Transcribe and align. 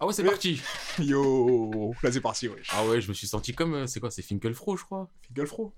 Ah 0.00 0.06
ouais, 0.06 0.12
c'est 0.12 0.22
Ouais. 0.22 0.28
parti. 0.30 0.60
Yo, 0.98 1.94
là 2.02 2.10
c'est 2.12 2.20
parti, 2.20 2.48
ouais. 2.48 2.60
Ah 2.72 2.84
ouais, 2.86 3.00
je 3.00 3.08
me 3.08 3.14
suis 3.14 3.26
senti 3.26 3.54
comme. 3.54 3.74
euh, 3.74 3.86
C'est 3.86 4.00
quoi 4.00 4.10
C'est 4.10 4.22
Finkelfro, 4.22 4.76
je 4.76 4.84
crois. 4.84 5.08
Finkelfro. 5.28 5.72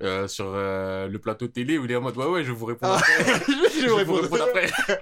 Euh, 0.00 0.28
sur 0.28 0.44
euh, 0.54 1.08
le 1.08 1.18
plateau 1.18 1.48
télé 1.48 1.76
où 1.76 1.84
il 1.84 1.90
est 1.90 1.96
en 1.96 2.00
mode 2.00 2.16
Ouais, 2.16 2.26
ouais, 2.26 2.44
je 2.44 2.52
vous 2.52 2.66
réponds 2.66 2.86
Ah, 2.88 2.98
après. 2.98 3.34
je 3.80 3.92
vais 3.96 4.04
vous 4.04 4.14
répondre 4.14 4.44
après. 4.44 4.70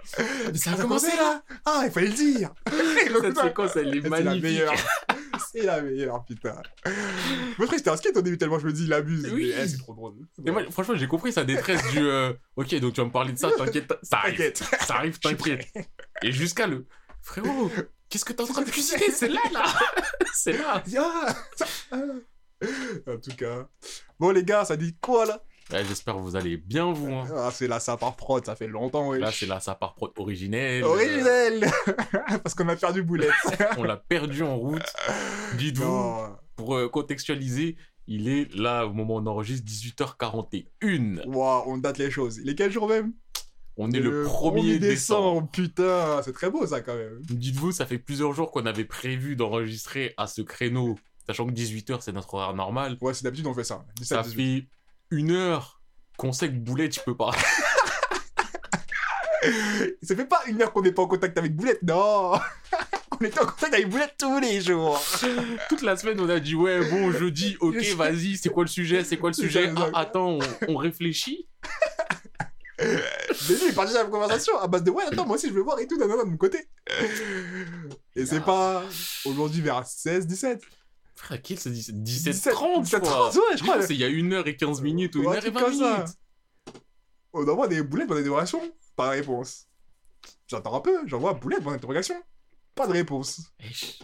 Mais 0.52 0.56
ça 0.56 0.72
a 0.72 0.76
commencé 0.76 1.08
là 1.08 1.42
Ah, 1.66 1.82
il 1.84 1.90
fallait 1.90 2.06
le 2.06 2.14
dire. 2.14 2.54
Cette 3.20 3.38
séquence, 3.38 3.76
elle 3.76 3.88
est 3.88 4.00
C'est 4.00 4.08
la 4.08 4.08
magnifique. 4.08 4.42
meilleure. 4.42 4.72
C'est 5.52 5.62
la 5.64 5.82
meilleure, 5.82 6.24
putain. 6.24 6.54
Moi, 7.58 7.66
je 7.70 7.76
j'étais 7.76 7.90
un 7.90 7.96
skate 7.98 8.16
au 8.16 8.22
début 8.22 8.38
tellement 8.38 8.58
je 8.58 8.66
me 8.66 8.72
dis, 8.72 8.84
il 8.84 8.92
abuse. 8.94 9.30
Oui. 9.34 9.52
Mais, 9.54 9.64
eh, 9.64 9.68
c'est 9.68 9.76
trop 9.76 9.92
drôle. 9.92 10.14
Et 10.46 10.50
moi, 10.50 10.62
franchement, 10.70 10.94
j'ai 10.96 11.06
compris 11.06 11.30
sa 11.30 11.44
détresse 11.44 11.82
du. 11.92 11.98
euh, 11.98 12.32
ok, 12.56 12.74
donc 12.80 12.94
tu 12.94 13.00
vas 13.02 13.06
me 13.06 13.12
parler 13.12 13.32
de 13.34 13.38
ça, 13.38 13.50
t'inquiète, 13.50 13.92
ça 14.02 14.20
arrive. 14.20 14.52
Ça 14.80 14.94
arrive, 14.94 15.14
Je 15.22 15.28
t'inquiète. 15.28 15.66
Et 16.22 16.32
jusqu'à 16.32 16.66
le. 16.66 16.86
Frérot, 17.26 17.70
qu'est-ce 18.08 18.24
que 18.24 18.32
t'es 18.32 18.40
en 18.40 18.46
train 18.46 18.62
de 18.62 18.70
cuisiner? 18.70 19.10
C'est 19.12 19.28
là, 19.28 19.40
là 19.52 19.64
C'est 20.32 20.52
là 20.52 20.80
Ah, 20.96 21.34
ah. 21.90 21.96
En 23.08 23.16
tout 23.18 23.34
cas. 23.36 23.66
Bon, 24.20 24.30
les 24.30 24.44
gars, 24.44 24.64
ça 24.64 24.76
dit 24.76 24.94
quoi 25.00 25.26
là? 25.26 25.42
Ouais, 25.72 25.84
J'espère 25.84 26.14
que 26.14 26.20
vous 26.20 26.36
allez 26.36 26.56
bien, 26.56 26.92
vous. 26.92 27.12
hein. 27.12 27.24
Ah, 27.34 27.50
c'est 27.52 27.66
la 27.66 27.80
Sapar 27.80 28.14
Prod, 28.14 28.46
ça 28.46 28.54
fait 28.54 28.68
longtemps, 28.68 29.08
ouais. 29.08 29.18
Là, 29.18 29.32
c'est 29.32 29.46
la 29.46 29.58
Sapar 29.58 29.96
Prod 29.96 30.12
originelle. 30.16 30.84
Originel 30.84 31.68
Parce 32.44 32.54
qu'on 32.54 32.68
a 32.68 32.76
perdu 32.76 33.02
Boulette. 33.02 33.32
On 33.76 33.82
l'a 33.82 33.96
perdu 33.96 34.44
en 34.44 34.56
route. 34.56 34.86
Dites-vous, 35.58 36.26
pour 36.54 36.76
euh, 36.76 36.88
contextualiser, 36.88 37.76
il 38.06 38.28
est 38.28 38.54
là, 38.54 38.86
au 38.86 38.92
moment 38.92 39.16
où 39.16 39.18
on 39.18 39.26
enregistre, 39.26 39.66
18h41. 39.68 41.26
Wow, 41.26 41.64
on 41.66 41.78
date 41.78 41.98
les 41.98 42.12
choses. 42.12 42.38
Il 42.38 42.48
est 42.48 42.54
quel 42.54 42.70
jour 42.70 42.88
même? 42.88 43.12
On 43.78 43.90
est 43.90 44.00
le 44.00 44.24
1er 44.24 44.78
décembre. 44.78 45.48
Putain, 45.52 46.22
c'est 46.24 46.32
très 46.32 46.50
beau 46.50 46.66
ça 46.66 46.80
quand 46.80 46.94
même. 46.96 47.18
Dites-vous, 47.22 47.72
ça 47.72 47.84
fait 47.84 47.98
plusieurs 47.98 48.32
jours 48.32 48.50
qu'on 48.50 48.64
avait 48.64 48.84
prévu 48.86 49.36
d'enregistrer 49.36 50.14
à 50.16 50.26
ce 50.26 50.40
créneau, 50.40 50.96
sachant 51.26 51.46
que 51.46 51.52
18h, 51.52 51.98
c'est 52.00 52.12
notre 52.12 52.32
horaire 52.34 52.54
normal. 52.54 52.96
Ouais, 53.02 53.12
c'est 53.12 53.24
d'habitude 53.24 53.46
on 53.46 53.54
fait 53.54 53.64
ça. 53.64 53.84
17, 53.96 54.08
Ça 54.08 54.22
18. 54.22 54.60
fait 54.62 54.68
une 55.10 55.30
heure 55.32 55.82
qu'on 56.16 56.32
sait 56.32 56.48
que 56.48 56.54
Boulet, 56.54 56.88
tu 56.88 57.00
peux 57.04 57.16
pas. 57.16 57.32
Ça 60.02 60.16
fait 60.16 60.24
pas 60.26 60.40
une 60.48 60.60
heure 60.62 60.72
qu'on 60.72 60.82
n'est 60.82 60.92
pas 60.92 61.02
en 61.02 61.06
contact 61.06 61.36
avec 61.38 61.54
Boulette, 61.54 61.82
non 61.82 62.32
On 63.20 63.24
était 63.24 63.38
en 63.40 63.46
contact 63.46 63.74
avec 63.74 63.88
Boulette 63.88 64.14
tous 64.18 64.40
les 64.40 64.60
jours. 64.60 65.00
Toute 65.68 65.82
la 65.82 65.96
semaine, 65.96 66.18
on 66.20 66.28
a 66.28 66.40
dit, 66.40 66.54
ouais, 66.54 66.88
bon, 66.90 67.12
jeudi, 67.12 67.56
ok, 67.60 67.76
vas-y, 67.96 68.36
c'est 68.36 68.48
quoi 68.48 68.64
le 68.64 68.68
sujet, 68.68 69.04
c'est 69.04 69.16
quoi 69.18 69.30
le 69.30 69.34
sujet? 69.34 69.72
Ah, 69.76 70.00
attends, 70.00 70.38
on, 70.38 70.38
on 70.68 70.76
réfléchit 70.76 71.46
Mais 72.78 72.84
lui, 73.48 73.56
il 73.62 73.68
est 73.70 73.72
parti 73.74 73.94
dans 73.94 74.00
la 74.02 74.04
conversation 74.06 74.58
à 74.58 74.66
base 74.68 74.82
de 74.84 74.90
ouais, 74.90 75.04
attends, 75.04 75.26
moi 75.26 75.36
aussi 75.36 75.48
je 75.48 75.54
veux 75.54 75.62
voir 75.62 75.78
et 75.80 75.86
tout, 75.86 75.96
nanana, 75.96 76.24
de 76.24 76.28
mon 76.28 76.36
côté. 76.36 76.68
Et 78.14 78.26
c'est 78.26 78.40
pas 78.44 78.82
aujourd'hui 79.24 79.60
vers 79.62 79.86
16, 79.86 80.26
17. 80.26 80.62
Frère, 81.14 81.40
se 81.42 81.68
dit 81.70 81.92
17, 81.92 82.02
17 82.34 82.52
30 82.52 82.76
je 82.76 82.82
17, 82.84 83.00
crois. 83.00 83.30
30, 83.30 83.34
ouais, 83.36 83.56
je 83.56 83.62
crois. 83.62 83.82
C'est 83.82 83.94
il 83.94 84.00
y 84.00 84.04
a 84.04 84.08
1h15 84.10 84.82
minutes 84.82 85.16
ou 85.16 85.20
Ouais, 85.20 85.38
un 85.38 85.40
1h20 85.40 85.40
truc 85.40 85.54
comme 85.54 85.74
ça. 85.74 85.92
minutes. 85.94 86.14
On 87.32 87.48
envoie 87.48 87.68
des 87.68 87.82
boulettes 87.82 88.08
dans 88.08 88.14
des 88.20 88.28
relations, 88.28 88.60
pas 88.94 89.06
de 89.14 89.20
réponse. 89.20 89.66
J'attends 90.46 90.74
un 90.76 90.80
peu, 90.80 90.98
j'envoie 91.06 91.32
boulette 91.34 91.62
dans 91.62 91.70
interrogation. 91.70 92.16
Pas 92.76 92.86
de 92.86 92.92
réponse. 92.92 93.40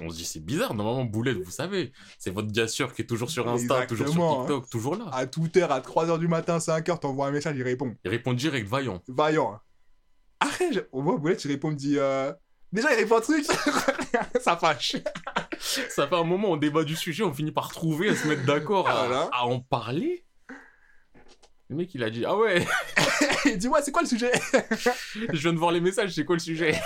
On 0.01 0.09
se 0.09 0.17
dit, 0.17 0.25
c'est 0.25 0.41
bizarre, 0.41 0.73
normalement, 0.73 1.05
Boulette, 1.05 1.37
vous 1.37 1.51
savez, 1.51 1.93
c'est 2.19 2.31
votre 2.31 2.51
gars 2.51 2.67
sûr 2.67 2.95
qui 2.95 3.03
est 3.03 3.05
toujours 3.05 3.31
sur 3.31 3.47
Insta, 3.47 3.85
toujours 3.87 4.09
sur 4.09 4.25
hein. 4.25 4.39
TikTok, 4.41 4.71
toujours 4.71 4.97
là. 4.97 5.11
À 5.13 5.27
toute 5.27 5.55
heure, 5.59 5.71
à 5.71 5.81
3h 5.81 6.19
du 6.19 6.27
matin, 6.27 6.57
5h, 6.57 6.99
t'envoies 6.99 7.27
un 7.27 7.33
message, 7.33 7.55
il 7.55 7.63
répond. 7.63 7.95
Il 8.03 8.11
répond 8.11 8.33
direct, 8.33 8.67
vaillant. 8.67 9.03
Vaillant. 9.09 9.61
Après, 10.41 10.71
on 10.91 11.03
voit 11.03 11.19
boulette, 11.19 11.45
il 11.45 11.49
répond, 11.51 11.69
il 11.69 11.75
me 11.75 11.77
dit 11.77 11.99
euh... 11.99 12.33
Déjà, 12.73 12.91
il 12.95 12.97
répond 12.97 13.19
un 13.19 13.21
truc, 13.21 13.45
ça 14.41 14.57
fâche. 14.57 14.97
Ça 15.61 16.09
fait 16.09 16.17
un 16.17 16.25
moment, 16.25 16.53
on 16.53 16.57
débat 16.57 16.85
du 16.85 16.97
sujet, 16.97 17.25
on 17.25 17.35
finit 17.35 17.53
par 17.53 17.71
trouver, 17.71 18.09
à 18.09 18.17
se 18.17 18.27
mettre 18.27 18.47
d'accord, 18.47 18.89
à, 18.89 19.07
Voilà. 19.07 19.29
à 19.35 19.45
en 19.45 19.61
parler. 19.61 20.25
Le 21.69 21.77
mec, 21.77 21.95
il 21.95 22.03
a 22.03 22.09
dit, 22.09 22.25
ah 22.25 22.37
ouais, 22.37 22.67
il 23.45 23.59
dit, 23.59 23.69
ouais, 23.69 23.81
c'est 23.83 23.93
quoi 23.93 24.03
le 24.03 24.09
sujet? 24.09 24.33
Je 25.15 25.39
viens 25.41 25.53
de 25.53 25.59
voir 25.59 25.73
les 25.73 25.81
messages, 25.81 26.15
c'est 26.15 26.25
quoi 26.25 26.37
le 26.37 26.41
sujet? 26.41 26.81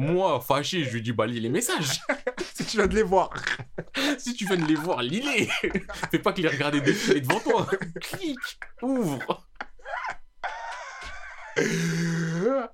Moi, 0.00 0.40
fâché, 0.40 0.82
je 0.84 0.90
lui 0.94 1.02
dis, 1.02 1.12
bah, 1.12 1.26
lis 1.26 1.40
les 1.40 1.50
messages. 1.50 2.00
Si 2.54 2.64
tu 2.66 2.76
viens 2.78 2.86
de 2.86 2.94
les 2.94 3.02
voir. 3.02 3.30
Si 4.18 4.34
tu 4.34 4.46
viens 4.46 4.56
de 4.56 4.64
les 4.64 4.74
voir, 4.74 5.02
lis-les. 5.02 5.46
Fais 6.10 6.18
pas 6.18 6.32
que 6.32 6.40
les 6.40 6.48
regarder 6.48 6.80
défiler 6.80 7.20
devant 7.20 7.40
toi. 7.40 7.66
Clique, 8.00 8.38
ouvre. 8.82 9.46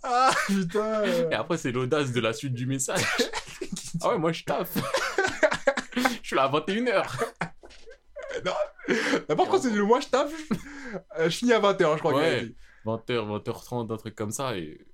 ah, 0.03 0.31
putain. 0.47 1.05
Et 1.31 1.35
après, 1.35 1.57
c'est 1.57 1.73
l'audace 1.73 2.13
de 2.13 2.21
la 2.21 2.33
suite 2.33 2.55
du 2.55 2.67
message. 2.67 3.03
Ah 4.03 4.11
ouais, 4.11 4.19
moi, 4.19 4.33
je 4.33 4.45
taffe. 4.45 4.77
Je 6.23 6.27
suis 6.29 6.37
là 6.37 6.45
à 6.45 6.49
21h. 6.51 7.07
Mais 9.29 9.35
par 9.37 9.47
contre, 9.47 9.63
c'est 9.63 9.71
le 9.71 9.83
mois, 9.85 10.01
je 10.01 10.07
taffe. 10.09 10.33
Euh, 11.19 11.25
je 11.29 11.37
finis 11.37 11.53
à 11.53 11.61
20h, 11.61 11.95
je 11.95 11.99
crois 11.99 12.13
qu'il 12.13 12.23
Ouais. 12.23 12.43
dit. 12.47 12.57
20h, 12.85 13.43
20h30, 13.43 13.93
un 13.93 13.97
truc 13.97 14.15
comme 14.15 14.31
ça. 14.31 14.57
Et... 14.57 14.86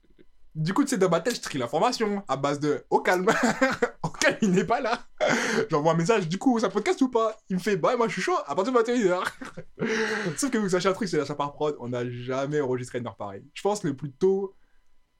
Du 0.54 0.74
coup, 0.74 0.84
tu 0.84 0.90
sais, 0.90 0.98
dans 0.98 1.08
ma 1.08 1.20
tête, 1.20 1.36
je 1.36 1.40
trie 1.40 1.58
l'information 1.58 2.22
à 2.28 2.36
base 2.36 2.60
de 2.60 2.84
au 2.90 3.00
calme. 3.00 3.26
au 4.02 4.08
calme, 4.10 4.36
il 4.42 4.50
n'est 4.50 4.64
pas 4.64 4.82
là. 4.82 5.06
J'envoie 5.70 5.92
un 5.92 5.96
message, 5.96 6.28
du 6.28 6.36
coup, 6.36 6.58
ça 6.58 6.68
podcast 6.68 7.00
ou 7.00 7.08
pas? 7.08 7.38
Il 7.48 7.56
me 7.56 7.60
fait, 7.60 7.78
bah, 7.78 7.96
moi, 7.96 8.06
je 8.08 8.12
suis 8.12 8.22
chaud 8.22 8.36
à 8.46 8.54
partir 8.54 8.74
de 8.74 8.78
21h. 8.78 9.24
Sauf 10.36 10.50
que 10.50 10.58
vous 10.58 10.68
sachez 10.68 10.91
un 10.91 10.92
truc, 10.92 11.08
c'est 11.08 11.16
l'achat 11.16 11.34
par 11.34 11.54
prod, 11.54 11.74
on 11.80 11.88
n'a 11.88 12.08
jamais 12.10 12.60
enregistré 12.60 12.98
une 12.98 13.06
heure 13.06 13.16
pareille. 13.16 13.44
Je 13.54 13.62
pense 13.62 13.80
que 13.80 13.88
le 13.88 13.96
plus 13.96 14.12
tôt. 14.12 14.54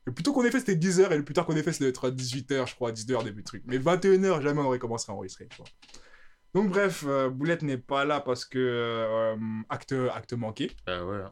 Le 0.05 0.13
plus 0.13 0.25
tôt 0.25 0.33
qu'on 0.33 0.45
ait 0.45 0.51
fait, 0.51 0.59
c'était 0.59 0.75
10h, 0.75 1.13
et 1.13 1.17
le 1.17 1.25
plus 1.25 1.33
tard 1.33 1.47
qu'on 1.47 1.57
ait 1.57 1.63
fait, 1.63 1.73
c'était 1.73 1.89
être 1.89 2.11
18h, 2.11 2.67
je 2.69 2.75
crois, 2.75 2.93
10h, 2.93 3.25
début 3.25 3.43
de 3.43 3.47
truc. 3.47 3.63
Mais 3.67 3.79
21h, 3.79 4.43
jamais 4.43 4.61
on 4.61 4.65
aurait 4.65 4.81
commencé 4.81 5.11
à 5.11 5.15
enregistrer, 5.15 5.47
tu 5.49 5.59
vois. 5.59 5.67
Donc, 6.55 6.71
bref, 6.71 7.05
euh, 7.07 7.31
Boulette 7.31 7.63
n'est 7.63 7.79
pas 7.79 8.05
là 8.05 8.21
parce 8.21 8.45
que. 8.45 8.59
euh, 8.59 9.37
acte, 9.71 9.95
acte 10.13 10.35
manqué. 10.35 10.73
Bah 10.85 11.05
ouais. 11.07 11.23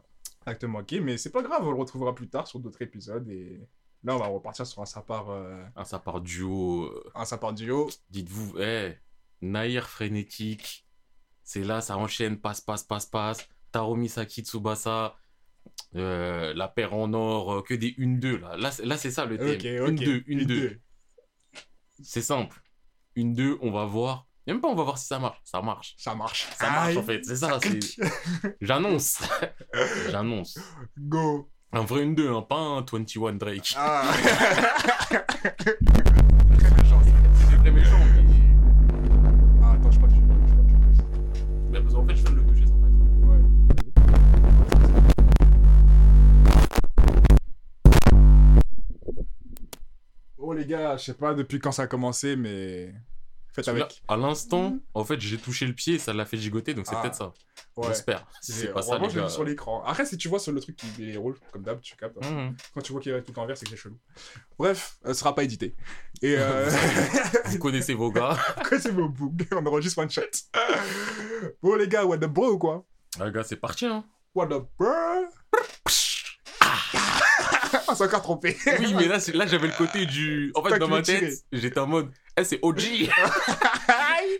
acte 0.47 0.63
manqué, 0.63 1.01
mais 1.01 1.17
c'est 1.17 1.29
pas 1.29 1.43
grave, 1.43 1.61
on 1.63 1.71
le 1.71 1.77
retrouvera 1.77 2.15
plus 2.15 2.29
tard 2.29 2.47
sur 2.47 2.59
d'autres 2.59 2.81
épisodes 2.81 3.29
et 3.29 3.59
là 4.03 4.15
on 4.15 4.19
va 4.19 4.27
repartir 4.27 4.65
sur 4.65 4.81
un 4.81 4.85
sapar, 4.85 5.29
euh, 5.29 5.63
ça 5.83 5.99
part 5.99 6.21
duo. 6.21 6.85
euh, 6.85 7.11
un 7.15 7.25
sapar 7.25 7.53
duo. 7.53 7.89
Dites-vous, 8.09 8.59
eh, 8.59 8.97
Nair 9.41 9.89
frénétique. 9.89 10.85
C'est 11.43 11.63
là, 11.63 11.81
ça 11.81 11.97
enchaîne, 11.97 12.39
passe, 12.39 12.61
passe, 12.61 12.83
passe, 12.83 13.05
passe. 13.05 13.47
Taromi 13.71 14.09
Saki 14.09 14.41
Tsubasa. 14.43 15.15
euh, 15.95 16.53
la 16.55 16.67
paire 16.67 16.93
en 16.95 17.13
or, 17.13 17.53
euh, 17.53 17.61
que 17.61 17.73
des 17.75 17.93
1-2 17.99 18.37
là. 18.37 18.55
Là, 18.57 18.71
c'est- 18.71 18.85
là 18.85 18.97
c'est 18.97 19.11
ça 19.11 19.25
le 19.25 19.37
thème. 19.37 19.49
Ok. 19.55 19.65
1-2, 19.65 20.03
1-2. 20.03 20.23
Une, 20.27 20.45
deux. 20.45 20.81
C'est 22.01 22.21
simple. 22.21 22.59
1-2, 23.15 23.57
on 23.61 23.71
va 23.71 23.85
voir. 23.85 24.27
Même 24.47 24.59
pas 24.59 24.69
on 24.69 24.75
va 24.75 24.83
voir 24.83 24.97
si 24.97 25.05
ça 25.05 25.19
marche. 25.19 25.39
Ça 25.43 25.61
marche. 25.61 25.95
Ça 25.99 26.15
marche. 26.15 26.47
Ça 26.57 26.69
marche 26.71 26.87
Aïe, 26.89 26.97
en 26.97 27.03
fait, 27.03 27.23
c'est 27.23 27.35
ça. 27.35 27.59
clique. 27.59 27.99
J'annonce. 28.61 29.21
J'annonce. 30.09 30.57
Go. 30.97 31.49
Un 31.73 31.81
vrai 31.85 32.05
1-2, 32.05 32.27
hein, 32.35 32.41
pas 32.41 32.57
un 32.59 32.81
21 32.81 33.33
Drake. 33.33 33.73
Ah. 33.77 34.11
C'est 37.33 37.57
très 37.57 37.71
méchant. 37.71 37.97
mais- 38.13 38.25
Ah, 39.63 39.73
attends, 39.73 39.91
je 39.91 39.97
crois 39.97 40.09
que 40.09 40.15
je 40.15 40.19
je 40.19 40.25
crois 40.53 40.65
que 40.65 40.95
je- 40.97 41.71
Mais 41.71 41.81
parce 41.81 41.93
qu'en 41.93 42.05
fait, 42.05 42.15
je 42.15 42.21
viens 42.23 42.31
de 42.31 42.35
le 42.37 42.43
toucher 42.45 42.65
sans 42.67 42.79
fait. 42.81 43.25
Ouais. 43.27 43.39
Oh 50.37 50.53
les 50.53 50.65
gars, 50.65 50.97
je 50.97 51.03
sais 51.05 51.13
pas 51.13 51.33
depuis 51.33 51.59
quand 51.59 51.71
ça 51.71 51.83
a 51.83 51.87
commencé, 51.87 52.35
mais 52.35 52.93
faites 53.53 53.67
là, 53.67 53.87
à 54.07 54.17
l'instant, 54.17 54.77
en 54.93 55.03
fait, 55.03 55.19
j'ai 55.19 55.37
touché 55.37 55.65
le 55.65 55.73
pied, 55.73 55.99
ça 55.99 56.13
l'a 56.13 56.25
fait 56.25 56.37
gigoter, 56.37 56.73
donc 56.73 56.85
c'est 56.87 56.95
Ah. 56.95 57.01
peut-être 57.01 57.15
ça. 57.15 57.33
Ouais. 57.77 57.87
J'espère. 57.87 58.25
Si 58.41 58.51
c'est 58.51 58.73
pas 58.73 58.81
ça, 58.81 58.97
les 58.97 59.09
je 59.09 59.15
l'ai 59.15 59.21
gars. 59.21 59.27
vu 59.27 59.33
sur 59.33 59.43
l'écran. 59.43 59.83
Après, 59.85 60.05
si 60.05 60.17
tu 60.17 60.27
vois 60.27 60.39
sur 60.39 60.51
le 60.51 60.59
truc 60.59 60.75
qui 60.75 61.11
est 61.11 61.17
rouge, 61.17 61.35
comme 61.51 61.63
d'hab, 61.63 61.79
tu 61.81 61.95
captes. 61.95 62.17
hein. 62.23 62.29
Mhm. 62.49 62.55
Quand 62.73 62.81
tu 62.81 62.91
vois 62.91 63.01
qu'il 63.01 63.11
est 63.13 63.21
tout 63.23 63.37
en 63.39 63.45
vert, 63.45 63.57
c'est 63.57 63.65
que 63.65 63.71
c'est 63.71 63.77
chelou. 63.77 63.97
Bref, 64.59 64.97
euh, 65.05 65.13
ce 65.13 65.19
sera 65.19 65.33
pas 65.35 65.43
édité. 65.43 65.75
Et 66.21 66.35
euh... 66.37 66.69
Vous 67.45 67.59
connaissez 67.59 67.93
vos 67.93 68.11
gars. 68.11 68.37
quoi, 68.67 68.79
c'est 68.79 68.91
vos 68.91 69.09
bougs 69.09 69.47
On 69.51 69.65
enregistre 69.65 69.99
one 69.99 70.09
shot. 70.09 70.21
bon, 71.61 71.75
les 71.75 71.87
gars, 71.87 72.05
what 72.05 72.17
the 72.17 72.25
bro 72.25 72.51
ou 72.51 72.57
quoi 72.57 72.85
Ah, 73.19 73.29
gars, 73.29 73.43
c'est 73.43 73.55
parti, 73.57 73.85
hein. 73.85 74.03
What 74.35 74.47
the 74.47 74.63
bro 74.77 74.89
On 77.87 77.95
s'est 77.95 78.03
encore 78.05 78.21
trompé. 78.21 78.55
Oui, 78.79 78.93
mais 78.93 79.07
là, 79.07 79.17
là 79.33 79.45
j'avais 79.47 79.67
le 79.67 79.73
côté 79.77 80.05
du. 80.05 80.51
En 80.55 80.63
fait, 80.63 80.79
dans 80.79 80.87
ma 80.87 81.01
tête, 81.01 81.43
j'étais 81.51 81.79
en 81.79 81.87
mode. 81.87 82.11
Eh, 82.37 82.43
c'est 82.43 82.59
OG 82.61 82.79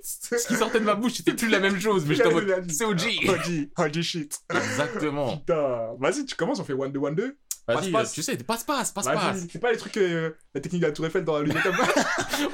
Ce 0.03 0.47
qui 0.47 0.55
sortait 0.55 0.79
de 0.79 0.85
ma 0.85 0.95
bouche, 0.95 1.13
c'était 1.15 1.33
plus 1.33 1.49
la 1.49 1.59
même 1.59 1.79
chose, 1.79 2.05
mais 2.05 2.15
mode. 2.31 2.65
C'est 2.71 2.85
OG 2.85 3.01
OG, 3.27 3.69
OG 3.77 4.01
shit. 4.01 4.39
Exactement. 4.53 5.37
Putain. 5.37 5.93
Vas-y, 5.99 6.25
tu 6.25 6.35
commences, 6.35 6.59
on 6.59 6.63
fait 6.63 6.73
one 6.73 6.91
2 6.91 6.99
one 6.99 7.15
2 7.15 7.37
Vas-y, 7.67 7.91
tu 8.13 8.23
sais, 8.23 8.35
passe, 8.37 8.63
passe, 8.63 8.91
passe, 8.91 9.05
passe. 9.05 9.45
c'est 9.51 9.59
pas 9.59 9.71
les 9.71 9.77
trucs, 9.77 9.95
euh, 9.97 10.31
la 10.53 10.61
technique 10.61 10.81
de 10.81 10.87
la 10.87 10.91
Tour 10.93 11.05
Eiffel 11.05 11.23
dans 11.23 11.37
la 11.37 11.43
lumière 11.43 11.63
comme. 11.63 11.75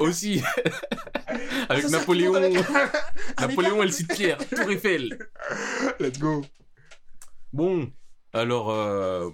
Aussi. 0.00 0.42
Avec 1.68 1.84
ça, 1.84 1.98
Napoléon. 1.98 2.32
le 2.34 2.38
avec- 2.38 2.56
Napoléon 3.40 3.82
et 3.82 3.86
le 3.86 3.92
site 3.92 4.12
Pierre. 4.14 4.38
Tour 4.48 4.70
Eiffel. 4.70 5.18
Let's 5.98 6.18
go. 6.18 6.44
Bon, 7.52 7.90
alors, 8.32 8.70
euh, 8.70 9.30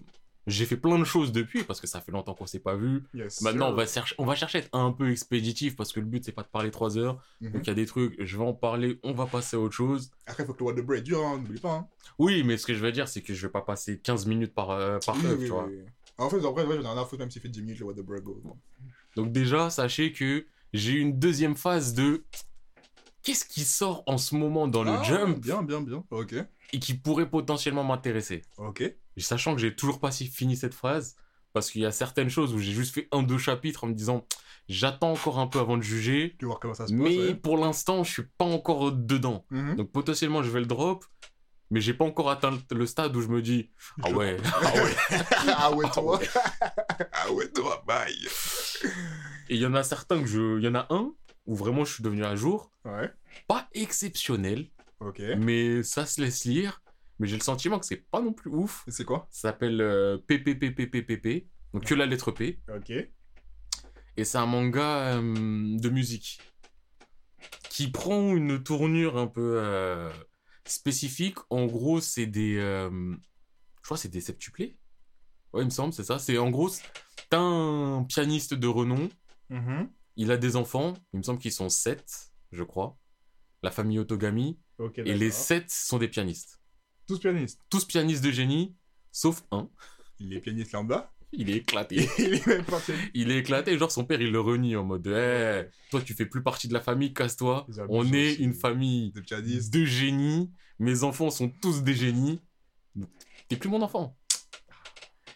J'ai 0.47 0.67
fait 0.67 0.77
plein 0.77 0.99
de 0.99 1.05
choses 1.05 1.33
depuis 1.33 1.63
parce 1.65 1.81
que 1.81 1.87
ça 1.87 2.01
fait 2.03 2.13
longtemps 2.13 2.35
qu'on 2.35 2.45
s'est 2.47 2.59
pas 2.59 2.77
vu. 2.77 3.03
Yes, 3.15 3.41
Maintenant, 3.41 3.71
on 3.71 3.75
va, 3.75 3.87
chercher, 3.87 4.15
on 4.19 4.27
va 4.27 4.35
chercher 4.35 4.59
à 4.59 4.61
être 4.61 4.69
un 4.75 4.93
peu 4.93 5.11
expéditif 5.11 5.75
parce 5.75 5.91
que 5.93 6.01
le 6.01 6.07
but, 6.07 6.23
c'est 6.25 6.33
pas 6.33 6.43
de 6.43 6.49
parler 6.49 6.71
trois 6.71 6.99
heures. 6.99 7.19
Mhm. 7.41 7.53
Donc, 7.53 7.63
il 7.65 7.69
y 7.69 7.71
a 7.71 7.75
des 7.75 7.87
trucs, 7.87 8.15
je 8.23 8.37
vais 8.37 8.45
en 8.45 8.53
parler, 8.53 8.99
on 9.03 9.13
va 9.15 9.25
passer 9.27 9.57
à 9.57 9.61
autre 9.61 9.75
chose. 9.75 10.11
Après, 10.27 10.45
faut 10.45 10.53
que 10.53 10.59
le 10.59 10.65
What 10.67 10.75
the 10.75 10.85
Bread 10.85 11.03
dure, 11.05 11.25
hein, 11.25 11.39
n'oublie 11.39 11.61
pas. 11.61 11.73
Hein. 11.73 11.87
Oui, 12.19 12.43
mais 12.45 12.59
ce 12.59 12.67
que 12.67 12.75
je 12.75 12.81
veux 12.81 12.93
dire, 12.93 13.09
c'est 13.09 13.23
que 13.23 13.33
je 13.33 13.47
vais 13.47 13.53
pas 13.53 13.63
passer 13.63 13.99
15 13.99 14.27
minutes 14.27 14.55
par, 14.55 14.71
euh, 14.71 14.99
par 15.07 15.17
Oui, 15.17 15.23
tu 15.41 15.47
vois. 15.47 15.67
oui. 15.67 15.79
En 16.19 16.29
fait, 16.29 16.45
en 16.45 16.53
vrai, 16.53 16.65
ouais, 16.67 16.77
j'en 16.77 16.83
ai 16.91 16.93
rien 16.93 17.03
à 17.03 17.05
foutre 17.07 17.21
même 17.21 17.31
s'il 17.31 17.41
fait 17.43 17.49
10 17.49 17.63
minutes 17.63 17.79
le 17.81 17.87
What 17.87 17.95
the 17.95 18.01
Bread 18.01 18.23
go. 18.23 18.41
Donc, 19.17 19.33
déjà, 19.33 19.71
sachez 19.71 20.13
que 20.13 20.47
j'ai 20.75 20.93
une 20.93 21.19
deuxième 21.19 21.57
phase 21.57 21.95
de 21.95 22.23
qu'est-ce 23.23 23.45
qui 23.47 23.63
sort 23.65 24.03
en 24.07 24.19
ce 24.19 24.35
moment 24.35 24.69
dans 24.69 24.85
le 24.85 24.91
Ah, 24.91 25.03
jump 25.05 25.41
Bien, 25.41 25.63
bien, 25.63 25.81
bien. 25.81 26.05
Ok. 26.11 26.35
et 26.73 26.79
qui 26.79 26.95
pourrait 26.95 27.31
potentiellement 27.31 27.85
m'intéresser. 27.85 28.43
Ok. 28.59 28.83
Et 29.17 29.21
Sachant 29.21 29.55
que 29.55 29.61
j'ai 29.61 29.75
toujours 29.75 30.01
pas 30.01 30.11
si- 30.11 30.27
fini 30.29 30.57
cette 30.57 30.75
phrase, 30.75 31.17
parce 31.53 31.71
qu'il 31.71 31.83
y 31.83 31.87
a 31.87 31.93
certaines 31.93 32.31
choses 32.31 32.53
où 32.53 32.59
j'ai 32.59 32.73
juste 32.73 32.95
fait 32.95 33.09
un, 33.13 33.23
deux 33.23 33.39
chapitres 33.39 33.85
en 33.85 33.87
me 33.89 33.95
disant 33.95 34.27
j'attends 34.69 35.13
encore 35.13 35.39
un 35.39 35.47
peu 35.47 35.59
avant 35.61 35.77
de 35.77 35.83
juger, 35.83 36.35
Tu 36.39 36.47
voir 36.47 36.59
comment 36.59 36.75
ça 36.75 36.87
se 36.87 36.93
passe. 36.93 37.01
mais 37.03 37.19
ouais. 37.19 37.35
pour 37.35 37.57
l'instant, 37.59 38.03
je 38.03 38.11
suis 38.13 38.23
pas 38.39 38.45
encore 38.45 38.91
dedans. 38.93 39.45
Mhm. 39.51 39.77
Donc 39.77 39.93
potentiellement, 39.93 40.43
je 40.43 40.51
vais 40.51 40.61
le 40.61 40.67
drop, 40.67 41.05
mais 41.71 41.81
j'ai 41.81 41.95
pas 41.95 42.05
encore 42.05 42.31
atteint 42.31 42.59
le 42.71 42.87
stade 42.87 43.15
où 43.17 43.21
je 43.23 43.29
me 43.29 43.41
dis 43.43 43.71
ah 44.03 44.11
ouais, 44.11 44.37
ah 44.53 44.73
ouais. 44.83 44.95
ah 45.57 45.73
ouais, 45.73 45.91
toi. 45.91 46.21
ah 47.13 47.33
ouais, 47.33 47.49
toi, 47.51 47.85
bye. 47.87 48.13
Et 49.49 49.55
il 49.57 49.61
y 49.61 49.67
en 49.67 49.75
a 49.75 49.83
certains 49.83 50.21
que 50.21 50.27
je. 50.27 50.59
Il 50.59 50.65
y 50.65 50.69
en 50.69 50.75
a 50.75 50.87
un 50.91 51.13
où 51.47 51.55
vraiment 51.55 51.85
je 51.85 51.93
suis 51.95 52.03
devenu 52.03 52.25
à 52.25 52.35
jour. 52.35 52.71
Ouais. 52.85 53.13
Pas 53.47 53.69
exceptionnel, 53.75 54.69
Ok. 55.01 55.21
mais 55.39 55.83
ça 55.83 56.07
se 56.07 56.21
laisse 56.21 56.45
lire. 56.45 56.81
Mais 57.19 57.27
j'ai 57.29 57.37
le 57.37 57.43
sentiment 57.43 57.79
que 57.79 57.87
c'est 57.87 58.09
pas 58.11 58.21
non 58.21 58.33
plus 58.33 58.51
ouf. 58.51 58.85
C'est 58.89 59.05
quoi? 59.05 59.29
Ça 59.31 59.51
s'appelle 59.51 59.81
euh, 59.81 60.19
PPPPPPP, 60.19 61.47
donc 61.73 61.85
que 61.85 61.95
la 61.95 62.07
lettre 62.07 62.33
P. 62.33 62.61
Ok. 62.75 62.91
Et 64.17 64.25
c'est 64.25 64.39
un 64.39 64.47
manga 64.47 65.17
euh, 65.17 65.77
de 65.79 65.89
musique 65.89 66.41
qui 67.69 67.91
prend 67.91 68.35
une 68.35 68.63
tournure 68.63 69.17
un 69.19 69.27
peu 69.27 69.59
euh, 69.61 70.11
spécifique. 70.65 71.39
En 71.51 71.67
gros, 71.67 72.01
c'est 72.01 72.27
des. 72.27 72.57
euh, 72.57 72.91
je 72.91 73.83
crois 73.83 73.97
que 73.97 74.03
c'est 74.03 74.09
des 74.09 74.21
septuplés. 74.21 74.79
Ouais, 75.53 75.63
il 75.63 75.67
me 75.67 75.71
semble, 75.71 75.93
c'est 75.93 76.05
ça. 76.05 76.19
C'est 76.19 76.39
en 76.39 76.51
gros, 76.51 76.71
t'as 77.31 77.39
un 77.39 78.05
pianiste 78.05 78.55
de 78.55 78.67
renom. 78.67 79.09
Mhm. 79.51 79.89
Il 80.17 80.31
a 80.33 80.37
des 80.37 80.57
enfants. 80.57 80.95
Il 81.13 81.19
me 81.19 81.23
semble 81.23 81.39
qu'ils 81.41 81.53
sont 81.53 81.69
sept, 81.69 82.33
je 82.53 82.63
crois. 82.63 82.97
La 83.63 83.71
famille 83.71 83.99
Otogami. 83.99 84.59
Et 84.97 85.15
les 85.15 85.31
sept 85.31 85.71
sont 85.71 85.99
des 85.99 86.09
pianistes. 86.09 86.61
Tous 87.07 87.19
pianistes. 87.19 87.61
Tous 87.71 87.85
pianistes 87.85 88.25
de 88.25 88.31
génie, 88.31 88.75
sauf 89.13 89.45
un. 89.51 89.69
Il 90.19 90.33
est 90.33 90.41
pianiste 90.41 90.73
lambda. 90.73 91.11
Il 91.37 91.51
est 91.51 91.57
éclaté. 91.57 92.09
Il 92.19 92.35
est 92.35 92.47
même. 92.47 92.65
Il 93.13 93.31
est 93.31 93.39
éclaté, 93.39 93.77
genre 93.77 93.91
son 93.91 94.05
père 94.05 94.21
il 94.21 94.31
le 94.31 94.41
renie 94.41 94.77
en 94.77 94.85
mode 94.85 95.07
Eh, 95.09 95.65
toi 95.91 96.01
tu 96.01 96.15
fais 96.15 96.27
plus 96.27 96.43
partie 96.43 96.69
de 96.69 96.73
la 96.73 96.81
famille, 96.81 97.13
casse-toi. 97.13 97.67
On 97.89 98.13
est 98.13 98.35
une 98.35 98.55
famille 98.55 99.11
De 99.13 99.21
de 99.21 99.85
génies. 99.85 100.51
Mes 100.79 101.03
enfants 101.03 101.31
sont 101.31 101.49
tous 101.49 101.83
des 101.83 101.95
génies. 101.95 102.41
T'es 103.49 103.57
plus 103.57 103.69
mon 103.69 103.83
enfant. 103.83 104.17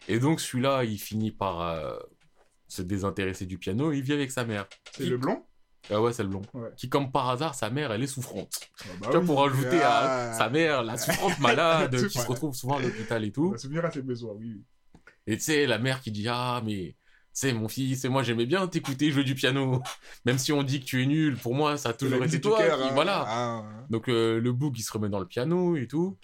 Et 0.06 0.18
donc 0.18 0.40
celui-là, 0.40 0.84
il 0.84 0.98
finit 0.98 1.32
par 1.32 1.60
euh, 1.62 1.98
se 2.68 2.82
désintéresser 2.82 3.46
du 3.46 3.58
piano 3.58 3.92
et 3.92 3.98
il 3.98 4.02
vit 4.02 4.14
avec 4.14 4.30
sa 4.30 4.44
mère. 4.44 4.66
C'est 4.92 5.06
le 5.06 5.18
blond? 5.18 5.44
Ah 5.90 6.00
ouais, 6.02 6.12
c'est 6.12 6.23
le 6.23 6.29
blond. 6.29 6.43
Ouais. 6.55 6.69
Qui, 6.76 6.88
comme 6.88 7.11
par 7.12 7.29
hasard, 7.31 7.55
sa 7.55 7.70
mère, 7.70 7.93
elle 7.93 8.02
est 8.02 8.06
souffrante. 8.08 8.61
Ah 8.81 8.85
bah 9.00 9.06
tu 9.06 9.11
vois, 9.12 9.20
oui. 9.20 9.26
pour 9.26 9.44
ajouter 9.44 9.81
Ah. 9.82 10.31
à 10.31 10.32
sa 10.35 10.49
mère, 10.50 10.82
la 10.82 10.96
souffrante 10.99 11.38
malade, 11.40 11.96
qui 12.08 12.19
se 12.19 12.26
retrouve 12.26 12.55
souvent 12.55 12.76
à 12.79 12.82
l'hôpital 12.82 13.25
et 13.25 13.32
tout. 13.32 13.50
va 13.52 13.58
souvenir 13.58 13.85
à 13.85 13.90
ses 13.90 14.02
besoins, 14.02 14.32
oui. 14.38 14.55
oui. 14.94 15.00
Et 15.26 15.37
tu 15.37 15.44
sais, 15.44 15.67
la 15.67 15.79
mère 15.79 16.00
qui 16.00 16.11
dit 16.11 16.26
Ah, 16.29 16.62
mais 16.64 16.96
c'est 17.32 17.52
mon 17.52 17.69
fils, 17.69 18.05
et 18.05 18.08
moi 18.08 18.23
j'aimais 18.23 18.46
bien 18.46 18.67
t'écouter 18.67 19.11
jouer 19.11 19.25
du 19.25 19.35
piano. 19.35 19.81
Même 20.25 20.38
si 20.38 20.52
on 20.52 20.62
dit 20.62 20.81
que 20.81 20.85
tu 20.87 21.02
es 21.02 21.06
nul, 21.06 21.37
pour 21.37 21.55
moi 21.55 21.76
ça 21.76 21.90
a 21.90 21.93
toujours 21.93 22.25
été 22.25 22.40
toi. 22.40 22.58
cœur, 22.58 22.79
qui- 22.79 22.85
hein. 22.85 22.90
Voilà. 22.94 23.25
Ah, 23.29 23.64
Donc 23.90 24.08
euh, 24.08 24.40
le 24.40 24.52
book 24.52 24.75
il 24.79 24.82
se 24.82 24.93
remet 24.93 25.08
dans 25.08 25.20
le 25.20 25.26
piano 25.26 25.76
et 25.76 25.87
tout. 25.87 26.17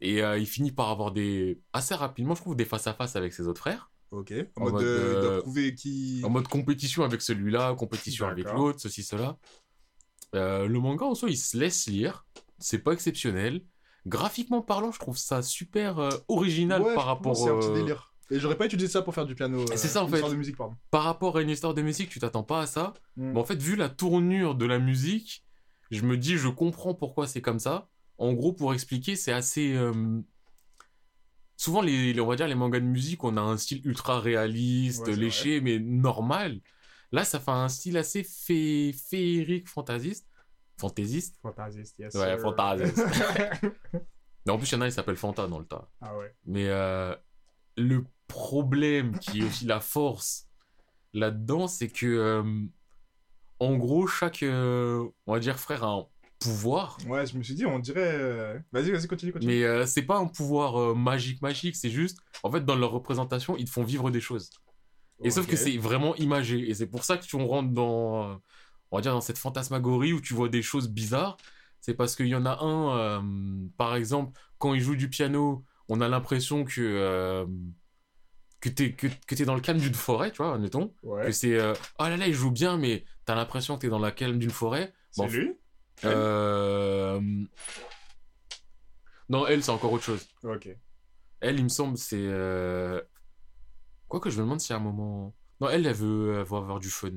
Et 0.00 0.22
euh, 0.22 0.38
il 0.38 0.46
finit 0.46 0.72
par 0.72 0.90
avoir 0.90 1.10
des. 1.10 1.60
assez 1.72 1.94
rapidement, 1.94 2.34
je 2.34 2.42
trouve, 2.42 2.54
des 2.56 2.64
face-à-face 2.66 3.16
avec 3.16 3.32
ses 3.32 3.46
autres 3.48 3.60
frères. 3.60 3.90
Ok. 4.10 4.32
En, 4.56 4.60
En 4.60 4.64
mode, 4.64 4.72
mode, 4.74 4.82
de, 4.84 4.88
euh, 4.88 5.36
de 5.36 5.40
prouver 5.40 5.74
qui. 5.74 6.20
En 6.24 6.30
mode 6.30 6.48
compétition 6.48 7.02
avec 7.04 7.20
celui-là, 7.22 7.74
compétition 7.74 8.26
avec 8.28 8.46
l'autre, 8.52 8.80
ceci, 8.80 9.02
cela. 9.02 9.36
Euh, 10.34 10.66
le 10.66 10.78
manga 10.80 11.04
en 11.06 11.14
soi, 11.14 11.30
il 11.30 11.36
se 11.36 11.56
laisse 11.56 11.86
lire. 11.86 12.26
C'est 12.58 12.78
pas 12.78 12.92
exceptionnel. 12.92 13.62
Graphiquement 14.06 14.62
parlant, 14.62 14.92
je 14.92 14.98
trouve 14.98 15.16
ça 15.16 15.42
super 15.42 15.98
euh, 15.98 16.10
original 16.28 16.82
Ouais, 16.82 16.94
par 16.94 17.06
rapport. 17.06 17.36
C'est 17.36 17.50
un 17.50 17.58
petit 17.58 17.68
euh, 17.68 17.74
délire. 17.74 18.12
Et 18.30 18.38
j'aurais 18.40 18.56
pas 18.56 18.66
utilisé 18.66 18.88
ça 18.88 19.02
pour 19.02 19.14
faire 19.14 19.26
du 19.26 19.34
piano. 19.34 19.60
euh, 19.60 19.66
C'est 19.76 19.88
ça, 19.88 20.02
en 20.02 20.08
fait. 20.08 20.14
histoire 20.14 20.32
de 20.32 20.36
musique, 20.36 20.56
pardon. 20.56 20.74
par 20.90 21.04
rapport 21.04 21.36
à 21.36 21.42
une 21.42 21.50
histoire 21.50 21.74
de 21.74 21.82
musique, 21.82 22.08
tu 22.08 22.18
t'attends 22.18 22.42
pas 22.42 22.60
à 22.62 22.66
ça. 22.66 22.94
Mm. 23.16 23.32
Mais 23.32 23.38
en 23.40 23.44
fait, 23.44 23.60
vu 23.60 23.76
la 23.76 23.88
tournure 23.88 24.54
de 24.54 24.64
la 24.66 24.78
musique, 24.78 25.44
je 25.90 26.02
me 26.02 26.16
dis, 26.16 26.36
je 26.36 26.48
comprends 26.48 26.94
pourquoi 26.94 27.26
c'est 27.28 27.40
comme 27.40 27.58
ça. 27.60 27.88
En 28.18 28.32
gros, 28.32 28.52
pour 28.52 28.72
expliquer, 28.74 29.14
c'est 29.16 29.32
assez. 29.32 29.74
euh, 29.74 29.92
Souvent, 31.56 31.80
les, 31.82 32.12
les- 32.12 32.20
on 32.20 32.26
va 32.26 32.36
dire, 32.36 32.48
les 32.48 32.54
mangas 32.54 32.80
de 32.80 32.84
musique, 32.84 33.24
on 33.24 33.36
a 33.36 33.40
un 33.40 33.56
style 33.56 33.80
ultra 33.86 34.20
réaliste, 34.20 35.06
Ouais, 35.06 35.16
léché, 35.16 35.60
mais 35.60 35.78
normal. 35.78 36.60
Là, 37.12 37.24
ça 37.24 37.40
fait 37.40 37.50
un 37.50 37.68
style 37.68 37.96
assez 37.96 38.24
fé... 38.24 38.92
féerique, 38.92 39.68
fantasiste. 39.68 40.26
Fantaisiste 40.78 41.38
Fantasiste, 41.42 41.98
yes. 41.98 42.14
Ouais, 42.14 42.32
sir. 42.32 42.40
fantasiste. 42.40 43.02
Mais 44.44 44.52
en 44.52 44.58
plus, 44.58 44.70
il 44.70 44.74
y 44.74 44.76
en 44.76 44.80
a, 44.82 44.86
il 44.88 44.92
s'appelle 44.92 45.16
Fanta 45.16 45.46
dans 45.46 45.58
le 45.58 45.64
tas. 45.66 45.88
ah 46.02 46.16
ouais. 46.18 46.34
Mais 46.44 46.68
euh, 46.68 47.14
le 47.76 48.04
problème, 48.28 49.18
qui 49.18 49.40
est 49.40 49.44
aussi 49.44 49.64
la 49.64 49.80
force 49.80 50.48
là-dedans, 51.14 51.68
c'est 51.68 51.88
que, 51.88 52.06
euh, 52.06 52.42
en 53.58 53.76
gros, 53.76 54.06
chaque, 54.06 54.42
euh, 54.42 55.08
on 55.26 55.32
va 55.34 55.38
dire, 55.40 55.58
frère 55.58 55.84
a 55.84 55.88
un 55.88 56.06
pouvoir. 56.50 56.98
Ouais, 57.06 57.26
je 57.26 57.36
me 57.36 57.42
suis 57.42 57.54
dit, 57.54 57.66
on 57.66 57.78
dirait. 57.78 58.00
euh, 58.14 58.58
Vas-y, 58.72 58.90
vas-y, 58.90 59.06
continue, 59.06 59.32
continue. 59.32 59.52
Mais 59.52 59.64
euh, 59.64 59.86
c'est 59.86 60.02
pas 60.02 60.16
un 60.18 60.26
pouvoir 60.26 60.76
euh, 60.80 60.94
magique, 60.94 61.42
magique, 61.42 61.76
c'est 61.76 61.90
juste, 61.90 62.18
en 62.42 62.50
fait, 62.50 62.64
dans 62.64 62.76
leur 62.76 62.90
représentation, 62.90 63.56
ils 63.56 63.64
te 63.66 63.70
font 63.70 63.84
vivre 63.84 64.10
des 64.10 64.20
choses. 64.20 64.50
Et 65.22 65.30
sauf 65.30 65.46
que 65.46 65.56
c'est 65.56 65.76
vraiment 65.78 66.14
imagé. 66.16 66.68
Et 66.68 66.74
c'est 66.74 66.86
pour 66.86 67.04
ça 67.04 67.16
que 67.16 67.24
tu 67.24 67.36
rentres 67.36 67.70
dans, 67.72 68.30
euh, 68.30 68.34
on 68.90 68.96
va 68.98 69.02
dire, 69.02 69.12
dans 69.12 69.20
cette 69.20 69.38
fantasmagorie 69.38 70.12
où 70.12 70.20
tu 70.20 70.34
vois 70.34 70.48
des 70.48 70.62
choses 70.62 70.88
bizarres. 70.88 71.36
C'est 71.80 71.94
parce 71.94 72.16
qu'il 72.16 72.26
y 72.26 72.34
en 72.34 72.46
a 72.46 72.58
un, 72.62 73.22
par 73.76 73.94
exemple, 73.96 74.38
quand 74.58 74.74
il 74.74 74.80
joue 74.80 74.96
du 74.96 75.08
piano, 75.08 75.64
on 75.88 76.00
a 76.00 76.08
l'impression 76.08 76.64
que, 76.64 77.46
que 78.60 78.68
t'es 78.68 78.92
que, 78.94 79.06
que 79.26 79.34
t'es 79.34 79.44
dans 79.44 79.54
le 79.54 79.60
calme 79.60 79.78
d'une 79.78 79.94
forêt, 79.94 80.30
tu 80.30 80.38
vois, 80.38 80.54
admettons. 80.54 80.92
Ouais. 81.02 81.26
Que 81.26 81.32
c'est, 81.32 81.54
euh, 81.54 81.74
oh 81.98 82.04
là 82.04 82.16
là, 82.16 82.26
il 82.26 82.34
joue 82.34 82.50
bien, 82.50 82.76
mais 82.76 83.04
t'as 83.24 83.34
l'impression 83.34 83.76
que 83.76 83.82
t'es 83.82 83.88
dans 83.88 83.98
la 83.98 84.10
calme 84.10 84.38
d'une 84.38 84.50
forêt. 84.50 84.92
C'est 85.10 85.22
Bon, 85.22 85.28
lui? 85.28 85.52
Elle 86.02 86.10
Euh... 86.14 87.20
Non, 89.28 89.46
elle, 89.46 89.62
c'est 89.62 89.70
encore 89.70 89.92
autre 89.92 90.04
chose. 90.04 90.26
Ok. 90.44 90.68
Elle, 91.40 91.58
il 91.58 91.64
me 91.64 91.68
semble, 91.68 91.98
c'est. 91.98 92.16
Euh... 92.20 93.00
Quoique, 94.08 94.30
je 94.30 94.36
me 94.38 94.42
demande 94.44 94.60
si 94.60 94.72
à 94.72 94.76
un 94.76 94.80
moment. 94.80 95.34
Non, 95.60 95.68
elle, 95.68 95.86
elle 95.86 95.94
veut, 95.94 96.38
avoir 96.38 96.78
du 96.78 96.90
fun. 96.90 97.10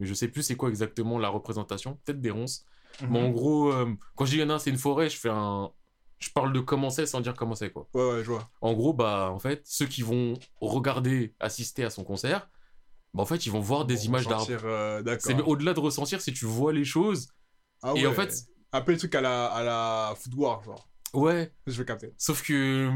Mais 0.00 0.06
je 0.06 0.14
sais 0.14 0.28
plus 0.28 0.42
c'est 0.42 0.56
quoi 0.56 0.68
exactement 0.68 1.18
la 1.18 1.28
représentation. 1.28 1.98
Peut-être 2.04 2.20
des 2.20 2.30
ronces. 2.30 2.64
Mais 3.08 3.18
en 3.18 3.28
Mhm. 3.28 3.32
gros, 3.32 3.72
euh, 3.72 3.92
quand 4.16 4.24
je 4.24 4.32
dis 4.32 4.36
il 4.38 4.40
y 4.40 4.44
en 4.44 4.50
a 4.50 4.54
un, 4.54 4.58
c'est 4.58 4.70
une 4.70 4.78
forêt, 4.78 5.08
je 5.08 5.16
fais 5.16 5.30
un. 5.30 5.70
Je 6.18 6.30
parle 6.30 6.52
de 6.52 6.60
comment 6.60 6.90
c'est 6.90 7.06
sans 7.06 7.20
dire 7.20 7.34
comment 7.34 7.54
c'est, 7.54 7.70
quoi. 7.70 7.88
Ouais, 7.94 8.08
ouais, 8.12 8.24
je 8.24 8.30
vois. 8.30 8.48
En 8.60 8.72
gros, 8.72 8.92
bah, 8.92 9.30
en 9.32 9.38
fait, 9.38 9.62
ceux 9.64 9.86
qui 9.86 10.02
vont 10.02 10.34
regarder, 10.60 11.34
assister 11.40 11.84
à 11.84 11.90
son 11.90 12.04
concert, 12.04 12.48
bah, 13.14 13.22
en 13.22 13.26
fait, 13.26 13.46
ils 13.46 13.52
vont 13.52 13.60
voir 13.60 13.84
des 13.84 14.06
images 14.06 14.26
d'arbres. 14.26 14.46
euh, 14.64 15.02
C'est 15.18 15.40
au-delà 15.42 15.74
de 15.74 15.80
ressentir, 15.80 16.20
si 16.20 16.32
tu 16.32 16.44
vois 16.46 16.72
les 16.72 16.84
choses. 16.84 17.28
Ah 17.84 17.92
Et 17.94 18.00
ouais. 18.02 18.06
en 18.06 18.12
fait, 18.14 18.34
Un 18.72 18.80
peu 18.80 18.92
les 18.92 18.98
trucs 18.98 19.14
à 19.14 19.20
la, 19.20 19.46
à 19.46 19.62
la 19.62 20.14
Food 20.16 20.34
War, 20.34 20.62
genre. 20.64 20.88
ouais, 21.12 21.52
Je 21.66 21.78
vais 21.78 21.84
capter. 21.84 22.12
sauf 22.18 22.42
que. 22.42 22.90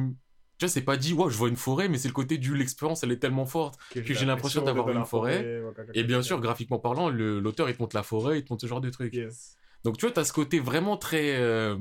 Tu 0.59 0.65
vois, 0.65 0.69
c'est 0.73 0.83
pas 0.83 0.97
dit, 0.97 1.13
ouais, 1.13 1.31
je 1.31 1.37
vois 1.37 1.49
une 1.49 1.55
forêt, 1.57 1.89
mais 1.89 1.99
c'est 1.99 2.09
le 2.09 2.15
côté 2.15 2.37
du 2.37 2.57
l'expérience, 2.57 3.05
elle 3.05 3.13
est 3.13 3.19
tellement 3.21 3.47
forte. 3.47 3.79
Que 3.95 4.03
j'ai 4.03 4.27
l'impression 4.27 4.63
d'avoir 4.63 4.89
une 4.91 5.05
forêt. 5.05 5.63
Et 5.95 6.03
bien 6.03 6.21
sûr, 6.23 6.41
graphiquement 6.41 6.81
parlant, 6.81 7.11
l'auteur, 7.11 7.69
il 7.71 7.77
te 7.77 7.83
montre 7.83 7.95
la 7.95 8.03
forêt, 8.03 8.39
il 8.41 8.45
te 8.45 8.53
montre 8.53 8.63
ce 8.63 8.67
genre 8.67 8.81
de 8.81 8.91
trucs. 8.91 9.15
Yes. 9.15 9.57
Donc, 9.85 9.99
tu 9.99 10.07
vois, 10.07 10.13
t'as 10.13 10.25
ce 10.25 10.33
côté 10.33 10.59
vraiment 10.59 10.97
très. 10.97 11.37
euh, 11.37 11.77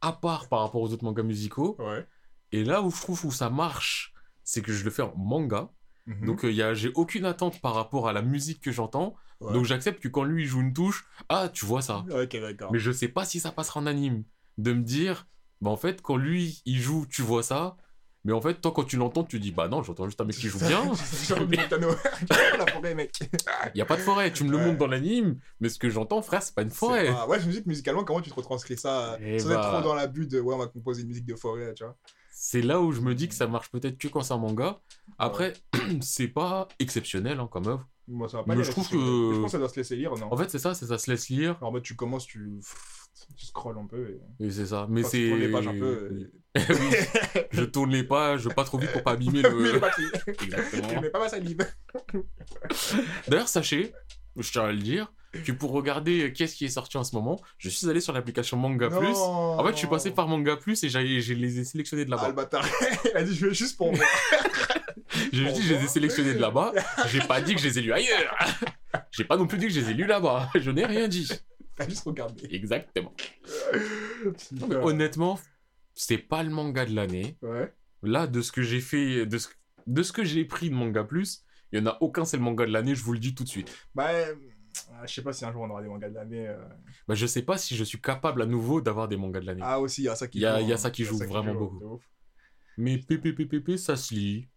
à 0.00 0.12
part 0.12 0.48
par 0.48 0.60
rapport 0.60 0.80
aux 0.80 0.92
autres 0.92 1.04
mangas 1.04 1.22
musicaux. 1.24 1.76
Ouais. 1.80 2.06
Et 2.52 2.64
là 2.64 2.82
où 2.82 2.90
je 2.90 3.00
trouve 3.00 3.26
où 3.26 3.30
ça 3.32 3.50
marche, 3.50 4.14
c'est 4.44 4.62
que 4.62 4.72
je 4.72 4.84
le 4.84 4.90
fais 4.90 5.02
en 5.02 5.12
manga. 5.16 5.68
Mhm. 6.06 6.24
Donc, 6.26 6.44
euh, 6.44 6.74
j'ai 6.74 6.90
aucune 6.94 7.26
attente 7.26 7.60
par 7.60 7.74
rapport 7.74 8.08
à 8.08 8.12
la 8.12 8.22
musique 8.22 8.62
que 8.62 8.72
j'entends. 8.72 9.14
Ouais. 9.40 9.52
Donc, 9.52 9.64
j'accepte 9.64 10.02
que 10.02 10.08
quand 10.08 10.24
lui, 10.24 10.42
il 10.42 10.46
joue 10.46 10.60
une 10.60 10.72
touche, 10.72 11.06
ah, 11.28 11.48
tu 11.52 11.64
vois 11.64 11.82
ça. 11.82 12.04
Ok, 12.10 12.36
d'accord. 12.40 12.72
Mais 12.72 12.78
je 12.78 12.90
sais 12.90 13.08
pas 13.08 13.24
si 13.24 13.38
ça 13.40 13.52
passera 13.52 13.80
en 13.80 13.86
anime. 13.86 14.24
De 14.56 14.72
me 14.72 14.82
dire, 14.82 15.28
bah 15.60 15.70
en 15.70 15.76
fait, 15.76 16.02
quand 16.02 16.16
lui, 16.16 16.60
il 16.66 16.80
joue, 16.80 17.06
tu 17.08 17.22
vois 17.22 17.44
ça. 17.44 17.76
Mais 18.24 18.32
en 18.32 18.40
fait, 18.40 18.60
toi, 18.60 18.72
quand 18.74 18.82
tu 18.82 18.96
l'entends, 18.96 19.22
tu 19.22 19.38
dis, 19.38 19.52
bah 19.52 19.68
non, 19.68 19.82
j'entends 19.84 20.06
juste 20.06 20.20
un 20.20 20.24
mec 20.24 20.36
qui 20.36 20.48
joue 20.48 20.58
bien. 20.58 20.82
La 22.58 22.66
forêt, 22.66 22.94
mec? 22.96 23.12
Il 23.74 23.78
y 23.78 23.80
a 23.80 23.86
pas 23.86 23.96
de 23.96 24.02
forêt. 24.02 24.32
Tu 24.32 24.42
me 24.44 24.50
le 24.50 24.58
montres 24.58 24.78
dans 24.78 24.88
l'anime. 24.88 25.38
Mais 25.60 25.68
ce 25.68 25.78
que 25.78 25.88
j'entends, 25.88 26.20
frère, 26.22 26.42
c'est 26.42 26.54
pas 26.54 26.62
une 26.62 26.70
forêt. 26.70 27.06
Pas- 27.06 27.28
Ouais, 27.28 27.38
je 27.40 27.46
me 27.46 27.52
dis 27.52 27.62
que 27.62 27.68
musicalement, 27.68 28.02
comment 28.04 28.20
tu 28.20 28.30
te 28.30 28.34
retranscris 28.34 28.76
ça 28.76 29.16
Eh 29.20 29.38
sans 29.38 29.50
être 29.52 29.60
bah. 29.60 29.70
trop 29.72 29.82
dans 29.88 29.94
l'abus 29.94 30.26
de 30.26 30.40
ouais, 30.40 30.54
on 30.54 30.58
va 30.58 30.66
composer 30.66 31.02
une 31.02 31.08
musique 31.08 31.26
de 31.26 31.36
forêt, 31.36 31.72
tu 31.74 31.84
vois. 31.84 31.96
c'est 32.30 32.62
là 32.62 32.80
où 32.80 32.90
je 32.92 33.00
me 33.00 33.14
dis 33.14 33.28
que 33.28 33.34
ça 33.34 33.46
marche 33.46 33.70
peut-être 33.70 33.98
que 33.98 34.08
quand 34.08 34.22
c'est 34.22 34.34
un 34.34 34.38
manga. 34.38 34.80
Après, 35.18 35.52
c'est 36.00 36.28
pas 36.28 36.66
exceptionnel 36.80 37.38
hein, 37.40 37.48
comme 37.50 37.68
œuvre. 37.68 37.86
Moi, 38.10 38.28
ça 38.28 38.38
va 38.38 38.44
pas 38.44 38.54
Mais 38.54 38.64
je 38.64 38.70
trouve 38.70 38.88
que- 38.88 38.96
Je 38.96 39.36
pense 39.38 39.44
que 39.46 39.50
ça 39.52 39.58
doit 39.58 39.68
se 39.68 39.76
laisser 39.76 39.96
lire, 39.96 40.14
non 40.14 40.32
En 40.32 40.36
fait, 40.36 40.48
c'est 40.50 40.58
ça, 40.58 40.74
c'est 40.74 40.86
ça 40.86 40.96
se 40.98 41.10
laisse 41.10 41.28
lire. 41.28 41.58
En 41.60 41.70
mode, 41.70 41.82
tu 41.82 41.94
commences, 41.94 42.26
tu. 42.26 42.60
Tu 43.36 43.46
scrolles 43.46 43.76
un 43.78 43.86
peu 43.86 44.18
et. 44.40 44.46
Et 44.46 44.50
c'est 44.50 44.66
ça. 44.66 44.86
Mais 44.88 45.02
tu 45.02 45.08
c'est. 45.10 45.28
tournes 45.28 45.40
les 45.40 45.48
pages 45.50 45.66
un 45.68 45.78
peu. 45.78 45.84
Euh, 45.84 46.30
Oui, 46.70 47.44
je 47.52 47.62
tourne 47.64 47.90
les 47.90 48.02
pages 48.04 48.48
pas 48.48 48.64
trop 48.64 48.78
vite 48.78 48.90
pour 48.92 49.02
pas 49.02 49.12
abîmer 49.12 49.42
le 49.42 49.48
le. 49.74 49.78
papier. 49.80 50.06
Exactement. 50.26 50.88
Je 50.94 50.98
mets 51.00 51.10
pas 51.10 51.18
ma 51.18 51.28
salive. 51.28 51.58
D'ailleurs, 53.28 53.48
sachez, 53.48 53.92
je 54.36 54.50
tiens 54.50 54.64
à 54.64 54.72
le 54.72 54.78
dire, 54.78 55.12
que 55.44 55.52
pour 55.52 55.72
regarder 55.72 56.32
qu'est-ce 56.32 56.54
qui 56.56 56.64
est 56.64 56.68
sorti 56.70 56.96
en 56.96 57.04
ce 57.04 57.14
moment, 57.14 57.40
je 57.58 57.68
suis 57.68 57.88
allé 57.88 58.00
sur 58.00 58.12
l'application 58.12 58.56
Manga 58.56 58.88
Plus. 58.88 59.16
En 59.16 59.62
fait, 59.64 59.72
je 59.72 59.78
suis 59.78 59.86
passé 59.88 60.10
par 60.10 60.26
Manga 60.28 60.56
Plus 60.56 60.82
et 60.84 60.88
j'ai 60.88 61.34
les 61.34 61.58
ai 61.60 61.64
sélectionnés 61.64 62.04
de 62.04 62.12
Ah, 62.12 62.16
là-bas. 62.16 62.28
le 62.28 62.34
bâtard. 62.34 62.66
Il 63.04 63.16
a 63.16 63.22
dit, 63.22 63.34
je 63.34 63.46
vais 63.46 63.54
juste 63.54 63.76
pour 63.76 63.92
moi. 63.94 64.04
J'ai 65.32 65.52
dit, 65.52 65.62
je 65.62 65.74
les 65.74 65.84
ai 65.84 65.88
sélectionnés 65.88 66.34
de 66.34 66.38
là-bas. 66.40 66.72
J'ai 67.08 67.20
pas 67.20 67.40
dit 67.40 67.54
que 67.54 67.60
je 67.60 67.68
les 67.68 67.78
ai 67.78 67.82
lus 67.82 67.92
ailleurs. 67.92 68.34
J'ai 69.10 69.24
pas 69.24 69.36
non 69.36 69.46
plus 69.46 69.58
dit 69.58 69.66
que 69.66 69.72
je 69.72 69.80
les 69.80 69.90
ai 69.90 69.94
lus 69.94 70.06
là-bas. 70.06 70.50
Je 70.58 70.70
n'ai 70.70 70.84
rien 70.86 71.08
dit. 71.08 71.28
T'as 71.76 71.88
juste 71.88 72.04
regardé. 72.04 72.48
Exactement. 72.50 73.14
Non, 74.52 74.66
mais 74.68 74.76
honnêtement, 74.76 75.38
c'est 75.94 76.18
pas 76.18 76.42
le 76.42 76.50
manga 76.50 76.84
de 76.86 76.94
l'année. 76.94 77.36
Ouais. 77.42 77.72
Là, 78.02 78.26
de 78.26 78.40
ce 78.42 78.52
que 78.52 78.62
j'ai 78.62 78.80
fait, 78.80 79.26
de 79.26 79.38
ce, 79.38 79.48
de 79.86 80.02
ce 80.02 80.12
que 80.12 80.24
j'ai 80.24 80.44
pris 80.44 80.70
de 80.70 80.74
Manga 80.74 81.04
Plus, 81.04 81.44
il 81.72 81.78
y 81.78 81.82
en 81.82 81.86
a 81.86 81.98
aucun, 82.00 82.24
c'est 82.24 82.36
le 82.36 82.42
manga 82.42 82.64
de 82.66 82.72
l'année, 82.72 82.94
je 82.94 83.02
vous 83.02 83.12
le 83.12 83.18
dis 83.18 83.34
tout 83.34 83.44
de 83.44 83.48
suite. 83.48 83.72
Bah, 83.94 84.08
euh, 84.10 84.34
je 85.06 85.12
sais 85.12 85.22
pas 85.22 85.32
si 85.32 85.44
un 85.44 85.52
jour 85.52 85.62
on 85.62 85.70
aura 85.70 85.82
des 85.82 85.88
mangas 85.88 86.08
de 86.10 86.14
l'année. 86.14 86.46
euh. 86.48 86.56
Bah, 87.08 87.14
je 87.14 87.26
sais 87.26 87.42
pas 87.42 87.58
si 87.58 87.76
je 87.76 87.84
suis 87.84 88.00
capable 88.00 88.42
à 88.42 88.46
nouveau 88.46 88.80
d'avoir 88.80 89.08
des 89.08 89.16
mangas 89.16 89.40
de 89.40 89.46
l'année. 89.46 89.62
Ah, 89.64 89.80
aussi, 89.80 90.02
il 90.02 90.04
y 90.04 90.08
a 90.08 90.14
ça 90.16 90.28
qui 90.28 90.38
Il 90.38 90.42
y 90.42 90.46
a- 90.46 90.58
joue, 90.58 90.62
il 90.64 90.68
y 90.68 90.72
a 90.72 90.74
hein. 90.74 90.78
ça 90.78 90.90
qui 90.90 91.04
joue 91.04 91.18
vraiment 91.18 91.54
beaucoup. 91.54 92.00
Mais 92.76 92.98
PPPPP, 92.98 93.76
ça 93.76 93.96
se 93.96 94.14
lit. 94.14 94.48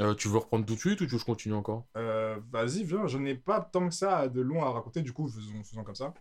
Euh, 0.00 0.14
tu 0.14 0.28
veux 0.28 0.38
reprendre 0.38 0.64
tout 0.64 0.74
de 0.74 0.78
suite 0.80 1.00
ou 1.00 1.04
tu 1.04 1.10
veux 1.10 1.16
que 1.16 1.20
je 1.20 1.24
continue 1.24 1.54
encore? 1.54 1.86
Euh, 1.96 2.36
Vas-y, 2.52 2.84
viens, 2.84 3.06
je 3.06 3.18
n'ai 3.18 3.34
pas 3.34 3.60
tant 3.60 3.88
que 3.88 3.94
ça 3.94 4.28
de 4.28 4.40
long 4.40 4.62
à 4.64 4.70
raconter, 4.70 5.02
du 5.02 5.12
coup, 5.12 5.28
faisons, 5.28 5.64
faisons 5.64 5.82
comme 5.84 5.94
ça. 5.96 6.14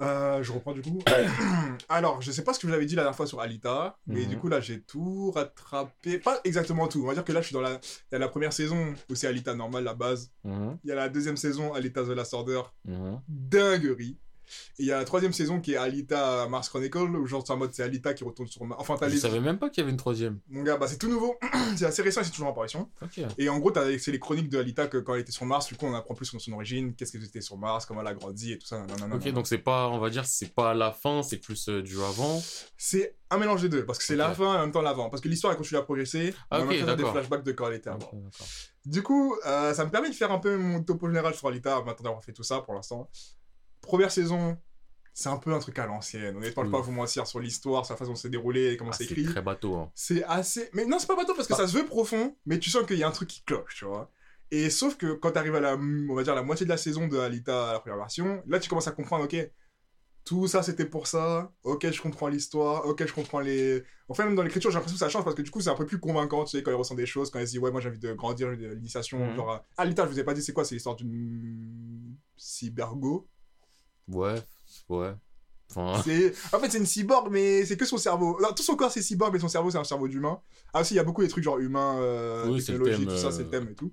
Euh, 0.00 0.44
je 0.44 0.52
reprends 0.52 0.72
du 0.74 0.80
coup. 0.80 1.00
Alors, 1.88 2.22
je 2.22 2.30
sais 2.30 2.44
pas 2.44 2.52
ce 2.54 2.60
que 2.60 2.68
je 2.68 2.72
vous 2.72 2.76
avais 2.76 2.86
dit 2.86 2.94
la 2.94 3.02
dernière 3.02 3.16
fois 3.16 3.26
sur 3.26 3.40
Alita, 3.40 3.98
mais 4.06 4.20
Mhm. 4.22 4.28
du 4.28 4.38
coup 4.38 4.46
là 4.48 4.60
j'ai 4.60 4.80
tout 4.82 5.32
rattrapé. 5.32 6.20
Pas 6.20 6.38
exactement 6.44 6.86
tout. 6.86 7.02
On 7.02 7.08
va 7.08 7.14
dire 7.14 7.24
que 7.24 7.32
là 7.32 7.40
je 7.40 7.46
suis 7.46 7.54
dans 7.54 7.60
la. 7.60 7.80
Y 8.12 8.14
a 8.14 8.18
la 8.18 8.28
première 8.28 8.52
saison 8.52 8.94
où 9.10 9.16
c'est 9.16 9.26
Alita 9.26 9.56
normale, 9.56 9.82
la 9.82 9.94
base. 9.94 10.30
Mhm, 10.44 10.78
Il 10.84 10.88
y 10.88 10.92
a 10.92 10.94
la 10.94 11.08
deuxième 11.08 11.36
saison, 11.36 11.74
Alita 11.74 12.04
The 12.04 12.10
Last 12.10 12.32
Order. 12.32 12.62
mhm. 12.84 13.20
Dinguerie. 13.26 14.16
Et 14.78 14.82
il 14.82 14.86
y 14.86 14.92
a 14.92 14.98
la 14.98 15.04
troisième 15.04 15.32
saison 15.32 15.60
qui 15.60 15.72
est 15.72 15.76
Alita 15.76 16.46
Mars 16.48 16.68
Chronicle, 16.68 16.98
où 16.98 17.26
genre 17.26 17.42
c'est 17.46 17.52
en 17.52 17.56
mode 17.56 17.72
c'est 17.72 17.82
Alita 17.82 18.14
qui 18.14 18.24
retourne 18.24 18.48
sur 18.48 18.64
Mars. 18.64 18.80
Enfin, 18.80 18.96
t'as 18.98 19.08
Je 19.08 19.14
les. 19.14 19.20
savais 19.20 19.40
même 19.40 19.58
pas 19.58 19.70
qu'il 19.70 19.80
y 19.80 19.82
avait 19.82 19.90
une 19.90 19.96
troisième. 19.96 20.40
Mon 20.48 20.62
gars, 20.62 20.76
bah 20.76 20.86
c'est 20.88 20.98
tout 20.98 21.08
nouveau. 21.08 21.36
c'est 21.76 21.86
assez 21.86 22.02
récent 22.02 22.20
et 22.20 22.24
c'est 22.24 22.30
toujours 22.30 22.48
en 22.48 22.50
apparition. 22.52 22.88
Et 23.38 23.48
en 23.48 23.58
gros, 23.58 23.70
t'as- 23.70 23.98
c'est 23.98 24.12
les 24.12 24.18
chroniques 24.18 24.48
de 24.48 24.58
Alita 24.58 24.86
que 24.86 24.98
quand 24.98 25.14
elle 25.14 25.20
était 25.20 25.32
sur 25.32 25.46
Mars, 25.46 25.66
du 25.68 25.76
coup, 25.76 25.86
on 25.86 25.94
apprend 25.94 26.14
plus 26.14 26.26
sur 26.26 26.40
son 26.40 26.52
origine, 26.52 26.94
qu'est-ce 26.94 27.12
qu'elle 27.12 27.24
était 27.24 27.40
sur 27.40 27.56
Mars, 27.58 27.86
comment 27.86 28.00
elle 28.00 28.06
a 28.06 28.14
grandi 28.14 28.52
et 28.52 28.58
tout 28.58 28.66
ça. 28.66 28.76
nanana, 28.78 28.94
Ok, 29.06 29.10
nanana. 29.10 29.32
donc 29.32 29.46
c'est 29.46 29.58
pas, 29.58 29.88
on 29.88 29.98
va 29.98 30.10
dire, 30.10 30.24
c'est 30.26 30.54
pas 30.54 30.74
la 30.74 30.92
fin, 30.92 31.22
c'est 31.22 31.38
plus 31.38 31.68
euh, 31.68 31.82
du 31.82 31.96
avant. 32.00 32.42
C'est 32.76 33.16
un 33.30 33.36
mélange 33.38 33.62
des 33.62 33.68
deux, 33.68 33.84
parce 33.84 33.98
que 33.98 34.04
c'est 34.04 34.16
la 34.16 34.32
fin 34.34 34.54
et 34.54 34.56
en 34.58 34.60
même 34.60 34.72
temps 34.72 34.80
l'avant. 34.82 35.10
Parce 35.10 35.20
que 35.20 35.28
l'histoire, 35.28 35.52
elle 35.52 35.58
continue 35.58 35.78
à 35.78 35.82
progresser. 35.82 36.34
Ah, 36.50 36.58
mais 36.58 36.62
en 36.62 36.66
ok, 36.66 36.70
même 36.70 36.80
temps, 36.80 36.86
t'as 36.86 36.96
des 36.96 37.04
flashbacks 37.04 37.42
de 37.44 37.52
quand 37.52 37.66
elle 37.68 37.74
était 37.74 37.90
avant. 37.90 38.10
Du 38.86 39.02
coup, 39.02 39.36
euh, 39.46 39.74
ça 39.74 39.84
me 39.84 39.90
permet 39.90 40.08
de 40.08 40.14
faire 40.14 40.32
un 40.32 40.38
peu 40.38 40.56
mon 40.56 40.82
topo 40.82 41.08
général 41.08 41.34
sur 41.34 41.48
Alita, 41.48 41.82
maintenant 41.82 42.04
d'avoir 42.04 42.24
fait 42.24 42.32
tout 42.32 42.42
ça 42.42 42.60
pour 42.62 42.72
l'instant. 42.74 43.08
Première 43.88 44.10
saison, 44.12 44.56
c'est 45.14 45.30
un 45.30 45.38
peu 45.38 45.52
un 45.54 45.58
truc 45.58 45.78
à 45.78 45.86
l'ancienne. 45.86 46.34
Je 46.40 46.48
vais 46.50 46.54
Oui. 46.58 46.70
pas 46.70 46.80
vous 46.80 46.92
mentir 46.92 47.26
sur 47.26 47.40
l'histoire, 47.40 47.86
sur 47.86 47.94
la 47.94 47.96
façon 47.98 48.10
dont 48.12 48.16
c'est 48.16 48.28
déroulé 48.28 48.72
et 48.72 48.76
comment 48.76 48.90
Ah, 48.92 48.96
c'est 48.96 49.06
c'est 49.06 49.12
écrit. 49.14 49.24
très 49.32 49.40
bateau. 49.42 49.74
Hein. 49.76 49.90
C'est 49.94 50.22
assez. 50.24 50.68
Mais 50.74 50.84
non, 50.84 50.98
c'est 50.98 51.06
pas 51.06 51.16
bateau 51.16 51.34
parce 51.34 51.48
que 51.48 51.54
Bah. 51.54 51.58
ça 51.60 51.66
se 51.66 51.76
veut 51.76 51.86
profond, 51.86 52.36
mais 52.46 52.58
tu 52.58 52.68
sens 52.70 52.84
qu'il 52.86 52.98
y 52.98 53.02
a 53.02 53.08
un 53.08 53.12
truc 53.12 53.28
qui 53.30 53.42
cloche, 53.44 53.76
tu 53.78 53.86
vois. 53.86 54.10
Et 54.50 54.68
sauf 54.70 54.96
que 54.98 55.14
quand 55.14 55.32
t'arrives 55.32 55.54
à 55.56 55.60
la, 55.60 55.76
on 55.76 56.14
va 56.14 56.22
dire, 56.22 56.34
la 56.34 56.42
moitié 56.42 56.64
de 56.66 56.70
la 56.70 56.76
saison 56.76 57.08
de 57.08 57.18
Alita, 57.18 57.72
la 57.72 57.80
première 57.80 57.98
version, 57.98 58.42
là 58.46 58.60
tu 58.60 58.68
commences 58.68 58.88
à 58.88 58.92
comprendre, 58.92 59.24
ok, 59.24 59.50
tout 60.24 60.46
ça 60.46 60.62
c'était 60.62 60.84
pour 60.86 61.06
ça, 61.06 61.50
ok, 61.64 61.90
je 61.90 62.00
comprends 62.02 62.28
l'histoire, 62.28 62.86
ok, 62.86 63.06
je 63.06 63.12
comprends 63.14 63.40
les. 63.40 63.82
Enfin, 64.10 64.24
même 64.26 64.34
dans 64.36 64.42
l'écriture, 64.42 64.70
j'ai 64.70 64.76
l'impression 64.76 64.96
que 64.96 65.00
ça 65.00 65.08
change 65.08 65.24
parce 65.24 65.34
que 65.36 65.42
du 65.42 65.50
coup, 65.50 65.60
c'est 65.62 65.70
un 65.70 65.74
peu 65.74 65.84
plus 65.86 65.98
convaincant, 65.98 66.44
tu 66.44 66.56
sais, 66.58 66.62
quand 66.62 66.70
il 66.70 66.74
ressent 66.74 66.94
des 66.94 67.06
choses, 67.06 67.30
quand 67.30 67.38
il 67.40 67.46
se 67.46 67.52
dit, 67.52 67.58
ouais, 67.58 67.70
moi 67.70 67.80
j'ai 67.80 67.88
envie 67.88 67.98
de 67.98 68.12
grandir, 68.12 68.50
j'ai 68.50 68.56
de 68.58 68.74
l'initiation, 68.74 69.18
Mhm. 69.30 69.36
genre. 69.36 69.64
Alita, 69.78 70.04
je 70.04 70.10
vous 70.12 70.20
ai 70.20 70.24
pas 70.24 70.34
dit, 70.34 70.42
c'est 70.42 70.52
quoi? 70.52 70.64
C'est 70.66 70.74
l'histoire 70.74 70.96
d'une. 70.96 72.14
Cybergo 72.36 73.28
Ouais, 74.08 74.42
ouais. 74.88 75.12
Enfin. 75.70 76.00
En 76.52 76.60
fait, 76.60 76.70
c'est 76.70 76.78
une 76.78 76.86
cyborg, 76.86 77.28
mais 77.30 77.64
c'est 77.66 77.76
que 77.76 77.84
son 77.84 77.98
cerveau. 77.98 78.38
Non, 78.40 78.52
tout 78.52 78.62
son 78.62 78.74
corps, 78.74 78.90
c'est 78.90 79.02
cyborg, 79.02 79.32
mais 79.32 79.38
son 79.38 79.48
cerveau, 79.48 79.70
c'est 79.70 79.78
un 79.78 79.84
cerveau 79.84 80.08
d'humain. 80.08 80.40
Ah, 80.72 80.80
aussi, 80.80 80.94
il 80.94 80.96
y 80.96 81.00
a 81.00 81.04
beaucoup 81.04 81.22
des 81.22 81.28
trucs 81.28 81.44
genre 81.44 81.58
humains, 81.58 81.98
euh, 81.98 82.48
Oui, 82.48 82.64
technologie, 82.64 83.04
thème, 83.04 83.06
tout 83.06 83.16
ça, 83.16 83.28
euh. 83.28 83.30
c'est 83.30 83.42
le 83.42 83.50
thème 83.50 83.68
et 83.70 83.74
tout. 83.74 83.92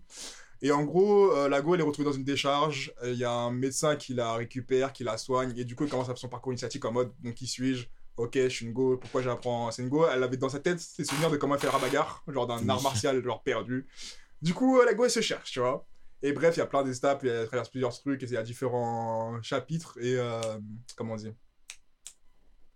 Et 0.61 0.71
en 0.71 0.83
gros, 0.83 1.31
euh, 1.33 1.49
la 1.49 1.61
go, 1.61 1.75
elle 1.75 1.81
est 1.81 1.83
retrouvée 1.83 2.07
dans 2.07 2.15
une 2.15 2.23
décharge. 2.23 2.93
Euh, 3.03 3.11
Il 3.11 3.17
y 3.17 3.25
a 3.25 3.31
un 3.31 3.51
médecin 3.51 3.97
qui 3.97 4.13
la 4.13 4.33
récupère, 4.33 4.93
qui 4.93 5.03
la 5.03 5.17
soigne. 5.17 5.53
Et 5.57 5.65
du 5.65 5.75
coup, 5.75 5.83
il 5.83 5.89
commence 5.89 6.05
à 6.05 6.13
faire 6.13 6.17
son 6.17 6.29
parcours 6.29 6.53
initiatique 6.53 6.85
en 6.85 6.93
mode 6.93 7.11
Bon, 7.19 7.33
qui 7.33 7.45
suis-je? 7.45 7.87
Ok, 8.17 8.35
je 8.35 8.47
suis 8.47 8.65
une 8.65 8.71
go, 8.71 8.97
pourquoi 8.97 9.21
j'apprends? 9.21 9.69
C'est 9.71 9.81
une 9.81 9.89
go, 9.89 10.05
elle 10.07 10.23
avait 10.23 10.37
dans 10.37 10.47
sa 10.47 10.59
tête 10.59 10.79
ses 10.79 11.03
souvenirs 11.03 11.29
de 11.29 11.35
comment 11.35 11.55
elle 11.55 11.61
fait 11.61 11.69
la 11.69 11.77
bagarre, 11.77 12.23
genre 12.29 12.47
d'un 12.47 12.67
art 12.69 12.81
martial, 12.81 13.21
genre 13.21 13.43
perdu. 13.43 13.85
Du 14.41 14.53
coup, 14.53 14.79
euh, 14.79 14.85
la 14.85 14.93
go, 14.93 15.03
elle 15.03 15.11
se 15.11 15.19
cherche, 15.19 15.51
tu 15.51 15.59
vois. 15.59 15.85
Et 16.25 16.33
bref, 16.33 16.55
il 16.55 16.59
y 16.59 16.63
a 16.63 16.65
plein 16.65 16.81
d'étapes, 16.83 17.23
et 17.23 17.27
elle 17.27 17.45
traverse 17.47 17.69
plusieurs 17.69 17.93
trucs, 17.93 18.23
et 18.23 18.25
il 18.25 18.31
y 18.31 18.37
a 18.37 18.41
différents 18.41 19.39
chapitres, 19.43 19.95
et 20.01 20.15
euh, 20.17 20.41
comment 20.95 21.13
on 21.13 21.17
dit? 21.17 21.31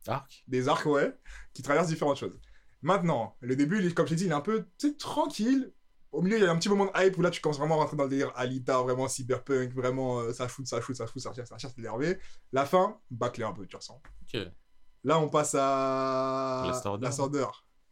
Arc. 0.08 0.44
des 0.48 0.68
arcs, 0.70 0.86
ouais, 0.86 1.14
qui 1.54 1.62
traversent 1.62 1.88
différentes 1.88 2.18
choses. 2.18 2.40
Maintenant, 2.82 3.36
le 3.42 3.56
début, 3.56 3.80
il 3.80 3.88
est- 3.88 3.94
comme 3.94 4.06
je 4.06 4.12
t'ai 4.12 4.16
dit, 4.18 4.26
il 4.26 4.32
est 4.32 4.36
un 4.36 4.42
peu 4.42 4.66
tranquille. 4.98 5.74
Au 6.12 6.22
milieu, 6.22 6.38
il 6.38 6.44
y 6.44 6.48
a 6.48 6.52
un 6.52 6.58
petit 6.58 6.70
moment 6.70 6.86
de 6.86 6.92
hype 6.96 7.18
où 7.18 7.22
là, 7.22 7.30
tu 7.32 7.42
commences 7.42 7.58
vraiment 7.60 7.76
à 7.76 7.78
rentrer 7.84 7.98
dans 7.98 8.04
le 8.06 8.10
délire 8.10 8.32
Alita, 8.36 8.82
vraiment 8.82 9.08
cyberpunk, 9.08 9.74
vraiment 9.74 10.20
euh, 10.20 10.34
ça 10.34 10.48
shoot, 10.48 10.66
ça 10.68 10.80
shoot, 10.82 10.96
ça 10.96 11.06
shoot, 11.06 11.20
ça 11.22 11.34
cherche, 11.34 11.50
ça 11.50 11.58
cherche, 11.58 11.74
énervé. 11.78 12.18
La 12.52 12.66
fin, 12.66 13.00
bâclé 13.12 13.44
un 13.44 13.52
peu, 13.54 13.66
tu 13.68 13.76
ressens. 13.76 14.02
Ok. 14.34 14.40
Là, 15.04 15.20
on 15.20 15.28
passe 15.30 15.56
à 15.56 16.64
Last 16.68 16.86
Order. 16.86 17.06
Last 17.06 17.20
Order. 17.20 17.46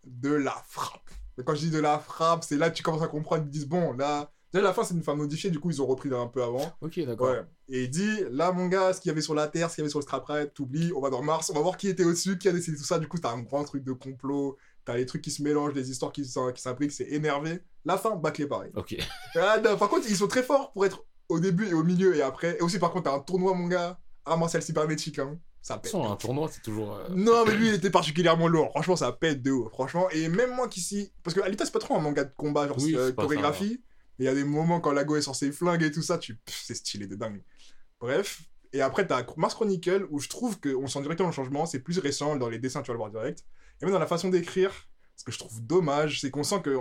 De 0.05 0.33
la 0.33 0.55
frappe. 0.67 1.09
Et 1.39 1.43
quand 1.43 1.53
je 1.53 1.61
dis 1.61 1.71
de 1.71 1.79
la 1.79 1.99
frappe, 1.99 2.43
c'est 2.43 2.57
là 2.57 2.69
que 2.71 2.75
tu 2.75 2.83
commences 2.83 3.03
à 3.03 3.07
comprendre. 3.07 3.43
Ils 3.45 3.51
disent, 3.51 3.67
bon, 3.67 3.93
là. 3.93 4.31
Déjà, 4.57 4.67
la 4.67 4.73
fin, 4.73 4.83
c'est 4.83 4.93
une 4.93 5.03
fin 5.03 5.15
modifiée, 5.15 5.49
du 5.49 5.59
coup, 5.59 5.69
ils 5.69 5.81
ont 5.81 5.85
repris 5.85 6.09
un 6.13 6.27
peu 6.27 6.41
avant. 6.43 6.71
Ok, 6.81 6.99
d'accord. 7.05 7.31
Ouais. 7.31 7.41
Et 7.69 7.83
il 7.83 7.89
dit, 7.89 8.17
là, 8.31 8.51
mon 8.51 8.67
gars, 8.67 8.93
ce 8.93 9.01
qu'il 9.01 9.09
y 9.09 9.11
avait 9.11 9.21
sur 9.21 9.33
la 9.35 9.47
Terre, 9.47 9.69
ce 9.69 9.75
qu'il 9.75 9.81
y 9.81 9.83
avait 9.83 9.89
sur 9.89 9.99
le 9.99 10.03
Scrapride, 10.03 10.51
t'oublies, 10.53 10.91
on 10.95 11.01
va 11.01 11.09
dans 11.09 11.21
Mars, 11.21 11.49
on 11.49 11.53
va 11.53 11.61
voir 11.61 11.77
qui 11.77 11.87
était 11.89 12.03
au-dessus, 12.03 12.37
qui 12.37 12.47
a 12.47 12.51
décidé 12.51 12.77
tout 12.77 12.83
ça. 12.83 12.99
Du 12.99 13.07
coup, 13.07 13.17
t'as 13.19 13.31
un 13.31 13.41
grand 13.41 13.63
truc 13.63 13.83
de 13.83 13.91
complot, 13.93 14.57
t'as 14.85 14.95
les 14.95 15.05
trucs 15.05 15.21
qui 15.21 15.31
se 15.31 15.41
mélangent, 15.43 15.73
les 15.73 15.91
histoires 15.91 16.11
qui 16.11 16.23
s'im- 16.25 16.51
qui 16.53 16.61
s'imbriquent, 16.61 16.91
c'est 16.93 17.07
énervé. 17.09 17.59
La 17.85 17.97
fin, 17.97 18.15
bâclé 18.15 18.47
pareil. 18.47 18.71
Ok. 18.75 18.95
Ah, 19.35 19.59
non, 19.63 19.77
par 19.77 19.89
contre, 19.89 20.07
ils 20.09 20.15
sont 20.15 20.27
très 20.27 20.43
forts 20.43 20.71
pour 20.71 20.85
être 20.85 21.03
au 21.29 21.39
début 21.39 21.67
et 21.67 21.73
au 21.73 21.83
milieu 21.83 22.15
et 22.15 22.21
après. 22.21 22.57
Et 22.57 22.61
aussi, 22.61 22.79
par 22.79 22.91
contre, 22.91 23.05
t'as 23.11 23.15
un 23.15 23.19
tournoi, 23.19 23.53
mon 23.53 23.67
gars, 23.67 23.99
à 24.25 24.35
martial 24.37 24.61
cybernétique, 24.63 25.19
hein. 25.19 25.37
Ça 25.61 25.77
pète. 25.77 25.93
un 25.95 26.15
tournoi, 26.15 26.47
c'est 26.49 26.61
toujours. 26.61 26.93
euh, 26.95 27.09
Non, 27.09 27.43
mais 27.45 27.53
lui, 27.53 27.67
il 27.67 27.73
était 27.73 27.89
particulièrement 27.89 28.47
lourd. 28.47 28.69
Franchement, 28.69 28.95
ça 28.95 29.11
pète 29.11 29.41
de 29.41 29.51
haut. 29.51 29.67
Franchement, 29.69 30.09
et 30.11 30.29
même 30.29 30.55
moi 30.55 30.69
qui 30.69 30.79
si. 30.79 31.11
Parce 31.23 31.35
que 31.35 31.41
Alita, 31.41 31.65
c'est 31.65 31.73
pas 31.73 31.79
trop 31.79 31.95
un 31.95 31.99
manga 31.99 32.23
de 32.23 32.31
combat, 32.37 32.67
genre 32.69 32.77
Oui, 32.79 32.95
euh, 32.95 33.09
ça, 33.09 33.13
chorégraphie. 33.21 33.81
Mais 34.17 34.25
il 34.25 34.27
y 34.27 34.31
a 34.31 34.33
des 34.33 34.43
moments 34.43 34.79
quand 34.79 34.91
Lago 34.91 35.15
est 35.15 35.21
sur 35.21 35.35
ses 35.35 35.51
flingues 35.51 35.83
et 35.83 35.91
tout 35.91 36.01
ça, 36.01 36.17
tu. 36.17 36.37
C'est 36.47 36.75
stylé 36.75 37.07
de 37.07 37.15
dingue. 37.15 37.43
Bref. 37.99 38.41
Et 38.73 38.81
après, 38.81 39.07
t'as 39.07 39.25
Mars 39.37 39.55
Chronicle 39.55 40.07
où 40.09 40.19
je 40.19 40.27
trouve 40.27 40.59
qu'on 40.59 40.87
sent 40.87 41.01
directement 41.01 41.29
le 41.29 41.33
changement. 41.33 41.65
C'est 41.65 41.79
plus 41.79 41.99
récent 41.99 42.35
dans 42.35 42.49
les 42.49 42.59
dessins, 42.59 42.81
tu 42.81 42.87
vas 42.87 42.93
le 42.93 42.99
voir 42.99 43.11
direct. 43.11 43.45
Et 43.81 43.85
même 43.85 43.93
dans 43.93 43.99
la 43.99 44.07
façon 44.07 44.29
d'écrire, 44.29 44.71
ce 45.15 45.23
que 45.23 45.31
je 45.31 45.39
trouve 45.39 45.61
dommage, 45.65 46.21
c'est 46.21 46.31
qu'on 46.31 46.43
sent 46.43 46.61
que. 46.61 46.77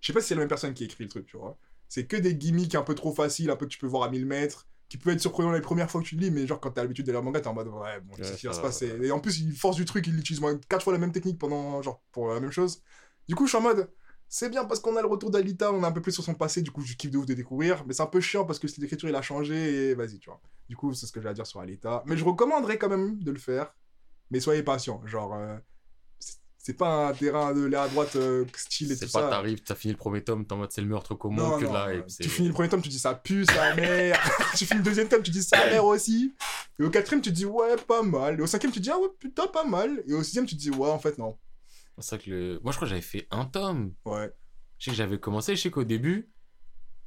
Je 0.00 0.06
sais 0.06 0.12
pas 0.12 0.20
si 0.20 0.28
c'est 0.28 0.34
la 0.34 0.40
même 0.40 0.48
personne 0.48 0.72
qui 0.72 0.84
écrit 0.84 1.04
le 1.04 1.10
truc, 1.10 1.26
tu 1.26 1.36
vois. 1.36 1.58
C'est 1.88 2.06
que 2.06 2.16
des 2.16 2.34
gimmicks 2.34 2.74
un 2.74 2.82
peu 2.82 2.94
trop 2.94 3.12
faciles, 3.12 3.50
un 3.50 3.56
peu 3.56 3.66
que 3.66 3.70
tu 3.70 3.78
peux 3.78 3.86
voir 3.86 4.04
à 4.04 4.10
1000 4.10 4.24
mètres, 4.24 4.66
qui 4.88 4.96
peut 4.96 5.10
être 5.10 5.20
surprenant 5.20 5.52
les 5.52 5.60
premières 5.60 5.90
fois 5.90 6.00
que 6.00 6.06
tu 6.06 6.16
le 6.16 6.22
lis, 6.22 6.30
mais 6.30 6.46
genre 6.46 6.60
quand 6.60 6.70
t'as 6.70 6.82
l'habitude 6.82 7.06
de 7.06 7.12
lire 7.12 7.22
manga, 7.22 7.40
t'es 7.40 7.46
en 7.46 7.54
mode 7.54 7.68
ouais, 7.68 8.00
bon, 8.00 8.14
qu'est-ce 8.16 8.36
qui 8.36 8.46
va 8.46 8.52
se 8.52 8.60
passer. 8.60 8.96
Et 9.02 9.10
en 9.12 9.20
plus, 9.20 9.38
il 9.40 9.54
force 9.54 9.76
du 9.76 9.84
truc, 9.84 10.06
il 10.06 10.18
utilise 10.18 10.40
moins 10.40 10.58
quatre 10.68 10.82
fois 10.82 10.92
la 10.92 10.98
même 10.98 11.12
technique 11.12 11.38
pendant, 11.38 11.80
genre, 11.82 12.02
pour 12.10 12.32
la 12.32 12.40
même 12.40 12.50
chose. 12.50 12.82
Du 13.28 13.34
coup, 13.36 13.46
je 13.46 13.50
suis 13.50 13.58
en 13.58 13.62
mode, 13.62 13.88
c'est 14.32 14.48
bien 14.48 14.64
parce 14.64 14.78
qu'on 14.80 14.96
a 14.96 15.02
le 15.02 15.08
retour 15.08 15.30
d'Alita, 15.30 15.72
on 15.72 15.82
a 15.82 15.88
un 15.88 15.92
peu 15.92 16.00
plus 16.00 16.12
sur 16.12 16.22
son 16.22 16.34
passé, 16.34 16.62
du 16.62 16.70
coup, 16.70 16.82
je 16.82 16.94
kiffe 16.94 17.10
de 17.10 17.18
ouf 17.18 17.26
de 17.26 17.34
découvrir, 17.34 17.84
mais 17.84 17.92
c'est 17.92 18.02
un 18.02 18.06
peu 18.06 18.20
chiant 18.20 18.44
parce 18.44 18.60
que 18.60 18.68
style 18.68 18.80
d'écriture, 18.80 19.08
il 19.08 19.14
a 19.16 19.22
changé 19.22 19.90
et 19.90 19.94
vas-y, 19.94 20.18
tu 20.20 20.30
vois. 20.30 20.40
Du 20.68 20.76
coup, 20.76 20.94
c'est 20.94 21.04
ce 21.06 21.10
que 21.12 21.20
j'ai 21.20 21.28
à 21.28 21.34
dire 21.34 21.46
sur 21.46 21.58
Alita. 21.60 22.04
Mais 22.06 22.16
je 22.16 22.24
recommanderais 22.24 22.78
quand 22.78 22.88
même 22.88 23.18
de 23.18 23.30
le 23.32 23.38
faire, 23.40 23.74
mais 24.30 24.38
soyez 24.38 24.62
patient, 24.62 25.02
genre, 25.04 25.34
euh, 25.34 25.56
c'est- 26.20 26.74
pas 26.78 27.08
un 27.08 27.12
terrain 27.12 27.52
de 27.52 27.64
l'air 27.64 27.80
à 27.80 27.88
droite 27.88 28.14
euh, 28.14 28.44
style 28.54 28.92
et 28.92 28.94
tout 28.94 29.00
C'est 29.06 29.12
pas 29.12 29.22
ça. 29.22 29.28
t'arrives, 29.30 29.60
t'as 29.64 29.74
fini 29.74 29.92
le 29.92 29.98
premier 29.98 30.22
tome, 30.22 30.46
t'es 30.46 30.52
en 30.52 30.58
mode 30.58 30.70
c'est 30.70 30.80
le 30.80 30.86
meurtre 30.86 31.16
commun 31.16 31.58
que 31.58 31.64
non, 31.64 31.72
la 31.72 31.88
euh, 31.88 32.02
tu 32.20 32.28
finis 32.28 32.46
le 32.46 32.54
premier 32.54 32.68
tome, 32.68 32.80
tu 32.82 32.88
dis 32.88 33.00
ça 33.00 33.14
pue 33.16 33.44
sa 33.46 33.74
mère. 33.74 34.16
tu 34.56 34.64
finis 34.66 34.78
le 34.78 34.84
deuxième 34.84 35.08
tome, 35.08 35.22
tu 35.24 35.32
dis 35.32 35.42
sa 35.42 35.56
mère 35.66 35.84
aussi. 35.84 36.32
Et 36.78 36.84
au 36.84 36.90
quatrième, 36.90 37.20
tu 37.20 37.32
dis 37.32 37.44
ouais, 37.46 37.74
pas 37.88 38.02
mal. 38.04 38.38
Et 38.38 38.42
au 38.42 38.46
cinquième, 38.46 38.70
tu 38.70 38.78
dis 38.78 38.90
ah 38.90 38.98
ouais, 38.98 39.08
putain, 39.18 39.48
pas 39.48 39.64
mal. 39.64 40.04
Et 40.06 40.14
au 40.14 40.22
sixième, 40.22 40.46
tu 40.46 40.54
dis 40.54 40.70
ouais, 40.70 40.88
en 40.88 41.00
fait, 41.00 41.18
non. 41.18 41.36
C'est 42.00 42.10
ça 42.10 42.18
que 42.18 42.30
le... 42.30 42.60
Moi, 42.62 42.72
je 42.72 42.76
crois 42.76 42.86
que 42.86 42.90
j'avais 42.90 43.00
fait 43.00 43.26
un 43.30 43.44
tome. 43.44 43.92
Ouais. 44.04 44.30
Je 44.78 44.84
sais 44.86 44.90
que 44.92 44.96
j'avais 44.96 45.18
commencé, 45.18 45.56
je 45.56 45.60
sais 45.62 45.70
qu'au 45.70 45.84
début, 45.84 46.30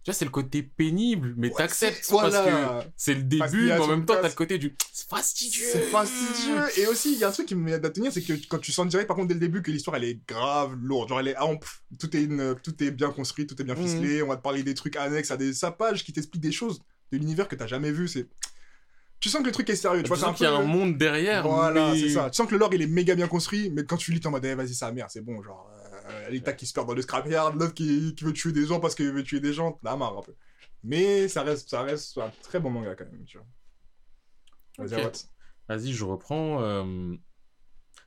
Tu 0.05 0.11
vois, 0.11 0.15
c'est 0.15 0.25
le 0.25 0.31
côté 0.31 0.61
pénible, 0.63 1.33
mais 1.37 1.47
Ouais, 1.47 1.53
t'acceptes 1.55 2.03
c'est- 2.03 2.11
parce 2.13 2.25
que 2.35 2.49
voilà. 2.51 2.85
c'est 2.97 3.13
le 3.13 3.23
début, 3.23 3.67
mais 3.67 3.79
en 3.79 3.87
même 3.87 4.05
temps, 4.05 4.15
t'as 4.21 4.27
le 4.27 4.33
côté 4.33 4.57
du 4.57 4.75
c'est 4.91 5.07
fastidieux. 5.07 5.65
C'est 5.71 5.79
fastidieux. 5.83 6.61
Et 6.77 6.87
aussi, 6.87 7.13
il 7.13 7.19
y 7.19 7.23
a 7.23 7.29
un 7.29 7.31
truc 7.31 7.47
qui 7.47 7.55
m'aide 7.55 7.85
à 7.85 7.89
tenir, 7.89 8.11
c'est 8.11 8.21
que 8.21 8.33
quand 8.49 8.59
tu 8.59 8.73
sens 8.73 8.85
direct, 8.89 9.07
par 9.07 9.15
contre, 9.15 9.29
dès 9.29 9.33
le 9.35 9.39
début, 9.39 9.61
que 9.61 9.71
l'histoire, 9.71 9.95
elle 9.95 10.03
est 10.03 10.19
grave 10.27 10.75
lourde. 10.75 11.07
Genre, 11.07 11.21
elle 11.21 11.29
est 11.29 11.37
ample. 11.37 11.69
Tout 11.99 12.15
est, 12.17 12.23
une- 12.23 12.53
tout 12.61 12.83
est 12.83 12.91
bien 12.91 13.11
construit, 13.11 13.47
tout 13.47 13.59
est 13.61 13.63
bien 13.63 13.75
Mhm. 13.75 13.81
ficelé. 13.87 14.21
On 14.21 14.27
va 14.27 14.35
te 14.35 14.41
parler 14.41 14.63
des 14.63 14.73
trucs 14.73 14.97
annexes 14.97 15.31
à 15.31 15.37
des 15.37 15.53
sapages 15.53 16.03
qui 16.03 16.11
t'expliquent 16.11 16.43
des 16.43 16.51
choses 16.51 16.79
de 17.13 17.17
l'univers 17.17 17.47
que 17.47 17.55
t'as 17.55 17.67
jamais 17.67 17.91
vu. 17.93 18.09
C'est... 18.09 18.27
Tu 19.23 19.29
sens 19.29 19.39
que 19.41 19.45
le 19.45 19.53
truc 19.53 19.69
est 19.69 19.77
sérieux. 19.77 20.03
Tu 20.03 20.09
vois, 20.09 20.17
c'est 20.17 20.23
un 20.25 20.27
sens 20.27 20.37
qu'il 20.37 20.45
y 20.45 20.49
a 20.49 20.53
un 20.53 20.63
monde 20.63 20.97
derrière. 20.97 21.47
Voilà, 21.47 21.91
mais- 21.93 21.97
c'est 21.99 22.09
ça. 22.09 22.29
Tu 22.29 22.35
sens 22.35 22.45
que 22.45 22.51
le 22.51 22.57
lore, 22.59 22.73
il 22.73 22.81
est 22.81 22.87
méga 22.87 23.15
bien 23.15 23.29
construit, 23.29 23.69
mais 23.69 23.85
quand 23.85 23.95
tu 23.95 24.11
lis, 24.11 24.19
t'es 24.19 24.27
en 24.27 24.31
mode, 24.31 24.43
eh, 24.43 24.53
vas-y, 24.53 24.73
sa 24.73 24.91
mère, 24.91 25.09
c'est 25.09 25.21
bon. 25.21 25.41
Genre, 25.41 25.71
euh, 26.09 26.29
l'État 26.29 26.51
qui 26.51 26.65
se 26.65 26.73
perd 26.73 26.87
dans 26.87 26.93
le 26.93 27.01
scrapyard, 27.01 27.55
l'autre 27.55 27.73
qui, 27.73 28.13
qui 28.15 28.25
veut 28.25 28.33
tuer 28.33 28.51
des 28.51 28.65
gens 28.65 28.81
parce 28.81 28.95
qu'il 28.95 29.09
veut 29.11 29.23
tuer 29.23 29.39
des 29.39 29.53
gens. 29.53 29.79
T'en 29.81 29.91
as 29.93 29.95
marre 29.95 30.17
un 30.17 30.21
peu. 30.23 30.33
Mais 30.83 31.29
ça 31.29 31.43
reste, 31.43 31.69
ça 31.69 31.83
reste 31.83 32.17
un 32.17 32.29
très 32.41 32.59
bon 32.59 32.69
manga 32.69 32.95
quand 32.95 33.05
même, 33.05 33.23
tu 33.23 33.37
vois. 33.37 33.47
Vas-y. 34.85 35.11
Vas-y, 35.69 35.93
je 35.93 36.03
reprends. 36.03 36.61
euh, 36.61 37.15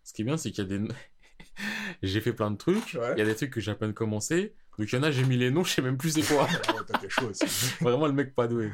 Ce 0.05 0.13
qui 0.13 0.21
est 0.21 0.25
bien, 0.27 0.37
c'est 0.37 0.51
qu'il 0.51 0.65
y 0.71 0.75
a 0.75 0.79
des. 0.79 0.87
j'ai 2.03 2.21
fait 2.21 2.35
plein 2.35 2.51
de 2.51 2.57
trucs. 2.59 2.93
Il 2.93 3.19
y 3.19 3.23
a 3.23 3.25
des 3.25 3.35
trucs 3.35 3.53
que 3.55 3.61
j'ai 3.61 3.71
à 3.71 3.75
peine 3.75 3.95
commencé. 3.95 4.55
Donc 4.79 4.93
il 4.93 4.95
y 4.95 4.99
en 4.99 5.03
a, 5.03 5.11
j'ai 5.11 5.25
mis 5.25 5.39
les 5.39 5.51
noms, 5.51 5.65
je 5.65 5.73
sais 5.73 5.81
même 5.81 5.97
plus 5.97 6.11
c'est 6.11 6.23
quoi. 6.35 6.47
Ah 6.69 6.75
ouais, 6.75 6.81
t'as 6.87 7.09
chaud. 7.09 7.33
Vraiment 7.81 8.07
le 8.07 8.13
mec 8.13 8.35
pas 8.35 8.47
doué. 8.47 8.71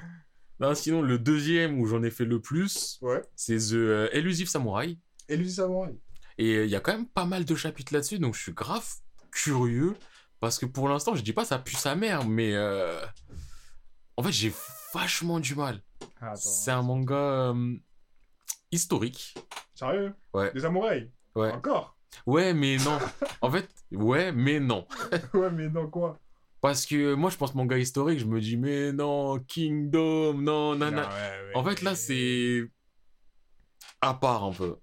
Non, 0.62 0.76
sinon, 0.76 1.02
le 1.02 1.18
deuxième 1.18 1.80
où 1.80 1.86
j'en 1.86 2.04
ai 2.04 2.10
fait 2.10 2.24
le 2.24 2.40
plus, 2.40 2.98
Ouais. 3.02 3.20
c'est 3.34 3.56
The 3.58 3.72
euh, 3.72 4.08
Elusive 4.12 4.48
Samurai. 4.48 4.96
Lui, 5.28 5.50
Samurai. 5.50 5.90
Et 6.38 6.54
euh, 6.54 6.64
il 6.64 6.70
y 6.70 6.76
a 6.76 6.80
quand 6.80 6.92
même 6.92 7.08
pas 7.08 7.24
mal 7.24 7.44
de 7.44 7.54
chapitres 7.56 7.92
là-dessus, 7.92 8.20
donc 8.20 8.36
je 8.36 8.42
suis 8.42 8.52
grave 8.52 8.86
curieux. 9.32 9.94
Parce 10.38 10.60
que 10.60 10.66
pour 10.66 10.88
l'instant, 10.88 11.16
je 11.16 11.22
dis 11.22 11.32
pas 11.32 11.44
ça 11.44 11.58
pue 11.58 11.74
sa 11.74 11.96
mère, 11.96 12.24
mais 12.24 12.54
euh, 12.54 13.04
en 14.16 14.22
fait, 14.22 14.30
j'ai 14.30 14.52
vachement 14.94 15.40
du 15.40 15.56
mal. 15.56 15.82
Ah, 16.20 16.36
C'est 16.36 16.70
un 16.70 16.82
manga 16.82 17.16
euh, 17.16 17.74
historique. 18.70 19.34
Sérieux? 19.74 20.14
Ouais. 20.32 20.52
Des 20.52 20.60
samouraïs? 20.60 21.08
Ouais. 21.34 21.50
Encore? 21.50 21.96
Ouais, 22.24 22.54
mais 22.54 22.76
non. 22.76 23.00
En 23.40 23.50
fait, 23.50 23.68
ouais, 23.90 24.30
mais 24.30 24.60
non. 24.60 24.86
Ouais, 25.34 25.50
mais 25.50 25.68
dans 25.68 25.88
quoi? 25.88 26.20
Parce 26.62 26.86
que 26.86 27.14
moi, 27.14 27.28
je 27.28 27.36
pense 27.36 27.54
manga 27.54 27.76
historique, 27.76 28.20
je 28.20 28.24
me 28.24 28.40
dis, 28.40 28.56
mais 28.56 28.92
non, 28.92 29.38
Kingdom, 29.40 30.34
non, 30.34 30.76
nana. 30.76 31.08
Ouais, 31.08 31.14
ouais, 31.48 31.56
En 31.56 31.64
fait, 31.64 31.82
là, 31.82 31.94
c'est 31.94 32.70
à 34.00 34.14
part 34.14 34.44
un 34.44 34.52
peu. 34.52 34.76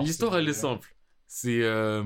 L'histoire, 0.00 0.36
elle 0.38 0.48
est 0.48 0.54
simple. 0.54 0.88
C'est 1.28 1.62
euh, 1.62 2.02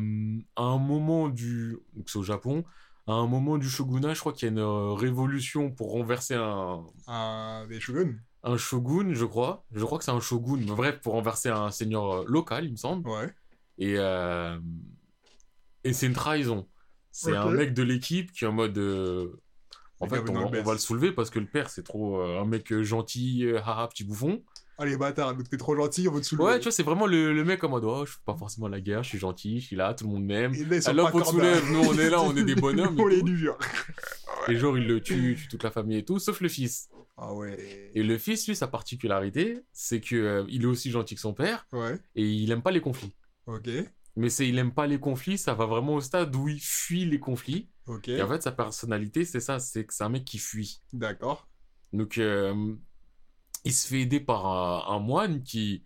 à 0.57 0.63
un 0.63 0.79
moment 0.79 1.29
du. 1.29 1.79
C'est 2.07 2.19
au 2.19 2.23
Japon. 2.23 2.65
À 3.07 3.13
un 3.13 3.29
moment 3.29 3.57
du 3.59 3.69
shogunat, 3.69 4.15
je 4.15 4.21
crois 4.21 4.33
qu'il 4.33 4.47
y 4.47 4.49
a 4.49 4.53
une 4.53 4.59
euh, 4.59 4.93
révolution 4.93 5.71
pour 5.71 5.93
renverser 5.93 6.35
un, 6.35 6.85
Un 7.07 7.65
des 7.69 7.79
shoguns? 7.79 8.19
un 8.43 8.57
shogun, 8.57 9.15
je 9.15 9.25
crois. 9.25 9.65
Je 9.73 9.85
crois 9.85 9.99
que 9.99 10.05
c'est 10.05 10.11
un 10.11 10.21
shogun, 10.21 10.57
mais 10.59 10.75
bref, 10.75 11.01
pour 11.01 11.13
renverser 11.15 11.49
un 11.49 11.71
seigneur 11.71 12.13
euh, 12.13 12.25
local, 12.27 12.65
il 12.65 12.73
me 12.73 12.77
semble. 12.77 13.09
Ouais. 13.09 13.33
Et, 13.79 13.95
euh, 13.99 14.59
et 15.85 15.93
c'est 15.93 16.07
une 16.07 16.15
trahison. 16.15 16.67
C'est 17.19 17.35
un 17.37 17.51
mec 17.51 17.75
de 17.75 17.83
l'équipe 17.83 18.31
qui 18.33 18.45
est 18.45 18.49
en 18.49 18.53
mode. 18.53 18.77
euh, 18.79 19.29
En 20.01 20.09
fait, 20.09 20.19
on, 20.19 20.33
va- 20.33 20.41
on 20.41 20.51
best. 20.51 20.67
va 20.67 20.73
le 20.73 20.79
soulever 20.79 21.13
parce 21.13 21.31
que 21.31 21.39
le 21.39 21.47
père, 21.47 21.71
c'est 21.71 21.83
trop 21.83 22.21
euh, 22.21 22.41
un 22.41 22.45
mec 22.45 22.71
euh, 22.73 22.83
gentil, 22.83 23.47
haha, 23.65 23.89
petit 23.89 24.05
bouffon. 24.05 24.43
Les 24.85 24.99
bâtards, 24.99 25.35
donc 25.35 25.49
t'es 25.49 25.57
trop 25.57 25.75
gentil, 25.75 26.07
on 26.07 26.13
va 26.13 26.21
te 26.21 26.27
soulever. 26.27 26.45
Ouais, 26.45 26.59
tu 26.59 26.65
vois, 26.65 26.73
c'est 26.73 26.83
vraiment 26.83 27.07
le, 27.07 27.33
le 27.33 27.45
mec 27.45 27.65
en 27.65 27.71
mode, 27.71 27.85
oh, 27.85 28.05
je 28.05 28.13
fais 28.13 28.19
pas 28.27 28.37
forcément 28.37 28.69
la 28.69 28.79
guerre, 28.83 29.03
je 29.03 29.09
suis 29.09 29.19
gentil, 29.19 29.59
je 29.61 29.67
suis 29.69 29.77
là, 29.77 29.95
tout 29.95 30.05
le 30.05 30.11
monde 30.11 30.25
m'aime. 30.25 30.53
Alors, 30.85 31.11
on 31.15 31.21
te 31.21 31.25
soulève, 31.27 31.65
nous, 31.73 31.79
on 31.81 31.95
est 31.99 32.11
là, 32.11 32.21
on 32.21 32.37
est 32.37 32.45
des 32.45 32.55
bonhommes. 32.55 32.95
on 33.01 33.09
et 33.09 33.15
est 33.15 33.21
tout. 33.21 33.25
du 33.25 33.37
vieux. 33.37 33.55
Et 34.49 34.57
genre, 34.57 34.77
il 34.77 34.87
le 34.87 35.01
tue, 35.01 35.35
tue 35.41 35.49
toute 35.49 35.63
la 35.63 35.71
famille 35.71 35.97
et 35.97 36.05
tout, 36.05 36.19
sauf 36.19 36.43
le 36.43 36.49
fils. 36.51 36.91
Ah 37.17 37.33
ouais. 37.33 37.91
Et 37.95 38.03
le 38.03 38.19
fils, 38.19 38.47
lui, 38.47 38.55
sa 38.55 38.67
particularité, 38.67 39.61
c'est 39.73 40.03
que 40.03 40.15
euh, 40.15 40.45
il 40.51 40.65
est 40.65 40.67
aussi 40.67 40.91
gentil 40.91 41.15
que 41.15 41.23
son 41.23 41.33
père 41.33 41.67
Ouais, 41.73 41.99
et 42.15 42.25
il 42.29 42.51
aime 42.51 42.61
pas 42.61 42.71
les 42.71 42.83
conflits. 42.83 43.15
ok. 43.47 43.71
Mais 44.17 44.31
c'est 44.31 44.49
il 44.49 44.59
aime 44.59 44.73
pas 44.73 44.87
les 44.87 44.99
conflits, 44.99 45.39
ça 45.39 45.55
va 45.55 45.67
vraiment 45.67 45.95
au 45.95 46.01
stade 46.01 46.35
où 46.35 46.49
il 46.49 46.61
fuit 46.61 47.05
les 47.05 47.21
conflits. 47.21 47.69
Ok. 47.87 48.09
Et 48.09 48.23
en 48.23 48.29
fait, 48.29 48.43
sa 48.43 48.53
personnalité, 48.53 49.25
c'est 49.25 49.41
ça, 49.41 49.59
c'est 49.59 49.85
que 49.85 49.93
c'est 49.95 50.05
un 50.05 50.09
mec 50.09 50.25
qui 50.25 50.39
fuit. 50.39 50.81
D'accord. 50.93 51.47
Donc, 51.93 52.19
euh, 52.19 52.75
il 53.65 53.73
se 53.73 53.87
fait 53.89 54.01
aider 54.01 54.21
par 54.21 54.47
un, 54.47 54.95
un 54.97 54.99
moine 54.99 55.43
qui 55.43 55.85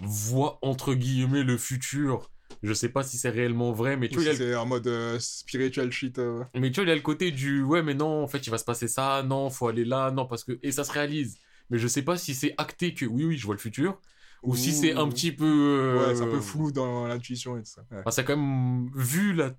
voit, 0.00 0.58
entre 0.62 0.94
guillemets, 0.94 1.44
le 1.44 1.56
futur. 1.56 2.30
Je 2.62 2.72
sais 2.74 2.88
pas 2.88 3.02
si 3.02 3.16
c'est 3.16 3.30
réellement 3.30 3.72
vrai, 3.72 3.96
mais 3.96 4.08
tu 4.08 4.16
vois, 4.16 4.24
si 4.24 4.30
le 4.30 4.34
c'est 4.34 4.54
en 4.54 4.66
mode 4.66 4.86
euh, 4.86 5.18
spiritual 5.18 5.90
shit. 5.92 6.18
euh. 6.18 6.44
Mais 6.54 6.70
tu 6.70 6.76
vois, 6.80 6.84
il 6.84 6.88
y 6.88 6.92
a 6.92 6.96
le 6.96 7.00
côté 7.00 7.30
du 7.30 7.62
ouais, 7.62 7.82
mais 7.82 7.94
non, 7.94 8.22
en 8.22 8.28
fait, 8.28 8.46
il 8.46 8.50
va 8.50 8.58
se 8.58 8.64
passer 8.64 8.88
ça, 8.88 9.22
non, 9.22 9.48
faut 9.48 9.68
aller 9.68 9.84
là, 9.84 10.10
non, 10.10 10.26
parce 10.26 10.44
que. 10.44 10.58
Et 10.62 10.72
ça 10.72 10.84
se 10.84 10.92
réalise. 10.92 11.38
Mais 11.70 11.78
je 11.78 11.86
sais 11.86 12.02
pas 12.02 12.16
si 12.16 12.34
c'est 12.34 12.54
acté 12.58 12.92
que 12.94 13.06
oui, 13.06 13.24
oui, 13.24 13.38
je 13.38 13.46
vois 13.46 13.54
le 13.54 13.60
futur, 13.60 14.00
ou 14.42 14.56
si 14.56 14.72
c'est 14.72 14.92
un 14.94 15.08
petit 15.08 15.32
peu. 15.32 15.44
euh, 15.44 16.08
Ouais, 16.08 16.14
c'est 16.14 16.22
un 16.22 16.26
peu 16.28 16.40
flou 16.40 16.72
dans 16.72 17.06
l'intuition 17.06 17.56
et 17.56 17.60
tout 17.62 17.70
ça. 17.70 17.82
Ouais. 17.90 17.98
Enfin, 18.00 18.10
c'est 18.10 18.24
quand 18.24 18.36
même. 18.36 18.90
Vu 18.94 19.32
la 19.34 19.52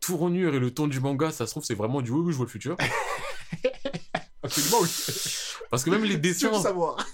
tournure 0.00 0.54
et 0.54 0.58
le 0.58 0.70
ton 0.72 0.86
du 0.86 1.00
manga, 1.00 1.30
ça 1.30 1.46
se 1.46 1.52
trouve, 1.52 1.64
c'est 1.64 1.74
vraiment 1.74 2.02
du 2.02 2.10
oui, 2.10 2.20
oui, 2.24 2.32
je 2.32 2.36
vois 2.36 2.46
le 2.46 2.50
futur. 2.50 2.76
Absolument, 4.42 4.78
oui. 4.82 4.88
Parce 5.70 5.82
que 5.84 5.90
même 5.90 6.04
les 6.04 6.18
dessins, 6.18 6.50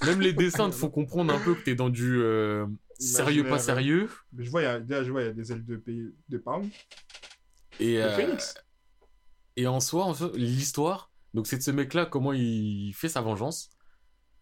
même 0.05 0.21
les 0.21 0.33
dessins 0.33 0.69
te 0.69 0.75
font 0.77 0.91
comprendre 0.91 1.33
un 1.33 1.39
peu 1.39 1.55
que 1.55 1.63
t'es 1.63 1.75
dans 1.77 1.89
du 1.89 2.21
euh, 2.21 2.67
sérieux, 2.99 3.47
pas 3.47 3.59
sérieux. 3.59 4.11
Mais 4.33 4.45
je 4.45 4.51
vois, 4.51 4.63
il 4.63 4.65
y 4.65 4.69
a, 4.69 4.81
déjà, 4.81 5.05
je 5.05 5.11
vois, 5.13 5.23
il 5.23 5.27
y 5.27 5.31
a 5.31 5.33
des 5.33 5.53
ailes 5.53 5.65
de, 5.65 5.77
pays, 5.77 6.13
de 6.29 6.39
Pound. 6.39 6.69
Et, 7.79 7.97
De 7.97 8.01
euh. 8.03 8.37
Et 9.57 9.67
en 9.67 9.79
soi, 9.81 10.05
en 10.05 10.15
soi, 10.15 10.31
l'histoire, 10.35 11.11
donc 11.33 11.47
c'est 11.47 11.57
de 11.59 11.63
ce 11.63 11.71
mec-là, 11.71 12.05
comment 12.07 12.33
il 12.33 12.93
fait 12.95 13.09
sa 13.09 13.21
vengeance, 13.21 13.71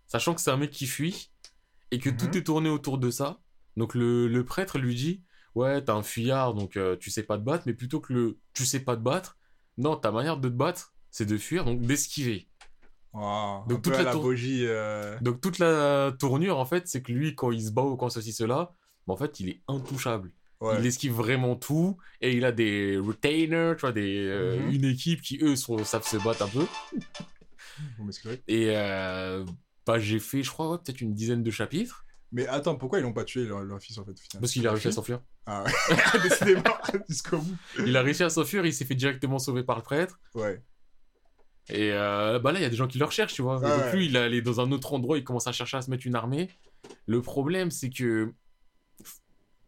sachant 0.07 0.35
que 0.35 0.41
c'est 0.41 0.51
un 0.51 0.57
mec 0.57 0.71
qui 0.71 0.87
fuit, 0.87 1.31
et 1.91 1.99
que 1.99 2.11
Mhm. 2.11 2.17
tout 2.17 2.37
est 2.37 2.45
tourné 2.45 2.69
autour 2.69 2.99
de 2.99 3.11
ça. 3.11 3.41
Donc 3.77 3.95
le, 3.95 4.27
le 4.29 4.45
prêtre 4.45 4.79
lui 4.79 4.95
dit, 4.95 5.23
ouais, 5.55 5.83
t'es 5.83 5.91
un 5.91 6.03
fuyard, 6.03 6.55
donc 6.55 6.77
euh, 6.77 6.97
tu 6.97 7.11
sais 7.11 7.23
pas 7.23 7.39
te 7.39 7.43
battre, 7.43 7.65
mais 7.67 7.75
plutôt 7.75 8.01
que 8.01 8.13
le 8.13 8.39
tu 8.55 8.67
sais 8.67 8.81
pas 8.81 8.97
te 8.97 9.03
battre, 9.03 9.39
non, 9.77 9.97
ta 9.97 10.11
manière 10.11 10.37
de 10.39 10.49
te 10.49 10.55
battre, 10.55 10.93
c'est 11.11 11.27
de 11.27 11.37
fuir, 11.39 11.65
donc 11.65 11.81
d'esquiver. 11.83 12.49
Wow. 13.15 13.65
Donc 13.69 13.79
un 13.79 13.81
toute 13.81 13.83
peu 13.85 13.95
à 13.95 13.99
la 13.99 14.05
la 14.05 14.13
tour- 14.13 14.23
bogie. 14.23 14.65
euh, 14.67 15.17
Donc 15.21 15.41
toute 15.41 15.59
la 15.59 16.13
tournure, 16.19 16.59
en 16.59 16.67
fait, 16.67 16.87
c'est 16.89 17.03
que 17.03 17.13
lui, 17.13 17.35
quand 17.35 17.51
il 17.53 17.63
se 17.63 17.71
bat 17.71 17.83
ou 17.83 17.97
quand 17.97 18.11
ceci, 18.11 18.33
cela, 18.33 18.75
bah, 19.07 19.15
en 19.15 19.17
fait, 19.17 19.41
il 19.41 19.49
est 19.49 19.63
intouchable. 19.69 20.31
Ouais. 20.61 20.81
Il 20.81 20.87
esquive 20.87 21.13
vraiment 21.13 21.55
tout, 21.55 21.97
et 22.21 22.37
il 22.37 22.45
a 22.45 22.51
des 22.53 22.99
retainers, 22.99 23.75
tu 23.77 23.83
vois, 23.83 23.93
des, 23.93 24.19
euh, 24.27 24.59
Mhm. 24.59 24.73
une 24.75 24.85
équipe 24.87 25.23
qui, 25.23 25.39
eux, 25.41 25.55
sont, 25.57 25.83
savent 25.85 26.07
se 26.07 26.17
battre 26.17 26.43
un 26.43 26.49
peu. 26.49 26.67
Et 28.49 28.77
j'ai 29.97 30.19
fait, 30.19 30.43
je 30.43 30.51
crois, 30.51 30.71
ouais, 30.71 30.79
peut-être 30.79 31.01
une 31.01 31.15
dizaine 31.15 31.43
de 31.43 31.51
chapitres. 31.51 32.05
Mais 32.31 32.47
attends, 32.47 32.77
pourquoi 32.77 32.99
ils 32.99 33.03
l'ont 33.03 33.15
pas 33.15 33.25
tué, 33.25 33.47
leur, 33.47 33.63
leur 33.63 33.81
fils, 33.81 33.97
en 33.97 34.05
fait, 34.05 34.19
finalement 34.21 34.43
Parce 34.43 34.53
qu'il 34.53 34.67
a 34.67 34.73
réussi 34.73 34.89
à 34.89 34.93
s'enfuir. 34.93 35.23
Ah 35.47 35.65
ouais. 35.65 35.97
Décidément, 36.23 36.77
jusqu'au 37.09 37.39
bout. 37.39 37.57
Il 37.87 37.97
a 37.97 38.03
réussi 38.03 38.23
à 38.23 38.29
s'enfuir, 38.29 38.67
il 38.67 38.75
s'est 38.75 38.85
fait 38.85 38.95
directement 38.95 39.39
sauver 39.39 39.63
par 39.63 39.77
le 39.77 39.83
prêtre. 39.83 40.21
Ouais. 40.35 40.63
Et 41.71 41.93
euh, 41.93 42.39
bah 42.39 42.53
là, 42.53 42.59
il 42.59 42.63
y 42.63 42.67
a 42.67 42.71
des 42.71 42.77
gens 42.77 42.87
qui 42.87 42.99
le 42.99 43.05
recherchent, 43.05 43.35
tu 43.35 43.43
vois. 43.43 43.59
Ouais, 43.59 43.69
donc 43.69 43.93
lui, 43.93 44.07
il 44.07 44.17
est 44.17 44.19
allé 44.19 44.43
dans 44.43 44.61
un 44.61 44.73
autre 44.73 44.93
endroit, 44.93 45.19
il 45.19 45.25
commence 45.25 45.47
à 45.47 45.53
chercher 45.53 45.77
à 45.77 45.83
se 45.83 45.91
mettre 45.91 46.07
une 46.07 46.15
armée. 46.15 46.49
Le 47.07 47.23
problème, 47.23 47.71
c'est 47.71 47.91
que. 47.91 48.33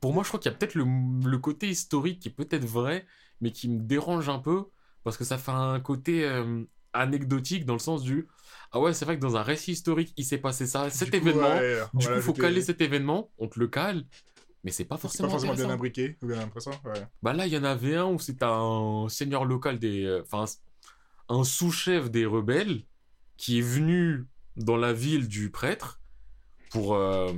Pour 0.01 0.15
moi, 0.15 0.23
je 0.23 0.29
crois 0.29 0.41
qu'il 0.41 0.51
y 0.51 0.55
a 0.55 0.57
peut-être 0.57 0.75
le, 0.75 0.85
le 1.29 1.39
côté 1.39 1.69
historique 1.69 2.21
qui 2.21 2.29
est 2.29 2.33
peut-être 2.33 2.65
vrai, 2.65 3.07
mais 3.43 3.53
qui 3.53 3.69
me 3.69 3.81
dérange 3.81 4.31
un 4.31 4.39
peu. 4.39 4.65
Parce 5.05 5.17
que 5.17 5.25
ça 5.25 5.37
fait 5.39 5.51
un 5.51 5.79
côté 5.81 6.25
euh, 6.25 6.65
anecdotique 6.93 7.67
dans 7.67 7.75
le 7.75 7.79
sens 7.79 8.03
du. 8.03 8.29
Ah 8.73 8.81
ouais, 8.81 8.95
c'est 8.95 9.05
vrai 9.05 9.17
que 9.17 9.21
dans 9.21 9.37
un 9.37 9.43
récit 9.43 9.73
historique, 9.73 10.13
il 10.17 10.25
s'est 10.25 10.39
passé 10.39 10.67
ça, 10.67 10.91
cet 10.91 11.11
Du 11.11 11.21
coup, 11.21 11.29
événement. 11.29 11.49
ouais, 11.57 11.79
Du 11.95 12.07
va 12.07 12.13
coup, 12.13 12.17
il 12.19 12.23
faut 12.23 12.33
caler 12.33 12.63
cet 12.63 12.81
événement, 12.81 13.31
on 13.39 13.49
te 13.49 13.59
le 13.59 13.67
cale, 13.69 14.05
mais 14.63 14.71
c'est 14.71 14.85
pas 14.85 14.97
forcément, 14.97 15.29
pas 15.29 15.33
forcément 15.33 15.55
bien 15.55 15.71
imbriqué, 15.71 16.17
ou 16.23 16.27
bien 16.29 16.37
l'impression. 16.37 16.71
Ouais. 16.85 17.03
Bah 17.23 17.33
là, 17.33 17.47
il 17.47 17.53
y 17.53 17.59
en 17.59 17.65
avait 17.65 17.97
un 17.97 18.07
où 18.07 18.19
c'était 18.19 18.45
un 18.45 19.07
seigneur 19.09 19.45
local 19.45 19.79
des... 19.79 20.21
Enfin, 20.23 20.45
un 21.29 21.45
sous-chef 21.45 22.11
des 22.11 22.27
rebelles 22.27 22.83
qui 23.37 23.59
est 23.59 23.63
venu 23.63 24.27
dans 24.57 24.77
la 24.77 24.93
ville 24.93 25.27
du 25.29 25.51
prêtre 25.51 26.01
pour... 26.71 26.95
euh, 26.95 27.33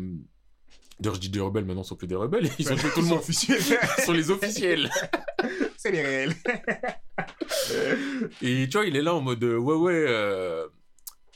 D'ailleurs, 1.00 1.14
je 1.16 1.20
dis 1.20 1.30
des 1.30 1.40
rebelles, 1.40 1.64
maintenant, 1.64 1.82
ce 1.82 1.88
sont 1.90 1.96
plus 1.96 2.06
des 2.06 2.14
rebelles, 2.14 2.48
ils 2.58 2.72
ont 2.72 2.76
tué 2.76 2.88
tout 2.94 3.00
le 3.00 3.06
monde. 3.06 3.18
officiel. 3.18 3.58
Ils 3.98 4.04
sont 4.04 4.12
les 4.12 4.30
officiels. 4.30 4.90
C'est 5.76 5.90
les 5.90 6.02
réels. 6.02 6.34
Et 8.42 8.68
tu 8.68 8.76
vois, 8.76 8.86
il 8.86 8.94
est 8.96 9.02
là 9.02 9.14
en 9.14 9.20
mode, 9.20 9.42
euh, 9.42 9.56
ouais, 9.58 9.74
ouais, 9.74 10.04
euh, 10.08 10.66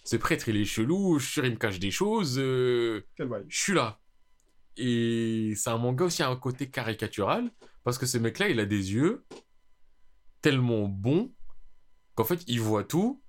ce 0.06 0.16
prêtre, 0.16 0.48
il 0.48 0.56
est 0.56 0.64
chelou, 0.64 1.18
je 1.18 1.24
suis 1.24 1.32
sûr, 1.34 1.44
il 1.44 1.52
me 1.52 1.56
cache 1.56 1.78
des 1.78 1.90
choses. 1.90 2.36
euh, 2.38 3.02
je 3.48 3.60
suis 3.62 3.74
là. 3.74 4.00
Et 4.78 5.52
c'est 5.56 5.70
un 5.70 5.78
manga 5.78 6.04
aussi 6.04 6.22
à 6.22 6.28
un 6.28 6.36
côté 6.36 6.70
caricatural, 6.70 7.50
parce 7.84 7.98
que 7.98 8.06
ce 8.06 8.18
mec-là, 8.18 8.48
il 8.48 8.60
a 8.60 8.66
des 8.66 8.92
yeux 8.94 9.24
tellement 10.42 10.88
bons 10.88 11.32
qu'en 12.14 12.24
fait, 12.24 12.40
il 12.46 12.60
voit 12.60 12.84
tout, 12.84 13.22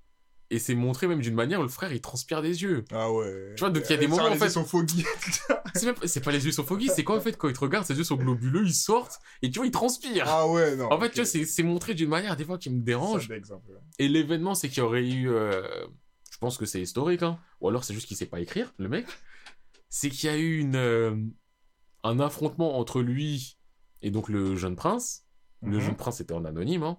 Et 0.50 0.58
c'est 0.58 0.74
montré 0.74 1.06
même 1.06 1.20
d'une 1.20 1.34
manière 1.34 1.60
où 1.60 1.62
le 1.62 1.68
frère 1.68 1.92
il 1.92 2.00
transpire 2.00 2.40
des 2.40 2.62
yeux. 2.62 2.82
Ah 2.90 3.12
ouais. 3.12 3.52
Tu 3.54 3.60
vois, 3.60 3.68
donc 3.68 3.82
il 3.86 3.90
y 3.90 3.94
a 3.94 3.98
des 3.98 4.06
moments, 4.08 4.22
en 4.24 4.30
les 4.30 4.36
fait- 4.38 4.46
yeux 4.46 4.50
sont 4.50 4.64
foggy. 4.64 5.04
C'est 5.74 5.84
même- 5.84 5.94
c'est 6.06 6.24
pas 6.24 6.32
les 6.32 6.44
yeux 6.46 6.52
sont 6.52 6.64
foggy, 6.64 6.88
c'est 6.88 7.04
quoi 7.04 7.16
en 7.18 7.20
fait 7.20 7.36
quand 7.36 7.48
il 7.48 7.54
te 7.54 7.60
regarde, 7.60 7.84
ses 7.84 7.94
yeux 7.98 8.02
sont 8.04 8.16
globuleux, 8.16 8.64
ils 8.66 8.72
sortent 8.74 9.20
et 9.42 9.50
tu 9.50 9.58
vois, 9.58 9.66
il 9.66 9.70
transpire. 9.70 10.24
ah 10.26 10.48
ouais, 10.48 10.74
non. 10.76 10.90
en 10.90 10.98
fait, 10.98 11.10
tu 11.10 11.16
vois, 11.16 11.24
c'est 11.26 11.44
c'est 11.44 11.62
montré 11.62 11.92
d'une 11.94 12.08
manière 12.08 12.34
des 12.36 12.44
fois 12.46 12.56
qui 12.56 12.70
me 12.70 12.80
dérange. 12.80 13.28
Ça. 13.44 13.60
Et 13.98 14.08
l'événement, 14.08 14.54
c'est 14.54 14.68
qu'il 14.70 14.78
y 14.78 14.80
aurait 14.80 15.06
eu. 15.06 15.28
euh, 15.30 15.62
je 16.38 16.40
pense 16.40 16.56
que 16.56 16.66
c'est 16.66 16.80
historique, 16.80 17.24
hein. 17.24 17.40
Ou 17.60 17.68
alors 17.68 17.82
c'est 17.82 17.94
juste 17.94 18.06
qu'il 18.06 18.16
sait 18.16 18.26
pas 18.26 18.38
écrire, 18.38 18.72
le 18.78 18.88
mec. 18.88 19.06
C'est 19.90 20.08
qu'il 20.10 20.28
y 20.28 20.32
a 20.32 20.36
eu 20.36 20.58
une, 20.58 20.76
euh, 20.76 21.16
un 22.04 22.20
affrontement 22.20 22.78
entre 22.78 23.00
lui 23.02 23.56
et 24.02 24.10
donc 24.12 24.28
le 24.28 24.54
jeune 24.54 24.76
prince. 24.76 25.24
Le 25.62 25.78
Mhm. 25.78 25.80
jeune 25.80 25.96
prince 25.96 26.20
était 26.20 26.34
en 26.34 26.44
anonyme, 26.44 26.82
hein. 26.84 26.98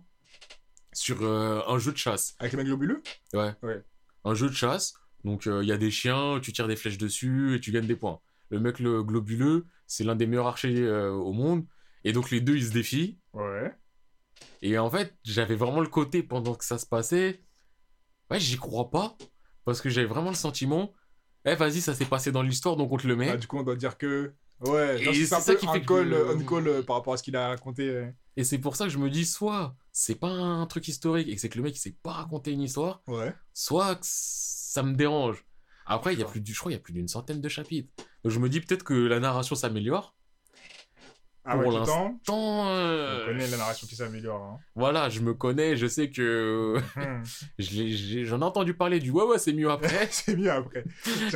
Sur 0.91 1.21
euh, 1.21 1.61
un 1.67 1.77
jeu 1.79 1.91
de 1.93 1.97
chasse. 1.97 2.35
Avec 2.39 2.51
les 2.51 2.57
mecs 2.57 2.65
globuleux? 2.67 3.01
Ouais. 3.33 3.53
Ouais. 3.61 3.81
Un 4.25 4.33
jeu 4.33 4.49
de 4.49 4.55
chasse. 4.55 4.95
Donc 5.23 5.45
euh, 5.47 5.63
il 5.63 5.69
y 5.69 5.71
a 5.71 5.77
des 5.77 5.91
chiens, 5.91 6.39
tu 6.41 6.51
tires 6.51 6.67
des 6.67 6.75
flèches 6.75 6.97
dessus 6.97 7.55
et 7.55 7.59
tu 7.61 7.71
gagnes 7.71 7.85
des 7.87 7.95
points. 7.95 8.19
Le 8.49 8.59
mec 8.59 8.79
le 8.79 9.03
globuleux, 9.03 9.67
c'est 9.87 10.03
l'un 10.03 10.15
des 10.17 10.25
meilleurs 10.27 10.47
archers 10.47 10.89
au 10.91 11.31
monde. 11.31 11.65
Et 12.03 12.11
donc 12.11 12.29
les 12.31 12.41
deux, 12.41 12.57
ils 12.57 12.65
se 12.65 12.73
défient. 12.73 13.19
Ouais. 13.33 13.71
Et 14.63 14.77
en 14.79 14.89
fait, 14.89 15.15
j'avais 15.23 15.55
vraiment 15.55 15.79
le 15.81 15.87
côté 15.87 16.23
pendant 16.23 16.55
que 16.55 16.65
ça 16.65 16.77
se 16.79 16.85
passait. 16.87 17.43
Ouais, 18.29 18.39
j'y 18.39 18.57
crois 18.57 18.89
pas. 18.89 19.15
Parce 19.65 19.81
que 19.81 19.89
j'avais 19.89 20.07
vraiment 20.07 20.29
le 20.29 20.35
sentiment. 20.35 20.93
Eh, 21.45 21.55
vas-y, 21.55 21.81
ça 21.81 21.93
s'est 21.93 22.05
passé 22.05 22.31
dans 22.31 22.41
l'histoire, 22.41 22.75
donc 22.75 22.91
on 22.91 22.97
te 22.97 23.07
le 23.07 23.15
met. 23.15 23.29
Ah, 23.29 23.37
du 23.37 23.47
coup, 23.47 23.57
on 23.57 23.63
doit 23.63 23.75
dire 23.75 23.97
que. 23.97 24.33
Ouais, 24.61 24.97
c'est 25.13 25.33
un 25.33 25.39
ça 25.39 25.53
peu 25.53 25.57
qui 25.59 25.67
un 25.67 25.71
fait 25.73 25.85
call, 25.85 26.13
on 26.13 26.39
call 26.43 26.67
euh, 26.67 26.83
par 26.83 26.97
rapport 26.97 27.13
à 27.13 27.17
ce 27.17 27.23
qu'il 27.23 27.35
a 27.37 27.47
raconté. 27.47 27.87
euh. 27.89 28.11
Et 28.35 28.43
c'est 28.43 28.57
pour 28.57 28.75
ça 28.75 28.85
que 28.85 28.89
je 28.91 28.97
me 28.97 29.09
dis, 29.09 29.25
soit 29.25 29.75
c'est 29.93 30.15
pas 30.15 30.27
un 30.29 30.65
truc 30.65 30.87
historique 30.89 31.29
et 31.29 31.35
que 31.35 31.39
c'est 31.41 31.47
que 31.49 31.57
le 31.57 31.63
mec 31.63 31.75
il 31.75 31.79
sait 31.79 31.95
pas 32.03 32.11
raconter 32.11 32.51
une 32.51 32.61
histoire, 32.61 33.01
Ouais. 33.07 33.33
soit 33.53 33.95
que 33.95 34.01
ça 34.03 34.83
me 34.83 34.95
dérange. 34.95 35.45
Après, 35.85 36.13
il 36.13 36.19
y 36.19 36.23
a 36.23 36.25
plus, 36.25 36.41
du- 36.41 36.53
je 36.53 36.59
crois, 36.59 36.71
il 36.71 36.75
y 36.75 36.77
a 36.77 36.81
plus 36.81 36.91
d'une 36.93 37.07
centaine 37.07 37.39
de 37.41 37.47
chapitres. 37.49 37.89
Donc 38.23 38.33
je 38.33 38.39
me 38.39 38.49
dis 38.49 38.59
peut-être 38.59 38.83
que 38.83 38.93
la 38.93 39.19
narration 39.21 39.55
s'améliore. 39.55 40.13
Ah, 41.51 41.57
Pour 41.57 41.67
ouais, 41.73 41.79
l'instant, 41.79 42.19
euh, 42.67 43.25
connaît 43.25 43.47
la 43.47 43.57
narration 43.57 43.87
qui 43.87 43.95
s'améliore. 43.95 44.41
Hein. 44.43 44.59
Voilà, 44.75 45.09
je 45.09 45.21
me 45.21 45.33
connais, 45.33 45.75
je 45.77 45.87
sais 45.87 46.09
que 46.11 46.75
Hmm. 46.95 47.23
je 47.59 48.23
j'en 48.25 48.41
ai 48.41 48.43
entendu 48.43 48.73
parler 48.75 48.99
du 48.99 49.09
ouais 49.11 49.23
ouais 49.23 49.39
c'est 49.39 49.53
mieux 49.53 49.69
après. 49.71 50.07
c'est 50.11 50.35
mieux 50.35 50.51
après. 50.51 50.83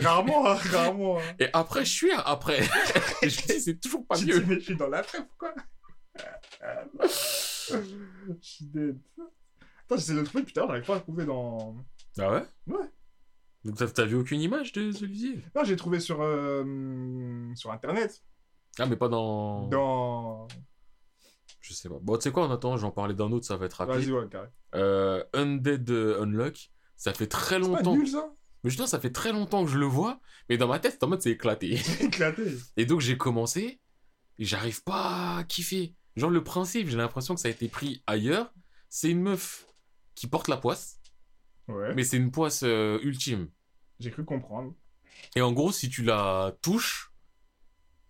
Rarement, 0.01 0.47
hein, 0.47 0.55
rarement. 0.71 1.17
Hein. 1.19 1.35
Et 1.39 1.47
après, 1.53 1.83
je 1.85 1.91
suis 1.91 2.11
après. 2.11 2.61
Je 3.23 3.29
c'est 3.29 3.79
toujours 3.79 4.05
pas 4.05 4.19
mieux. 4.21 4.43
mais 4.47 4.55
je 4.55 4.59
suis 4.59 4.75
dans 4.75 4.87
l'après, 4.89 5.19
pourquoi 5.25 5.53
Je 7.01 8.33
suis 8.41 8.65
dead. 8.65 8.97
Attends, 9.85 9.95
j'essaie 9.95 10.13
de 10.13 10.19
le 10.19 10.23
trouver, 10.25 10.43
putain, 10.43 10.65
j'arrive 10.67 10.85
pas 10.85 10.93
à 10.93 10.97
le 10.97 11.01
trouver 11.01 11.25
dans. 11.25 11.75
Ah 12.19 12.31
ouais? 12.31 12.43
Ouais. 12.67 12.85
Donc 13.65 13.77
t'as- 13.77 13.87
t'as 13.87 14.05
vu 14.05 14.15
aucune 14.15 14.41
image 14.41 14.73
de 14.73 14.91
celui-ci 14.91 15.39
Non, 15.55 15.63
j'ai 15.63 15.75
trouvé 15.77 15.99
sur, 15.99 16.17
euh, 16.21 17.49
sur 17.55 17.71
internet. 17.71 18.21
Ah 18.79 18.85
mais 18.85 18.95
pas 18.95 19.07
dans... 19.09 19.67
Dans. 19.67 20.47
Je 21.61 21.73
sais 21.73 21.89
pas. 21.89 21.97
Bon 22.01 22.15
tu 22.17 22.23
sais 22.23 22.31
quoi 22.31 22.45
en 22.47 22.51
attendant, 22.51 22.77
j'en 22.77 22.91
parlais 22.91 23.13
d'un 23.13 23.31
autre, 23.31 23.45
ça 23.45 23.55
va 23.57 23.65
être 23.65 23.73
rapide. 23.73 23.95
Vas-y, 23.95 24.11
ouais, 24.11 24.27
carré. 24.29 24.47
Euh, 24.75 25.23
Undead 25.33 25.89
Unlock, 25.91 26.71
ça 26.97 27.13
fait 27.13 27.27
très 27.27 27.55
C'est 27.55 27.61
pas 27.61 27.67
longtemps... 27.67 27.95
nul 27.95 28.07
ça? 28.07 28.33
Mais 28.63 28.69
justement, 28.69 28.87
ça 28.87 28.99
fait 28.99 29.11
très 29.11 29.31
longtemps 29.33 29.65
que 29.65 29.71
je 29.71 29.77
le 29.77 29.85
vois, 29.85 30.19
mais 30.49 30.57
dans 30.57 30.67
ma 30.67 30.79
tête, 30.79 31.01
en 31.03 31.07
mode 31.07 31.21
c'est 31.21 31.31
éclaté. 31.31 31.73
Éclaté. 32.01 32.43
Et 32.77 32.85
donc 32.85 33.01
j'ai 33.01 33.17
commencé, 33.17 33.79
et 34.39 34.45
j'arrive 34.45 34.83
pas 34.83 35.37
à 35.37 35.43
kiffer. 35.43 35.95
Genre 36.15 36.29
le 36.29 36.43
principe, 36.43 36.87
j'ai 36.87 36.97
l'impression 36.97 37.35
que 37.35 37.41
ça 37.41 37.47
a 37.49 37.51
été 37.51 37.67
pris 37.67 38.03
ailleurs. 38.07 38.53
C'est 38.89 39.09
une 39.09 39.21
meuf 39.21 39.65
qui 40.15 40.27
porte 40.27 40.47
la 40.47 40.57
poisse, 40.57 40.99
Ouais. 41.67 41.93
mais 41.95 42.03
c'est 42.03 42.17
une 42.17 42.29
poisse 42.31 42.63
euh, 42.63 42.99
ultime. 43.03 43.49
J'ai 43.99 44.11
cru 44.11 44.23
comprendre. 44.25 44.73
Et 45.35 45.41
en 45.41 45.51
gros, 45.53 45.71
si 45.71 45.89
tu 45.89 46.03
la 46.03 46.55
touches, 46.61 47.12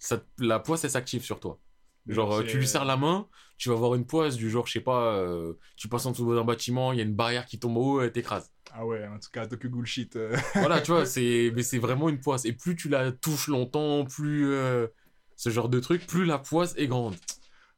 ça, 0.03 0.21
la 0.37 0.59
poisse, 0.59 0.83
elle 0.83 0.89
s'active 0.89 1.23
sur 1.23 1.39
toi. 1.39 1.59
Genre, 2.07 2.33
euh, 2.33 2.43
tu 2.43 2.57
lui 2.57 2.67
serres 2.67 2.83
la 2.83 2.97
main, 2.97 3.29
tu 3.57 3.69
vas 3.69 3.75
voir 3.75 3.95
une 3.95 4.05
poisse 4.05 4.35
du 4.35 4.49
genre, 4.49 4.67
je 4.67 4.73
sais 4.73 4.81
pas, 4.81 5.15
euh, 5.15 5.53
tu 5.77 5.87
passes 5.87 6.05
en 6.05 6.11
dessous 6.11 6.35
d'un 6.35 6.43
bâtiment, 6.43 6.91
il 6.91 6.97
y 6.97 7.01
a 7.01 7.05
une 7.05 7.15
barrière 7.15 7.45
qui 7.45 7.59
tombe 7.59 7.77
au 7.77 7.93
haut, 7.93 8.01
elle 8.01 8.11
t'écrase. 8.11 8.51
Ah 8.73 8.85
ouais, 8.85 9.07
en 9.07 9.17
tout 9.19 9.29
cas, 9.31 9.47
Tokyo 9.47 9.69
Ghoul 9.69 9.85
shit. 9.85 10.17
euh. 10.17 10.35
Voilà, 10.55 10.81
tu 10.81 10.91
vois, 10.91 11.05
c'est, 11.05 11.53
mais 11.55 11.63
c'est 11.63 11.77
vraiment 11.77 12.09
une 12.09 12.19
poisse. 12.19 12.43
Et 12.43 12.51
plus 12.51 12.75
tu 12.75 12.89
la 12.89 13.13
touches 13.13 13.47
longtemps, 13.47 14.03
plus 14.03 14.51
euh, 14.51 14.87
ce 15.37 15.49
genre 15.49 15.69
de 15.69 15.79
truc, 15.79 16.05
plus 16.05 16.25
la 16.25 16.37
poisse 16.39 16.73
est 16.75 16.87
grande. 16.87 17.15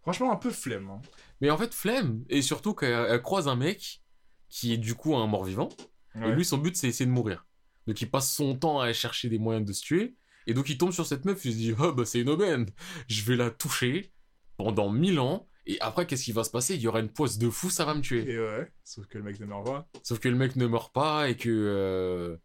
Franchement, 0.01 0.31
un 0.31 0.37
peu 0.37 0.49
flemme. 0.49 0.89
Hein. 0.89 1.01
Mais 1.41 1.51
en 1.51 1.57
fait, 1.57 1.71
flemme, 1.71 2.23
et 2.29 2.41
surtout 2.41 2.73
qu'elle 2.73 3.05
elle 3.09 3.21
croise 3.21 3.47
un 3.47 3.55
mec 3.55 4.01
qui 4.49 4.73
est 4.73 4.77
du 4.77 4.95
coup 4.95 5.15
un 5.15 5.27
mort-vivant, 5.27 5.69
et 6.15 6.31
lui, 6.31 6.45
son 6.45 6.57
but, 6.57 6.75
c'est 6.75 6.87
essayer 6.87 7.05
de 7.05 7.11
mourir. 7.11 7.45
Donc 7.85 8.01
il 8.01 8.09
passe 8.09 8.31
son 8.33 8.55
temps 8.55 8.79
à 8.79 8.91
chercher 8.93 9.29
des 9.29 9.37
moyens 9.37 9.67
de 9.67 9.73
se 9.73 9.81
tuer. 9.83 10.15
Et 10.47 10.53
donc 10.53 10.69
il 10.69 10.77
tombe 10.77 10.91
sur 10.91 11.05
cette 11.05 11.25
meuf, 11.25 11.43
il 11.45 11.53
se 11.53 11.57
dit, 11.57 11.73
oh 11.79 11.91
bah 11.91 12.05
c'est 12.05 12.19
une 12.19 12.29
aubaine. 12.29 12.67
Je 13.07 13.23
vais 13.23 13.35
la 13.35 13.49
toucher 13.49 14.13
pendant 14.57 14.89
mille 14.89 15.19
ans. 15.19 15.47
Et 15.67 15.79
après, 15.81 16.05
qu'est-ce 16.05 16.23
qui 16.23 16.31
va 16.31 16.43
se 16.43 16.51
passer? 16.51 16.75
Il 16.75 16.81
y 16.81 16.87
aura 16.87 16.99
une 16.99 17.09
poisse 17.09 17.39
de 17.39 17.49
fou, 17.49 17.71
ça 17.71 17.85
va 17.85 17.95
me 17.95 18.01
tuer. 18.01 18.29
Et 18.29 18.39
ouais, 18.39 18.71
sauf 18.83 19.07
que 19.07 19.17
le 19.17 19.23
mec 19.23 19.39
ne 19.39 19.45
meurt 19.47 19.65
pas. 19.65 19.89
Sauf 20.03 20.19
que 20.19 20.29
le 20.29 20.35
mec 20.35 20.55
ne 20.55 20.67
meurt 20.67 20.93
pas 20.93 21.27
et 21.27 21.35
que 21.35 21.49
euh, 21.49 22.37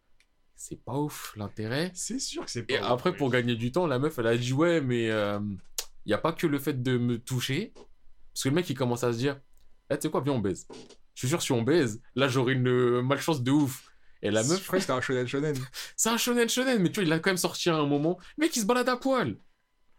c'est 0.55 0.83
pas 0.83 0.97
ouf 0.97 1.33
l'intérêt. 1.35 1.91
C'est 1.93 2.19
sûr 2.19 2.43
que 2.43 2.49
c'est 2.49 2.63
pas. 2.63 2.73
Et 2.73 2.79
ouf, 2.79 2.85
après, 2.85 3.11
oui. 3.11 3.17
pour 3.17 3.29
gagner 3.29 3.55
du 3.55 3.71
temps, 3.71 3.85
la 3.85 3.99
meuf, 3.99 4.17
elle 4.17 4.25
a 4.25 4.35
dit, 4.35 4.53
ouais, 4.53 4.81
mais 4.81 5.05
il 5.05 6.07
n'y 6.07 6.13
a 6.13 6.17
pas 6.17 6.33
que 6.33 6.47
le 6.47 6.57
fait 6.57 6.81
de 6.81 6.97
me 6.97 7.19
toucher. 7.19 7.73
Parce 8.33 8.43
que 8.43 8.49
le 8.49 8.55
mec, 8.55 8.69
il 8.69 8.75
commence 8.75 9.03
à 9.03 9.13
se 9.13 9.19
dire, 9.19 9.39
eh, 9.91 9.95
tu 9.95 10.03
sais 10.03 10.09
quoi, 10.09 10.21
viens, 10.21 10.33
on 10.33 10.39
baise. 10.39 10.67
Je 11.13 11.19
suis 11.19 11.27
sûr, 11.27 11.41
si 11.41 11.51
on 11.51 11.61
baise, 11.61 12.01
là, 12.15 12.27
j'aurai 12.27 12.53
une 12.53 12.69
euh, 12.69 13.01
malchance 13.03 13.43
de 13.43 13.51
ouf. 13.51 13.90
Et 14.21 14.31
la 14.31 14.43
Je 14.43 14.49
meuf, 14.49 14.63
croyais 14.65 14.79
que 14.79 14.81
c'était 14.83 14.93
un 14.97 15.01
shonen 15.01 15.27
shonen. 15.27 15.55
c'est 15.95 16.09
un 16.09 16.17
shonen 16.17 16.47
shonen, 16.49 16.79
mais 16.81 16.89
tu 16.89 16.95
vois, 16.95 17.03
il 17.03 17.09
l'a 17.09 17.19
quand 17.19 17.29
même 17.31 17.37
sorti 17.37 17.69
à 17.69 17.75
un 17.75 17.85
moment. 17.85 18.17
Le 18.37 18.45
mec, 18.45 18.55
il 18.55 18.61
se 18.61 18.65
balade 18.65 18.89
à 18.89 18.97
poil. 18.97 19.37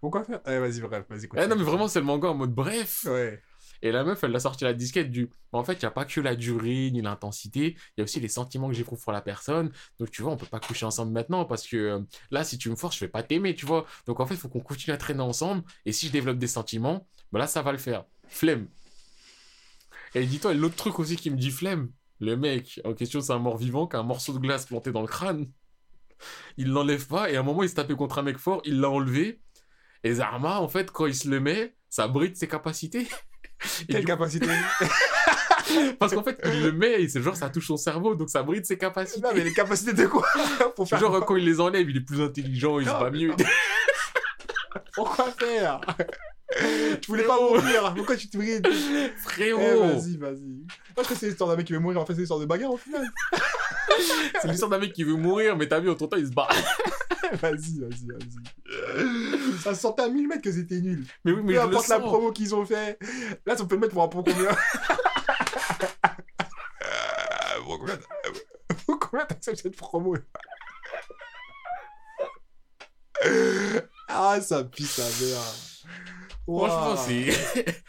Pourquoi 0.00 0.24
faire? 0.24 0.40
Eh, 0.46 0.58
vas-y, 0.58 0.80
bref, 0.80 1.04
vas-y. 1.08 1.28
Eh 1.36 1.46
non, 1.46 1.56
mais 1.56 1.62
vraiment, 1.62 1.88
c'est 1.88 2.00
le 2.00 2.04
manga 2.06 2.28
en 2.28 2.34
mode 2.34 2.52
bref. 2.54 3.04
Ouais. 3.08 3.40
Et 3.84 3.90
la 3.90 4.04
meuf, 4.04 4.22
elle 4.22 4.30
l'a 4.30 4.38
sorti 4.40 4.62
la 4.62 4.74
disquette 4.74 5.10
du. 5.10 5.28
En 5.50 5.64
fait, 5.64 5.74
il 5.74 5.80
n'y 5.80 5.86
a 5.86 5.90
pas 5.90 6.04
que 6.04 6.20
la 6.20 6.36
durée 6.36 6.90
ni 6.92 7.02
l'intensité, 7.02 7.76
il 7.76 7.92
y 7.98 8.00
a 8.00 8.04
aussi 8.04 8.20
les 8.20 8.28
sentiments 8.28 8.68
que 8.68 8.74
j'éprouve 8.74 9.00
pour 9.02 9.12
la 9.12 9.20
personne. 9.22 9.72
Donc, 9.98 10.10
tu 10.10 10.22
vois, 10.22 10.32
on 10.32 10.36
peut 10.36 10.46
pas 10.46 10.60
coucher 10.60 10.86
ensemble 10.86 11.12
maintenant 11.12 11.44
parce 11.44 11.66
que 11.66 11.76
euh, 11.76 12.00
là, 12.30 12.44
si 12.44 12.58
tu 12.58 12.70
me 12.70 12.76
forces, 12.76 12.94
je 12.96 13.04
vais 13.04 13.10
pas 13.10 13.24
t'aimer, 13.24 13.54
tu 13.56 13.66
vois. 13.66 13.84
Donc, 14.06 14.20
en 14.20 14.26
fait, 14.26 14.34
il 14.34 14.40
faut 14.40 14.48
qu'on 14.48 14.60
continue 14.60 14.94
à 14.94 14.96
traîner 14.98 15.22
ensemble. 15.22 15.62
Et 15.84 15.90
si 15.92 16.06
je 16.06 16.12
développe 16.12 16.38
des 16.38 16.46
sentiments, 16.46 17.08
bah 17.32 17.40
là, 17.40 17.48
ça 17.48 17.62
va 17.62 17.72
le 17.72 17.78
faire. 17.78 18.04
Flemme. 18.28 18.68
Et 20.14 20.24
dis-toi, 20.26 20.54
l'autre 20.54 20.76
truc 20.76 20.98
aussi 20.98 21.16
qui 21.16 21.30
me 21.30 21.36
dit 21.36 21.50
flemme, 21.50 21.90
le 22.22 22.36
mec 22.36 22.80
en 22.84 22.94
question, 22.94 23.20
c'est 23.20 23.32
un 23.32 23.38
mort-vivant 23.40 23.86
qui 23.88 23.96
a 23.96 23.98
un 23.98 24.04
morceau 24.04 24.32
de 24.32 24.38
glace 24.38 24.64
planté 24.66 24.92
dans 24.92 25.00
le 25.02 25.08
crâne. 25.08 25.50
Il 26.56 26.68
l'enlève 26.70 27.06
pas, 27.08 27.28
et 27.30 27.36
à 27.36 27.40
un 27.40 27.42
moment, 27.42 27.64
il 27.64 27.68
se 27.68 27.74
tapait 27.74 27.96
contre 27.96 28.18
un 28.18 28.22
mec 28.22 28.38
fort, 28.38 28.62
il 28.64 28.80
l'a 28.80 28.88
enlevé. 28.88 29.40
Et 30.04 30.14
Zarma, 30.14 30.60
en 30.60 30.68
fait, 30.68 30.92
quand 30.92 31.06
il 31.06 31.16
se 31.16 31.28
le 31.28 31.40
met, 31.40 31.74
ça 31.90 32.06
bride 32.06 32.36
ses 32.36 32.46
capacités. 32.46 33.08
Quelle 33.88 34.00
du- 34.00 34.06
capacité 34.06 34.46
Parce 35.98 36.14
qu'en 36.14 36.22
fait, 36.22 36.40
il 36.44 36.62
le 36.62 36.72
met 36.72 37.02
et 37.02 37.08
c'est 37.08 37.22
genre 37.22 37.36
ça 37.36 37.50
touche 37.50 37.66
son 37.66 37.76
cerveau, 37.76 38.14
donc 38.14 38.30
ça 38.30 38.42
bride 38.42 38.64
ses 38.66 38.78
capacités. 38.78 39.20
Non, 39.20 39.30
mais 39.34 39.42
les 39.44 39.52
capacités 39.52 39.92
de 39.92 40.06
quoi 40.06 40.26
Pour 40.76 40.88
faire 40.88 40.98
Genre 41.00 41.10
quoi 41.10 41.22
quand 41.22 41.36
il 41.36 41.44
les 41.44 41.60
enlève, 41.60 41.88
il 41.90 41.96
est 41.96 42.00
plus 42.00 42.20
intelligent, 42.20 42.78
il 42.78 42.86
se 42.86 42.90
bat 42.90 43.10
mieux. 43.10 43.34
Pourquoi 44.94 45.30
faire? 45.32 45.80
Tu 47.00 47.10
voulais 47.10 47.24
pas 47.24 47.40
mourir 47.40 47.94
Pourquoi 47.96 48.16
tu 48.16 48.28
te 48.28 48.36
brides 48.36 48.66
Eh, 48.70 49.10
Frérot 49.16 49.58
vas-y, 49.80 50.16
vas-y. 50.18 50.64
Moi, 50.96 51.02
je 51.04 51.08
que 51.08 51.14
c'est 51.14 51.26
l'histoire 51.28 51.50
d'un 51.50 51.56
mec 51.56 51.66
qui 51.66 51.72
veut 51.72 51.78
mourir. 51.78 52.00
En 52.00 52.06
fait, 52.06 52.14
c'est 52.14 52.20
l'histoire 52.20 52.40
de 52.40 52.46
bagarre 52.46 52.72
au 52.72 52.76
final. 52.76 53.04
C'est 54.40 54.48
l'histoire 54.48 54.70
d'un 54.70 54.78
mec 54.78 54.92
qui 54.92 55.04
veut 55.04 55.14
mourir, 55.16 55.56
mais 55.56 55.68
t'as 55.68 55.78
vu, 55.80 55.90
entre 55.90 56.06
temps, 56.06 56.16
il 56.16 56.26
se 56.26 56.32
bat. 56.32 56.48
vas-y, 57.34 57.78
vas-y, 57.80 58.06
vas-y. 58.06 59.58
Ça 59.60 59.74
se 59.74 59.80
sentait 59.80 60.02
à 60.02 60.08
1000 60.08 60.26
mètres 60.28 60.40
que 60.42 60.52
c'était 60.52 60.80
nul. 60.80 61.04
Mais 61.24 61.32
oui, 61.32 61.40
mais 61.42 61.54
Peu 61.54 61.60
je 61.60 61.66
le 61.66 61.68
importe 61.72 61.88
la 61.88 61.96
sens. 61.96 62.04
promo 62.06 62.32
qu'ils 62.32 62.54
ont 62.54 62.64
fait. 62.64 62.98
Là, 63.44 63.54
on 63.60 63.66
peut 63.66 63.74
le 63.74 63.80
mettre 63.82 63.92
pour 63.92 64.02
un 64.02 64.08
pot 64.08 64.22
combien? 64.22 64.50
Pour 67.64 67.78
combien 67.78 67.96
t'as- 67.96 68.74
pour 68.86 68.98
combien 68.98 69.24
t'acceptes 69.26 69.60
cette 69.62 69.76
promo? 69.76 70.16
Ah, 74.08 74.40
ça 74.40 74.64
pue 74.64 74.84
sa 74.84 75.04
Franchement, 76.46 76.96
c'est. 76.96 77.28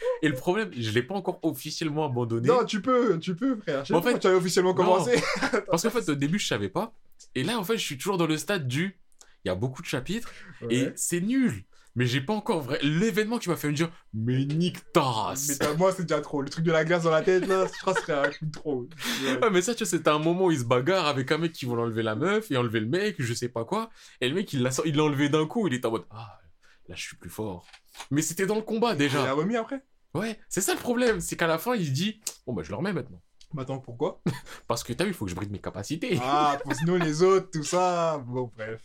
Et 0.21 0.27
le 0.27 0.35
problème, 0.35 0.71
je 0.77 0.91
l'ai 0.91 1.03
pas 1.03 1.15
encore 1.15 1.39
officiellement 1.41 2.05
abandonné. 2.05 2.47
Non, 2.47 2.63
tu 2.63 2.81
peux, 2.81 3.19
tu 3.19 3.35
peux, 3.35 3.57
frère. 3.57 3.83
Je 3.83 3.89
sais 3.89 3.93
En 3.93 4.01
fait, 4.01 4.19
tu 4.19 4.27
avais 4.27 4.35
officiellement 4.35 4.73
commencé. 4.73 5.21
Parce 5.67 5.83
qu'en 5.83 5.89
fait, 5.89 6.09
au 6.09 6.15
début, 6.15 6.39
je 6.39 6.47
savais 6.47 6.69
pas. 6.69 6.93
Et 7.35 7.43
là, 7.43 7.57
en 7.57 7.63
fait, 7.63 7.77
je 7.77 7.83
suis 7.83 7.97
toujours 7.97 8.17
dans 8.17 8.27
le 8.27 8.37
stade 8.37 8.67
du. 8.67 8.99
Il 9.43 9.49
y 9.49 9.51
a 9.51 9.55
beaucoup 9.55 9.81
de 9.81 9.87
chapitres 9.87 10.31
et 10.69 10.89
c'est 10.95 11.19
nul. 11.19 11.65
Mais 11.95 12.07
j'ai 12.07 12.21
pas 12.21 12.33
encore 12.33 12.61
vrai. 12.61 12.79
L'événement 12.81 13.37
qui 13.37 13.49
m'a 13.49 13.55
fait 13.55 13.67
me 13.67 13.73
dire, 13.73 13.91
mais 14.13 14.45
nique 14.45 14.91
ta 14.93 15.01
race. 15.01 15.59
Mais 15.59 15.75
moi, 15.75 15.91
c'est 15.91 16.03
déjà 16.03 16.21
trop. 16.21 16.41
Le 16.41 16.49
truc 16.49 16.65
de 16.65 16.71
la 16.71 16.85
glace 16.85 17.03
dans 17.03 17.11
la 17.11 17.21
tête, 17.21 17.45
là, 17.45 17.67
je 17.67 17.79
crois 17.81 17.93
que 17.93 18.01
serait 18.01 18.13
un 18.13 18.29
de 18.29 18.51
trop. 18.51 18.87
Ouais. 19.23 19.37
Ouais, 19.39 19.49
mais 19.51 19.61
ça, 19.61 19.75
tu 19.75 19.83
vois, 19.83 19.91
c'était 19.91 20.09
un 20.09 20.17
moment 20.17 20.45
où 20.45 20.51
il 20.51 20.59
se 20.59 20.63
bagarre 20.63 21.05
avec 21.05 21.31
un 21.31 21.37
mec 21.37 21.53
qui 21.53 21.65
veut 21.65 21.73
enlever 21.73 22.01
la 22.01 22.15
meuf 22.15 22.49
et 22.49 22.57
enlever 22.57 22.79
le 22.79 22.87
mec, 22.87 23.17
je 23.19 23.33
sais 23.33 23.49
pas 23.49 23.63
quoi. 23.63 23.91
Et 24.21 24.29
le 24.29 24.33
mec, 24.33 24.51
il 24.53 24.63
l'a 24.63 24.71
il 24.85 24.95
l'a 24.95 25.03
enlevé 25.03 25.29
d'un 25.29 25.45
coup, 25.45 25.67
il 25.67 25.73
est 25.75 25.85
en 25.85 25.91
mode 25.91 26.05
Ah, 26.09 26.39
là, 26.87 26.95
je 26.95 27.01
suis 27.01 27.15
plus 27.15 27.29
fort. 27.29 27.67
Mais 28.11 28.21
c'était 28.21 28.45
dans 28.45 28.55
le 28.55 28.61
combat 28.61 28.93
Il 28.93 28.97
déjà. 28.97 29.23
l'a 29.23 29.33
remis 29.33 29.55
après? 29.55 29.81
Ouais, 30.13 30.39
c'est 30.49 30.61
ça 30.61 30.73
le 30.73 30.79
problème, 30.79 31.19
c'est 31.21 31.35
qu'à 31.35 31.47
la 31.47 31.57
fin, 31.57 31.75
il 31.75 31.85
se 31.87 31.91
dit 31.91 32.21
Bon, 32.45 32.53
bah, 32.53 32.61
je 32.63 32.69
le 32.69 32.75
remets 32.75 32.93
maintenant. 32.93 33.21
Attends, 33.57 33.79
pourquoi? 33.79 34.21
Parce 34.67 34.83
que 34.83 34.93
t'as 34.93 35.03
vu, 35.03 35.11
il 35.11 35.13
faut 35.13 35.25
que 35.25 35.31
je 35.31 35.35
bride 35.35 35.51
mes 35.51 35.59
capacités. 35.59 36.17
Ah, 36.21 36.57
pour 36.63 36.73
sinon 36.75 36.95
les 36.95 37.21
autres, 37.21 37.49
tout 37.51 37.63
ça. 37.63 38.17
Bon, 38.25 38.51
bref. 38.55 38.81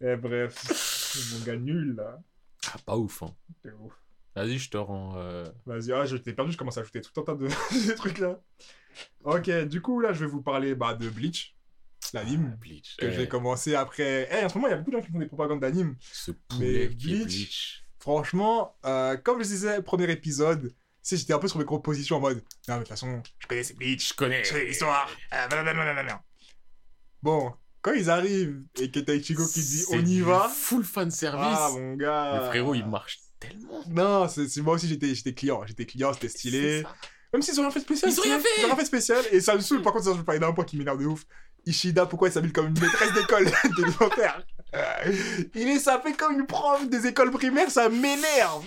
Eh, 0.00 0.16
bref. 0.16 1.32
Mon 1.32 1.44
gars 1.44 1.56
nul, 1.56 1.94
là. 1.96 2.20
Ah, 2.72 2.76
pas 2.84 2.96
ouf, 2.96 3.22
hein. 3.22 3.34
C'est 3.62 3.72
ouf. 3.72 3.92
Vas-y, 4.34 4.58
je 4.58 4.70
te 4.70 4.76
rends. 4.76 5.14
euh, 5.16 5.44
Vas-y, 5.66 5.92
ah, 5.92 6.04
je 6.04 6.16
t'ai 6.16 6.32
perdu, 6.32 6.50
je 6.52 6.56
commence 6.58 6.78
à 6.78 6.80
ajouter 6.80 7.00
tout 7.00 7.20
un 7.20 7.24
tas 7.24 7.34
de 7.34 7.48
ces 7.70 7.94
trucs-là. 7.94 8.40
Ok, 9.22 9.48
du 9.66 9.80
coup, 9.80 10.00
là, 10.00 10.12
je 10.12 10.24
vais 10.24 10.30
vous 10.30 10.42
parler 10.42 10.74
bah, 10.74 10.94
de 10.94 11.08
Bleach, 11.08 11.56
l'anime, 12.12 12.56
Bleach. 12.60 12.96
que 12.96 13.06
Eh, 13.06 13.12
j'ai 13.12 13.28
commencé 13.28 13.76
après. 13.76 14.28
Eh, 14.32 14.44
en 14.44 14.48
ce 14.48 14.54
moment, 14.56 14.66
il 14.66 14.70
y 14.72 14.74
a 14.74 14.78
beaucoup 14.78 14.90
de 14.90 14.96
gens 14.96 15.02
qui 15.04 15.12
font 15.12 15.18
des 15.20 15.26
propagandes 15.26 15.60
d'anime. 15.60 15.96
Ce 16.00 16.32
Mais 16.58 16.88
qui 16.96 17.14
est 17.14 17.24
Bleach. 17.24 17.83
Franchement, 18.04 18.76
euh, 18.84 19.16
comme 19.16 19.42
je 19.42 19.48
disais, 19.48 19.80
premier 19.80 20.10
épisode, 20.10 20.74
sais, 21.00 21.16
j'étais 21.16 21.32
un 21.32 21.38
peu 21.38 21.48
sur 21.48 21.58
mes 21.58 21.64
propositions 21.64 22.16
en 22.16 22.20
mode 22.20 22.36
Non, 22.68 22.74
mais 22.74 22.74
de 22.74 22.78
toute 22.80 22.88
façon, 22.88 23.22
je 23.38 23.46
connais 23.46 23.62
ces 23.62 23.72
Bleach, 23.72 24.10
Je 24.10 24.14
connais. 24.14 24.44
je 24.44 24.52
connais 24.52 24.66
l'histoire. 24.66 25.08
euh. 25.32 25.46
Bon, 27.22 27.54
quand 27.80 27.92
ils 27.92 28.10
arrivent 28.10 28.60
et 28.78 28.90
que 28.90 29.00
t'as 29.00 29.14
Ichigo 29.14 29.46
qui 29.46 29.62
dit 29.62 29.86
On 29.90 30.04
y 30.04 30.20
va. 30.20 30.50
Full 30.54 30.84
fan 30.84 31.10
service. 31.10 31.56
Ah, 31.58 31.70
mon 31.72 31.94
gars. 31.94 32.40
Le 32.40 32.46
frérot, 32.48 32.74
il 32.74 32.86
marche 32.86 33.20
tellement. 33.40 33.82
Non, 33.88 34.28
c'est 34.28 34.54
moi 34.60 34.74
aussi 34.74 34.86
j'étais 34.86 35.32
client, 35.32 35.64
j'étais 35.64 35.86
client, 35.86 36.12
c'était 36.12 36.28
stylé. 36.28 36.84
Même 37.32 37.40
s'ils 37.40 37.58
ont 37.58 37.62
rien 37.62 37.70
fait 37.70 37.80
spécial. 37.80 38.10
Ils 38.12 38.20
ont 38.20 38.22
rien 38.22 38.38
fait. 38.38 38.48
Ils 38.58 38.64
ont 38.64 38.66
rien 38.66 38.76
fait 38.76 38.84
spécial. 38.84 39.24
Et 39.32 39.40
ça 39.40 39.54
me 39.54 39.60
saoule, 39.60 39.80
par 39.80 39.94
contre, 39.94 40.04
ça, 40.04 40.12
je 40.12 40.18
vais 40.18 40.24
parler 40.24 40.40
d'un 40.40 40.52
point 40.52 40.66
qui 40.66 40.76
m'énerve 40.76 41.00
de 41.00 41.06
ouf. 41.06 41.24
Ishida, 41.64 42.04
pourquoi 42.04 42.28
il 42.28 42.32
s'habille 42.32 42.52
comme 42.52 42.66
une 42.66 42.78
maîtresse 42.78 43.14
d'école 43.14 43.50
élémentaire 43.78 44.44
Il 45.54 45.68
est 45.68 45.78
sapé 45.78 46.12
comme 46.12 46.32
une 46.38 46.46
prof 46.46 46.88
des 46.88 47.06
écoles 47.06 47.30
primaires, 47.30 47.70
ça 47.70 47.88
m'énerve. 47.88 48.64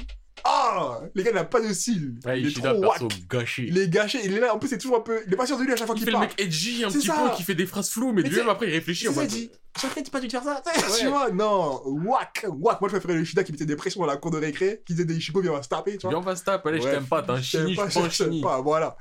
Oh 0.49 0.93
Les 1.15 1.23
gars, 1.23 1.31
il 1.31 1.35
n'a 1.35 1.43
pas 1.43 1.59
de 1.59 1.73
style. 1.73 2.13
Ouais, 2.25 2.39
il 2.39 2.47
est 2.47 2.51
trop 2.61 2.79
perso 2.79 3.07
gâché. 3.29 3.65
Il 3.67 3.77
est 3.77 3.89
gâché, 3.89 4.19
il 4.23 4.33
est 4.33 4.39
là, 4.39 4.53
en 4.53 4.59
plus, 4.59 4.69
c'est 4.69 4.77
toujours 4.77 4.97
un 4.97 5.01
peu. 5.01 5.19
Il 5.27 5.33
est 5.33 5.35
pas 5.35 5.47
sûr 5.47 5.57
de 5.57 5.63
lui 5.63 5.73
à 5.73 5.75
chaque 5.75 5.87
fois 5.87 5.95
Il 5.95 5.99
qu'il 5.99 6.05
fait 6.05 6.11
le 6.11 6.17
parle. 6.17 6.27
mec 6.27 6.39
edgy 6.39 6.83
un 6.85 6.89
petit 6.89 7.07
peu, 7.07 7.13
qui 7.35 7.43
fait 7.43 7.55
des 7.55 7.65
phrases 7.65 7.89
floues, 7.89 8.13
mais 8.13 8.21
Mais 8.21 8.29
lui-même 8.29 8.47
après 8.49 8.67
il 8.67 8.71
réfléchit 8.71 9.07
en 9.09 9.13
mode. 9.13 9.31
il 9.31 9.47
dit. 9.47 9.51
J'aurais 9.81 10.01
tu 10.01 10.09
pas 10.09 10.19
dû 10.19 10.29
faire 10.29 10.43
ça. 10.43 10.61
Ouais. 10.65 10.81
Tu 10.99 11.07
vois, 11.07 11.29
non. 11.31 11.81
Wack, 11.85 12.45
wack. 12.49 12.81
Moi, 12.81 12.89
je 12.89 12.95
préférais 12.95 13.13
le 13.15 13.21
Ishida 13.21 13.43
qui 13.43 13.51
mettait 13.51 13.65
des 13.65 13.75
pressions 13.75 13.99
dans 14.01 14.07
la 14.07 14.17
cour 14.17 14.31
de 14.31 14.37
récré, 14.37 14.81
qui 14.85 14.93
disait 14.93 15.05
des 15.05 15.15
Ichigo, 15.17 15.41
viens, 15.41 15.51
on 15.51 15.55
va 15.55 15.61
se 15.63 15.69
taper, 15.69 15.97
tu 15.97 16.01
vois. 16.03 16.11
Viens, 16.11 16.19
on 16.19 16.21
va 16.21 16.35
se 16.35 16.43
taper, 16.43 16.69
allez, 16.69 16.81
je 16.81 16.87
t'aime 16.87 17.05
pas, 17.05 17.21
t'es 17.21 17.31
un 17.31 17.41
chini, 17.41 17.73
je 17.73 17.81
pas, 17.81 17.89
je 17.89 18.23
t'aime 18.23 18.41
pas, 18.41 18.61
voilà. 18.61 18.95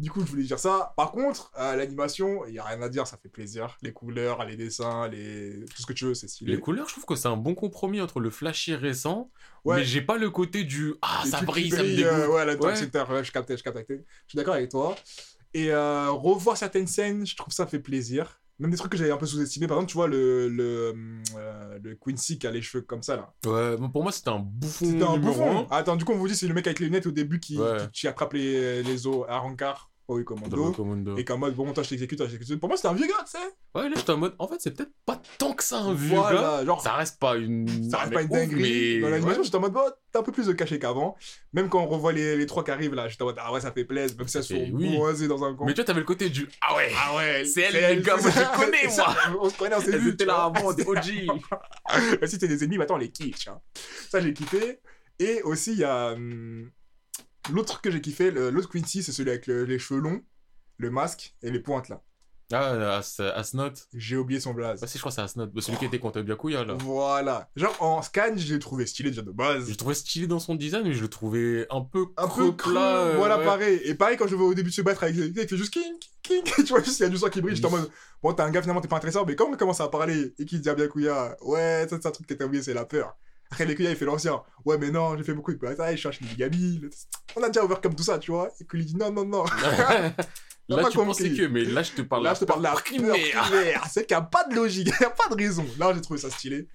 Du 0.00 0.10
coup, 0.10 0.20
je 0.24 0.30
voulais 0.30 0.44
dire 0.44 0.58
ça. 0.58 0.94
Par 0.96 1.12
contre, 1.12 1.52
euh, 1.58 1.76
l'animation, 1.76 2.46
il 2.46 2.54
y 2.54 2.58
a 2.58 2.64
rien 2.64 2.80
à 2.80 2.88
dire, 2.88 3.06
ça 3.06 3.16
fait 3.16 3.28
plaisir. 3.28 3.76
Les 3.82 3.92
couleurs, 3.92 4.44
les 4.44 4.56
dessins, 4.56 5.08
les... 5.08 5.64
tout 5.66 5.82
ce 5.82 5.86
que 5.86 5.92
tu 5.92 6.06
veux, 6.06 6.14
c'est 6.14 6.26
stylé. 6.28 6.54
Les 6.54 6.60
couleurs, 6.60 6.86
je 6.88 6.92
trouve 6.94 7.04
que 7.04 7.16
c'est 7.16 7.28
un 7.28 7.36
bon 7.36 7.54
compromis 7.54 8.00
entre 8.00 8.18
le 8.20 8.30
flashy 8.30 8.74
récent, 8.74 9.30
Ouais. 9.64 9.76
mais 9.76 9.84
j'ai 9.84 10.00
pas 10.00 10.16
le 10.16 10.30
côté 10.30 10.64
du 10.64 10.94
ah 11.02 11.20
Les 11.24 11.30
ça 11.30 11.42
brille, 11.42 11.70
ça 11.70 11.82
me 11.82 11.88
dégoûte. 11.88 12.04
euh, 12.06 12.28
ouais, 12.28 12.46
la 12.46 12.54
Ouais. 12.54 12.66
Ouais, 12.66 13.24
je 13.24 13.30
captais, 13.32 13.56
je 13.58 13.62
captais. 13.62 13.84
Je 13.88 13.94
suis 14.28 14.36
d'accord 14.36 14.54
avec 14.54 14.70
toi. 14.70 14.96
Et 15.52 15.70
euh, 15.72 16.10
revoir 16.10 16.56
certaines 16.56 16.86
scènes, 16.86 17.26
je 17.26 17.36
trouve 17.36 17.52
ça 17.52 17.66
fait 17.66 17.80
plaisir. 17.80 18.40
Même 18.58 18.70
des 18.70 18.76
trucs 18.76 18.92
que 18.92 18.98
j'avais 18.98 19.10
un 19.10 19.16
peu 19.16 19.24
sous-estimés. 19.26 19.66
Par 19.66 19.78
exemple, 19.78 19.90
tu 19.90 19.96
vois, 19.96 20.06
le, 20.06 20.46
le, 20.48 20.94
euh, 21.36 21.78
le 21.82 21.94
Quincy 21.96 22.38
qui 22.38 22.46
a 22.46 22.50
les 22.50 22.60
cheveux 22.60 22.82
comme 22.82 23.02
ça, 23.02 23.16
là. 23.16 23.32
Ouais, 23.46 23.76
pour 23.90 24.02
moi 24.02 24.12
c'était 24.12 24.28
un 24.28 24.38
bouffon 24.38 24.84
C'était 24.84 25.02
un 25.02 25.16
bouffon. 25.16 25.66
un. 25.70 25.74
Attends, 25.76 25.96
du 25.96 26.04
coup, 26.04 26.12
on 26.12 26.18
vous 26.18 26.28
dit, 26.28 26.36
c'est 26.36 26.46
le 26.46 26.52
mec 26.54 26.66
avec 26.66 26.78
les 26.78 26.86
lunettes 26.86 27.06
au 27.06 27.10
début 27.10 27.40
qui, 27.40 27.58
Ouais. 27.58 27.78
qui, 27.92 28.00
qui 28.02 28.08
attrape 28.08 28.34
les, 28.34 28.82
les 28.82 29.06
os 29.06 29.24
à 29.28 29.38
Rancard. 29.38 29.89
Oh 30.12 30.16
oui, 30.16 30.24
commando. 30.24 30.72
commando. 30.72 31.16
Et 31.16 31.24
qu'en 31.24 31.38
mode, 31.38 31.54
bon, 31.54 31.72
toi, 31.72 31.84
je 31.84 31.90
t'exécute, 31.90 32.18
je 32.18 32.24
t'exécute. 32.36 32.58
Pour 32.58 32.68
moi, 32.68 32.76
c'était 32.76 32.88
un 32.88 32.94
vieux 32.94 33.06
gars, 33.06 33.22
tu 33.24 33.30
sais. 33.30 33.38
Ouais, 33.76 33.88
là 33.88 33.94
j'étais 33.96 34.10
en 34.10 34.16
mode, 34.16 34.34
en 34.40 34.48
fait 34.48 34.56
c'est 34.58 34.72
peut-être 34.76 34.90
pas 35.06 35.22
tant 35.38 35.52
que 35.52 35.62
ça 35.62 35.78
un 35.78 35.94
vieux 35.94 36.16
gars. 36.16 36.20
Voilà, 36.22 36.64
genre, 36.64 36.82
Ça 36.82 36.94
reste 36.94 37.20
pas 37.20 37.36
une. 37.36 37.88
ça 37.88 37.98
reste 37.98 38.12
pas 38.12 38.22
une 38.22 38.28
dinguerie. 38.28 38.60
mais- 38.96 39.00
Dans 39.00 39.08
l'animation, 39.10 39.38
ouais. 39.38 39.44
j'étais 39.44 39.56
en 39.56 39.60
mode, 39.60 39.72
bon, 39.72 39.82
t'as 40.10 40.18
un 40.18 40.22
peu 40.24 40.32
plus 40.32 40.46
de 40.48 40.52
cachet 40.52 40.80
qu'avant. 40.80 41.16
Même 41.52 41.68
quand 41.68 41.80
on 41.80 41.86
revoit 41.86 42.10
les, 42.12 42.36
les 42.36 42.46
trois 42.46 42.64
qui 42.64 42.72
arrivent 42.72 42.94
là, 42.94 43.06
j'étais 43.06 43.22
en 43.22 43.26
mode, 43.26 43.36
ah 43.38 43.52
ouais, 43.52 43.60
ça 43.60 43.70
fait 43.70 43.84
plaisir. 43.84 44.16
Même 44.18 44.26
si 44.26 44.38
elles 44.38 44.42
Ça 44.42 44.48
sont 44.56 44.68
oui. 44.72 45.28
dans 45.28 45.44
un 45.44 45.54
coin. 45.54 45.66
Mais 45.68 45.74
toi 45.74 45.84
t'avais 45.84 46.00
le 46.00 46.06
côté 46.06 46.28
du 46.28 46.48
ah 46.60 46.74
ouais. 46.76 46.90
Ah 47.00 47.16
ouais, 47.16 47.44
C'est 47.44 47.60
elle, 47.62 47.96
les 47.98 48.02
gars, 48.02 48.16
moi, 48.16 48.30
je 48.30 48.38
les 48.40 48.64
connais, 48.64 48.96
moi. 48.96 49.14
On 49.42 49.48
se 49.48 49.56
connaît, 49.56 49.76
on 49.76 49.80
s'est 49.80 49.96
vu. 49.96 50.16
tu 50.16 50.24
là 50.24 50.48
vois. 50.48 50.58
avant, 50.60 50.72
des 50.72 50.84
OG. 50.84 51.28
Si 52.26 52.38
t'es 52.38 52.48
des 52.48 52.64
ennemis, 52.64 52.78
maintenant 52.78 52.96
on 52.96 52.98
les 52.98 53.12
tu 53.12 53.30
vois. 53.46 53.62
Ça, 54.10 54.20
j'ai 54.20 54.32
kiffé. 54.32 54.80
Et 55.20 55.42
aussi, 55.42 55.72
il 55.72 55.78
y 55.78 55.84
a. 55.84 56.12
hum, 56.14 56.68
L'autre 57.50 57.68
truc 57.72 57.82
que 57.82 57.90
j'ai 57.90 58.00
kiffé, 58.00 58.30
l'autre 58.30 58.68
Quincy, 58.68 59.02
c'est 59.02 59.12
celui 59.12 59.30
avec 59.30 59.46
le- 59.46 59.64
les 59.64 59.78
cheveux 59.78 60.00
longs, 60.00 60.20
le 60.78 60.90
masque 60.90 61.34
et 61.42 61.50
les 61.50 61.60
pointes 61.60 61.88
là. 61.88 62.02
Ah, 62.52 62.96
As- 62.98 63.20
Asnot. 63.20 63.70
J'ai 63.94 64.16
oublié 64.16 64.40
son 64.40 64.52
blaze. 64.52 64.80
Bah, 64.80 64.88
si, 64.88 64.94
je 64.98 65.02
crois 65.02 65.10
que 65.10 65.14
c'est 65.14 65.22
Asnot. 65.22 65.46
Bah, 65.46 65.60
celui 65.60 65.78
qui 65.78 65.84
était 65.84 66.00
contre 66.00 66.20
Byakuya 66.20 66.64
là. 66.64 66.74
Voilà. 66.80 67.48
Genre 67.54 67.76
en 67.80 68.02
scan, 68.02 68.32
je 68.36 68.52
l'ai 68.54 68.58
trouvé 68.58 68.86
stylé 68.86 69.10
déjà 69.10 69.22
de 69.22 69.30
base. 69.30 69.66
Je 69.66 69.70
le 69.70 69.76
trouvais 69.76 69.94
stylé 69.94 70.26
dans 70.26 70.40
son 70.40 70.56
design, 70.56 70.82
mais 70.82 70.92
je 70.92 71.00
le 71.00 71.06
trouvais 71.08 71.66
un 71.70 71.82
peu 71.82 72.06
un 72.16 72.26
peu 72.26 72.56
plat, 72.56 72.96
euh, 73.02 73.14
voilà 73.16 73.38
ouais. 73.38 73.44
pareil. 73.44 73.80
Et 73.84 73.94
pareil 73.94 74.16
quand 74.16 74.26
je 74.26 74.34
vois 74.34 74.46
au 74.48 74.54
début 74.54 74.70
de 74.70 74.74
se 74.74 74.82
battre 74.82 75.04
avec, 75.04 75.14
il 75.16 75.32
fait 75.32 75.56
juste 75.56 75.72
king, 75.72 75.84
king, 76.24 76.42
king. 76.42 76.54
tu 76.66 76.72
vois 76.72 76.82
juste 76.82 76.98
il 76.98 77.04
y 77.04 77.06
a 77.06 77.08
du 77.08 77.18
sang 77.18 77.28
qui 77.30 77.40
brille, 77.40 77.54
j'étais 77.54 77.68
en 77.68 77.70
mode 77.70 77.88
bon 78.20 78.32
t'es 78.32 78.42
un 78.42 78.50
gars 78.50 78.62
finalement 78.62 78.80
t'es 78.80 78.88
pas 78.88 78.96
intéressant, 78.96 79.24
mais 79.24 79.36
quand 79.36 79.48
on 79.48 79.56
commence 79.56 79.80
à 79.80 79.86
parler 79.88 80.34
et 80.36 80.44
qu'il 80.44 80.60
dit 80.60 80.68
à 80.68 80.74
Byakuya, 80.74 81.36
ouais 81.42 81.86
ça 81.88 81.98
c'est 82.02 82.06
un 82.08 82.10
truc 82.10 82.26
que 82.26 82.34
t'as 82.34 82.46
oublié 82.46 82.64
c'est 82.64 82.74
la 82.74 82.84
peur. 82.84 83.16
Après 83.50 83.66
Byakuya 83.66 83.90
il 83.90 83.96
fait 83.96 84.04
l'ancien, 84.04 84.40
ouais 84.64 84.78
mais 84.78 84.90
non 84.90 85.16
j'ai 85.16 85.24
fait 85.24 85.34
beaucoup 85.34 85.52
de 85.52 85.58
batailles, 85.58 85.96
je 85.96 86.02
cherche 86.02 86.18
Shinigami, 86.18 86.78
le- 86.78 86.90
on 87.36 87.42
a 87.42 87.48
déjà 87.48 87.64
over 87.64 87.76
comme 87.82 87.94
tout 87.96 88.02
ça 88.04 88.18
tu 88.18 88.30
vois. 88.30 88.48
Et 88.60 88.64
qu'il 88.66 88.78
lui 88.78 88.86
dit 88.86 88.96
non 88.96 89.10
non 89.12 89.24
non. 89.24 89.44
T'as 89.44 90.10
là, 90.76 90.82
pas 90.82 90.90
tu 90.90 90.98
pensais 90.98 91.30
que, 91.32 91.46
mais 91.48 91.64
là, 91.64 91.82
je 91.82 91.90
te 91.92 92.02
parle 92.02 92.22
Là, 92.24 92.34
je 92.34 92.40
te 92.40 92.44
parle 92.44 92.60
de 92.60 92.64
la 92.64 92.72
primaire. 92.74 93.84
C'est 93.90 94.06
qu'il 94.06 94.16
n'y 94.16 94.22
a 94.22 94.24
pas 94.24 94.44
de 94.44 94.54
logique, 94.54 94.86
il 94.88 95.00
n'y 95.00 95.06
a 95.06 95.10
pas 95.10 95.28
de 95.28 95.34
raison. 95.34 95.66
Là, 95.80 95.92
j'ai 95.94 96.00
trouvé 96.00 96.20
ça 96.20 96.30
stylé. 96.30 96.68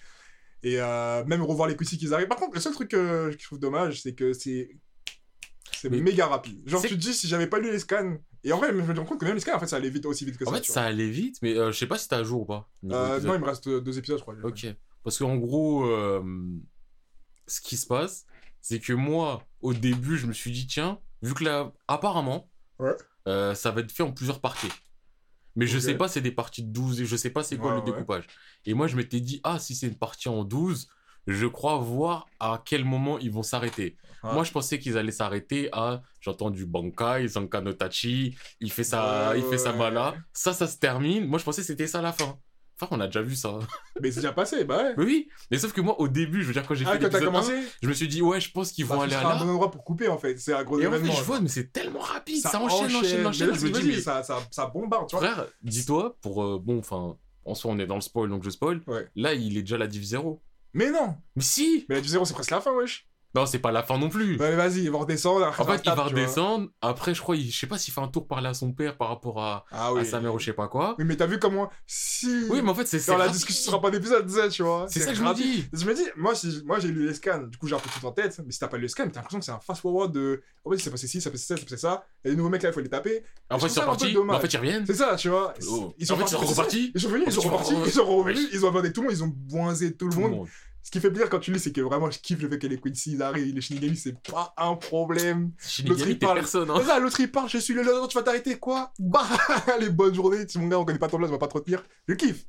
Et 0.63 0.81
euh, 0.81 1.23
même 1.25 1.43
revoir 1.43 1.69
les 1.69 1.77
Quincy 1.77 1.97
qu'ils 1.97 2.13
arrivent. 2.13 2.27
Par 2.27 2.37
contre, 2.37 2.55
le 2.55 2.59
seul 2.59 2.73
truc 2.73 2.89
que 2.89 3.29
je 3.31 3.45
trouve 3.45 3.59
dommage, 3.59 4.01
c'est 4.01 4.13
que 4.13 4.33
c'est. 4.33 4.69
C'est 5.71 5.89
méga 5.89 6.25
rapide. 6.27 6.61
Genre, 6.67 6.81
tu 6.81 6.89
te 6.89 6.93
dis, 6.95 7.13
si 7.13 7.27
j'avais 7.27 7.47
pas 7.47 7.59
lu 7.59 7.71
les 7.71 7.79
scans. 7.79 8.17
Et 8.43 8.51
en 8.51 8.57
vrai, 8.57 8.69
je 8.69 8.73
me 8.75 8.93
rends 8.99 9.05
compte 9.05 9.19
que 9.19 9.25
même 9.25 9.35
les 9.35 9.39
scans, 9.41 9.55
en 9.55 9.59
fait, 9.59 9.67
ça 9.67 9.75
allait 9.77 9.89
vite, 9.89 10.05
aussi 10.05 10.25
vite 10.25 10.37
que 10.37 10.43
En 10.45 10.49
ça. 10.49 10.55
fait, 10.55 10.61
tu 10.61 10.71
ça 10.71 10.83
allait 10.83 11.09
vite, 11.09 11.37
mais 11.41 11.55
euh, 11.57 11.71
je 11.71 11.77
sais 11.77 11.87
pas 11.87 11.97
si 11.97 12.07
t'es 12.07 12.15
à 12.15 12.23
jour 12.23 12.41
ou 12.41 12.45
pas. 12.45 12.69
Euh, 12.91 13.19
non, 13.21 13.33
il 13.35 13.39
me 13.39 13.45
reste 13.45 13.69
deux 13.69 13.97
épisodes, 13.97 14.17
je 14.17 14.23
crois. 14.23 14.35
Ok. 14.43 14.65
Parce 15.05 15.19
qu'en 15.19 15.37
gros, 15.37 15.85
euh, 15.85 16.21
ce 17.47 17.61
qui 17.61 17.77
se 17.77 17.85
passe, 17.87 18.25
c'est 18.61 18.79
que 18.79 18.93
moi, 18.93 19.47
au 19.61 19.73
début, 19.73 20.17
je 20.17 20.27
me 20.27 20.33
suis 20.33 20.51
dit, 20.51 20.67
tiens, 20.67 20.99
vu 21.21 21.33
que 21.33 21.43
là, 21.45 21.71
apparemment, 21.87 22.49
Ouais. 22.79 22.95
euh, 23.27 23.55
ça 23.55 23.71
va 23.71 23.81
être 23.81 23.91
fait 23.91 24.03
en 24.03 24.11
plusieurs 24.11 24.41
parties. 24.41 24.71
Mais 25.55 25.67
je 25.67 25.77
Ok. 25.77 25.83
sais 25.83 25.95
pas, 25.95 26.07
c'est 26.07 26.21
des 26.21 26.31
parties 26.31 26.63
de 26.63 26.71
12 26.71 26.99
et 27.01 27.05
je 27.05 27.15
sais 27.15 27.29
pas 27.29 27.43
c'est 27.43 27.57
quoi 27.57 27.69
Ouais, 27.69 27.75
le 27.77 27.81
ouais. 27.81 27.91
découpage. 27.93 28.27
Et 28.65 28.73
moi, 28.73 28.87
je 28.87 28.97
m'étais 28.97 29.21
dit, 29.21 29.39
ah, 29.43 29.59
si 29.59 29.75
c'est 29.75 29.87
une 29.87 29.97
partie 29.97 30.27
en 30.27 30.43
12, 30.43 30.89
je 31.27 31.45
crois 31.47 31.77
voir 31.77 32.27
à 32.39 32.61
quel 32.65 32.83
moment 32.83 33.17
ils 33.19 33.31
vont 33.31 33.43
s'arrêter. 33.43 33.97
Moi, 34.23 34.43
je 34.43 34.51
pensais 34.51 34.79
qu'ils 34.79 34.97
allaient 34.97 35.11
s'arrêter 35.11 35.69
à, 35.71 36.01
j'entends 36.19 36.49
du 36.49 36.65
Bankai, 36.65 37.27
Zanka 37.27 37.61
no 37.61 37.73
Tachi, 37.73 38.35
il 38.59 38.71
fait 38.71 38.83
sa, 38.83 39.29
Ouais, 39.29 39.39
il 39.39 39.43
fait 39.45 39.59
sa 39.59 39.71
mala. 39.71 40.17
Ça, 40.33 40.51
ça 40.53 40.67
se 40.67 40.77
termine. 40.79 41.25
Moi, 41.27 41.37
je 41.39 41.43
pensais 41.45 41.61
que 41.61 41.67
c'était 41.67 41.87
ça 41.87 42.01
la 42.01 42.11
fin. 42.11 42.39
Enfin, 42.81 42.93
on 42.95 42.99
a 42.99 43.05
déjà 43.07 43.21
vu 43.21 43.35
ça. 43.35 43.57
Mais 44.01 44.11
c'est 44.11 44.19
déjà 44.19 44.33
passé, 44.33 44.65
bah 44.65 44.77
ouais. 44.83 44.93
Mais 44.97 45.05
oui, 45.05 45.29
mais 45.49 45.57
sauf 45.57 45.71
que 45.71 45.79
moi, 45.79 45.99
au 45.99 46.07
début, 46.09 46.41
je 46.41 46.47
veux 46.47 46.53
dire, 46.53 46.67
quand 46.67 46.75
j'ai 46.75 46.85
Ah, 46.85 46.91
fait 46.93 46.99
quand 46.99 47.09
t'as 47.09 47.19
l'épisode 47.19 47.35
1, 47.35 47.39
commencé, 47.39 47.67
je 47.81 47.87
me 47.87 47.93
suis 47.93 48.07
dit, 48.09 48.21
ouais, 48.21 48.41
je 48.41 48.51
pense 48.51 48.71
qu'ils 48.73 48.85
vont 48.85 48.97
bah, 48.97 49.03
aller 49.03 49.11
tu 49.11 49.17
à 49.17 49.21
seras 49.21 49.31
un 49.35 49.39
là. 49.39 49.43
bon 49.45 49.51
endroit 49.51 49.71
pour 49.71 49.83
couper, 49.85 50.07
en 50.09 50.17
fait. 50.17 50.37
C'est 50.37 50.53
un 50.53 50.63
gros 50.63 50.79
Et 50.79 50.85
en 50.85 50.91
fait, 50.91 50.97
événement. 50.97 51.13
je 51.15 51.23
vois, 51.23 51.39
mais 51.39 51.47
c'est 51.47 51.71
tellement 51.71 51.99
rapide. 52.01 52.41
Ça, 52.41 52.49
ça 52.49 52.59
enchaîne, 52.59 52.93
enchaîne, 52.93 53.19
Mais 53.21 53.25
enchaîne. 53.27 53.47
là, 53.49 53.53
Je 53.57 53.65
me 53.67 53.71
dis, 53.71 53.87
mais 53.87 54.01
ça, 54.01 54.23
ça, 54.23 54.39
ça 54.51 54.65
bombarde, 54.67 55.07
tu 55.09 55.15
vois. 55.15 55.25
frère, 55.31 55.45
dis-toi, 55.63 56.17
pour. 56.21 56.43
euh, 56.43 56.59
bon, 56.61 56.79
enfin, 56.79 57.17
en 57.45 57.55
soi, 57.55 57.71
on 57.71 57.79
est 57.79 57.87
dans 57.87 57.95
le 57.95 58.01
spoil, 58.01 58.29
donc 58.29 58.43
je 58.43 58.49
spoil. 58.49 58.81
Ouais. 58.87 59.07
Là, 59.15 59.33
il 59.33 59.57
est 59.57 59.61
déjà 59.61 59.77
la 59.77 59.87
Div 59.87 60.03
0. 60.03 60.41
Mais 60.73 60.91
non 60.91 61.15
Mais 61.37 61.43
si 61.43 61.85
Mais 61.87 61.95
la 61.95 62.01
0 62.05 62.25
c'est 62.25 62.33
presque 62.33 62.51
la 62.51 62.59
fin, 62.59 62.73
wesh. 62.73 63.07
Non, 63.35 63.45
c'est 63.45 63.59
pas 63.59 63.71
la 63.71 63.83
fin 63.83 63.97
non 63.97 64.07
plus. 64.09 64.37
Bah, 64.37 64.49
vas-y, 64.55 64.83
il 64.83 64.91
va 64.91 64.99
redescendre. 64.99 65.45
en 65.45 65.51
fait, 65.65 65.81
il 65.85 65.91
va 65.91 66.03
redescendre. 66.03 66.69
Après, 66.81 67.13
je 67.13 67.21
crois, 67.21 67.35
il... 67.35 67.51
je 67.51 67.59
sais 67.59 67.67
pas 67.67 67.77
s'il 67.77 67.93
fait 67.93 68.01
un 68.01 68.07
tour 68.07 68.27
parler 68.27 68.47
à 68.47 68.53
son 68.53 68.71
père 68.71 68.95
par 68.97 69.09
rapport 69.09 69.41
à, 69.43 69.65
Ah 69.71 69.91
à 69.97 70.05
sa 70.05 70.19
mère 70.21 70.33
ou 70.33 70.39
je 70.39 70.45
sais 70.45 70.53
pas 70.53 70.67
quoi. 70.67 70.95
Oui, 70.97 71.05
mais 71.05 71.15
t'as 71.17 71.25
vu 71.25 71.37
comment. 71.37 71.69
Si. 71.85 72.45
Oui, 72.49 72.61
mais 72.63 72.69
en 72.69 72.75
fait, 72.75 72.87
c'est 72.87 72.99
c'est 72.99 73.11
Dans 73.11 73.17
la 73.17 73.27
discussion, 73.27 73.61
ce 73.63 73.67
sera 73.67 73.81
pas 73.81 73.91
d'épisode 73.91 74.27
tu 74.49 74.63
vois. 74.63 74.85
C'est 74.89 75.01
ça 75.01 75.11
que 75.11 75.17
je 75.17 75.23
me 75.23 75.33
dis. 75.33 75.65
Je 75.73 75.85
me 75.85 75.93
dis, 75.93 76.03
moi, 76.15 76.33
si, 76.33 76.61
moi 76.65 76.79
j'ai 76.79 76.87
lu 76.87 77.07
les 77.07 77.13
scans, 77.13 77.43
du 77.43 77.57
coup 77.57 77.67
j'ai 77.67 77.75
un 77.75 77.79
peu 77.79 77.89
tout 77.99 78.05
en 78.05 78.11
tête, 78.11 78.39
mais 78.45 78.51
si 78.51 78.59
t'as 78.59 78.67
pas 78.67 78.77
lu 78.77 78.83
les 78.83 78.87
scans, 78.89 79.03
t'as 79.09 79.15
l'impression 79.19 79.39
que 79.39 79.45
c'est 79.45 79.51
un 79.51 79.59
fast-forward 79.59 80.11
de. 80.13 80.41
En 80.63 80.69
fait, 80.71 80.77
il 80.77 80.81
s'est 80.81 80.89
passé 80.91 81.07
ci, 81.07 81.19
ça 81.19 81.25
s'est 81.25 81.31
passé 81.31 81.45
ça, 81.45 81.57
ça 81.57 81.63
passé 81.63 81.77
ça, 81.77 82.05
et 82.23 82.29
les 82.29 82.35
nouveaux 82.35 82.49
mecs 82.49 82.63
là, 82.63 82.69
il 82.69 82.73
faut 82.73 82.79
les 82.79 82.89
taper. 82.89 83.23
Après, 83.49 83.67
je 83.67 83.73
ils 83.73 83.75
sont 83.75 83.81
ça 83.81 83.87
un 83.87 83.91
peu 83.91 83.97
partis. 83.97 84.13
dommage. 84.13 84.33
Mais 84.33 84.37
en 84.37 84.41
fait, 84.41 84.53
ils 84.53 84.57
reviennent. 84.57 84.85
C'est 84.85 84.93
ça, 84.95 85.15
tu 85.17 85.29
vois. 85.29 85.53
Oh. 85.69 85.93
Ils 85.97 86.05
sont 86.05 86.13
En 86.13 86.17
fait, 86.17 86.23
ils 86.23 86.27
sont 86.29 86.37
partis, 86.37 86.53
repartis. 86.53 86.91
Ils 86.95 87.01
sont 87.01 87.09
venus, 87.09 87.23
ils 87.27 87.33
sont 87.33 87.41
repartis, 87.41 87.73
re- 87.73 87.83
ils 87.85 87.91
sont 87.91 88.05
revenus, 88.05 88.49
ils 88.53 88.65
ont 88.65 88.69
abordé 88.69 88.93
tout 88.93 89.01
le 89.01 89.07
monde, 89.07 89.17
ils 89.17 89.23
ont 89.23 89.27
boisé 89.35 89.93
Tout 89.95 90.07
le 90.07 90.15
monde. 90.15 90.47
Ce 90.85 90.91
qui 90.91 90.99
fait 90.99 91.09
plaisir 91.09 91.31
quand 91.31 91.39
tu 91.39 91.51
lis, 91.51 91.59
c'est 91.59 91.71
que 91.71 91.81
vraiment 91.81 92.11
je 92.11 92.19
kiffe 92.19 92.39
le 92.43 92.47
fait 92.47 92.59
que 92.59 92.67
les 92.67 92.79
Quincy 92.79 93.13
ils 93.13 93.23
arrivent, 93.23 93.55
les 93.55 93.59
Shinigami, 93.59 93.97
c'est 93.97 94.15
pas 94.21 94.53
un 94.55 94.75
problème. 94.75 95.51
L'autre, 95.83 96.07
il 96.07 96.19
parle. 96.19 96.35
personne. 96.37 96.69
Hein. 96.69 96.79
Ça, 96.85 96.99
l'autre 96.99 97.19
il 97.19 97.31
parle, 97.31 97.49
je 97.49 97.57
suis 97.57 97.73
le 97.73 97.81
leader, 97.81 98.07
tu 98.07 98.15
vas 98.15 98.21
t'arrêter, 98.21 98.59
quoi 98.59 98.93
Bah, 98.99 99.27
les 99.79 99.89
bonnes 99.89 100.13
journées, 100.13 100.47
si 100.47 100.59
mon 100.59 100.67
gars 100.67 100.77
on 100.77 100.85
connaît 100.85 100.99
pas 100.99 101.07
ton 101.07 101.17
place, 101.17 101.29
on 101.29 101.33
va 101.33 101.39
pas 101.39 101.47
te 101.47 101.55
retenir. 101.55 101.83
Je 102.07 102.13
kiffe. 102.13 102.45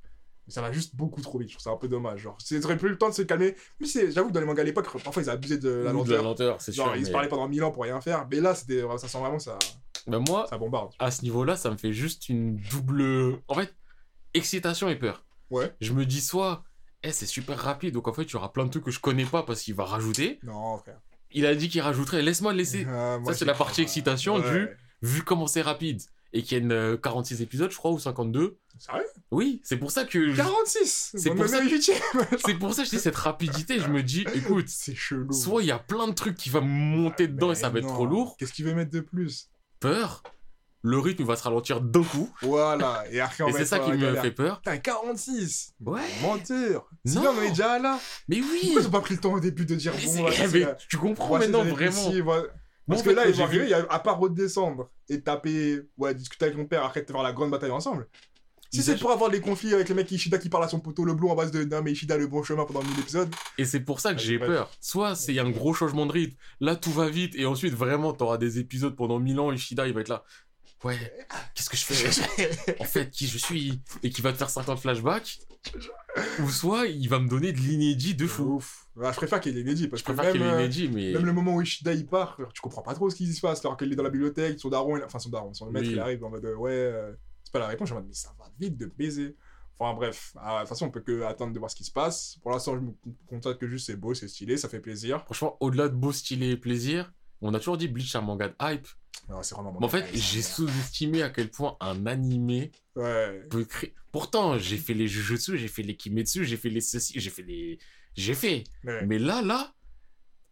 Mais 0.46 0.52
ça 0.52 0.60
va 0.60 0.70
juste 0.70 0.94
beaucoup 0.94 1.22
trop 1.22 1.38
vite, 1.38 1.48
je 1.48 1.54
trouve 1.54 1.64
ça 1.64 1.70
un 1.70 1.78
peu 1.78 1.88
dommage. 1.88 2.20
Genre, 2.20 2.36
c'est 2.44 2.60
plus 2.76 2.90
le 2.90 2.98
temps 2.98 3.08
de 3.08 3.14
se 3.14 3.22
calmer. 3.22 3.56
Mais 3.80 3.86
c'est, 3.86 4.12
j'avoue 4.12 4.28
que 4.28 4.34
dans 4.34 4.40
les 4.40 4.46
mangas 4.46 4.60
à 4.60 4.64
l'époque, 4.66 4.86
parfois 5.02 5.22
ils 5.22 5.30
abusaient 5.30 5.56
de 5.56 5.70
la 5.70 5.94
Ou 5.94 6.04
de 6.04 6.10
lenteur. 6.10 6.22
lenteur, 6.22 6.60
c'est 6.60 6.72
sûr. 6.72 6.84
Genre, 6.84 6.94
ils 6.96 7.06
se 7.06 7.10
parlaient 7.10 7.28
pendant 7.30 7.48
mille 7.48 7.64
ans 7.64 7.70
pour 7.72 7.84
rien 7.84 8.02
faire. 8.02 8.28
Mais 8.30 8.40
là, 8.40 8.54
c'était, 8.54 8.82
ça 8.98 9.08
sent 9.08 9.18
vraiment 9.18 9.38
ça, 9.38 9.58
Mais 10.06 10.18
moi, 10.20 10.46
ça 10.50 10.58
bombarde. 10.58 10.92
à 10.98 11.10
ce 11.10 11.22
niveau-là, 11.22 11.56
ça 11.56 11.70
me 11.70 11.78
fait 11.78 11.94
juste 11.94 12.28
une 12.28 12.56
double. 12.70 13.38
En 13.48 13.54
fait, 13.54 13.74
excitation 14.34 14.90
et 14.90 14.96
peur. 14.96 15.24
Ouais. 15.50 15.74
Je 15.80 15.92
me 15.94 16.04
dis 16.04 16.20
soit, 16.20 16.62
eh, 17.08 17.12
c'est 17.12 17.26
super 17.26 17.58
rapide, 17.58 17.94
donc 17.94 18.08
en 18.08 18.12
fait, 18.12 18.22
il 18.24 18.32
y 18.32 18.36
aura 18.36 18.52
plein 18.52 18.64
de 18.64 18.70
trucs 18.70 18.84
que 18.84 18.90
je 18.90 19.00
connais 19.00 19.24
pas 19.24 19.42
parce 19.42 19.62
qu'il 19.62 19.74
va 19.74 19.84
rajouter. 19.84 20.38
Non, 20.42 20.76
frère. 20.78 21.00
Il 21.32 21.44
a 21.46 21.54
dit 21.54 21.68
qu'il 21.68 21.80
rajouterait, 21.80 22.22
laisse-moi 22.22 22.52
le 22.52 22.58
laisser. 22.58 22.86
Ah, 22.88 23.18
moi, 23.18 23.32
Ça, 23.32 23.38
c'est 23.40 23.44
la 23.44 23.54
partie 23.54 23.82
excitation 23.82 24.36
Ouais. 24.36 24.50
du- 24.50 24.68
vu 25.02 25.22
comment 25.22 25.46
c'est 25.46 25.60
rapide 25.62 26.00
et 26.32 26.42
qu'il 26.42 26.56
y 26.58 26.60
a 26.60 26.64
une 26.64 26.72
euh, 26.72 26.96
46 26.96 27.42
épisodes, 27.42 27.70
je 27.70 27.76
crois, 27.76 27.90
ou 27.90 27.98
52. 27.98 28.58
Sérieux? 28.78 29.04
Oui, 29.30 29.60
c'est 29.64 29.76
pour 29.76 29.90
ça 29.90 30.04
que. 30.04 30.30
je- 30.32 30.36
46 30.36 31.12
C'est 31.16 31.30
pour 31.30 31.46
ça-. 31.48 31.60
C'est 32.46 32.54
pour 32.54 32.74
ça 32.74 32.84
que 32.84 32.88
dis 32.90 32.98
cette 32.98 33.16
rapidité, 33.16 33.80
je 33.80 33.88
me 33.88 34.02
dis, 34.02 34.24
écoute, 34.34 34.66
C'est 34.68 34.94
chelou. 34.94 35.32
soit 35.32 35.62
il 35.62 35.66
y 35.66 35.70
a 35.72 35.78
plein 35.78 36.08
de 36.08 36.12
trucs 36.14 36.36
qui 36.36 36.50
vont 36.50 36.60
monter 36.62 37.26
dedans 37.28 37.48
Mais 37.48 37.52
et 37.52 37.56
ça 37.56 37.68
va 37.70 37.78
être 37.80 37.88
trop 37.88 38.06
lourd, 38.06 38.36
Qu'est-ce 38.38 38.52
qu'il 38.52 38.64
veut 38.64 38.74
mettre 38.74 38.90
de 38.92 39.00
plus? 39.00 39.48
Peur, 39.80 40.22
le 40.88 40.98
rythme 40.98 41.24
va 41.24 41.34
se 41.36 41.42
ralentir 41.42 41.80
d'un 41.80 42.02
coup, 42.04 42.30
Voilà. 42.42 43.04
Et 43.10 43.16
et 43.18 43.52
c'est 43.52 43.64
ça 43.64 43.78
qui 43.80 43.90
me 43.90 43.96
galère. 43.96 44.22
fait 44.22 44.30
peur. 44.30 44.58
Putain, 44.58 44.78
46 44.78 45.74
Ouais. 45.84 46.00
Menteur 46.22 46.88
Non. 47.04 47.12
Sinon, 47.12 47.30
on 47.38 47.42
est 47.42 47.48
déjà 47.50 47.78
là. 47.78 47.98
Mais 48.28 48.36
oui 48.36 48.60
Pourquoi 48.62 48.80
ils 48.82 48.86
ont 48.86 48.90
pas 48.90 49.00
pris 49.00 49.14
le 49.14 49.20
temps 49.20 49.32
au 49.32 49.40
début 49.40 49.66
de 49.66 49.74
dire 49.74 49.92
Mais 49.96 50.06
bon, 50.06 50.12
voilà, 50.22 50.48
mais 50.52 50.66
tu 50.88 50.96
comprends 50.96 51.38
maintenant 51.38 51.64
vraiment. 51.64 52.10
voilà. 52.22 52.44
Parce 52.88 53.02
que 53.02 53.10
là, 53.10 53.26
ils 53.28 53.42
arriver, 53.42 53.66
vu- 53.66 53.72
à 53.72 53.98
part 53.98 54.18
redescendre 54.20 54.90
et 55.08 55.20
taper, 55.20 55.80
ouais, 55.98 56.14
discuter 56.14 56.44
avec 56.44 56.56
mon 56.56 56.66
père, 56.66 56.84
après 56.84 57.02
de 57.02 57.10
faire 57.10 57.22
la 57.22 57.32
grande 57.32 57.50
bataille 57.50 57.72
ensemble. 57.72 58.06
Si 58.72 58.82
c'est 58.82 58.96
pour 58.98 59.10
avoir 59.10 59.30
des 59.30 59.40
conflits 59.40 59.72
avec 59.72 59.88
le 59.88 59.94
mec 59.94 60.10
Ishida 60.10 60.38
qui 60.38 60.48
parle 60.50 60.64
à 60.64 60.68
son 60.68 60.80
poteau 60.80 61.04
le 61.04 61.14
blond 61.14 61.30
en 61.30 61.34
base 61.36 61.50
de 61.50 61.64
non 61.64 61.80
mais 61.82 61.92
Ishida 61.92 62.16
le 62.18 62.26
bon 62.26 62.42
chemin 62.42 62.64
pendant 62.64 62.82
1000 62.82 62.98
épisodes. 62.98 63.32
Et 63.58 63.64
c'est 63.64 63.80
pour 63.80 64.00
ça 64.00 64.12
que 64.12 64.20
j'ai 64.20 64.38
peur. 64.38 64.70
Soit 64.80 65.14
c'est 65.14 65.32
y 65.32 65.38
a 65.38 65.44
un 65.44 65.50
gros 65.50 65.72
changement 65.72 66.04
de 66.04 66.12
rythme, 66.12 66.36
là 66.60 66.76
tout 66.76 66.90
va 66.90 67.08
vite, 67.08 67.34
et 67.36 67.46
ensuite 67.46 67.72
vraiment 67.72 68.12
t'auras 68.12 68.36
des 68.38 68.58
épisodes 68.58 68.94
pendant 68.94 69.18
1000 69.18 69.40
ans, 69.40 69.52
Ishida 69.52 69.86
il 69.86 69.94
va 69.94 70.00
être 70.02 70.08
là. 70.08 70.24
Ouais, 70.86 70.98
qu'est-ce 71.54 71.70
que 71.70 71.76
je 71.76 71.84
fais? 71.84 72.76
En 72.80 72.84
fait, 72.84 73.10
qui 73.10 73.26
je 73.26 73.38
suis? 73.38 73.80
Et 74.02 74.10
qui 74.10 74.22
va 74.22 74.32
te 74.32 74.38
faire 74.38 74.50
50 74.50 74.78
flashbacks? 74.80 75.38
Ou 76.40 76.48
soit 76.48 76.86
il 76.86 77.08
va 77.08 77.18
me 77.18 77.28
donner 77.28 77.52
de 77.52 77.58
l'inédit 77.58 78.14
de 78.14 78.26
fou. 78.26 78.54
Ouf. 78.56 78.86
Ouais, 78.94 79.10
je 79.12 79.16
préfère 79.16 79.40
qu'il 79.40 79.56
ait 79.58 79.60
inédit 79.60 79.88
parce 79.88 80.00
Je 80.00 80.04
préfère 80.04 80.30
qu'il 80.32 80.40
ait 80.40 80.44
euh, 80.46 80.56
l'inédit, 80.58 80.88
mais. 80.88 81.12
même 81.12 81.26
le 81.26 81.32
moment 81.32 81.54
où 81.56 81.60
Ishida 81.62 81.92
il 81.92 82.06
part, 82.06 82.38
tu 82.54 82.60
comprends 82.60 82.82
pas 82.82 82.94
trop 82.94 83.10
ce 83.10 83.16
qui 83.16 83.30
se 83.34 83.40
passe 83.40 83.64
alors 83.64 83.76
qu'elle 83.76 83.92
est 83.92 83.96
dans 83.96 84.02
la 84.04 84.10
bibliothèque, 84.10 84.58
son 84.60 84.68
daron, 84.70 84.96
il- 84.96 85.02
enfin 85.04 85.18
son 85.18 85.28
daron, 85.28 85.52
son 85.52 85.70
maître 85.70 85.88
Oui. 85.88 85.94
il 85.94 85.98
arrive 85.98 86.24
en 86.24 86.30
mode 86.30 86.44
euh, 86.44 86.54
ouais, 86.54 86.70
euh, 86.72 87.12
c'est 87.44 87.52
pas 87.52 87.58
la 87.58 87.66
réponse, 87.66 87.88
je 87.88 87.94
en 87.94 87.96
mode 87.96 88.06
mais 88.06 88.14
ça 88.14 88.32
va 88.38 88.46
vite 88.58 88.78
de 88.78 88.86
baiser. 88.86 89.36
Enfin 89.78 89.92
bref, 89.94 90.32
Ah, 90.36 90.54
de 90.54 90.60
toute 90.60 90.68
façon 90.70 90.86
on 90.86 90.90
peut 90.90 91.00
que 91.00 91.22
attendre 91.24 91.52
de 91.52 91.58
voir 91.58 91.70
ce 91.70 91.76
qui 91.76 91.84
se 91.84 91.90
passe. 91.92 92.38
Pour 92.42 92.52
l'instant 92.52 92.76
je 92.76 92.80
me 92.80 92.92
contente 93.26 93.58
que 93.58 93.66
juste 93.68 93.86
c'est 93.86 93.96
beau, 93.96 94.14
c'est 94.14 94.28
stylé, 94.28 94.56
ça 94.56 94.68
fait 94.70 94.80
plaisir. 94.80 95.22
Franchement, 95.24 95.56
au-delà 95.60 95.88
de 95.88 95.94
beau 95.96 96.12
stylé 96.12 96.50
et 96.50 96.56
plaisir, 96.56 97.12
on 97.42 97.52
a 97.52 97.58
toujours 97.58 97.76
dit 97.76 97.88
Bleach 97.88 98.14
un 98.14 98.22
manga 98.22 98.48
de 98.48 98.54
hype. 98.62 98.86
Non, 99.28 99.42
c'est 99.42 99.54
vraiment 99.54 99.76
Mais 99.78 99.86
en 99.86 99.88
fait, 99.88 100.06
j'ai 100.14 100.42
sous-estimé 100.42 101.22
à 101.22 101.30
quel 101.30 101.50
point 101.50 101.76
un 101.80 102.06
animé 102.06 102.70
Ouais. 102.94 103.42
peut 103.50 103.64
créer. 103.64 103.94
Pourtant, 104.12 104.56
j'ai 104.58 104.78
fait 104.78 104.94
les 104.94 105.08
Jujutsu, 105.08 105.58
j'ai 105.58 105.68
fait 105.68 105.82
les 105.82 105.96
Kimetsu, 105.96 106.44
j'ai 106.44 106.56
fait 106.56 106.70
les 106.70 106.80
ceci, 106.80 107.18
j'ai 107.18 107.30
fait 107.30 107.42
les. 107.42 107.78
J'ai 108.16 108.34
fait. 108.34 108.64
Ouais. 108.84 109.04
Mais 109.04 109.18
là, 109.18 109.42
là, 109.42 109.74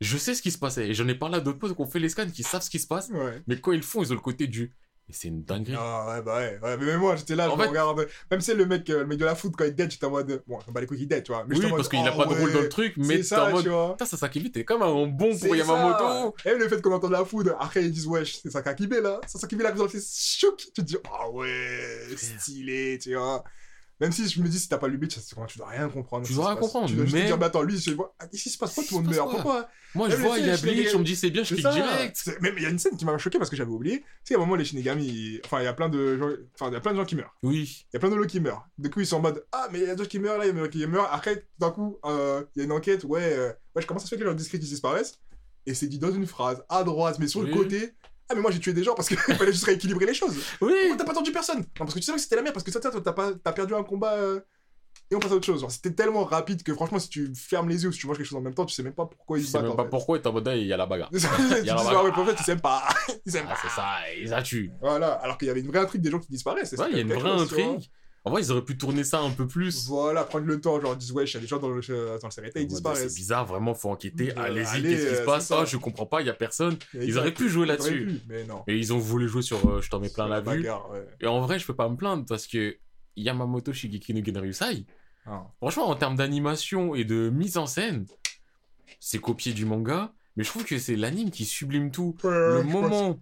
je 0.00 0.18
sais 0.18 0.34
ce 0.34 0.42
qui 0.42 0.50
se 0.50 0.58
passait. 0.58 0.88
Et 0.88 0.94
j'en 0.94 1.08
ai 1.08 1.14
parlé 1.14 1.36
à 1.36 1.40
d'autres 1.40 1.58
potes 1.58 1.74
qui 1.74 1.80
ont 1.80 1.86
fait 1.86 2.00
les 2.00 2.08
scans, 2.10 2.28
qui 2.28 2.42
savent 2.42 2.62
ce 2.62 2.68
qui 2.68 2.78
se 2.78 2.86
passe. 2.86 3.08
Ouais. 3.10 3.42
Mais 3.46 3.58
quand 3.58 3.72
ils 3.72 3.76
le 3.78 3.82
font, 3.82 4.02
ils 4.02 4.12
ont 4.12 4.16
le 4.16 4.20
côté 4.20 4.46
du. 4.46 4.72
Et 5.06 5.12
c'est 5.12 5.28
une 5.28 5.44
dinguerie. 5.44 5.76
Ah 5.78 6.06
ouais, 6.14 6.22
bah 6.22 6.36
ouais, 6.36 6.58
ouais. 6.62 6.76
Mais 6.78 6.86
même 6.86 7.00
moi, 7.00 7.14
j'étais 7.14 7.36
là, 7.36 7.48
En 7.48 7.52
je 7.52 7.56
me 7.58 7.62
fait- 7.64 7.68
regarde. 7.68 8.06
Même 8.30 8.40
si 8.40 8.54
le 8.54 8.64
mec, 8.64 8.88
euh, 8.88 9.00
le 9.00 9.06
mec 9.06 9.18
de 9.18 9.26
la 9.26 9.34
foot, 9.34 9.52
quand 9.56 9.64
il 9.64 9.74
dead, 9.74 9.90
j'étais 9.90 10.06
en 10.06 10.10
mode. 10.10 10.42
Bon, 10.46 10.58
je 10.60 10.66
me 10.70 10.72
bats 10.72 10.80
les 10.80 10.86
couilles 10.86 10.96
qu'il 10.96 11.08
dead, 11.08 11.22
tu 11.22 11.32
vois. 11.32 11.44
Mais 11.46 11.58
oui, 11.58 11.66
parce 11.70 11.88
qu'il 11.90 11.98
a 11.98 12.12
oh, 12.14 12.16
pas 12.16 12.24
de 12.24 12.34
rôle 12.40 12.50
dans 12.52 12.56
ouais, 12.56 12.62
le 12.62 12.68
truc, 12.70 12.94
mais 12.96 13.16
t'es 13.20 13.20
en 13.34 13.36
ça, 13.44 13.50
mode. 13.50 13.62
tu 13.64 13.68
vois. 13.68 13.90
Putain, 13.92 14.06
ça 14.06 14.16
Sakimi, 14.16 14.50
t'es 14.50 14.64
comme 14.64 14.80
un 14.82 15.06
bon 15.06 15.36
pour 15.36 15.54
Yamamoto. 15.54 16.34
Et 16.46 16.54
le 16.54 16.68
fait 16.68 16.80
qu'on 16.80 16.92
entend 16.92 17.10
la 17.10 17.24
foudre, 17.24 17.54
après 17.60 17.84
ils 17.84 17.92
disent 17.92 18.06
wesh, 18.06 18.36
c'est 18.42 18.50
Sakakibé 18.50 19.02
là. 19.02 19.20
C'est 19.26 19.36
Sakakibé 19.38 19.64
là, 19.64 19.74
c'est 19.90 20.40
chouk. 20.40 20.56
Tu 20.56 20.72
te 20.72 20.80
dis, 20.80 20.96
ah 21.12 21.28
ouais, 21.30 21.98
stylé, 22.16 22.98
tu 23.00 23.14
vois. 23.14 23.44
Même 24.00 24.10
si 24.10 24.28
je 24.28 24.40
me 24.40 24.48
dis, 24.48 24.58
si 24.58 24.68
t'as 24.68 24.78
pas 24.78 24.88
lu 24.88 24.98
tu 25.06 25.18
dois 25.58 25.68
rien 25.68 25.88
comprendre. 25.88 26.26
Tu 26.26 26.32
dois 26.32 26.48
rien 26.48 26.56
comprendre, 26.56 26.88
Tu 26.88 26.94
dois 26.94 27.04
juste 27.04 27.14
te 27.16 27.20
mais- 27.20 27.26
dire, 27.26 27.38
mais 27.38 27.44
attends, 27.44 27.62
lui, 27.62 27.78
je 27.78 27.90
vois, 27.92 28.14
ah, 28.18 28.26
ici, 28.32 28.48
il 28.48 28.52
se 28.52 28.58
passe 28.58 28.74
quoi, 28.74 28.82
tout 28.84 28.96
le 28.98 29.02
monde 29.04 29.12
Il 29.12 29.16
meurt? 29.16 29.30
Pourquoi 29.30 29.68
Moi, 29.94 30.10
je 30.10 30.16
vois, 30.16 30.36
les 30.36 30.42
il 30.42 30.48
y 30.48 30.50
a 30.50 30.56
Bleach, 30.56 30.94
on 30.94 30.98
me 30.98 31.04
dit 31.04 31.16
c'est 31.16 31.30
bien, 31.30 31.44
je 31.44 31.54
clique 31.54 31.68
direct. 31.68 32.30
Même 32.40 32.54
il 32.56 32.62
y 32.62 32.66
a 32.66 32.70
une 32.70 32.78
scène 32.78 32.96
qui 32.96 33.04
m'a 33.04 33.16
choqué 33.18 33.38
parce 33.38 33.50
que 33.50 33.56
j'avais 33.56 33.70
oublié. 33.70 34.00
Tu 34.00 34.06
sais, 34.24 34.34
à 34.34 34.38
un 34.38 34.40
moment, 34.40 34.56
les 34.56 34.64
Shinigami, 34.64 35.40
enfin, 35.44 35.60
il 35.60 35.64
y 35.64 35.68
a 35.68 35.72
plein 35.72 35.88
de 35.88 36.18
gens, 36.18 36.30
enfin, 36.54 36.70
il 36.70 36.74
y 36.74 36.76
a 36.76 36.80
plein 36.80 36.92
de 36.92 36.96
gens 36.96 37.04
qui 37.04 37.16
meurent. 37.16 37.34
Oui. 37.42 37.86
Il 37.92 37.94
y 37.94 37.96
a 37.96 38.00
plein 38.00 38.10
de 38.10 38.16
lots 38.16 38.26
qui 38.26 38.40
meurent. 38.40 38.66
Du 38.78 38.90
coup, 38.90 39.00
ils 39.00 39.06
sont 39.06 39.16
en 39.16 39.20
mode 39.20 39.44
Ah, 39.52 39.68
mais 39.72 39.80
il 39.80 39.86
y 39.86 39.90
a 39.90 39.94
d'autres 39.94 40.10
qui 40.10 40.18
meurent 40.18 40.38
là, 40.38 40.46
il 40.46 40.56
y 40.56 40.60
a 40.60 40.68
qui 40.68 40.86
meurent. 40.86 41.12
Après, 41.12 41.36
tout 41.36 41.46
d'un 41.58 41.70
coup, 41.70 41.98
euh, 42.04 42.42
il 42.54 42.60
y 42.60 42.62
a 42.62 42.64
une 42.64 42.72
enquête. 42.72 43.04
Ouais, 43.04 43.22
euh, 43.22 43.48
ouais, 43.74 43.82
je 43.82 43.86
commence 43.86 44.02
à 44.02 44.06
se 44.06 44.14
fait 44.14 44.18
que 44.18 44.24
leurs 44.24 44.34
discrets 44.34 44.58
qui 44.58 44.66
disparaissent. 44.66 45.20
Et 45.66 45.74
c'est 45.74 45.86
dit 45.86 45.98
dans 45.98 46.12
une 46.12 46.26
phrase, 46.26 46.62
à 46.68 46.84
droite, 46.84 47.18
mais 47.18 47.28
sur 47.28 47.42
le 47.42 47.52
côté. 47.52 47.92
Ah, 48.28 48.34
mais 48.34 48.40
moi 48.40 48.50
j'ai 48.50 48.58
tué 48.58 48.72
des 48.72 48.82
gens 48.82 48.94
parce 48.94 49.08
qu'il 49.08 49.18
fallait 49.36 49.52
juste 49.52 49.64
rééquilibrer 49.64 50.06
les 50.06 50.14
choses. 50.14 50.34
Oui. 50.62 50.72
Pourquoi 50.80 50.96
t'as 50.96 51.04
pas 51.04 51.12
entendu 51.12 51.30
personne? 51.30 51.58
Non, 51.58 51.64
parce 51.78 51.92
que 51.92 51.98
tu 51.98 52.06
savais 52.06 52.16
que 52.16 52.22
c'était 52.22 52.36
la 52.36 52.42
merde, 52.42 52.54
parce 52.54 52.64
que 52.64 52.72
ça, 52.72 52.80
toi, 52.80 53.38
t'as 53.42 53.52
perdu 53.52 53.74
un 53.74 53.84
combat. 53.84 54.16
Et 55.10 55.14
on 55.16 55.18
passe 55.20 55.32
à 55.32 55.34
autre 55.34 55.44
chose. 55.46 55.60
Genre, 55.60 55.70
C'était 55.70 55.92
tellement 55.92 56.24
rapide 56.24 56.62
que 56.62 56.72
franchement, 56.74 56.98
si 56.98 57.08
tu 57.08 57.32
fermes 57.34 57.68
les 57.68 57.82
yeux 57.82 57.90
ou 57.90 57.92
si 57.92 58.00
tu 58.00 58.06
manges 58.06 58.16
quelque 58.16 58.26
chose 58.26 58.38
en 58.38 58.42
même 58.42 58.54
temps, 58.54 58.64
tu 58.64 58.74
sais 58.74 58.82
même 58.82 58.94
pas 58.94 59.06
pourquoi 59.06 59.38
ils 59.38 59.44
se 59.44 59.48
sais 59.50 59.58
battent. 59.58 59.62
même 59.64 59.72
en 59.72 59.76
pas 59.76 59.82
fait. 59.84 59.90
pourquoi, 59.90 60.18
et 60.18 60.26
en 60.26 60.32
mode, 60.32 60.50
il 60.56 60.66
y 60.66 60.72
a 60.72 60.76
la 60.76 60.86
bagarre. 60.86 61.10
tu 61.12 61.18
Il 61.18 61.66
y 61.66 61.70
a 61.70 61.74
la 61.74 61.82
bagarre. 61.84 62.04
ouais, 62.04 62.10
en 62.10 62.24
fait, 62.24 62.36
ils 62.40 62.44
s'aiment 62.44 62.60
pas. 62.60 62.82
Ils 63.26 63.32
s'aiment 63.32 63.46
Ah, 63.48 63.54
pas. 63.54 63.58
c'est 63.62 63.74
ça, 63.74 63.86
ils 64.22 64.32
a 64.34 64.42
tué. 64.42 64.70
Voilà, 64.80 65.12
alors 65.12 65.38
qu'il 65.38 65.48
y 65.48 65.50
avait 65.50 65.60
une 65.60 65.68
vraie 65.68 65.78
intrigue 65.80 66.00
des 66.02 66.10
gens 66.10 66.18
qui 66.18 66.28
disparaissent. 66.28 66.72
Ouais, 66.72 66.86
il 66.90 66.96
y 66.96 66.98
a 66.98 67.02
une 67.02 67.12
vraie 67.12 67.36
tu 67.36 67.42
intrigue. 67.42 67.90
En 68.26 68.30
vrai, 68.30 68.40
ils 68.42 68.50
auraient 68.50 68.64
pu 68.64 68.78
tourner 68.78 69.04
ça 69.04 69.20
un 69.20 69.28
peu 69.30 69.46
plus. 69.46 69.86
Voilà, 69.86 70.24
prendre 70.24 70.46
le 70.46 70.58
temps, 70.58 70.80
genre, 70.80 70.94
ils 70.94 70.98
disent, 70.98 71.12
ouais, 71.12 71.24
il 71.24 71.34
y 71.34 71.36
a 71.36 71.40
des 71.40 71.46
gens 71.46 71.58
dans 71.58 71.68
le, 71.68 71.82
dans 71.82 72.26
le 72.26 72.30
série, 72.30 72.50
ils 72.56 72.66
disparaissent. 72.66 73.08
C'est 73.12 73.14
bizarre, 73.14 73.44
vraiment, 73.44 73.74
faut 73.74 73.90
enquêter. 73.90 74.30
Euh, 74.30 74.40
Allez-y, 74.42 74.66
allez, 74.76 74.88
qu'est-ce 74.90 75.08
qui 75.10 75.14
se 75.16 75.20
euh, 75.20 75.24
passe? 75.26 75.50
Ah, 75.50 75.66
je 75.66 75.76
comprends 75.76 76.06
pas, 76.06 76.22
il 76.22 76.26
y 76.26 76.30
a 76.30 76.34
personne. 76.34 76.76
Ils 76.94 77.18
auraient 77.18 77.34
pu 77.34 77.50
jouer 77.50 77.66
là-dessus. 77.66 78.20
Mais 78.26 78.44
non. 78.44 78.62
Et 78.66 78.78
ils 78.78 78.94
ont 78.94 78.98
voulu 78.98 79.28
jouer 79.28 79.42
sur 79.42 79.58
euh, 79.68 79.82
je 79.82 79.90
t'en 79.90 80.00
mets 80.00 80.08
plein 80.08 80.26
la 80.26 80.40
vue. 80.40 80.62
ouais. 80.68 81.06
Et 81.20 81.26
en 81.26 81.42
vrai, 81.42 81.58
je 81.58 81.66
peux 81.66 81.74
pas 81.76 81.86
me 81.90 81.96
plaindre 81.96 82.24
parce 82.26 82.46
que 82.46 82.78
Yamamoto 83.16 83.72
Shigeki 83.72 84.14
no 84.14 84.24
Genryusai, 84.24 84.86
Ah. 85.26 85.46
franchement, 85.58 85.88
en 85.88 85.94
termes 85.96 86.16
d'animation 86.16 86.94
et 86.94 87.04
de 87.04 87.30
mise 87.30 87.56
en 87.56 87.66
scène, 87.66 88.06
c'est 89.00 89.18
copié 89.20 89.52
du 89.52 89.64
manga. 89.64 90.12
Mais 90.36 90.44
je 90.44 90.48
trouve 90.50 90.64
que 90.64 90.78
c'est 90.78 90.96
l'anime 90.96 91.30
qui 91.30 91.44
sublime 91.44 91.90
tout. 91.90 92.16
Ouais, 92.24 92.30
le 92.30 92.62
pense- 92.62 92.72
moment 92.72 93.20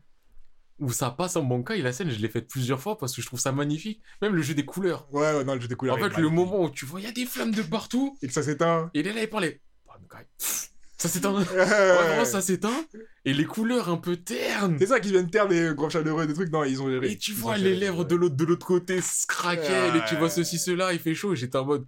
où 0.79 0.91
ça 0.91 1.11
passe 1.11 1.37
en 1.37 1.43
manga 1.43 1.77
et 1.77 1.83
la 1.83 1.93
scène, 1.93 2.11
je 2.11 2.19
l'ai 2.19 2.29
faite 2.29 2.49
plusieurs 2.49 2.81
fois 2.81 2.97
parce 2.99 3.15
que 3.15 3.21
je 3.23 3.27
trouve 3.27 3.39
ça 3.39 3.53
magnifique. 3.53 4.01
Même 4.23 4.35
le 4.35 4.43
jeu 4.43 4.55
des 4.55 4.65
couleurs. 4.65 5.07
Ouais, 5.13 5.21
ouais, 5.35 5.45
non, 5.45 5.55
le 5.55 5.61
jeu 5.61 5.69
des 5.69 5.77
couleurs. 5.77 5.95
En 5.97 5.99
fait, 5.99 6.05
le 6.09 6.11
magnifique. 6.29 6.35
moment 6.35 6.65
où 6.65 6.71
tu 6.71 6.87
vois, 6.87 7.01
il 7.01 7.05
y 7.05 7.07
a 7.09 7.13
des 7.13 7.27
flammes 7.27 7.53
de 7.53 7.63
partout. 7.63 8.17
Et 8.23 8.27
que 8.27 8.33
ça 8.33 8.43
s'éteint. 8.43 8.91
Et 8.95 9.01
il 9.01 9.07
est 9.07 9.13
là, 9.13 9.23
il 9.23 9.29
parlait. 9.29 9.61
Ça 11.03 11.09
s'éteint. 11.09 11.35
Ouais, 11.35 11.43
vraiment, 11.45 12.25
ça 12.25 12.41
s'éteint. 12.41 12.85
Et 13.25 13.33
les 13.33 13.45
couleurs 13.45 13.89
un 13.89 13.97
peu 13.97 14.17
ternes. 14.17 14.77
C'est 14.79 14.87
ça 14.87 15.01
qui 15.01 15.11
viennent 15.11 15.29
taire 15.31 15.49
des 15.49 15.73
gros 15.75 15.91
chaleureux, 15.91 16.27
des 16.27 16.35
trucs. 16.35 16.53
Non, 16.53 16.63
ils 16.65 16.81
ont 16.81 16.89
géré. 16.89 17.11
Et 17.11 17.19
tu 17.19 17.33
vois 17.33 17.57
les 17.59 17.75
lèvres 17.75 18.05
de 18.05 18.15
l'autre 18.15 18.37
de 18.37 18.45
l'autre 18.45 18.67
côté 18.67 19.01
se 19.01 19.27
craquer, 19.27 19.89
et 19.97 20.01
tu 20.09 20.17
vois 20.17 20.31
ceci, 20.31 20.59
cela, 20.59 20.93
il 20.93 20.99
fait 21.01 21.15
chaud. 21.15 21.35
J'étais 21.35 21.59
en 21.59 21.65
mode. 21.65 21.87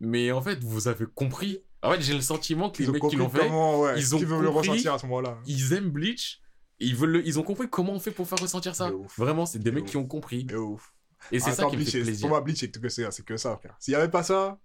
Mais 0.00 0.32
en 0.32 0.42
fait, 0.42 0.62
vous 0.64 0.88
avez 0.88 1.06
compris. 1.14 1.60
En 1.82 1.92
fait, 1.92 2.00
j'ai 2.02 2.14
le 2.14 2.20
sentiment 2.20 2.70
que 2.70 2.78
les 2.78 2.84
Ils 2.88 2.90
mecs 2.92 3.02
qui 3.02 3.16
compris 3.16 3.16
l'ont 3.18 3.28
fait, 3.30 3.48
ouais, 3.48 4.00
ils 4.00 4.14
ont 4.14 4.18
veulent 4.18 4.40
le 4.42 4.50
compris. 4.50 4.68
ressentir 4.70 4.94
à 4.94 4.98
ce 4.98 5.06
moment-là. 5.06 5.38
ils 5.46 5.72
aiment 5.72 5.90
Bleach. 5.90 6.40
Et 6.80 6.86
ils, 6.86 6.96
veulent 6.96 7.10
le- 7.10 7.26
ils 7.26 7.38
ont 7.38 7.42
compris 7.42 7.68
comment 7.70 7.92
on 7.92 8.00
fait 8.00 8.10
pour 8.10 8.28
faire 8.28 8.38
ressentir 8.38 8.74
ça. 8.74 8.90
Vraiment, 9.16 9.46
c'est 9.46 9.58
des 9.60 9.70
De 9.70 9.74
mecs 9.74 9.84
ouf. 9.84 9.90
qui 9.90 9.96
ont 9.96 10.06
compris. 10.06 10.44
De 10.44 10.56
ouf. 10.56 10.92
Et 11.32 11.38
c'est 11.38 11.52
ça 11.52 11.62
Attends, 11.62 11.70
qui 11.70 11.76
me 11.78 11.84
fait 11.84 12.00
plaisir. 12.02 12.20
Pour 12.22 12.30
moi, 12.30 12.40
Bleach, 12.42 12.58
c'est 12.58 12.70
que 12.70 12.88
ça, 12.88 13.10
c'est 13.10 13.24
que 13.24 13.36
ça, 13.36 13.56
frère. 13.56 13.76
S'il 13.78 13.92
y 13.92 13.94
avait 13.94 14.10
pas 14.10 14.22
ça, 14.22 14.58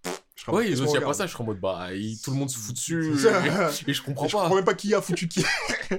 qu'on 0.46 0.60
il 0.62 0.76
y 0.76 0.98
a 0.98 1.02
pas 1.02 1.14
ça, 1.14 1.26
je 1.28 1.34
suis 1.34 1.42
en 1.42 1.46
mode, 1.46 1.60
bah, 1.60 1.94
il- 1.94 2.20
tout 2.22 2.32
le 2.32 2.38
monde 2.38 2.50
se 2.50 2.58
fout 2.58 2.74
dessus. 2.76 3.14
Et 3.88 3.94
je 3.94 4.02
comprends 4.02 4.26
Et 4.26 4.30
je 4.30 4.34
pas. 4.36 4.42
comprends 4.42 4.56
même 4.56 4.66
pas 4.66 4.74
qui 4.74 4.94
a 4.96 5.02
foutu 5.02 5.28
qui. 5.28 5.44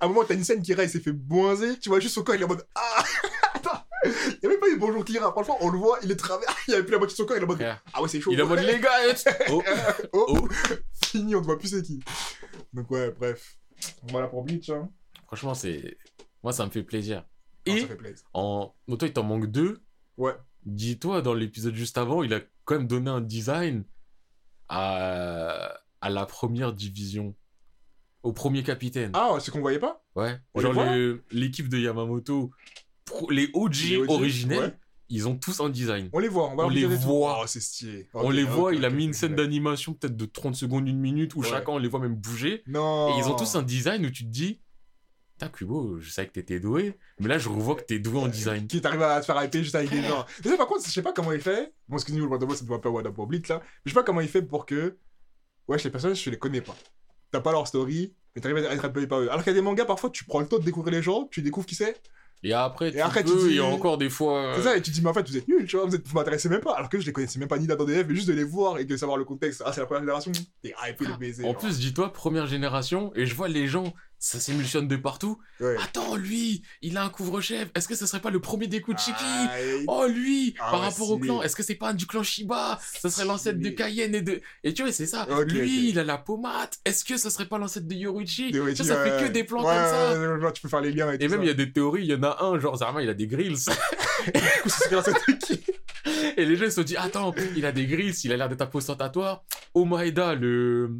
à 0.00 0.04
un 0.04 0.08
moment, 0.08 0.24
t'as 0.26 0.34
une 0.34 0.44
scène 0.44 0.62
qui 0.62 0.72
il 0.72 0.88
s'est 0.88 1.00
fait 1.00 1.12
boinzer, 1.12 1.78
tu 1.80 1.88
vois 1.88 2.00
juste 2.00 2.14
son 2.14 2.22
corps, 2.22 2.34
il 2.34 2.40
est 2.40 2.44
en 2.44 2.48
mode 2.48 2.66
Ah 2.74 3.04
Attends 3.54 3.84
Il 4.04 4.38
y 4.42 4.46
a 4.46 4.48
même 4.48 4.60
pas 4.60 4.68
eu 4.68 4.78
bonjour 4.78 5.04
Kira, 5.04 5.30
franchement, 5.32 5.58
on 5.60 5.68
le 5.68 5.78
voit, 5.78 5.98
il 6.02 6.10
est 6.10 6.16
travers, 6.16 6.48
il 6.68 6.70
y 6.70 6.74
avait 6.74 6.82
plus 6.84 6.92
la 6.92 6.98
moitié 6.98 7.14
de 7.14 7.16
son 7.18 7.24
corps, 7.26 7.36
il 7.36 7.40
est 7.40 7.44
en 7.44 7.48
mode 7.48 7.62
Ah 7.92 8.00
ouais, 8.02 8.08
c'est 8.08 8.20
chaud. 8.20 8.30
Il 8.32 8.38
est 8.38 8.42
en 8.42 8.46
mode, 8.46 8.60
les 8.60 8.78
gars, 8.80 8.90
oh, 9.50 9.62
Oh, 10.12 10.26
oh. 10.40 10.48
fini, 11.04 11.34
on 11.34 11.40
te 11.40 11.46
voit 11.46 11.58
plus 11.58 11.68
c'est 11.68 11.82
qui. 11.82 12.00
Donc, 12.72 12.90
ouais, 12.90 13.10
bref. 13.18 13.56
Voilà 14.10 14.28
pour 14.28 14.42
Bleach, 14.44 14.70
hein. 14.70 14.88
Franchement, 15.26 15.54
c'est. 15.54 15.96
Moi, 16.42 16.52
ça 16.52 16.64
me 16.64 16.70
fait 16.70 16.82
plaisir. 16.82 17.24
Ah, 17.66 17.70
Et 17.70 17.80
ça 17.80 17.86
fait 17.88 17.96
plaisir. 17.96 18.24
en. 18.32 18.74
Bon, 18.86 18.96
toi, 18.96 19.08
il 19.08 19.12
t'en 19.12 19.22
manque 19.22 19.46
deux. 19.46 19.80
Ouais. 20.16 20.32
Dis-toi, 20.64 21.22
dans 21.22 21.34
l'épisode 21.34 21.74
juste 21.74 21.96
avant, 21.98 22.22
il 22.22 22.32
a 22.34 22.40
quand 22.70 22.78
même 22.78 22.86
donné 22.86 23.10
un 23.10 23.20
design 23.20 23.82
à, 24.68 25.74
à 26.00 26.08
la 26.08 26.24
première 26.24 26.72
division. 26.72 27.34
Au 28.22 28.32
premier 28.32 28.62
capitaine. 28.62 29.10
Ah, 29.14 29.38
c'est 29.40 29.50
qu'on 29.50 29.60
voyait 29.60 29.78
pas? 29.80 30.04
Ouais. 30.14 30.38
on 30.54 30.60
Genre 30.60 30.74
l'équipe 31.32 31.68
de 31.68 31.78
Yamamoto, 31.78 32.52
les 33.30 33.50
OG, 33.54 33.74
Les 33.88 33.96
OG, 33.96 34.10
originels, 34.10 34.58
ouais. 34.60 34.74
ils 35.08 35.26
ont 35.26 35.36
tous 35.36 35.58
un 35.60 35.68
design. 35.70 36.10
On 36.12 36.18
les 36.20 36.28
voit, 36.28 36.50
on, 36.50 36.54
va 36.54 36.66
On 36.66 36.68
les 36.68 36.84
voit. 36.84 37.40
Oh, 37.42 37.46
c'est 37.46 37.60
stylé. 37.60 38.08
On 38.14 38.30
les 38.30 38.44
voit, 38.44 38.74
il 38.74 38.84
a 38.84 38.90
mis 38.90 39.04
une 39.06 39.14
scène 39.14 39.34
d'animation 39.34 39.94
peut-être 39.94 40.16
de 40.16 40.26
30 40.26 40.54
secondes, 40.54 40.86
une 40.86 41.00
minute, 41.00 41.34
où 41.34 41.40
Ouais. 41.40 41.48
chacun 41.48 41.72
on 41.72 41.78
les 41.78 41.88
voit 41.88 41.98
même 41.98 42.14
bouger. 42.14 42.62
Non. 42.68 43.16
Et 43.16 43.18
ils 43.18 43.24
ont 43.24 43.34
tous 43.36 43.56
un 43.56 43.62
design 43.62 44.04
où 44.06 44.10
tu 44.10 44.24
te 44.24 44.28
dis, 44.30 44.60
Putain, 45.40 45.52
Kubo, 45.56 45.98
je 46.00 46.10
savais 46.10 46.28
que 46.28 46.34
t'étais 46.34 46.60
doué, 46.60 46.98
mais 47.18 47.26
là 47.26 47.38
je 47.38 47.48
revois 47.48 47.74
que 47.74 47.80
t'es 47.80 47.98
doué 47.98 48.18
en 48.18 48.28
design. 48.28 48.66
Qui 48.66 48.82
t'arrive 48.82 49.00
à 49.00 49.18
te 49.20 49.24
faire 49.24 49.42
hyper 49.42 49.62
juste 49.62 49.74
avec 49.74 49.88
des 49.88 50.02
gens. 50.02 50.26
Mais 50.44 50.50
ça, 50.50 50.58
par 50.58 50.66
contre, 50.66 50.84
je 50.84 50.90
sais 50.90 51.00
pas 51.00 51.14
comment 51.14 51.32
il 51.32 51.40
fait. 51.40 51.72
Bon, 51.88 51.96
ce 51.96 52.04
que 52.04 52.12
nous, 52.12 52.18
le 52.18 52.26
Wonder 52.26 52.44
Boy, 52.44 52.58
ça 52.58 52.66
doit 52.66 52.78
pas 52.78 52.90
Wonder 52.90 53.08
Boy 53.08 53.26
Bleach, 53.26 53.48
là. 53.48 53.60
Mais 53.62 53.70
je 53.86 53.90
sais 53.92 53.94
pas 53.94 54.02
comment 54.02 54.20
il 54.20 54.28
fait 54.28 54.42
pour 54.42 54.66
que. 54.66 54.98
Wesh, 55.66 55.84
les 55.84 55.90
personnages, 55.90 56.22
je 56.22 56.28
les 56.28 56.38
connais 56.38 56.60
pas. 56.60 56.76
T'as 57.30 57.40
pas 57.40 57.52
leur 57.52 57.66
story, 57.66 58.12
mais 58.36 58.42
t'arrives 58.42 58.58
à 58.58 58.74
être 58.74 58.84
appelé 58.84 59.06
par 59.06 59.20
eux. 59.20 59.28
Alors 59.30 59.42
qu'il 59.42 59.50
y 59.54 59.56
a 59.56 59.58
des 59.58 59.64
mangas, 59.64 59.86
parfois, 59.86 60.10
tu 60.10 60.24
prends 60.24 60.40
le 60.40 60.46
temps 60.46 60.58
de 60.58 60.64
découvrir 60.64 60.92
les 60.92 61.02
gens, 61.02 61.26
tu 61.30 61.40
découvres 61.40 61.64
qui 61.64 61.74
c'est. 61.74 62.02
Et 62.42 62.52
après, 62.52 62.92
tu 62.92 63.00
après, 63.00 63.24
tu 63.24 63.32
peux, 63.32 63.38
dis- 63.38 63.48
il 63.50 63.56
y 63.56 63.60
a 63.60 63.64
encore 63.64 63.96
des 63.96 64.10
fois. 64.10 64.52
C'est 64.56 64.62
ça, 64.62 64.76
et 64.76 64.82
tu 64.82 64.90
te 64.90 64.94
dis, 64.94 65.02
mais 65.02 65.08
en 65.08 65.14
fait, 65.14 65.26
vous 65.26 65.36
êtes 65.38 65.48
nuls, 65.48 65.66
tu 65.66 65.76
vois, 65.76 65.86
vous, 65.86 65.94
êtes... 65.94 66.06
vous 66.06 66.14
m'intéressez 66.14 66.50
même 66.50 66.60
pas. 66.60 66.74
Alors 66.74 66.90
que 66.90 67.00
je 67.00 67.06
les 67.06 67.12
connaissais 67.12 67.38
même 67.38 67.48
pas 67.48 67.58
ni 67.58 67.66
dans 67.66 67.82
DF, 67.82 68.06
mais 68.06 68.14
juste 68.14 68.28
de 68.28 68.34
les 68.34 68.44
voir 68.44 68.78
et 68.78 68.84
de 68.84 68.96
savoir 68.96 69.16
le 69.16 69.24
contexte. 69.24 69.62
Ah, 69.64 69.72
c'est 69.72 69.80
la 69.80 69.86
première 69.86 70.02
génération. 70.02 70.32
T'es 70.62 70.74
hypé 70.86 71.06
le 71.06 71.16
baiser. 71.16 71.44
En 71.44 71.52
genre. 71.52 71.58
plus, 71.58 71.78
dis-toi, 71.78 72.12
première 72.12 72.46
génération, 72.46 73.10
et 73.14 73.24
je 73.24 73.34
vois 73.34 73.48
les 73.48 73.68
gens 73.68 73.94
ça 74.22 74.38
s'émulsionne 74.38 74.86
de 74.86 74.96
partout. 74.96 75.38
Ouais. 75.60 75.76
Attends, 75.82 76.14
lui, 76.14 76.62
il 76.82 76.98
a 76.98 77.04
un 77.04 77.08
couvre-chef. 77.08 77.70
Est-ce 77.74 77.88
que 77.88 77.94
ce 77.94 78.04
serait 78.06 78.20
pas 78.20 78.28
le 78.30 78.38
premier 78.38 78.66
des 78.66 78.82
coups 78.82 78.98
de 78.98 79.00
Chiki? 79.00 79.16
Ah, 79.24 79.56
Oh, 79.88 80.06
lui, 80.06 80.54
Ah 80.60 80.70
par 80.70 80.80
ouais, 80.80 80.86
rapport 80.88 81.10
au 81.10 81.18
clan, 81.18 81.42
est-ce 81.42 81.56
que 81.56 81.62
c'est 81.62 81.74
pas 81.74 81.94
du 81.94 82.06
clan 82.06 82.22
Shiba? 82.22 82.78
Ce 83.00 83.08
serait 83.08 83.24
l'ancêtre 83.24 83.58
de. 83.58 83.70
Cayenne 83.70 84.14
et 84.14 84.20
de. 84.20 84.42
Et 84.62 84.74
tu 84.74 84.82
vois, 84.82 84.92
c'est 84.92 85.06
ça. 85.06 85.26
Lui, 85.46 85.88
il 85.88 85.98
a 85.98 86.04
la 86.04 86.18
pommade. 86.18 86.68
Est-ce 86.84 87.02
que 87.04 87.16
ce 87.16 87.30
serait 87.30 87.46
pas 87.46 87.56
l'ancêtre 87.56 87.88
de 87.88 87.94
vois, 87.94 88.12
Witchy, 88.12 88.52
ça 88.84 89.02
fait 89.04 89.24
que 89.26 89.32
des 89.32 89.44
plans 89.44 89.62
comme 89.62 89.72
ça. 89.72 90.52
tu 90.52 90.60
peux 90.62 90.68
faire 90.68 90.82
les 90.82 90.92
liens 90.92 91.10
et, 91.12 91.14
Et 91.14 91.18
tout 91.18 91.30
même, 91.30 91.40
ça. 91.40 91.44
il 91.44 91.48
y 91.48 91.50
a 91.50 91.54
des 91.54 91.72
théories. 91.72 92.02
Il 92.04 92.10
y 92.10 92.14
en 92.14 92.22
a 92.22 92.44
un, 92.44 92.58
genre, 92.60 92.76
Zarma, 92.76 93.02
il 93.02 93.08
a 93.08 93.14
des 93.14 93.26
grills. 93.26 93.56
Du 94.26 94.32
coup, 94.62 94.68
ce 94.68 94.84
serait 94.84 94.96
l'ancêtre 94.96 95.20
de 95.28 95.32
qui? 95.32 95.64
Et 96.36 96.44
les 96.44 96.56
gens 96.56 96.66
ils 96.66 96.70
se 96.70 96.76
sont 96.76 96.82
dit, 96.82 96.96
attends, 96.98 97.34
il 97.56 97.64
a 97.64 97.72
des 97.72 97.86
grilles, 97.86 98.12
il 98.22 98.32
a 98.32 98.36
l'air 98.36 98.50
d'être 98.50 98.60
un 98.60 98.68
ostentatoire. 98.74 99.44
Omaeda, 99.72 100.34
le, 100.34 100.94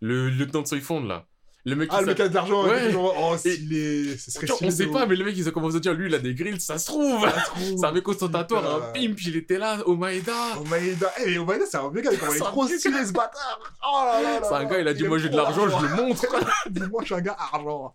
le 0.00 0.28
lieutenant 0.28 0.62
de 0.62 0.66
Soifond, 0.66 1.04
là. 1.04 1.26
Le 1.66 1.76
mec 1.76 1.88
qui 1.88 1.96
Ah, 1.96 2.00
le 2.02 2.08
mec 2.08 2.20
a 2.20 2.28
de 2.28 2.34
l'argent. 2.34 2.66
Ouais. 2.68 2.88
et 2.88 2.90
genre, 2.92 3.14
Oh, 3.18 3.36
stylé. 3.38 4.18
Ce 4.18 4.30
serait 4.30 4.46
on 4.60 4.70
sait 4.70 4.84
de 4.86 4.92
pas, 4.92 5.06
mais 5.06 5.16
le 5.16 5.24
mec, 5.24 5.34
ils 5.36 5.48
ont 5.48 5.52
commencé 5.52 5.76
à 5.76 5.80
dire, 5.80 5.94
lui, 5.94 6.08
il 6.08 6.14
a 6.14 6.18
des 6.18 6.34
grilles, 6.34 6.60
ça 6.60 6.76
se 6.78 6.86
trouve. 6.86 7.26
C'est 7.56 7.84
un 7.86 7.92
mec 7.92 8.06
ostentatoire, 8.06 8.64
un 8.76 8.80
pimp, 8.92 9.18
il 9.24 9.36
était 9.36 9.56
là, 9.56 9.78
Omaeda. 9.86 10.58
Omaeda. 10.60 11.10
Eh, 11.22 11.30
mais 11.30 11.38
Omaeda, 11.38 11.64
c'est 11.64 11.78
un 11.78 11.88
vieux 11.90 12.02
gars, 12.02 12.10
il 12.12 12.16
est 12.18 12.30
C'est 12.32 12.42
un 12.42 12.44
trop 12.44 12.66
stylé, 12.68 13.06
ce 13.06 13.12
bâtard. 13.12 13.60
Oh 13.82 14.02
là 14.04 14.20
là 14.22 14.40
là. 14.40 14.46
C'est 14.46 14.54
un 14.54 14.64
gars, 14.66 14.78
il 14.78 14.88
a 14.88 14.92
dit, 14.94 15.04
moi 15.04 15.16
j'ai 15.18 15.30
de 15.30 15.36
l'argent, 15.36 15.66
je 15.68 15.86
le 15.86 15.94
montre. 16.02 16.26
Dis-moi, 16.70 17.00
je 17.00 17.06
suis 17.06 17.14
un 17.14 17.20
gars 17.22 17.36
argent. 17.38 17.92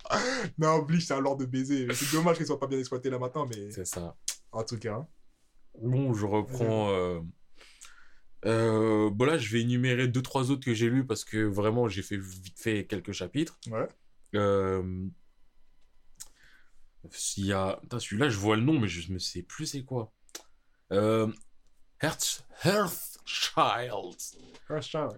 Non, 0.58 0.80
Bleach, 0.80 1.06
c'est 1.06 1.14
un 1.14 1.22
lord 1.22 1.38
de 1.38 1.46
baiser. 1.46 1.88
C'est 1.94 2.12
dommage 2.16 2.38
qu'il 2.38 2.48
soit 2.48 2.60
pas 2.60 2.68
bien 2.68 2.80
exploité 2.80 3.10
là 3.12 3.20
maintenant, 3.20 3.46
mais 3.48 3.70
C'est 3.70 3.86
ça. 3.86 4.16
en 4.52 4.64
tout 4.64 4.78
cas. 4.80 4.94
hein. 4.94 5.08
Bon, 5.80 6.14
je 6.16 6.26
reprends. 6.26 6.90
Euh... 6.92 7.20
Euh, 8.46 8.89
bon, 9.10 9.26
là, 9.26 9.38
je 9.38 9.52
vais 9.52 9.62
énumérer 9.62 10.08
deux, 10.08 10.22
trois 10.22 10.52
autres 10.52 10.64
que 10.64 10.74
j'ai 10.74 10.90
lus 10.90 11.06
parce 11.06 11.24
que 11.24 11.38
vraiment, 11.38 11.88
j'ai 11.88 12.02
fait 12.02 12.18
vite 12.18 12.60
fait 12.60 12.86
quelques 12.86 13.12
chapitres. 13.12 13.58
Ouais. 13.68 13.88
Euh... 14.36 15.08
S'il 17.12 17.46
y 17.46 17.54
a... 17.54 17.80
Celui-là, 17.98 18.30
je 18.30 18.38
vois 18.38 18.56
le 18.56 18.62
nom, 18.62 18.80
mais 18.80 18.88
je 18.88 19.12
ne 19.12 19.20
sais 19.20 19.42
plus 19.42 19.66
c'est 19.66 19.84
quoi. 19.84 20.12
Euh... 20.92 21.32
Hearthchild. 22.02 22.46
Earthchild. 22.66 24.16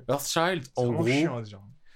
Earthchild, 0.08 0.68
en 0.76 0.92
gros... 0.92 1.08
chiant. 1.08 1.44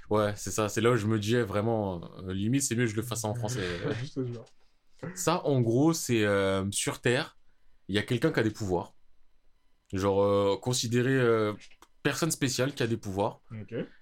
Ouais, 0.09 0.33
c'est 0.35 0.51
ça. 0.51 0.69
C'est 0.69 0.81
là 0.81 0.91
où 0.91 0.95
je 0.95 1.07
me 1.07 1.19
disais 1.19 1.41
vraiment... 1.41 2.03
euh, 2.23 2.33
limite, 2.33 2.61
c'est 2.63 2.75
mieux 2.75 2.85
que 2.85 2.91
je 2.91 2.95
le 2.95 3.01
fasse 3.01 3.23
en 3.23 3.33
français. 3.33 3.79
Ça, 5.13 5.45
en 5.45 5.61
gros, 5.61 5.93
c'est 5.93 6.23
euh, 6.23 6.65
sur 6.71 6.99
Terre, 7.01 7.37
il 7.87 7.95
y 7.95 7.99
a 7.99 8.03
quelqu'un 8.03 8.31
qui 8.31 8.39
a 8.39 8.43
des 8.43 8.51
pouvoirs. 8.51 8.95
Genre, 9.93 10.21
euh, 10.21 10.57
considéré 10.57 11.11
euh, 11.11 11.53
personne 12.05 12.29
spéciale 12.31 12.73
qui 12.73 12.83
a 12.83 12.87
des 12.87 12.97
pouvoirs. 12.97 13.41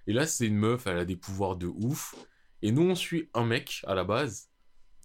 Et 0.06 0.12
là, 0.12 0.26
c'est 0.26 0.46
une 0.46 0.56
meuf, 0.58 0.86
elle 0.86 0.98
a 0.98 1.04
des 1.06 1.16
pouvoirs 1.16 1.56
de 1.56 1.66
ouf. 1.66 2.14
Et 2.62 2.70
nous, 2.70 2.82
on 2.82 2.94
suit 2.94 3.30
un 3.32 3.44
mec, 3.46 3.80
à 3.86 3.94
la 3.94 4.04
base, 4.04 4.50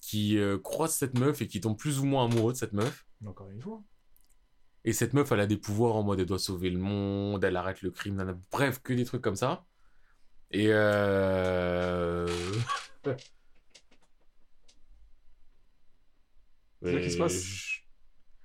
qui 0.02 0.38
euh, 0.38 0.58
croise 0.60 0.94
cette 0.94 1.18
meuf 1.18 1.42
et 1.42 1.48
qui 1.48 1.62
tombe 1.62 1.78
plus 1.78 2.00
ou 2.00 2.06
moins 2.06 2.26
amoureux 2.26 2.52
de 2.54 2.58
cette 2.58 2.74
meuf. 2.74 3.06
Encore 3.26 3.50
une 3.50 3.62
fois. 3.62 3.82
Et 4.84 4.92
cette 4.94 5.14
meuf, 5.14 5.32
elle 5.32 5.40
a 5.40 5.48
des 5.48 5.58
pouvoirs 5.58 5.96
en 5.96 6.04
mode 6.04 6.20
elle 6.20 6.26
doit 6.26 6.40
sauver 6.40 6.70
le 6.70 6.78
monde, 6.80 7.42
elle 7.44 7.56
arrête 7.56 7.82
le 7.82 7.92
crime, 7.92 8.16
nanana. 8.16 8.38
bref, 8.52 8.82
que 8.84 8.94
des 8.94 9.06
trucs 9.06 9.22
comme 9.22 9.36
ça. 9.36 9.66
Et 10.52 10.68
euh... 10.70 12.28
C'est 16.82 16.94
ça 16.94 17.00
qui 17.02 17.12
se 17.12 17.18
passe 17.18 17.44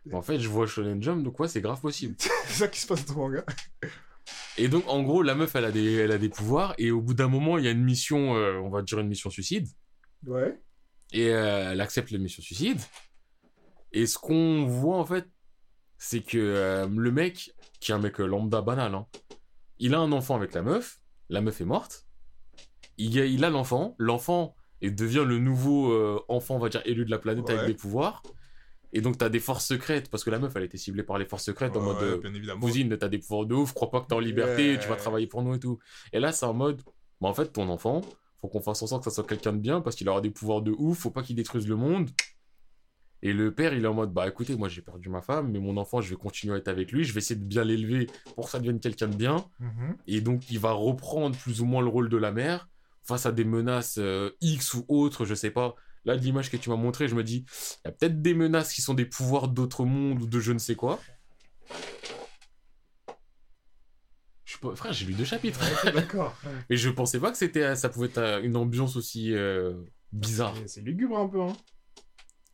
je- 0.07 0.15
En 0.15 0.23
fait, 0.23 0.39
je 0.39 0.49
vois 0.49 0.67
Shonen 0.67 1.03
Jump, 1.03 1.23
donc 1.25 1.39
ouais, 1.41 1.49
c'est 1.49 1.61
grave 1.61 1.81
possible. 1.81 2.15
C'est 2.19 2.53
ça 2.53 2.69
qui 2.69 2.81
se 2.81 2.87
passe 2.87 3.05
dans 3.07 3.15
ton 3.15 3.21
manga. 3.21 3.45
Et 4.57 4.69
donc, 4.69 4.85
en 4.89 5.03
gros, 5.03 5.23
la 5.23 5.35
meuf, 5.35 5.55
elle 5.57 5.65
a 5.65 5.73
des, 5.73 5.95
elle 5.95 6.13
a 6.13 6.19
des 6.19 6.29
pouvoirs, 6.29 6.75
et 6.79 6.91
au 6.91 7.01
bout 7.01 7.15
d'un 7.15 7.29
moment, 7.29 7.59
il 7.59 7.65
y 7.65 7.69
a 7.69 7.73
une 7.73 7.83
mission, 7.83 8.37
euh, 8.37 8.59
on 8.59 8.71
va 8.71 8.83
dire 8.83 9.01
une 9.01 9.09
mission 9.09 9.29
suicide, 9.31 9.67
Ouais. 10.27 10.57
et 11.13 11.31
euh, 11.31 11.73
elle 11.73 11.81
accepte 11.81 12.11
la 12.13 12.19
mission 12.19 12.43
suicide. 12.43 12.81
Et 13.93 14.07
ce 14.07 14.17
qu'on 14.19 14.65
voit, 14.67 14.97
en 14.99 15.05
fait, 15.05 15.27
c'est 15.99 16.21
que 16.21 16.39
euh, 16.39 16.87
le 16.89 17.11
mec, 17.11 17.53
qui 17.81 17.91
est 17.91 17.95
un 17.95 17.99
mec 17.99 18.19
lambda 18.19 18.61
banal, 18.63 18.95
hein, 18.95 19.07
il 19.79 19.95
a 19.95 19.99
un 19.99 20.13
enfant 20.13 20.37
avec 20.37 20.53
la 20.55 20.63
meuf, 20.63 21.01
la 21.31 21.41
meuf 21.41 21.61
est 21.61 21.65
morte, 21.65 22.07
il, 22.97 23.19
a- 23.19 23.27
il 23.27 23.45
a 23.45 23.51
l'enfant, 23.51 23.97
l'enfant 23.99 24.55
devient 24.83 25.25
le 25.27 25.39
nouveau 25.39 26.25
enfant, 26.29 26.57
on 26.57 26.59
va 26.59 26.69
dire, 26.69 26.83
élu 26.85 27.05
de 27.05 27.11
la 27.11 27.19
planète 27.19 27.47
Ouais. 27.47 27.55
avec 27.55 27.67
des 27.67 27.75
pouvoirs. 27.75 28.23
Et 28.95 29.01
donc, 29.01 29.19
t'as 29.19 29.29
des 29.29 29.41
forces 29.41 29.67
secrètes, 29.67 30.09
parce 30.09 30.23
que 30.23 30.31
la 30.31 30.39
meuf, 30.39 30.55
elle 30.55 30.63
été 30.63 30.79
ciblée 30.79 31.03
par 31.03 31.19
les 31.19 31.27
forces 31.27 31.45
secrètes 31.45 31.77
en 31.77 31.83
mode... 31.83 31.97
Ouais, 31.97 32.31
euh, 32.31 32.57
cousine, 32.61 32.97
t'as 32.97 33.09
des 33.09 33.19
pouvoirs 33.19 33.45
de 33.45 33.55
ouf, 33.55 33.75
crois 33.75 33.91
pas 33.91 34.01
que 34.01 34.07
t'es 34.07 34.15
en 34.15 34.21
liberté, 34.21 34.79
tu 34.81 34.89
vas 34.89 34.95
travailler 34.95 35.27
pour 35.27 35.43
nous 35.43 35.55
et 35.55 35.59
tout. 35.59 35.81
Et 36.13 36.21
là, 36.21 36.31
c'est 36.31 36.47
en 36.47 36.55
mode, 36.55 36.81
bah 37.21 37.29
en 37.29 37.35
fait, 37.35 37.53
ton 37.53 37.69
enfant, 37.69 38.03
faut 38.41 38.49
qu'on 38.49 38.61
fasse 38.61 38.83
en 38.83 38.87
sorte 38.87 39.03
que 39.03 39.11
ça 39.11 39.15
soit 39.17 39.27
quelqu'un 39.27 39.53
de 39.53 39.59
bien 39.59 39.81
parce 39.81 39.97
qu'il 39.97 40.09
aura 40.09 40.21
des 40.21 40.31
pouvoirs 40.31 40.63
de 40.63 40.71
ouf, 40.71 40.99
faut 40.99 41.11
pas 41.11 41.23
qu'il 41.23 41.35
détruise 41.35 41.67
le 41.67 41.75
monde. 41.75 42.09
Et 43.23 43.33
le 43.33 43.53
père, 43.53 43.75
il 43.75 43.85
est 43.85 43.89
en 43.89 43.95
mode, 43.95 44.13
bah 44.13 44.29
écoutez, 44.29 44.55
moi 44.55 44.69
j'ai 44.69 44.83
perdu 44.83 45.09
ma 45.09 45.23
femme, 45.23 45.51
mais 45.51 45.59
mon 45.59 45.77
enfant, 45.77 46.01
je 46.01 46.11
vais 46.11 46.17
continuer 46.17 46.55
à 46.55 46.59
être 46.59 46.69
avec 46.69 46.93
lui, 46.93 47.05
je 47.05 47.13
vais 47.15 47.19
essayer 47.19 47.41
de 47.41 47.45
bien 47.45 47.65
l'élever 47.65 48.07
pour 48.37 48.45
que 48.45 48.51
ça 48.51 48.59
devienne 48.59 48.79
quelqu'un 48.79 49.09
de 49.09 49.17
bien. 49.17 49.45
Mhm. 49.59 49.97
Et 50.07 50.21
donc, 50.21 50.51
il 50.51 50.59
va 50.59 50.73
reprendre 50.73 51.37
plus 51.37 51.63
ou 51.63 51.65
moins 51.65 51.83
le 51.83 51.89
rôle 51.89 52.09
de 52.09 52.19
la 52.19 52.31
mère 52.31 52.69
face 53.03 53.27
à 53.27 53.33
des 53.33 53.45
menaces 53.45 53.97
euh, 53.99 54.31
X 54.41 54.75
ou 54.75 54.85
autres, 54.89 55.25
je 55.25 55.35
sais 55.35 55.51
pas. 55.51 55.75
Là, 56.05 56.17
de 56.17 56.23
l'image 56.23 56.51
que 56.51 56.57
tu 56.57 56.71
m'as 56.71 56.77
montré, 56.77 57.09
je 57.09 57.15
me 57.15 57.25
dis, 57.25 57.47
il 57.85 57.87
y 57.87 57.89
a 57.89 57.93
peut-être 57.93 58.21
des 58.21 58.35
menaces 58.35 58.73
qui 58.73 58.83
sont 58.83 58.95
des 58.95 59.07
pouvoirs 59.07 59.49
d'autres 59.49 59.85
mondes 59.85 60.23
ou 60.23 60.27
de 60.27 60.41
je 60.41 60.53
ne 60.53 60.59
sais 60.59 60.75
quoi. 60.75 61.01
Je 64.45 64.57
Frère, 64.75 64.93
j'ai 64.93 65.07
lu 65.07 65.15
deux 65.15 65.25
chapitres. 65.25 65.61
Ouais, 65.85 65.93
D'accord. 65.93 66.37
Et 66.71 66.77
je 66.79 66.91
pensais 66.91 67.19
pas 67.19 67.31
que 67.31 67.37
c'était, 67.39 67.75
ça 67.77 67.89
pouvait 67.89 68.07
être 68.09 68.41
une 68.43 68.57
ambiance 68.57 68.97
aussi 68.97 69.35
euh, 69.35 69.75
bizarre. 70.13 70.55
C'est- 70.67 70.81
lugubre 70.81 71.19
un 71.19 71.29
peu, 71.29 71.41
hein. 71.41 71.53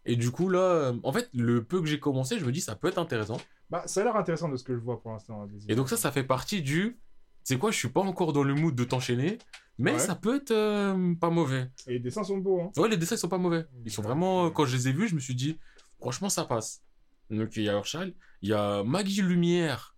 Et 0.07 0.16
du 0.16 0.30
coup, 0.30 0.48
là, 0.48 0.61
euh, 0.61 0.92
en 1.03 1.12
fait, 1.12 1.28
le 1.34 1.62
peu 1.62 1.80
que 1.80 1.86
j'ai 1.86 2.01
commencé, 2.01 2.38
je 2.38 2.44
me 2.44 2.53
dis, 2.53 2.61
ça 2.61 2.74
peut 2.74 2.88
être 2.88 2.98
intéressant. 2.98 3.36
Bah, 3.68 3.82
ça 3.86 4.01
a 4.01 4.05
l'air 4.05 4.16
intéressant 4.16 4.48
de 4.48 4.57
ce 4.57 4.64
que 4.64 4.74
je 4.74 4.80
vois 4.80 5.01
pour 5.01 5.12
l'instant. 5.12 5.46
Et 5.68 5.74
donc 5.74 5.88
ça, 5.88 5.96
ça 5.96 6.11
fait 6.11 6.24
partie 6.24 6.62
du... 6.62 6.98
C'est 7.45 7.59
quoi, 7.59 7.70
je 7.70 7.76
suis 7.78 7.88
pas 7.88 8.01
encore 8.01 8.32
dans 8.32 8.43
le 8.43 8.55
mood 8.55 8.74
de 8.74 8.84
t'enchaîner, 8.84 9.38
mais 9.78 9.93
Ouais. 9.93 9.99
ça 9.99 10.14
peut 10.14 10.36
être 10.36 10.51
euh, 10.53 11.14
pas 11.14 11.30
mauvais. 11.30 11.70
Et 11.86 11.95
les 11.95 11.99
dessins 12.01 12.22
sont 12.24 12.38
beaux, 12.38 12.61
hein. 12.61 12.70
Ouais, 12.76 12.88
les 12.88 12.97
dessins 12.97 13.16
ils 13.16 13.18
sont 13.18 13.28
pas 13.28 13.38
mauvais. 13.38 13.66
Ils 13.84 13.91
sont 13.91 14.03
vraiment, 14.03 14.47
euh, 14.47 14.51
quand 14.51 14.64
je 14.66 14.76
les 14.76 14.88
ai 14.88 14.93
vus, 14.93 15.09
je 15.09 15.14
me 15.14 15.20
suis 15.20 15.34
dit, 15.34 15.59
franchement, 15.99 16.28
ça 16.28 16.45
passe. 16.45 16.82
Donc 17.30 17.57
il 17.57 17.62
y 17.64 17.68
a 17.68 17.72
Urshal, 17.74 18.12
il 18.43 18.49
y 18.51 18.53
a 18.53 18.82
Maggie 18.84 19.22
Lumière. 19.22 19.97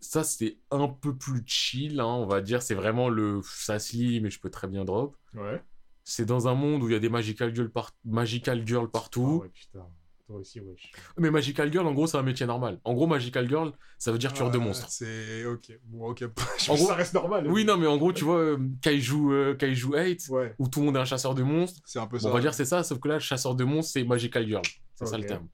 Ça, 0.00 0.22
c'est 0.22 0.58
un 0.70 0.86
peu 0.88 1.16
plus 1.16 1.42
chill, 1.46 1.98
hein, 1.98 2.04
on 2.04 2.26
va 2.26 2.42
dire. 2.42 2.60
C'est 2.62 2.74
vraiment 2.74 3.08
le 3.08 3.40
ça 3.42 3.78
se 3.78 3.96
lit, 3.96 4.20
mais 4.20 4.28
je 4.30 4.38
peux 4.38 4.50
très 4.50 4.68
bien 4.68 4.84
drop. 4.84 5.16
Ouais. 5.32 5.62
C'est 6.04 6.26
dans 6.26 6.46
un 6.48 6.54
monde 6.54 6.82
où 6.82 6.88
il 6.90 6.92
y 6.92 6.94
a 6.96 6.98
des 6.98 7.08
Magical 7.08 7.54
Girls, 7.54 7.70
par- 7.70 7.92
Magical 8.04 8.66
Girls 8.66 8.90
partout. 8.90 9.38
Ah 9.40 9.44
ouais, 9.44 9.48
putain. 9.48 9.86
Toi 10.34 10.40
aussi, 10.40 10.58
wesh. 10.58 10.90
Mais 11.16 11.30
Magical 11.30 11.70
Girl, 11.72 11.86
en 11.86 11.92
gros, 11.94 12.08
c'est 12.08 12.16
un 12.16 12.24
métier 12.24 12.44
normal. 12.44 12.80
En 12.82 12.92
gros, 12.94 13.06
Magical 13.06 13.48
Girl, 13.48 13.70
ça 13.98 14.10
veut 14.10 14.18
dire 14.18 14.32
tueur 14.32 14.50
de 14.50 14.58
Ah, 14.58 14.64
monstres. 14.64 14.88
C'est 14.90 15.44
ok. 15.46 15.78
Bon, 15.84 16.08
ok. 16.10 16.24
Je 16.58 16.70
En 16.72 16.74
gros- 16.74 16.88
ça 16.88 16.94
reste 16.94 17.14
normal. 17.14 17.46
Oui, 17.48 17.64
non, 17.64 17.76
mais 17.76 17.86
en 17.86 17.96
gros, 17.96 18.12
tu 18.12 18.24
vois, 18.24 18.38
euh, 18.38 18.58
Kaiju, 18.82 19.32
euh, 19.32 19.54
Kaiju 19.54 19.92
8, 19.94 20.26
Ouais, 20.30 20.54
où 20.58 20.66
tout 20.68 20.80
le 20.80 20.86
monde 20.86 20.96
est 20.96 21.00
un 21.00 21.04
chasseur 21.04 21.36
de 21.36 21.44
monstres. 21.44 21.80
c'est 21.84 22.00
un 22.00 22.08
peu 22.08 22.16
Bon, 22.16 22.22
ça. 22.24 22.28
on 22.30 22.32
va 22.32 22.40
dire 22.40 22.52
c'est 22.52 22.64
ça, 22.64 22.82
sauf 22.82 22.98
que 22.98 23.06
là, 23.06 23.20
chasseur 23.20 23.54
de 23.54 23.62
monstres, 23.62 23.92
c'est 23.92 24.02
Magical 24.02 24.44
Girl. 24.48 24.62
C'est 24.96 25.06
ça 25.06 25.18
le 25.18 25.24
terme. 25.26 25.46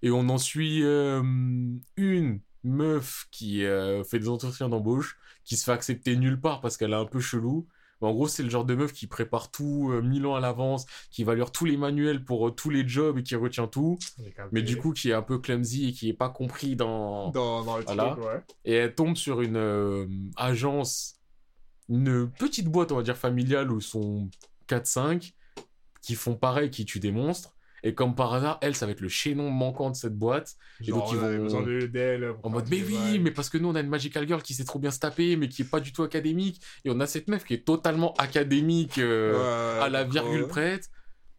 Et 0.00 0.10
on 0.10 0.26
en 0.30 0.38
suit 0.38 0.82
euh, 0.82 1.22
une 1.98 2.40
meuf 2.64 3.26
qui 3.30 3.64
euh, 3.64 4.02
fait 4.02 4.18
des 4.18 4.28
entretiens 4.30 4.68
d'embauche, 4.70 5.18
qui 5.44 5.56
se 5.56 5.64
fait 5.64 5.72
accepter 5.72 6.16
nulle 6.16 6.40
part 6.40 6.60
parce 6.62 6.76
qu'elle 6.78 6.92
est 6.92 6.96
un 6.96 7.04
peu 7.04 7.20
chelou. 7.20 7.66
Mais 8.00 8.08
en 8.08 8.12
gros, 8.12 8.28
c'est 8.28 8.42
le 8.42 8.50
genre 8.50 8.64
de 8.64 8.74
meuf 8.74 8.92
qui 8.92 9.06
prépare 9.06 9.50
tout 9.50 9.90
euh, 9.90 10.02
mille 10.02 10.26
ans 10.26 10.34
à 10.34 10.40
l'avance, 10.40 10.84
qui 11.10 11.24
va 11.24 11.34
lire 11.34 11.50
tous 11.50 11.64
les 11.64 11.76
manuels 11.76 12.24
pour 12.24 12.48
euh, 12.48 12.50
tous 12.50 12.68
les 12.70 12.86
jobs 12.86 13.16
et 13.18 13.22
qui 13.22 13.34
retient 13.36 13.66
tout. 13.66 13.98
Mais 14.52 14.60
du 14.62 14.76
coup, 14.76 14.92
qui 14.92 15.10
est 15.10 15.14
un 15.14 15.22
peu 15.22 15.38
clumsy 15.38 15.88
et 15.88 15.92
qui 15.92 16.08
est 16.10 16.14
pas 16.14 16.28
compris 16.28 16.76
dans... 16.76 17.30
Dans, 17.30 17.64
dans 17.64 17.78
le 17.78 17.84
Voilà. 17.84 18.10
truc, 18.12 18.24
ouais. 18.24 18.40
Et 18.66 18.74
elle 18.74 18.94
tombe 18.94 19.16
sur 19.16 19.40
une 19.40 19.56
euh, 19.56 20.06
agence, 20.36 21.14
une 21.88 22.30
petite 22.30 22.68
boîte, 22.68 22.92
on 22.92 22.96
va 22.96 23.02
dire, 23.02 23.16
familiale, 23.16 23.72
où 23.72 23.78
ils 23.78 23.82
sont 23.82 24.28
4-5, 24.68 25.32
qui 26.02 26.14
font 26.14 26.34
pareil, 26.36 26.70
qui 26.70 26.84
tuent 26.84 27.00
des 27.00 27.12
monstres. 27.12 27.55
Et 27.86 27.94
comme 27.94 28.16
par 28.16 28.34
hasard, 28.34 28.58
elle, 28.62 28.74
ça 28.74 28.84
va 28.86 28.92
être 28.92 29.00
le 29.00 29.08
chaînon 29.08 29.48
manquant 29.48 29.90
de 29.90 29.94
cette 29.96 30.16
boîte. 30.18 30.56
Et 30.80 30.90
donc, 30.90 31.04
ils 31.12 31.18
on 31.18 31.22
avait 31.22 31.36
vont- 31.36 31.44
besoin 31.44 31.62
de- 31.62 31.86
d'elle. 31.86 32.34
En 32.42 32.50
mode, 32.50 32.66
mais 32.68 32.82
oui, 32.82 33.20
mais 33.20 33.30
parce 33.30 33.48
que 33.48 33.58
nous, 33.58 33.68
on 33.68 33.74
a 33.76 33.80
une 33.80 33.88
Magical 33.88 34.26
Girl 34.26 34.42
qui 34.42 34.54
sait 34.54 34.64
trop 34.64 34.78
bien 34.80 34.90
se 34.90 34.98
taper, 34.98 35.36
mais 35.36 35.48
qui 35.48 35.62
est 35.62 35.70
pas 35.70 35.78
du 35.78 35.92
tout 35.92 36.02
académique. 36.02 36.60
Et 36.84 36.90
on 36.90 36.98
a 36.98 37.06
cette 37.06 37.28
meuf 37.28 37.44
qui 37.44 37.54
est 37.54 37.64
totalement 37.64 38.12
académique, 38.14 38.98
euh, 38.98 39.76
Ouais, 39.78 39.84
à 39.84 39.88
la 39.88 40.02
virgule 40.04 40.46
prête. 40.48 40.90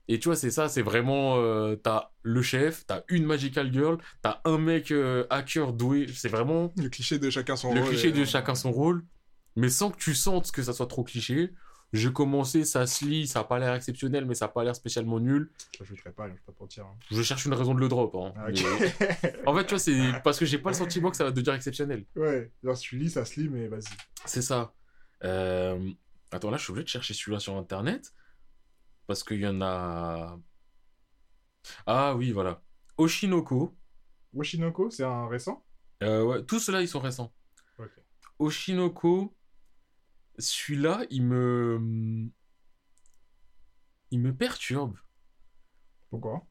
Et 0.07 0.19
tu 0.19 0.29
vois, 0.29 0.37
c'est 0.37 0.51
ça, 0.51 0.69
c'est 0.69 0.81
vraiment. 0.81 1.35
euh, 1.37 1.75
t'as 1.75 2.11
le 2.21 2.41
chef, 2.41 2.85
t'as 2.87 3.01
une 3.09 3.25
Magical 3.25 3.73
Girl, 3.73 3.97
t'as 4.21 4.39
un 4.45 4.57
mec 4.57 4.91
euh, 4.91 5.25
hacker 5.29 5.73
doué. 5.73 6.07
C'est 6.13 6.29
vraiment 6.29 6.71
Le 6.77 6.87
cliché 6.87 7.19
de 7.19 7.29
chacun 7.29 7.57
son 7.57 7.73
le 7.73 7.81
rôle. 7.81 7.89
cliché 7.89 8.07
et- 8.07 8.11
de 8.13 8.23
chacun 8.23 8.55
son 8.55 8.71
rôle, 8.71 9.03
mais 9.57 9.67
sans 9.67 9.91
que 9.91 9.97
tu 9.97 10.15
sentes 10.15 10.51
que 10.53 10.63
ça 10.63 10.71
soit 10.71 10.87
trop 10.87 11.03
cliché. 11.03 11.51
J'ai 11.93 12.11
commencé, 12.11 12.65
ça 12.65 12.85
se 12.85 13.05
lit, 13.05 13.27
ça 13.27 13.39
a 13.39 13.43
pas 13.45 13.59
l'air 13.59 13.73
exceptionnel, 13.73 14.25
mais 14.25 14.35
ça 14.35 14.45
a 14.45 14.47
pas 14.49 14.63
l'air 14.63 14.75
spécialement 14.75 15.19
nul. 15.21 15.49
Je 15.81 15.93
ne 15.93 16.11
pas, 16.11 16.27
je 16.27 16.33
vais 16.33 16.39
pas 16.45 16.53
mentir. 16.59 16.85
hein. 16.85 16.95
Je 17.09 17.21
cherche 17.21 17.45
une 17.45 17.53
raison 17.53 17.73
de 17.73 17.79
le 17.79 17.87
drop. 17.87 18.13
hein. 18.15 18.33
Ah. 18.35 18.47
Mais- 18.49 19.45
En 19.45 19.55
fait, 19.55 19.63
tu 19.65 19.69
vois, 19.69 19.79
c'est 19.79 19.97
parce 20.23 20.37
que 20.37 20.45
j'ai 20.45 20.57
pas 20.57 20.69
le 20.71 20.75
sentiment 20.75 21.09
que 21.11 21.15
ça 21.17 21.23
va 21.23 21.31
devenir 21.31 21.53
exceptionnel. 21.53 22.05
ouais, 22.15 22.51
genre 22.63 22.77
tu 22.77 22.97
lis, 22.97 23.09
ça 23.11 23.23
se 23.23 23.39
lit, 23.39 23.47
mais 23.47 23.67
vas-y. 23.67 23.83
C'est 24.25 24.41
ça. 24.41 24.73
Euh, 25.23 25.89
Attends, 26.31 26.51
là, 26.51 26.57
je 26.57 26.63
suis 26.63 26.71
obligé 26.71 26.83
de 26.83 26.89
chercher 26.89 27.13
celui-là 27.13 27.39
sur 27.39 27.55
internet. 27.55 28.13
Parce 29.07 29.23
qu'il 29.23 29.39
y 29.39 29.47
en 29.47 29.61
a. 29.61 30.37
Ah 31.85 32.15
oui, 32.15 32.31
voilà. 32.33 32.61
Oshinoko. 32.97 33.73
Oshinoko, 34.35 34.89
c'est 34.89 35.03
un 35.05 35.27
récent? 35.29 35.63
Euh, 36.03 36.23
ouais, 36.25 36.43
tous 36.43 36.59
ceux-là, 36.59 36.81
ils 36.81 36.87
sont 36.89 36.99
récents. 36.99 37.33
Ok. 37.79 37.89
Oshinoko, 38.39 39.33
celui-là, 40.37 41.05
il 41.09 41.23
me. 41.23 42.29
Il 44.11 44.19
me 44.19 44.35
perturbe. 44.35 44.97
Pourquoi? 46.09 46.45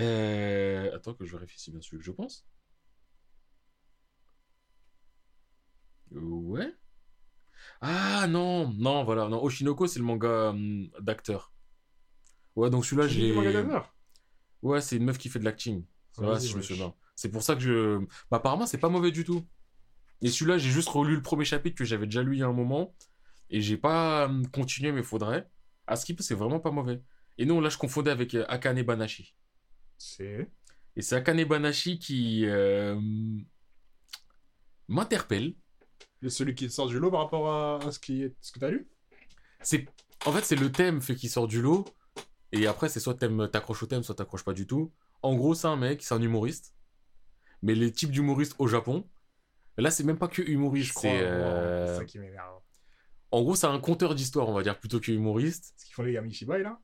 Euh, 0.00 0.94
Attends 0.94 1.14
que 1.14 1.24
je 1.24 1.32
vérifie 1.36 1.60
si 1.60 1.70
bien 1.70 1.80
celui 1.80 1.98
que 1.98 2.04
je 2.04 2.12
pense. 2.12 2.46
Ouais. 6.10 6.74
Ah 7.80 8.26
non, 8.26 8.72
non, 8.78 9.04
voilà. 9.04 9.28
Non, 9.28 9.42
Oshinoko, 9.42 9.86
c'est 9.86 9.98
le 9.98 10.04
manga 10.04 10.50
hum, 10.50 10.88
d'acteur. 11.00 11.52
Ouais, 12.56 12.70
donc 12.70 12.84
celui-là, 12.84 13.06
j'ai. 13.06 13.28
du 13.28 13.32
manga 13.34 13.52
d'acteur? 13.52 13.94
Ouais, 14.62 14.80
c'est 14.80 14.96
une 14.96 15.04
meuf 15.04 15.18
qui 15.18 15.28
fait 15.28 15.38
de 15.38 15.44
l'acting. 15.44 15.84
Si 16.38 16.48
je 16.48 16.56
me 16.56 16.62
souviens. 16.62 16.94
C'est 17.14 17.30
pour 17.30 17.42
ça 17.42 17.54
que 17.54 17.60
je. 17.60 17.98
Bah, 18.30 18.38
apparemment, 18.38 18.66
c'est 18.66 18.78
pas 18.78 18.88
mauvais 18.88 19.10
du 19.10 19.24
tout. 19.24 19.46
Et 20.22 20.28
celui-là, 20.28 20.58
j'ai 20.58 20.70
juste 20.70 20.88
relu 20.88 21.16
le 21.16 21.22
premier 21.22 21.44
chapitre 21.44 21.76
que 21.76 21.84
j'avais 21.84 22.06
déjà 22.06 22.22
lu 22.22 22.36
il 22.36 22.40
y 22.40 22.42
a 22.42 22.46
un 22.46 22.52
moment. 22.52 22.94
Et 23.50 23.60
j'ai 23.60 23.76
pas 23.76 24.26
hum, 24.26 24.46
continué, 24.48 24.92
mais 24.92 25.02
faudrait. 25.02 25.48
À 25.86 25.96
Skip, 25.96 26.20
c'est 26.22 26.34
vraiment 26.34 26.60
pas 26.60 26.70
mauvais. 26.70 27.02
Et 27.38 27.46
non, 27.46 27.60
là, 27.60 27.68
je 27.68 27.78
confondais 27.78 28.10
avec 28.10 28.34
euh, 28.34 28.44
Akane 28.48 28.82
Banashi. 28.82 29.34
C'est. 29.98 30.50
Et 30.96 31.02
c'est 31.02 31.16
Akane 31.16 31.44
Banashi 31.44 31.98
qui 31.98 32.44
euh, 32.46 33.00
m'interpelle. 34.88 35.54
Le- 36.20 36.30
Celui 36.30 36.54
qui 36.54 36.70
sort 36.70 36.88
du 36.88 36.98
lot 36.98 37.10
par 37.10 37.20
rapport 37.20 37.50
à, 37.52 37.86
à 37.86 37.92
ce, 37.92 37.98
qui 37.98 38.22
est... 38.22 38.34
ce 38.40 38.52
que 38.52 38.58
t'as 38.60 38.70
lu? 38.70 38.88
C'est 39.62 39.86
en 40.26 40.32
fait 40.32 40.44
c'est 40.44 40.56
le 40.56 40.70
thème 40.72 41.00
fait 41.00 41.14
qu'il 41.14 41.30
sort 41.30 41.46
du 41.48 41.62
lot 41.62 41.86
et 42.52 42.66
après 42.66 42.88
c'est 42.88 43.00
soit 43.00 43.14
t'accroches 43.14 43.82
au 43.82 43.86
thème 43.86 44.02
soit 44.02 44.14
t'accroches 44.14 44.44
pas 44.44 44.52
du 44.54 44.66
tout. 44.66 44.92
En 45.22 45.34
gros 45.34 45.54
c'est 45.54 45.66
un 45.68 45.76
mec, 45.76 46.02
c'est 46.02 46.14
un 46.14 46.22
humoriste. 46.22 46.74
Mais 47.62 47.74
les 47.74 47.92
types 47.92 48.10
d'humoristes 48.10 48.54
au 48.58 48.66
Japon, 48.66 49.08
là 49.80 49.90
c'est 49.90 50.04
même 50.04 50.18
pas 50.18 50.28
que 50.28 50.42
humoriste, 50.42 50.88
Je 50.88 50.92
crois. 50.94 51.10
c'est 51.10 51.16
ouais, 51.18 51.22
euh, 51.24 51.86
C'est 51.94 51.98
ça 52.00 52.04
qui 52.04 52.18
m'énerve. 52.18 52.60
en 53.30 53.42
gros 53.42 53.54
c'est 53.54 53.66
un 53.66 53.78
conteur 53.80 54.14
d'histoire 54.14 54.48
on 54.48 54.52
va 54.54 54.62
dire 54.62 54.78
plutôt 54.78 55.00
que 55.00 55.10
humoriste. 55.12 55.74
Ce 55.76 55.84
qu'ils 55.86 55.94
font 55.94 56.02
les 56.02 56.12
gars 56.12 56.22
Mishibai 56.22 56.62
là 56.62 56.78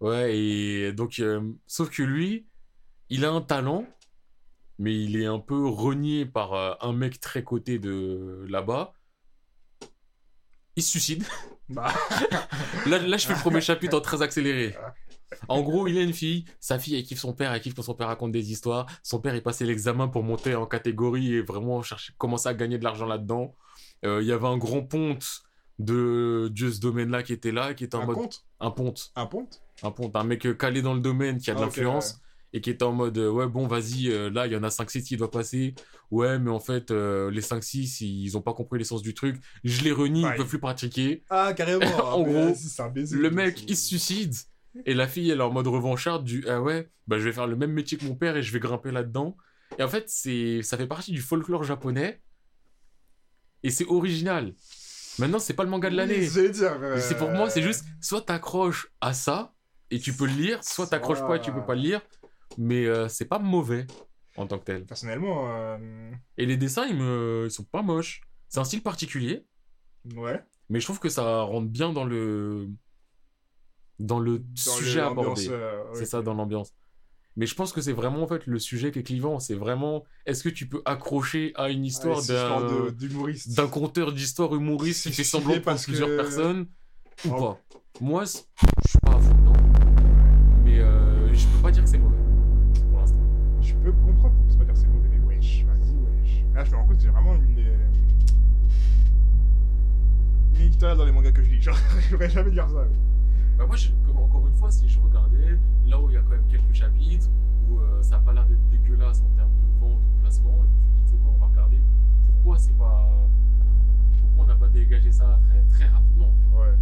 Ouais 0.00 0.36
et 0.36 0.92
donc 0.92 1.18
euh, 1.20 1.40
sauf 1.66 1.90
que 1.90 2.02
lui 2.02 2.46
il 3.08 3.24
a 3.24 3.30
un 3.30 3.40
talent 3.40 3.86
mais 4.78 4.94
il 4.98 5.20
est 5.20 5.26
un 5.26 5.38
peu 5.38 5.66
renié 5.66 6.26
par 6.26 6.54
euh, 6.54 6.74
un 6.80 6.92
mec 6.92 7.20
très 7.20 7.44
coté 7.44 7.78
de 7.78 8.44
là-bas. 8.48 8.94
Il 10.74 10.82
se 10.82 10.90
suicide. 10.90 11.24
Bah. 11.68 11.92
Là, 12.86 12.98
là, 12.98 13.16
je 13.16 13.26
fais 13.26 13.34
le 13.34 13.38
premier 13.38 13.60
chapitre 13.60 13.96
en 13.96 14.00
très 14.00 14.22
accéléré. 14.22 14.74
En 15.48 15.62
gros, 15.62 15.86
il 15.86 15.96
a 15.98 16.02
une 16.02 16.12
fille, 16.12 16.44
sa 16.60 16.78
fille, 16.78 16.94
elle 16.96 17.02
kiffe 17.02 17.18
son 17.20 17.32
père, 17.32 17.52
elle 17.52 17.60
kiffe 17.60 17.74
quand 17.74 17.82
son 17.82 17.94
père 17.94 18.08
raconte 18.08 18.32
des 18.32 18.52
histoires. 18.52 18.86
Son 19.02 19.20
père, 19.20 19.34
il 19.34 19.42
passait 19.42 19.64
l'examen 19.64 20.08
pour 20.08 20.22
monter 20.22 20.54
en 20.54 20.66
catégorie 20.66 21.34
et 21.34 21.42
vraiment 21.42 21.82
chercher, 21.82 22.12
commencer 22.18 22.48
à 22.48 22.54
gagner 22.54 22.78
de 22.78 22.84
l'argent 22.84 23.06
là-dedans. 23.06 23.54
Euh, 24.04 24.20
Il 24.22 24.28
y 24.28 24.32
avait 24.32 24.46
un 24.48 24.56
grand 24.58 24.82
ponte 24.82 25.42
de, 25.78 26.50
de 26.54 26.70
ce 26.70 26.80
domaine-là 26.80 27.22
qui 27.22 27.32
était 27.32 27.52
là, 27.52 27.74
qui 27.74 27.84
était 27.84 27.96
en 27.96 28.02
un 28.02 28.06
mode. 28.06 28.16
compte 28.16 28.44
Un 28.60 28.70
ponte. 28.70 29.12
Un 29.16 29.26
ponte? 29.26 29.62
Un 29.82 29.90
ponte. 29.90 30.14
Un 30.16 30.24
mec 30.24 30.56
calé 30.58 30.82
dans 30.82 30.94
le 30.94 31.00
domaine 31.00 31.38
qui 31.38 31.50
a 31.50 31.54
de 31.54 31.58
Ah, 31.60 31.64
l'influence 31.64 32.18
et 32.54 32.60
qui 32.60 32.68
était 32.68 32.82
en 32.84 32.92
mode 32.92 33.16
euh, 33.16 33.30
ouais 33.30 33.46
bon 33.48 33.66
vas-y 33.66 34.08
euh, 34.10 34.28
là 34.28 34.46
il 34.46 34.52
y 34.52 34.56
en 34.56 34.62
a 34.62 34.68
5-6 34.68 35.04
qui 35.04 35.16
doivent 35.16 35.30
passer 35.30 35.74
ouais 36.10 36.38
mais 36.38 36.50
en 36.50 36.60
fait 36.60 36.90
euh, 36.90 37.30
les 37.30 37.40
5-6 37.40 38.04
ils 38.04 38.36
ont 38.36 38.42
pas 38.42 38.52
compris 38.52 38.78
l'essence 38.78 39.00
du 39.00 39.14
truc 39.14 39.40
je 39.64 39.82
les 39.82 39.90
renie 39.90 40.20
ils 40.20 40.36
peuvent 40.36 40.46
plus 40.46 40.58
pratiquer 40.58 41.22
Ah, 41.30 41.54
carrément 41.56 41.86
En 42.04 42.20
Ah, 42.20 42.22
gros, 42.22 42.54
le 43.12 43.30
mec 43.30 43.64
il 43.68 43.74
se 43.74 43.86
suicide 43.86 44.34
et 44.86 44.94
la 44.94 45.06
fille 45.06 45.30
elle 45.30 45.38
est 45.38 45.42
en 45.42 45.50
mode 45.52 45.66
revancharde 45.66 46.24
du 46.24 46.44
ah 46.48 46.60
ouais 46.60 46.90
bah 47.06 47.18
je 47.18 47.24
vais 47.24 47.32
faire 47.32 47.46
le 47.46 47.56
même 47.56 47.72
métier 47.72 47.98
que 47.98 48.04
mon 48.04 48.14
père 48.14 48.36
et 48.36 48.42
je 48.42 48.52
vais 48.52 48.60
grimper 48.60 48.90
là-dedans. 48.90 49.36
Et 49.78 49.82
en 49.82 49.88
fait 49.88 50.08
c'est 50.08 50.62
ça 50.62 50.76
fait 50.76 50.86
partie 50.86 51.12
du 51.12 51.20
folklore 51.20 51.64
japonais. 51.64 52.20
Et 53.62 53.70
c'est 53.70 53.86
original. 53.86 54.54
Maintenant 55.18 55.38
c'est 55.38 55.54
pas 55.54 55.64
le 55.64 55.70
manga 55.70 55.90
de 55.90 55.96
l'année. 55.96 56.26
Euh, 56.36 56.98
c'est 56.98 57.16
pour 57.16 57.30
moi, 57.30 57.50
c'est 57.50 57.62
juste, 57.62 57.84
soit 58.00 58.22
t'accroches 58.22 58.88
à 59.00 59.12
ça 59.12 59.54
et 59.90 59.98
tu 59.98 60.12
peux 60.12 60.26
le 60.26 60.32
lire, 60.32 60.64
soit 60.64 60.86
t'accroches 60.86 61.20
pas 61.20 61.36
et 61.36 61.40
tu 61.40 61.52
peux 61.52 61.64
pas 61.64 61.74
le 61.74 61.82
lire, 61.82 62.00
mais 62.56 62.86
euh, 62.86 63.08
c'est 63.08 63.26
pas 63.26 63.38
mauvais 63.38 63.86
en 64.36 64.46
tant 64.46 64.58
que 64.58 64.64
tel. 64.64 64.86
Personnellement, 64.86 65.48
euh, 65.50 66.10
Et 66.38 66.46
les 66.46 66.56
dessins, 66.56 66.86
ils, 66.86 66.96
me... 66.96 67.44
ils 67.46 67.50
sont 67.50 67.64
pas 67.64 67.82
moches. 67.82 68.22
C'est 68.48 68.60
un 68.60 68.64
style 68.64 68.82
particulier, 68.82 69.44
ouais. 70.16 70.42
mais 70.68 70.80
je 70.80 70.86
trouve 70.86 70.98
que 70.98 71.08
ça 71.10 71.42
rentre 71.42 71.68
bien 71.68 71.92
dans 71.92 72.04
le 72.04 72.68
dans 74.02 74.18
le 74.20 74.38
Dans 74.38 74.44
sujet 74.56 75.00
le- 75.00 75.06
abordé. 75.06 75.48
euh, 75.50 75.82
C'est 75.94 76.04
ça, 76.06 76.22
dans 76.22 76.34
l'ambiance. 76.34 76.72
Mais 77.36 77.46
je 77.46 77.54
pense 77.54 77.72
que 77.72 77.80
c'est 77.80 77.92
vraiment 77.94 78.22
en 78.22 78.26
fait 78.26 78.46
le 78.46 78.58
sujet 78.58 78.90
qui 78.90 78.98
est 78.98 79.02
clivant. 79.02 79.38
C'est 79.40 79.54
vraiment, 79.54 80.04
est-ce 80.26 80.42
que 80.44 80.50
tu 80.50 80.68
peux 80.68 80.82
accrocher 80.84 81.52
à 81.54 81.70
une 81.70 81.84
histoire 81.84 82.20
c'est 82.20 82.34
histoire 82.34 82.62
d'un 83.56 83.68
conteur 83.68 84.12
d'histoire 84.12 84.54
humoriste 84.54 85.04
qui 85.04 85.12
fait 85.12 85.24
semblant 85.24 85.54
pour 85.54 85.62
parce 85.62 85.84
plusieurs 85.84 86.08
que- 86.08 86.16
personnes 86.16 86.66
ou 87.24 87.30
Oh. 87.34 87.40
pas? 87.40 87.60
Moi, 88.02 88.24
je 88.24 88.30
suis 88.30 88.98
pas 89.02 89.12
à 89.14 89.18
fond 89.18 89.34
dedans. 89.34 89.52
Mais 90.64 90.78
euh, 90.80 91.32
je 91.32 91.46
peux 91.46 91.62
pas 91.62 91.70
dire 91.70 91.84
que 91.84 91.88
c'est 91.88 91.98
mauvais. 91.98 92.16
Pour 92.90 92.98
l'instant. 93.00 93.16
Je 93.62 93.74
peux 93.76 93.92
comprendre, 93.92 94.34
on 94.38 94.52
peut 94.52 94.58
pas 94.58 94.64
dire 94.64 94.76
c'est 94.76 94.88
mauvais, 94.88 95.08
mais 95.10 95.34
wesh, 95.34 95.64
vas-y, 95.64 95.94
wesh. 95.96 96.44
Là, 96.54 96.64
je 96.66 96.70
me 96.72 96.76
rends 96.76 96.86
compte 96.86 96.96
que 96.98 97.02
j'ai 97.02 97.08
vraiment 97.08 97.34
une. 97.36 97.58
euh, 97.60 97.86
Une 100.56 100.66
éditoriale 100.66 100.98
dans 100.98 101.04
les 101.06 101.12
mangas 101.12 101.32
que 101.32 101.42
je 101.42 101.50
lis. 101.50 101.62
Genre, 101.62 101.76
je 102.00 102.14
pourrais 102.14 102.28
jamais 102.30 102.50
dire 102.50 102.68
ça. 102.68 102.74
ouais. 102.76 102.86
Bah 103.62 103.68
moi, 103.68 103.76
je- 103.76 103.90
comme 104.04 104.18
encore 104.18 104.44
une 104.48 104.56
fois, 104.56 104.72
si 104.72 104.88
je 104.88 104.98
regardais, 104.98 105.56
là 105.86 106.00
où 106.00 106.10
il 106.10 106.14
y 106.14 106.16
a 106.16 106.22
quand 106.22 106.30
même 106.30 106.48
quelques 106.48 106.72
chapitres, 106.74 107.28
où 107.70 107.78
euh, 107.78 108.02
ça 108.02 108.16
a 108.16 108.18
pas 108.18 108.32
l'air 108.32 108.44
d'être 108.44 108.68
dégueulasse 108.70 109.22
en 109.22 109.28
termes 109.36 109.52
de 109.52 109.78
vente 109.78 110.00
ou 110.02 110.16
de 110.16 110.20
placement, 110.20 110.64
je 110.64 110.66
me 110.66 110.66
suis 110.66 110.88
dit, 110.88 111.00
tu 111.04 111.10
sais 111.12 111.16
quoi, 111.22 111.32
on 111.32 111.38
va 111.38 111.46
regarder 111.46 111.80
pourquoi 112.26 112.58
c'est 112.58 112.72
pas. 112.76 113.08
Pourquoi 114.18 114.44
on 114.44 114.46
n'a 114.48 114.56
pas 114.56 114.66
dégagé 114.68 115.12
ça 115.12 115.38
très, 115.48 115.62
très 115.62 115.86
rapidement. 115.86 116.34
Ouais. 116.58 116.74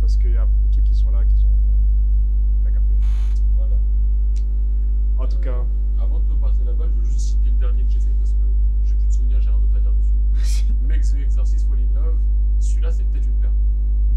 Parce 0.00 0.16
qu'il 0.16 0.30
y 0.30 0.36
a 0.36 0.44
beaucoup 0.46 0.68
de 0.68 0.72
trucs 0.74 0.84
qui 0.84 0.94
sont 0.94 1.10
là, 1.10 1.24
qui 1.24 1.36
sont. 1.38 1.48
T'as 2.62 2.70
capté. 2.70 2.94
Voilà. 3.56 3.74
En 5.18 5.26
tout 5.26 5.38
cas. 5.40 5.64
Avant 6.00 6.20
de 6.20 6.24
te 6.24 6.34
passer 6.34 6.62
la 6.64 6.72
balle, 6.74 6.90
je 6.94 7.00
veux 7.00 7.04
juste 7.06 7.18
citer 7.18 7.50
le 7.50 7.56
dernier 7.56 7.82
que 7.82 7.90
j'ai 7.90 7.98
fait 8.00 8.14
parce 8.20 8.30
que 8.32 8.44
j'ai 8.84 8.94
plus 8.94 9.06
de 9.08 9.12
souvenirs, 9.12 9.40
j'ai 9.40 9.48
rien 9.50 9.58
d'autre 9.58 9.76
à 9.76 9.80
dire 9.80 9.92
dessus. 9.92 10.72
Make 10.86 11.02
the 11.02 11.16
Exorcist 11.16 11.66
Fall 11.68 11.78
in 11.80 11.94
Love, 12.00 12.18
celui-là 12.60 12.92
c'est 12.92 13.02
peut-être 13.04 13.26
une 13.26 13.40
perle. 13.40 13.52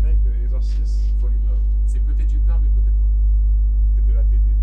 Mec 0.07 0.23
de 0.23 0.31
Exorcist, 0.45 1.13
Fall 1.19 1.31
in 1.31 1.47
Love. 1.51 1.59
C'est 1.85 1.99
peut-être 1.99 2.31
une 2.33 2.39
perle, 2.41 2.61
mais 2.63 2.69
peut-être 2.69 2.95
pas. 2.95 3.09
c'est 3.95 4.05
de 4.05 4.13
la 4.13 4.23
DDD. 4.23 4.55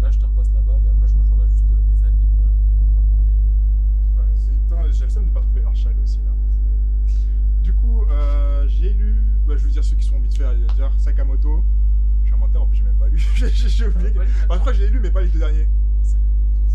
Là, 0.00 0.10
je 0.10 0.18
te 0.18 0.26
repasse 0.26 0.50
la 0.54 0.60
balle 0.60 0.80
et 0.84 0.90
après, 0.90 1.08
je 1.08 1.14
j'aurai 1.28 1.48
juste 1.48 1.64
euh, 1.70 1.76
mes 1.90 2.04
animes 2.06 2.28
euh, 2.40 2.52
auxquels 2.52 2.78
on 2.82 3.00
va 3.00 4.76
parler. 4.76 4.92
J'ai 4.92 5.04
le 5.04 5.10
seum 5.10 5.24
de 5.26 5.30
pas 5.30 5.40
trouver 5.40 5.64
Archal 5.64 5.94
aussi 6.02 6.18
là. 6.26 6.32
Du 7.62 7.72
coup, 7.72 8.02
euh, 8.10 8.66
j'ai 8.68 8.92
lu, 8.92 9.14
bah, 9.46 9.54
je 9.56 9.64
veux 9.64 9.70
dire 9.70 9.82
ceux 9.84 9.96
qui 9.96 10.04
sont 10.04 10.18
vite 10.18 10.36
fait, 10.36 10.44
dire 10.76 10.92
Sakamoto. 10.98 11.64
Je 12.22 12.26
suis 12.26 12.34
un 12.34 12.38
menteur, 12.38 12.62
en 12.62 12.66
plus 12.66 12.76
j'ai 12.76 12.84
même 12.84 12.96
pas 12.96 13.08
lu. 13.08 13.18
J'ai- 13.36 13.48
j'ai 13.48 13.68
j'ai 13.68 13.86
oublié. 13.88 14.10
Enfin, 14.16 14.54
je 14.54 14.58
crois 14.58 14.72
que 14.72 14.78
j'ai 14.78 14.90
lu, 14.90 15.00
mais 15.00 15.10
pas 15.10 15.22
les 15.22 15.28
deux 15.28 15.38
derniers. 15.38 15.68
ça, 16.02 16.16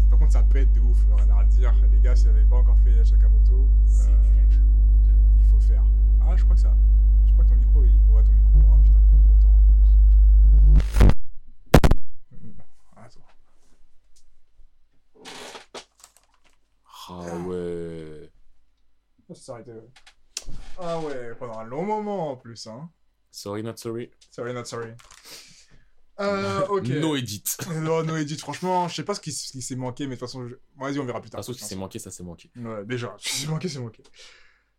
Par 0.10 0.18
contre, 0.20 0.32
ça 0.32 0.44
pète 0.44 0.72
de 0.74 0.80
ouf, 0.80 1.06
rien 1.16 1.30
à 1.30 1.40
redire. 1.42 1.74
Les 1.92 2.00
gars, 2.00 2.16
si 2.16 2.26
vous 2.28 2.34
n'avez 2.34 2.46
pas 2.46 2.58
encore 2.58 2.80
fait 2.80 3.04
Sakamoto, 3.06 3.68
euh, 3.88 4.48
du 4.50 4.58
il 5.42 5.46
faut 5.48 5.60
faire. 5.60 5.84
Ah, 6.22 6.36
je 6.36 6.44
crois 6.44 6.56
que 6.56 6.62
ça. 6.62 6.76
Je 7.26 7.34
crois 7.34 7.44
que 7.46 7.50
ton 7.50 7.56
micro, 7.82 7.86
il... 7.86 8.12
ouais, 8.12 8.24
ton 8.24 8.32
micro. 8.32 8.50
Oh 8.74 8.78
putain, 8.84 9.00
longtemps 9.28 9.62
Attends. 12.96 13.22
Ah 17.10 17.38
ouais. 17.48 18.30
Ça 19.30 19.36
s'est 19.36 19.52
arrêté. 19.52 19.72
ouais. 19.72 19.90
Ah 20.80 21.00
ouais, 21.00 21.34
pendant 21.36 21.60
un 21.60 21.64
long 21.66 21.84
moment 21.86 22.32
en 22.32 22.36
plus, 22.38 22.68
hein. 22.68 22.90
Sorry, 23.32 23.64
not 23.64 23.78
sorry. 23.78 24.12
Sorry, 24.32 24.54
not 24.54 24.66
sorry. 24.66 24.92
Euh, 26.20 26.66
ok. 26.68 26.88
No 26.88 27.16
edit. 27.16 27.44
Non, 27.82 28.04
no 28.04 28.16
edit, 28.18 28.38
franchement, 28.40 28.88
je 28.88 28.96
sais 28.96 29.04
pas 29.04 29.14
ce 29.14 29.20
qui, 29.22 29.32
ce 29.32 29.52
qui 29.52 29.62
s'est 29.62 29.76
manqué, 29.76 30.06
mais 30.08 30.16
de 30.16 30.20
toute 30.20 30.28
façon, 30.28 30.48
je- 30.48 30.56
vas-y, 30.78 30.98
on 31.00 31.06
verra 31.06 31.22
plus 31.22 31.30
tard. 31.30 31.40
Ah, 31.40 31.44
sauf 31.44 31.56
si 31.58 31.64
c'est 31.64 31.76
manqué, 31.76 32.00
ça 32.00 32.10
c'est 32.10 32.24
manqué. 32.24 32.50
Ouais, 32.56 32.86
déjà, 32.86 33.16
ce 33.20 33.30
qui 33.30 33.36
s'est 33.36 33.48
manqué, 33.48 33.70
c'est 33.70 33.80
manqué. 33.80 34.02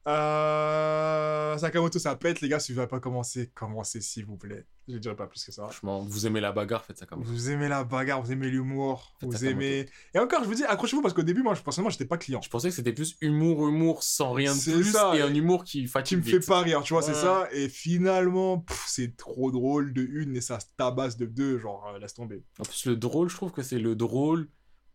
Euh... 0.09 1.59
Sakamoto, 1.59 1.99
ça 1.99 2.15
pète, 2.17 2.41
les 2.41 2.49
gars, 2.49 2.61
si 2.61 2.73
vous 2.73 2.77
n'avez 2.79 2.89
pas 2.89 3.01
commencé, 3.01 3.51
commencez 3.55 4.01
s'il 4.01 4.25
vous 4.25 4.37
plaît. 4.37 4.67
Je 4.87 4.95
ne 4.95 4.99
dirai 4.99 5.17
pas 5.17 5.27
plus 5.27 5.45
que 5.45 5.53
ça. 5.53 5.65
Franchement, 5.65 6.01
vous 6.01 6.27
aimez 6.27 6.41
la 6.41 6.51
bagarre, 6.53 6.85
faites 6.85 6.97
ça 6.99 7.05
comme 7.05 7.23
ça. 7.23 7.31
Vous 7.31 7.51
aimez 7.51 7.69
la 7.69 7.85
bagarre, 7.85 8.23
vous 8.23 8.33
aimez 8.33 8.49
l'humour, 8.49 9.15
vous 9.21 9.33
Sakamoto. 9.33 9.57
aimez... 9.57 9.87
Et 10.15 10.19
encore, 10.19 10.43
je 10.45 10.49
vous 10.49 10.55
dis, 10.55 10.65
accrochez-vous, 10.65 11.03
parce 11.03 11.13
qu'au 11.15 11.23
début, 11.23 11.43
moi, 11.43 11.55
je- 11.55 11.63
personnellement, 11.63 11.91
j'étais 11.91 12.07
pas 12.07 12.17
client. 12.17 12.41
Je 12.43 12.49
pensais 12.49 12.69
que 12.71 12.75
c'était 12.75 12.93
plus 12.93 13.17
humour, 13.21 13.69
humour 13.69 14.03
sans 14.03 14.33
rien 14.33 14.55
de 14.55 14.61
plus 14.61 14.93
ça, 14.93 15.15
et 15.17 15.21
un 15.21 15.35
humour 15.35 15.65
qui 15.65 15.83
Qui 15.83 15.87
fatigue 15.89 16.19
me 16.19 16.23
fait 16.23 16.41
pas 16.41 16.61
rire, 16.63 16.83
tu 16.83 16.95
vois, 16.95 17.03
c'est 17.03 17.15
ça. 17.15 17.49
Et 17.53 17.69
finalement, 17.69 18.65
c'est 18.87 19.17
trop 19.17 19.51
drôle 19.51 19.93
de 19.93 20.03
une 20.03 20.37
et 20.37 20.41
ça 20.41 20.59
se 20.61 20.67
tabasse 20.77 21.17
de 21.17 21.27
deux, 21.27 21.59
genre, 21.59 21.93
euh, 21.95 21.99
laisse 21.99 22.15
tomber. 22.15 22.43
En 22.59 22.63
plus, 22.63 22.87
le 22.87 22.97
drôle, 22.97 23.29
je 23.29 23.35
trouve 23.37 23.53
que 23.53 23.63
c'est 23.63 23.79
le 23.79 23.95
drôle, 23.95 24.49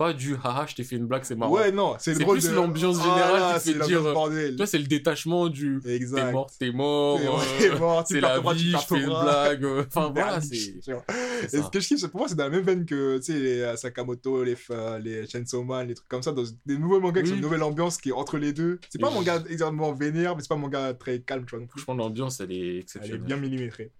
pas 0.03 0.13
du 0.13 0.35
haha, 0.43 0.65
je 0.67 0.75
t'ai 0.75 0.83
fait 0.83 0.95
une 0.97 1.05
blague, 1.05 1.23
c'est 1.23 1.35
marrant. 1.35 1.51
Ouais, 1.53 1.71
non, 1.71 1.95
c'est 1.99 2.13
plus 2.13 2.49
de- 2.49 2.53
l'ambiance 2.55 2.97
générale 2.97 3.29
Voilà, 3.39 3.59
qui 3.59 3.73
te 3.73 3.79
fait 3.79 3.85
dire, 3.87 4.05
euh, 4.05 4.13
bordel. 4.13 4.55
Toi, 4.55 4.65
c'est 4.67 4.77
le 4.79 4.83
détachement 4.85 5.47
du 5.49 5.79
t'es 5.83 6.31
mort, 6.31 6.51
t'es 6.59 6.71
mort. 6.71 7.19
T'es- 7.57 7.69
euh, 7.71 7.77
mort, 7.79 8.03
tu 8.03 8.15
c'est 8.15 8.21
la 8.21 8.39
vie, 8.39 8.71
je 8.71 8.77
fais 8.77 8.99
une 9.01 9.05
blague. 9.05 9.63
euh, 9.63 9.83
Enfin, 9.87 10.11
voilà, 10.13 10.41
c'est. 10.41 10.55
Et 10.55 11.61
ce 11.61 11.69
que 11.69 11.79
je 11.79 11.87
kiffe, 11.87 12.07
pour 12.07 12.19
moi, 12.19 12.27
c'est 12.29 12.35
dans 12.35 12.43
la 12.45 12.49
même 12.49 12.63
veine 12.63 12.85
que, 12.85 13.17
tu 13.17 13.23
sais, 13.33 13.39
les 13.39 13.59
euh, 13.61 13.75
Sakamoto, 13.75 14.43
les, 14.43 14.55
euh, 14.71 14.99
les 14.99 15.27
Chainsaw 15.27 15.63
Man, 15.63 15.87
les 15.87 15.93
trucs 15.95 16.07
comme 16.07 16.21
ça, 16.23 16.31
dans 16.31 16.43
des 16.65 16.77
nouveaux 16.77 16.99
mangas 16.99 17.21
qui 17.21 17.27
Oui. 17.27 17.33
ont 17.33 17.35
une 17.37 17.41
nouvelle 17.41 17.63
ambiance 17.63 17.97
qui 17.97 18.09
est 18.09 18.13
entre 18.13 18.37
les 18.37 18.53
deux. 18.53 18.79
C'est 18.89 18.99
pas 18.99 19.07
un 19.07 19.11
manga 19.11 19.41
exactement 19.49 19.93
vénère, 19.93 20.35
mais 20.35 20.41
c'est 20.41 20.47
pas 20.49 20.55
un 20.55 20.59
manga 20.59 20.93
très 20.93 21.19
calme, 21.21 21.45
tu 21.45 21.55
vois. 21.57 21.65
Franchement, 21.67 21.93
l'ambiance, 21.95 22.39
elle 22.39 22.51
est 22.51 22.55
Elle 22.57 22.65
est 22.75 22.79
exceptionnelle. 22.79 23.21
bien 23.21 23.37
millimétrée. 23.37 23.91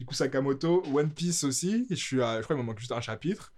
Du 0.00 0.06
coup, 0.06 0.14
Sakamoto, 0.14 0.82
One 0.92 1.10
Piece 1.10 1.44
aussi, 1.44 1.86
je, 1.88 1.94
suis 1.94 2.20
à, 2.22 2.38
je 2.38 2.42
crois 2.42 2.56
qu'il 2.56 2.62
me 2.64 2.66
manque 2.66 2.80
juste 2.80 2.90
un 2.92 3.00
chapitre. 3.00 3.52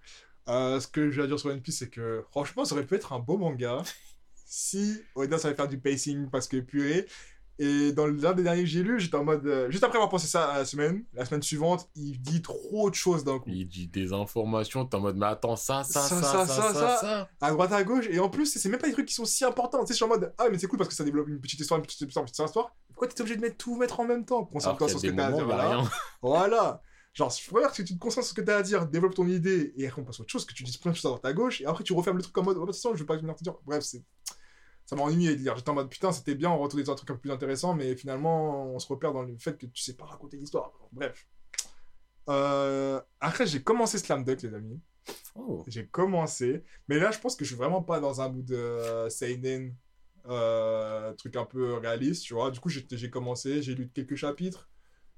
Euh, 0.49 0.79
ce 0.81 0.87
que 0.87 1.11
je 1.11 1.23
vais 1.23 1.27
dire 1.29 1.39
sur 1.39 1.51
One 1.51 1.61
Piece, 1.61 1.79
c'est 1.79 1.89
que 1.91 2.23
franchement, 2.31 2.65
ça 2.65 2.75
aurait 2.75 2.85
pu 2.87 2.95
être 2.97 3.13
un 3.13 3.19
beau 3.19 3.39
manga 3.39 3.83
si 4.47 5.01
Oda 5.15 5.39
savait 5.39 5.55
faire 5.55 5.69
du 5.69 5.79
pacing 5.79 6.29
parce 6.31 6.49
que 6.49 6.59
purée. 6.59 7.07
Et 7.61 7.93
dans 7.93 8.09
l'un 8.09 8.33
des 8.33 8.43
derniers 8.43 8.63
que 8.63 8.69
j'ai 8.69 8.83
lu, 8.83 8.99
j'étais 8.99 9.17
en 9.17 9.23
mode. 9.23 9.47
euh, 9.47 9.71
juste 9.71 9.85
après 9.85 9.97
avoir 9.97 10.11
pensé 10.11 10.27
ça 10.27 10.51
à 10.51 10.59
la 10.59 10.65
semaine, 10.65 11.05
la 11.13 11.25
semaine 11.25 11.41
suivante, 11.43 11.89
il 11.95 12.21
dit 12.21 12.43
trop 12.43 12.91
de 12.91 12.97
choses 12.97 13.23
d'un 13.23 13.39
coup. 13.39 13.49
Il 13.49 13.69
dit 13.69 13.87
des 13.87 14.13
informations, 14.13 14.85
t'es 14.85 14.97
en 14.97 15.01
mode, 15.01 15.17
mais 15.17 15.27
attends, 15.27 15.55
ça, 15.55 15.85
ça, 15.85 16.01
ça, 16.01 16.21
Ça, 16.21 16.47
ça, 16.49 16.75
ça, 16.75 16.97
ça. 16.97 17.29
À 17.41 17.53
droite, 17.53 17.71
à 17.73 17.85
gauche, 17.85 18.07
et 18.11 18.19
en 18.19 18.29
plus, 18.29 18.47
c'est 18.47 18.69
même 18.69 18.81
pas 18.81 18.89
des 18.89 18.93
trucs 18.93 19.07
qui 19.07 19.15
sont 19.15 19.25
si 19.25 19.45
importants. 19.45 19.79
Tu 19.83 19.87
sais, 19.87 19.93
je 19.93 19.97
suis 19.99 20.05
en 20.05 20.09
mode. 20.09 20.35
Ah, 20.37 20.47
mais 20.51 20.59
c'est 20.59 20.67
cool 20.67 20.79
parce 20.79 20.89
que 20.89 20.97
ça 20.97 21.05
développe 21.05 21.29
une 21.29 21.41
petite 21.41 21.61
histoire, 21.61 21.79
une 21.79 21.87
petite 21.87 22.01
histoire, 22.01 22.25
une 22.25 22.29
petite 22.31 22.45
histoire. 22.45 22.75
Pourquoi 22.89 23.07
t'es 23.07 23.21
obligé 23.21 23.37
de 23.37 23.41
mettre 23.43 23.57
tout 23.57 23.77
mettre 23.77 24.01
en 24.01 24.05
même 24.05 24.25
temps? 24.25 24.51
Y 24.53 24.61
sur 24.61 24.99
ce 24.99 25.07
que 25.07 25.13
t'as 25.13 25.27
à 25.27 25.33
dire. 25.33 25.45
voilà. 25.45 25.83
Voilà. 26.23 26.83
Genre, 27.15 27.31
je 27.31 27.51
préfère 27.51 27.73
que 27.73 27.83
tu 27.83 27.95
te 27.95 27.99
concentres 27.99 28.27
sur 28.27 28.37
ce 28.37 28.41
que 28.41 28.45
t'as 28.45 28.59
à 28.59 28.63
dire, 28.63 28.87
développe 28.87 29.15
ton 29.15 29.27
idée, 29.27 29.73
et 29.77 29.87
après 29.87 30.03
on 30.03 30.05
passe 30.05 30.19
à 30.19 30.23
autre 30.23 30.33
chose, 30.33 30.45
que 30.45 30.53
tu 30.53 30.65
dises 30.65 30.77
plein 30.77 30.91
de 30.91 30.97
choses 30.97 31.07
à 31.07 31.09
droite 31.11 31.25
à 31.25 31.33
gauche, 31.33 31.61
et 31.61 31.67
après 31.67 31.85
tu 31.85 31.93
refermes 31.93 32.17
le 32.17 32.23
truc 32.23 32.37
en 32.37 32.43
mode, 32.43 32.57
oh, 32.57 32.63
de 32.63 32.67
toute 32.67 32.75
façon, 32.75 32.93
je 32.95 33.01
veux 33.01 33.07
pas 33.07 33.17
venir 33.17 33.35
te 33.37 33.43
dire. 33.43 33.55
Bref, 33.65 33.85
c'est. 33.85 34.03
Ça 34.87 34.97
m'a 34.97 35.03
ennuyé 35.03 35.35
de 35.35 35.41
lire. 35.41 35.57
J'étais 35.57 35.71
en 35.71 35.75
mode, 35.75 35.89
putain, 35.89 36.13
c'était 36.13 36.35
bien, 36.35 36.51
on 36.51 36.59
retourne 36.59 36.83
des 36.83 36.85
trucs 36.85 37.11
un 37.11 37.15
peu 37.15 37.21
plus 37.21 37.31
intéressants, 37.31 37.75
mais 37.75 37.97
finalement, 37.97 38.67
on 38.67 38.79
se 38.79 38.87
repère 38.87 39.13
dans 39.13 39.23
le 39.23 39.39
fait 39.39 39.57
que 39.57 39.65
tu 39.67 39.83
sais 39.83 39.95
pas 39.95 40.05
raconter 40.05 40.37
l'histoire. 40.37 40.73
Bref. 40.93 41.27
Euh, 42.29 43.01
Après, 43.21 43.47
j'ai 43.47 43.63
commencé 43.63 43.99
Slam 43.99 44.25
Dunk, 44.25 44.43
les 44.43 44.55
amis. 44.55 44.81
Oh. 45.35 45.65
J'ai 45.69 45.87
commencé, 45.87 46.65
mais 46.89 46.99
là, 46.99 47.11
je 47.11 47.19
pense 47.19 47.35
que 47.37 47.45
je 47.45 47.51
suis 47.51 47.57
vraiment 47.57 47.83
pas 47.83 48.01
dans 48.01 48.21
un 48.21 48.29
mood 48.29 48.51
euh, 48.53 49.09
seinen, 49.09 49.75
euh, 50.27 51.13
truc 51.15 51.37
un 51.37 51.45
peu 51.45 51.75
réaliste, 51.75 52.25
tu 52.25 52.35
vois. 52.35 52.51
Du 52.51 52.61
coup, 52.61 52.69
j'ai 52.69 52.87
j'ai 52.91 53.11
commencé, 53.11 53.63
j'ai 53.63 53.75
lu 53.75 53.91
quelques 53.93 54.17
chapitres. 54.17 54.69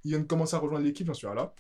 Il 0.05 0.11
vient 0.11 0.21
de 0.21 0.25
commencer 0.27 0.55
à 0.55 0.59
rejoindre 0.59 0.85
l'équipe, 0.85 1.07
j'en 1.07 1.15
suis 1.15 1.27
à 1.27 1.35
là. 1.35 1.55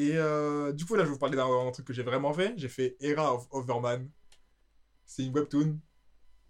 Et 0.00 0.12
euh, 0.16 0.72
du 0.72 0.86
coup, 0.86 0.94
là, 0.94 1.02
je 1.02 1.08
vais 1.08 1.12
vous 1.12 1.18
parler 1.18 1.36
d'un 1.36 1.70
truc 1.72 1.86
que 1.86 1.92
j'ai 1.92 2.02
vraiment 2.02 2.32
fait. 2.32 2.54
J'ai 2.56 2.70
fait 2.70 2.96
Era 3.00 3.34
of 3.34 3.46
Overman. 3.50 4.08
C'est 5.04 5.24
une 5.24 5.34
webtoon. 5.34 5.78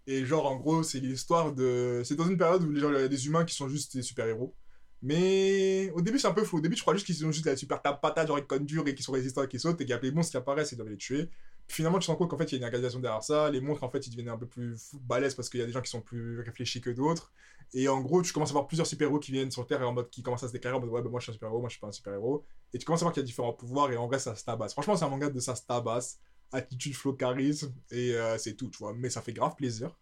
Et 0.07 0.25
genre, 0.25 0.45
en 0.45 0.55
gros, 0.55 0.83
c'est 0.83 1.01
l'histoire 1.01 1.51
de... 1.51 2.01
C'est 2.05 2.15
dans 2.15 2.29
une 2.29 2.37
période 2.37 2.63
où 2.63 2.71
les 2.71 2.79
il 2.79 2.93
y 2.93 2.95
a 2.95 3.07
des 3.09 3.27
humains 3.27 3.43
qui 3.43 3.53
sont 3.53 3.67
juste 3.67 3.93
des 3.93 4.03
super-héros. 4.03 4.55
Mais 5.01 5.91
au 5.91 6.01
début, 6.01 6.17
c'est 6.17 6.29
un 6.29 6.33
peu 6.33 6.45
fou. 6.45 6.59
Au 6.59 6.61
début, 6.61 6.77
je 6.77 6.81
crois 6.81 6.93
juste 6.93 7.05
qu'ils 7.05 7.25
ont 7.25 7.31
juste 7.33 7.45
la 7.45 7.57
super 7.57 7.81
tape 7.81 8.01
patate, 8.01 8.29
genre 8.29 8.39
ils 8.39 8.65
dur 8.65 8.87
et 8.87 8.95
qu'ils 8.95 9.03
sont 9.03 9.11
résistants 9.11 9.43
et 9.43 9.49
qu'ils 9.49 9.59
sautent 9.59 9.81
et 9.81 9.85
qu'il 9.85 9.91
y 9.91 9.93
a 9.93 9.99
les 9.99 10.11
monstres 10.11 10.31
qui 10.31 10.37
apparaissent 10.37 10.71
et 10.71 10.77
doivent 10.77 10.89
les 10.89 10.97
tuer. 10.97 11.29
Finalement, 11.67 11.99
tu 11.99 12.07
te 12.07 12.11
rends 12.11 12.27
qu'en 12.27 12.37
fait, 12.37 12.51
il 12.51 12.53
y 12.53 12.55
a 12.55 12.57
une 12.57 12.63
organisation 12.65 12.99
derrière 12.99 13.23
ça. 13.23 13.49
Les 13.49 13.61
monstres, 13.61 13.83
en 13.83 13.89
fait, 13.89 14.05
ils 14.05 14.09
deviennent 14.09 14.29
un 14.29 14.37
peu 14.37 14.45
plus 14.45 14.93
balèzes 15.03 15.35
parce 15.35 15.49
qu'il 15.49 15.59
y 15.59 15.63
a 15.63 15.65
des 15.65 15.71
gens 15.71 15.81
qui 15.81 15.89
sont 15.89 16.01
plus 16.01 16.41
réfléchis 16.41 16.81
que 16.81 16.89
d'autres. 16.89 17.31
Et 17.73 17.87
en 17.87 18.01
gros, 18.01 18.21
tu 18.21 18.33
commences 18.33 18.49
à 18.49 18.53
voir 18.53 18.67
plusieurs 18.67 18.87
super-héros 18.87 19.19
qui 19.19 19.31
viennent 19.31 19.51
sur 19.51 19.65
Terre 19.65 19.81
et 19.81 19.85
en 19.85 19.93
mode 19.93 20.09
qui 20.09 20.21
commencent 20.21 20.43
à 20.43 20.47
se 20.47 20.53
déclarer 20.53 20.75
en 20.75 20.81
mode 20.81 20.89
ouais, 20.89 21.01
bah, 21.01 21.09
moi 21.09 21.19
je 21.19 21.25
suis 21.25 21.31
un 21.31 21.33
super-héros, 21.33 21.59
moi 21.59 21.69
je 21.69 21.73
suis 21.73 21.79
pas 21.79 21.87
un 21.87 21.93
super-héros. 21.93 22.43
Et 22.73 22.77
tu 22.77 22.85
commences 22.85 23.01
à 23.01 23.05
voir 23.05 23.13
qu'il 23.13 23.21
y 23.21 23.25
a 23.25 23.27
différents 23.27 23.53
pouvoirs 23.53 23.91
et 23.91 23.97
en 23.97 24.07
vrai, 24.07 24.19
ça 24.19 24.35
se 24.35 24.43
tabasse. 24.43 24.73
Franchement, 24.73 24.97
c'est 24.97 25.05
un 25.05 25.09
manga 25.09 25.29
de 25.29 25.39
ça 25.39 25.55
se 25.55 25.65
tabasse. 25.65 26.19
Attitude, 26.51 26.93
flow, 26.93 27.13
charisme 27.13 27.73
et 27.91 28.13
euh, 28.13 28.37
c'est 28.37 28.55
tout, 28.55 28.69
tu 28.69 28.79
vois. 28.79 28.93
Mais 28.93 29.09
ça 29.09 29.21
fait 29.21 29.31
grave 29.31 29.55
plaisir. 29.55 29.97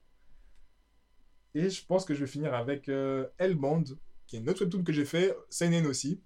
Et 1.53 1.69
je 1.69 1.85
pense 1.85 2.05
que 2.05 2.15
je 2.15 2.21
vais 2.21 2.27
finir 2.27 2.53
avec 2.53 2.89
euh, 2.89 3.27
qui 4.27 4.35
est 4.35 4.39
une 4.39 4.49
autre 4.49 4.63
webtoon 4.63 4.83
que 4.83 4.93
j'ai 4.93 5.05
fait, 5.05 5.35
seinen 5.49 5.85
aussi. 5.85 6.21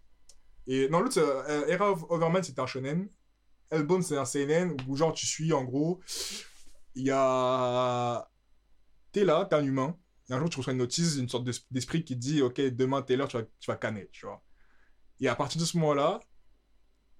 Et 0.68 0.88
non, 0.90 1.02
l'autre, 1.02 1.20
euh, 1.20 1.68
Era 1.68 1.92
of 1.92 2.06
Overman, 2.10 2.44
c'était 2.44 2.62
un 2.62 2.66
shonen. 2.66 3.10
Hellbound, 3.74 4.04
c'est 4.04 4.18
un 4.18 4.26
seinen 4.26 4.76
où 4.88 4.96
genre 4.96 5.14
tu 5.14 5.26
suis 5.26 5.54
en 5.54 5.64
gros, 5.64 6.00
il 6.96 7.06
y 7.06 7.12
a 7.14 8.30
t'es 9.12 9.26
là, 9.26 9.46
t'es 9.50 9.56
un 9.58 9.64
humain, 9.66 9.98
et 10.30 10.34
un 10.34 10.40
jour 10.40 10.50
tu 10.50 10.58
reçois 10.60 10.74
une 10.74 10.80
notice, 10.80 11.18
une 11.18 11.30
sorte 11.30 11.46
d'es- 11.46 11.52
d'esprit 11.72 12.04
qui 12.06 12.16
dit 12.18 12.42
ok 12.42 12.62
demain 12.62 13.02
telle 13.04 13.22
heure 13.22 13.28
tu 13.30 13.38
vas, 13.38 13.44
tu 13.44 13.72
vas 13.72 13.78
canner, 13.78 14.10
tu 14.12 14.26
vois. 14.26 14.44
Et 15.22 15.28
à 15.30 15.36
partir 15.36 15.62
de 15.62 15.66
ce 15.66 15.78
moment-là, 15.78 16.20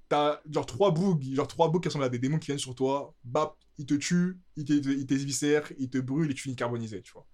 t'as 0.10 0.42
genre 0.50 0.66
trois 0.66 0.92
bugs, 0.92 1.20
genre 1.34 1.48
trois 1.48 1.72
bugs 1.72 1.80
qui 1.80 1.88
ressemblent 1.88 2.06
à 2.06 2.10
des 2.10 2.20
démons 2.20 2.40
qui 2.40 2.48
viennent 2.48 2.58
sur 2.60 2.76
toi, 2.76 3.16
bap, 3.24 3.56
ils 3.78 3.86
te 3.86 3.94
tuent, 3.96 4.40
ils 4.56 4.66
te- 4.66 4.74
ils 4.90 5.06
t'éviscèrent, 5.06 5.72
ils 5.80 5.90
te 5.90 5.98
brûlent 5.98 6.30
et 6.32 6.34
tu 6.34 6.44
finis 6.44 6.56
carbonisé, 6.56 7.02
tu 7.02 7.12
vois. 7.14 7.28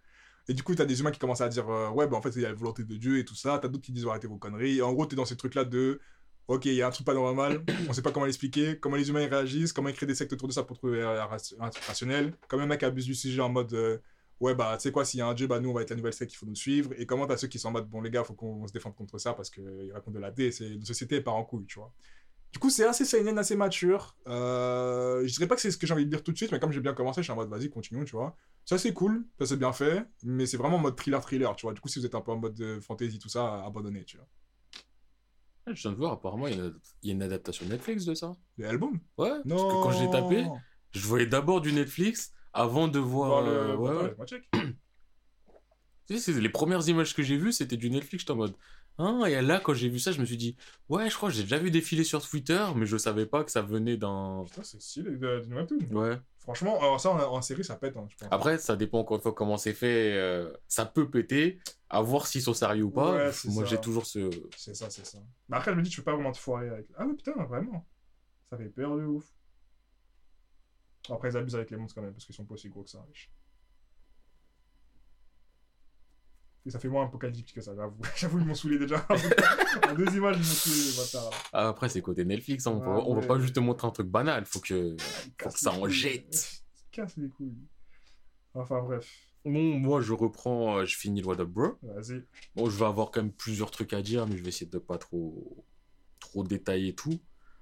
Et 0.49 0.53
du 0.55 0.63
coup, 0.63 0.75
t'as 0.75 0.85
des 0.85 0.99
humains 0.99 1.11
qui 1.11 1.19
commencent 1.19 1.41
à 1.41 1.49
dire 1.49 1.69
euh, 1.69 1.89
ouais, 1.91 2.07
bah 2.07 2.17
en 2.17 2.21
fait, 2.23 2.31
il 2.35 2.43
y 2.43 2.45
a 2.45 2.49
la 2.49 2.55
volonté 2.55 2.83
de 2.83 2.97
Dieu 2.97 3.19
et 3.19 3.25
tout 3.25 3.35
ça. 3.35 3.59
T'as 3.59 3.69
d'autres 3.69 3.85
qui 3.85 3.93
disent 3.93 4.07
arrêtez 4.07 4.27
vos 4.27 4.37
conneries. 4.37 4.79
Et 4.79 4.83
en 4.83 4.93
gros, 4.93 5.05
t'es 5.07 5.15
dans 5.15 5.25
ces 5.25 5.37
trucs-là 5.37 5.65
de 5.65 6.01
ok, 6.49 6.65
il 6.65 6.73
y 6.73 6.81
a 6.81 6.87
un 6.87 6.89
truc 6.89 7.05
pas 7.05 7.13
normal, 7.13 7.63
on 7.87 7.93
sait 7.93 8.01
pas 8.01 8.11
comment 8.11 8.25
l'expliquer, 8.25 8.77
comment 8.79 8.95
les 8.95 9.07
humains 9.09 9.27
réagissent, 9.27 9.71
comment 9.71 9.87
ils 9.89 9.95
créent 9.95 10.07
des 10.07 10.15
sectes 10.15 10.33
autour 10.33 10.47
de 10.47 10.53
ça 10.53 10.63
pour 10.63 10.77
trouver 10.77 11.03
un 11.03 11.69
truc 11.69 11.83
rationnel. 11.85 12.33
Comme 12.47 12.59
un 12.61 12.65
mec 12.65 12.81
abuse 12.81 13.05
du 13.05 13.13
sujet 13.13 13.39
en 13.39 13.49
mode 13.49 13.71
euh, 13.73 13.99
ouais, 14.39 14.55
bah 14.55 14.75
tu 14.77 14.83
sais 14.83 14.91
quoi, 14.91 15.05
s'il 15.05 15.19
y 15.19 15.21
a 15.21 15.27
un 15.27 15.35
Dieu, 15.35 15.45
bah 15.45 15.59
nous 15.59 15.69
on 15.69 15.73
va 15.73 15.83
être 15.83 15.91
la 15.91 15.95
nouvelle 15.95 16.13
secte, 16.13 16.33
il 16.33 16.37
faut 16.37 16.47
nous 16.47 16.55
suivre. 16.55 16.89
Et 16.97 17.05
comment 17.05 17.27
t'as 17.27 17.37
ceux 17.37 17.47
qui 17.47 17.59
sont 17.59 17.69
en 17.69 17.71
mode 17.71 17.87
bon, 17.87 18.01
les 18.01 18.09
gars, 18.09 18.23
faut 18.23 18.33
qu'on 18.33 18.67
se 18.67 18.73
défende 18.73 18.95
contre 18.95 19.19
ça 19.19 19.33
parce 19.33 19.51
qu'ils 19.51 19.91
racontent 19.93 20.15
de 20.15 20.19
la 20.19 20.31
dé, 20.31 20.51
c'est 20.51 20.67
une 20.67 20.83
société 20.83 21.21
part 21.21 21.35
en 21.35 21.45
couille, 21.45 21.67
tu 21.67 21.77
vois. 21.77 21.93
Du 22.51 22.57
coup, 22.57 22.71
c'est 22.71 22.85
assez 22.85 23.05
seinen, 23.05 23.37
assez 23.37 23.55
mature. 23.55 24.15
Euh, 24.27 25.21
je 25.27 25.31
dirais 25.35 25.47
pas 25.47 25.53
que 25.53 25.61
c'est 25.61 25.69
ce 25.69 25.77
que 25.77 25.85
j'ai 25.85 25.93
envie 25.93 26.05
de 26.05 26.09
dire 26.09 26.23
tout 26.23 26.31
de 26.31 26.37
suite, 26.37 26.51
mais 26.51 26.59
comme 26.59 26.71
j'ai 26.71 26.79
bien 26.79 26.93
commencé, 26.93 27.21
je 27.21 27.25
suis 27.25 27.31
en 27.31 27.35
mode 27.35 27.49
vas-y, 27.49 27.69
continuons, 27.69 28.05
tu 28.05 28.15
vois. 28.15 28.35
Ça, 28.65 28.79
c'est 28.79 28.91
cool, 28.91 29.23
ça 29.37 29.45
c'est 29.45 29.57
bien 29.57 29.71
fait, 29.71 30.03
mais 30.23 30.47
c'est 30.47 30.57
vraiment 30.57 30.77
en 30.77 30.79
mode 30.79 30.95
thriller-thriller, 30.95 31.55
tu 31.55 31.67
vois. 31.67 31.73
Du 31.73 31.79
coup, 31.81 31.89
si 31.89 31.99
vous 31.99 32.07
êtes 32.07 32.15
un 32.15 32.21
peu 32.21 32.31
en 32.31 32.37
mode 32.37 32.59
euh, 32.59 32.81
fantasy, 32.81 33.19
tout 33.19 33.29
ça, 33.29 33.63
abandonnez, 33.63 34.03
tu 34.03 34.17
vois. 34.17 34.27
Ah, 35.69 35.73
Je 35.75 35.81
viens 35.81 35.91
de 35.91 35.97
voir, 35.97 36.13
apparemment, 36.13 36.47
il 36.47 36.55
y, 36.57 36.59
a 36.59 36.65
une- 36.65 36.79
il 37.03 37.07
y 37.09 37.11
a 37.11 37.15
une 37.15 37.21
adaptation 37.23 37.65
Netflix 37.67 38.05
de 38.05 38.15
ça. 38.15 38.35
Les 38.57 38.65
albums? 38.65 38.99
Ouais, 39.17 39.29
parce 39.29 39.45
Non 39.45 39.67
que 39.67 39.75
quand 39.83 39.91
j'ai 39.91 40.09
tapé, 40.09 40.45
je 40.91 41.05
voyais 41.07 41.27
d'abord 41.27 41.61
du 41.61 41.71
Netflix 41.71 42.33
avant 42.53 42.87
de 42.87 42.99
voir. 42.99 43.29
Voir 43.29 43.43
le... 43.43 43.49
euh, 43.51 43.75
ouais, 43.77 43.95
ouais. 43.95 44.07
laisse-moi 44.07 44.25
check. 44.25 44.49
Tu 46.07 46.17
sais, 46.17 46.33
c'est 46.33 46.41
les 46.41 46.49
premières 46.49 46.87
images 46.89 47.13
que 47.15 47.21
j'ai 47.21 47.37
vues, 47.37 47.51
c'était 47.51 47.77
du 47.77 47.91
Netflix. 47.91 48.21
J'étais 48.23 48.31
en 48.31 48.37
mode. 48.37 48.55
Ah, 49.01 49.29
et 49.29 49.41
là, 49.41 49.61
quand 49.61 49.73
j'ai 49.73 49.87
vu 49.87 49.97
ça, 49.97 50.11
je 50.11 50.19
me 50.19 50.25
suis 50.25 50.35
dit, 50.35 50.57
ouais, 50.89 51.09
je 51.09 51.15
crois 51.15 51.29
que 51.29 51.35
j'ai 51.35 51.43
déjà 51.43 51.57
vu 51.57 51.71
défiler 51.71 52.03
sur 52.03 52.21
Twitter, 52.21 52.63
mais 52.75 52.85
je 52.85 52.97
savais 52.97 53.25
pas 53.25 53.45
que 53.45 53.51
ça 53.51 53.61
venait 53.61 53.95
d'un. 53.95 54.43
Putain, 54.45 54.63
c'est 54.63 54.81
stylé 54.81 55.11
d'une 55.15 55.53
webtoon. 55.53 55.77
Ouais. 55.91 56.19
Franchement, 56.39 56.77
alors 56.79 56.99
ça, 56.99 57.11
en, 57.11 57.19
en 57.37 57.41
série, 57.41 57.63
ça 57.63 57.77
pète, 57.77 57.95
hein, 57.95 58.07
je 58.09 58.17
pense. 58.17 58.27
Après, 58.29 58.57
ça 58.57 58.75
dépend 58.75 58.99
encore 58.99 59.15
une 59.17 59.23
fois 59.23 59.33
comment 59.33 59.57
c'est 59.57 59.73
fait. 59.73 60.13
euh, 60.17 60.51
ça 60.67 60.85
peut 60.85 61.09
péter, 61.09 61.59
à 61.89 62.01
voir 62.01 62.27
s'ils 62.27 62.41
sont 62.41 62.53
sérieux 62.53 62.83
ou 62.83 62.91
pas. 62.91 63.13
Ouais, 63.13 63.31
Moi, 63.45 63.63
j'ai 63.65 63.79
toujours 63.79 64.05
ce. 64.05 64.29
C'est 64.57 64.75
ça, 64.75 64.89
c'est 64.89 65.05
ça. 65.05 65.19
Mais 65.47 65.55
après, 65.57 65.71
je 65.71 65.77
me 65.77 65.81
dis, 65.81 65.89
tu 65.89 66.01
peux 66.01 66.05
pas 66.11 66.15
vraiment 66.15 66.33
te 66.33 66.37
foirer 66.37 66.67
avec. 66.69 66.87
Ah, 66.97 67.05
mais 67.05 67.13
putain, 67.13 67.33
vraiment. 67.45 67.87
Ça 68.49 68.57
fait 68.57 68.69
peur 68.69 68.97
de 68.97 69.03
ouf. 69.05 69.25
Après, 71.09 71.29
ils 71.29 71.37
abusent 71.37 71.55
avec 71.55 71.71
les 71.71 71.77
monstres 71.77 71.95
quand 71.95 72.01
même, 72.01 72.13
parce 72.13 72.25
qu'ils 72.25 72.35
sont 72.35 72.45
pas 72.45 72.55
aussi 72.55 72.67
gros 72.69 72.83
que 72.83 72.89
ça. 72.89 73.05
Et 76.65 76.71
ça 76.71 76.79
fait 76.79 76.89
moins 76.89 77.05
apocalyptique 77.05 77.55
que 77.55 77.61
ça, 77.61 77.73
j'avoue. 77.75 77.97
J'avoue, 78.17 78.39
ils 78.39 78.45
m'ont 78.45 78.53
saoulé 78.53 78.77
déjà. 78.77 79.07
en 79.89 79.93
deux 79.93 80.13
images, 80.15 80.35
ils 80.35 80.39
m'ont 80.39 80.43
saoulé, 80.43 80.91
les 80.91 80.97
bâtards. 80.97 81.49
Ah, 81.53 81.67
Après, 81.69 81.87
c'est 81.89 82.01
côté 82.01 82.25
Netflix, 82.25 82.67
hein, 82.67 82.71
on, 82.85 83.15
Ah, 83.17 83.21
va, 83.21 83.27
pas 83.27 83.39
juste 83.39 83.55
te 83.55 83.59
montrer 83.59 83.87
un 83.87 83.91
truc 83.91 84.07
banal, 84.07 84.45
faut 84.45 84.59
que. 84.59 84.95
Faut 85.41 85.49
que 85.49 85.59
ça 85.59 85.71
en 85.71 85.87
jette. 85.87 86.61
Ils 86.75 86.91
cassent 86.91 87.17
les 87.17 87.29
couilles. 87.29 87.57
Enfin, 88.53 88.81
bref. 88.81 89.09
Bon, 89.45 89.79
moi, 89.79 90.01
je 90.01 90.11
reprends, 90.13 90.79
euh, 90.79 90.85
je 90.85 90.97
finis 90.97 91.21
le 91.21 91.27
What 91.27 91.39
Up 91.39 91.47
Bro. 91.49 91.77
Vas-y. 91.81 92.23
Bon, 92.55 92.69
je 92.69 92.77
vais 92.77 92.85
avoir 92.85 93.09
quand 93.09 93.21
même 93.21 93.31
plusieurs 93.31 93.71
trucs 93.71 93.93
à 93.93 94.01
dire, 94.01 94.27
mais 94.27 94.35
je 94.37 94.43
vais 94.43 94.49
essayer 94.49 94.69
de 94.69 94.79
pas 94.79 94.97
trop, 94.97 95.65
trop 96.19 96.43
détailler 96.43 96.93
tout. 96.93 97.19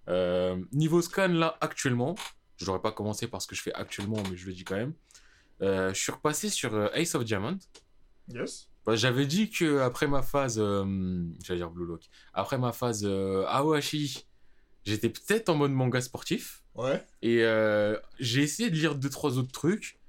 Euh, 0.09 0.59
niveau 0.71 1.01
scan, 1.01 1.27
là, 1.27 1.55
actuellement, 1.61 2.15
je 2.57 2.65
n'aurais 2.65 2.81
pas 2.81 2.91
commencé 2.91 3.27
parce 3.27 3.45
que 3.45 3.55
je 3.55 3.61
fais 3.61 3.73
actuellement, 3.73 4.17
mais 4.29 4.35
je 4.35 4.47
le 4.47 4.53
dis 4.53 4.63
quand 4.63 4.75
même. 4.75 4.93
Euh, 5.61 5.93
je 5.93 6.01
suis 6.01 6.11
repassé 6.11 6.49
sur 6.49 6.75
Ace 6.95 7.13
of 7.13 7.23
Diamond. 7.25 7.59
Yes. 8.29 8.69
Bah, 8.87 8.95
J'avais 8.95 9.25
dit 9.25 9.49
que 9.49 9.79
après 9.79 10.07
ma 10.07 10.21
phase, 10.21 10.57
euh, 10.59 11.25
j'allais 11.43 11.59
dire 11.59 11.69
Blue 11.69 11.85
Lock, 11.85 12.09
après 12.33 12.57
ma 12.57 12.71
phase 12.71 13.01
euh, 13.03 13.45
j'étais 14.85 15.09
peut-être 15.09 15.49
en 15.49 15.55
mode 15.55 15.71
manga 15.71 15.99
sportif. 15.99 16.63
Ouais. 16.73 17.05
Et 17.21 17.43
euh, 17.43 17.99
j'ai 18.19 18.43
essayé 18.43 18.69
de 18.69 18.75
lire 18.75 18.95
deux, 18.95 19.09
trois 19.09 19.37
autres 19.37 19.51
trucs. 19.51 19.99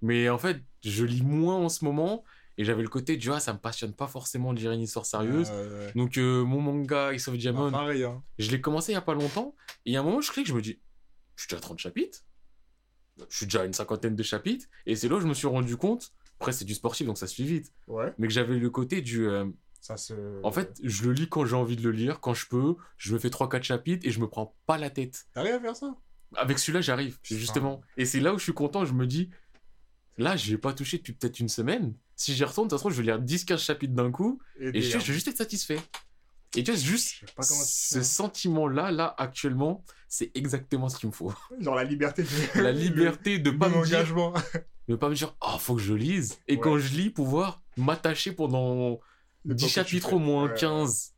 Mais 0.00 0.30
en 0.30 0.38
fait, 0.38 0.62
je 0.82 1.04
lis 1.04 1.22
moins 1.22 1.56
en 1.56 1.68
ce 1.68 1.84
moment. 1.84 2.24
Et 2.58 2.64
j'avais 2.64 2.82
le 2.82 2.88
côté, 2.88 3.18
tu 3.18 3.28
vois, 3.28 3.38
ça 3.40 3.52
me 3.52 3.58
passionne 3.58 3.92
pas 3.92 4.06
forcément 4.06 4.52
de 4.54 4.60
lire 4.60 4.72
une 4.72 4.80
histoire 4.80 5.06
sérieuse. 5.06 5.50
Ouais. 5.50 5.92
Donc, 5.94 6.16
euh, 6.16 6.42
mon 6.44 6.60
manga 6.60 7.12
Ace 7.12 7.28
of 7.28 7.36
Diamond, 7.36 7.68
Ah, 7.68 7.70
pareil, 7.72 8.04
hein. 8.04 8.22
je 8.38 8.50
l'ai 8.50 8.60
commencé 8.60 8.92
il 8.92 8.94
y 8.94 8.98
a 8.98 9.02
pas 9.02 9.14
longtemps. 9.14 9.54
Et 9.84 9.90
il 9.90 9.92
y 9.92 9.96
a 9.96 10.00
un 10.00 10.02
moment, 10.02 10.20
je 10.20 10.30
clique, 10.30 10.46
je 10.46 10.54
me 10.54 10.62
dis, 10.62 10.80
je 11.36 11.42
suis 11.42 11.48
déjà 11.48 11.58
à 11.58 11.60
30 11.60 11.78
chapitres. 11.78 12.20
Je 13.28 13.36
suis 13.36 13.46
déjà 13.46 13.62
à 13.62 13.64
une 13.64 13.72
cinquantaine 13.74 14.16
de 14.16 14.22
chapitres. 14.22 14.66
Et 14.86 14.96
c'est 14.96 15.08
là 15.08 15.16
où 15.16 15.20
je 15.20 15.26
me 15.26 15.34
suis 15.34 15.46
rendu 15.46 15.76
compte. 15.76 16.12
Après, 16.42 16.52
c'est 16.52 16.64
du 16.64 16.74
sportif, 16.74 17.06
donc 17.06 17.18
ça 17.18 17.26
se 17.26 17.40
vite. 17.42 17.72
Ouais. 17.86 18.12
Mais 18.18 18.26
que 18.26 18.32
j'avais 18.32 18.58
le 18.58 18.70
côté 18.70 19.00
du. 19.00 19.26
euh, 19.28 19.46
Ça 19.80 19.96
se. 19.96 20.14
en 20.42 20.50
fait, 20.52 20.78
je 20.82 21.04
le 21.04 21.12
lis 21.12 21.28
quand 21.28 21.44
j'ai 21.46 21.56
envie 21.56 21.76
de 21.76 21.82
le 21.82 21.90
lire, 21.92 22.20
quand 22.20 22.34
je 22.34 22.46
peux. 22.48 22.76
Je 22.96 23.14
me 23.14 23.18
fais 23.18 23.28
3-4 23.28 23.62
chapitres 23.62 24.06
et 24.06 24.10
je 24.10 24.20
me 24.20 24.28
prends 24.28 24.54
pas 24.66 24.78
la 24.78 24.90
tête. 24.90 25.24
T'arrives 25.34 25.54
à 25.54 25.60
faire 25.60 25.76
ça? 25.76 25.94
Avec 26.36 26.58
celui-là, 26.58 26.80
j'arrive, 26.80 27.18
Putain. 27.20 27.36
justement. 27.38 27.80
Et 27.96 28.04
c'est 28.04 28.20
là 28.20 28.32
où 28.34 28.38
je 28.38 28.42
suis 28.44 28.54
content, 28.54 28.84
je 28.84 28.92
me 28.94 29.06
dis, 29.06 29.30
là, 30.18 30.36
je 30.36 30.50
vais 30.50 30.58
pas 30.58 30.72
touché 30.72 30.98
depuis 30.98 31.12
peut-être 31.12 31.40
une 31.40 31.48
semaine. 31.48 31.94
Si 32.16 32.34
j'y 32.34 32.44
retourne, 32.44 32.68
de 32.68 32.70
toute 32.70 32.78
façon, 32.78 32.90
je 32.90 32.96
vais 32.96 33.02
lire 33.02 33.20
10-15 33.20 33.58
chapitres 33.58 33.94
d'un 33.94 34.10
coup, 34.10 34.40
et 34.58 34.80
je, 34.80 34.90
sais, 34.90 35.00
je 35.00 35.06
vais 35.06 35.12
juste 35.14 35.28
être 35.28 35.36
satisfait. 35.36 35.80
Et 36.56 36.62
tu 36.62 36.70
vois, 36.70 36.78
juste 36.80 37.14
Je 37.20 37.26
sais 37.26 37.32
pas 37.34 37.42
comment 37.42 37.60
tu 37.62 37.66
ce 37.70 38.02
sentiment-là, 38.02 38.90
là, 38.92 39.14
actuellement, 39.18 39.84
c'est 40.08 40.30
exactement 40.34 40.88
ce 40.88 40.98
qu'il 40.98 41.08
me 41.08 41.14
faut. 41.14 41.32
Genre 41.60 41.74
la 41.74 41.84
liberté. 41.84 42.24
La 42.54 42.72
liberté 42.72 43.38
de 43.38 43.50
de 43.50 43.56
pas 43.56 43.68
me 43.68 43.84
dire. 43.84 44.04
De 44.88 44.96
pas 44.96 45.08
me 45.08 45.14
dire, 45.14 45.34
oh, 45.40 45.58
faut 45.58 45.74
que 45.76 45.80
je 45.80 45.94
lise. 45.94 46.38
Et 46.48 46.54
Ouais. 46.54 46.60
quand 46.60 46.78
je 46.78 46.94
lis, 46.96 47.10
pouvoir 47.10 47.62
m'attacher 47.76 48.32
pendant 48.32 48.98
Le 49.44 49.54
10 49.54 49.62
temps 49.62 49.66
que 49.66 49.72
tu 49.72 49.74
chapitres 49.74 50.12
au 50.14 50.18
moins, 50.18 50.48
Ouais. 50.48 50.54
15. 50.58 51.14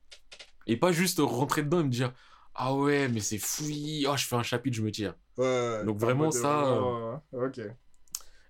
Et 0.67 0.77
pas 0.77 0.93
juste 0.93 1.19
rentrer 1.21 1.63
dedans 1.63 1.81
et 1.81 1.85
me 1.85 1.89
dire, 1.89 2.13
ah 2.55 2.75
ouais, 2.75 3.09
mais 3.09 3.21
c'est 3.21 3.39
fouillis, 3.39 4.07
oh, 4.09 4.17
je 4.17 4.25
fais 4.27 4.37
un 4.37 4.43
chapitre, 4.43 4.77
je 4.77 4.83
me 4.83 4.91
tire. 4.91 5.15
Ouais. 5.37 5.83
Donc 5.85 5.99
vraiment, 5.99 6.31
ça, 6.31 6.67
euh, 6.77 7.17
Ok. 7.33 7.61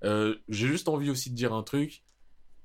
Euh, 0.05 0.37
J'ai 0.49 0.67
juste 0.67 0.89
envie 0.89 1.11
aussi 1.11 1.31
de 1.31 1.35
dire 1.35 1.55
un 1.55 1.63
truc. 1.63 2.05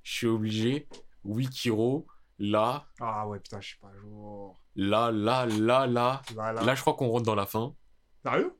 Je 0.03 0.11
suis 0.13 0.27
obligé. 0.27 0.87
Wikiro, 1.23 2.07
là, 2.37 2.87
Ah 2.99 3.27
ouais, 3.27 3.39
putain, 3.39 3.59
je 3.61 3.67
suis 3.67 3.77
pas 3.79 3.91
jour. 4.01 4.59
là, 4.75 5.11
là, 5.11 5.45
là, 5.45 5.87
là. 5.87 6.21
Voilà. 6.33 6.61
Là, 6.63 6.75
je 6.75 6.81
crois 6.81 6.93
qu'on 6.95 7.07
rentre 7.09 7.25
dans 7.25 7.35
la 7.35 7.45
fin. 7.45 7.75
Sérieux? 8.23 8.53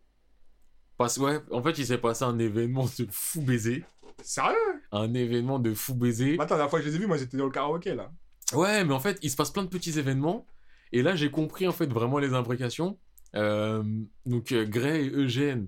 Parce 1.00 1.18
ouais, 1.18 1.40
en 1.52 1.64
fait, 1.64 1.80
il 1.80 1.86
s'est 1.88 1.98
passé 1.98 2.26
un 2.26 2.38
événement 2.38 2.84
de 3.00 3.08
fou 3.10 3.42
baiser. 3.42 3.86
Sérieux? 4.22 4.56
Un 4.92 5.14
événement 5.14 5.58
de 5.58 5.74
fou 5.74 5.96
baiser. 5.96 6.34
Attends, 6.34 6.42
la 6.42 6.46
dernière 6.58 6.70
fois 6.70 6.80
que 6.80 6.86
je 6.86 6.90
les 6.90 6.96
ai 6.98 7.00
vus, 7.00 7.08
moi 7.08 7.16
j'étais 7.18 7.38
dans 7.38 7.46
le 7.46 7.52
karaoké 7.52 7.96
là. 7.96 8.12
Ouais, 8.54 8.84
mais 8.84 8.94
en 8.94 9.00
fait, 9.00 9.18
il 9.22 9.32
se 9.32 9.38
passe 9.38 9.50
plein 9.50 9.64
de 9.64 9.70
petits 9.70 9.98
événements. 9.98 10.46
Et 10.92 11.02
là, 11.02 11.16
j'ai 11.16 11.32
compris 11.32 11.68
en 11.68 11.72
fait 11.72 11.86
vraiment 11.92 12.20
les 12.20 12.34
imbrications. 12.34 13.00
Euh, 13.36 13.82
donc, 14.26 14.52
euh, 14.52 14.66
Gray 14.66 15.06
et 15.06 15.10
Eugène, 15.12 15.68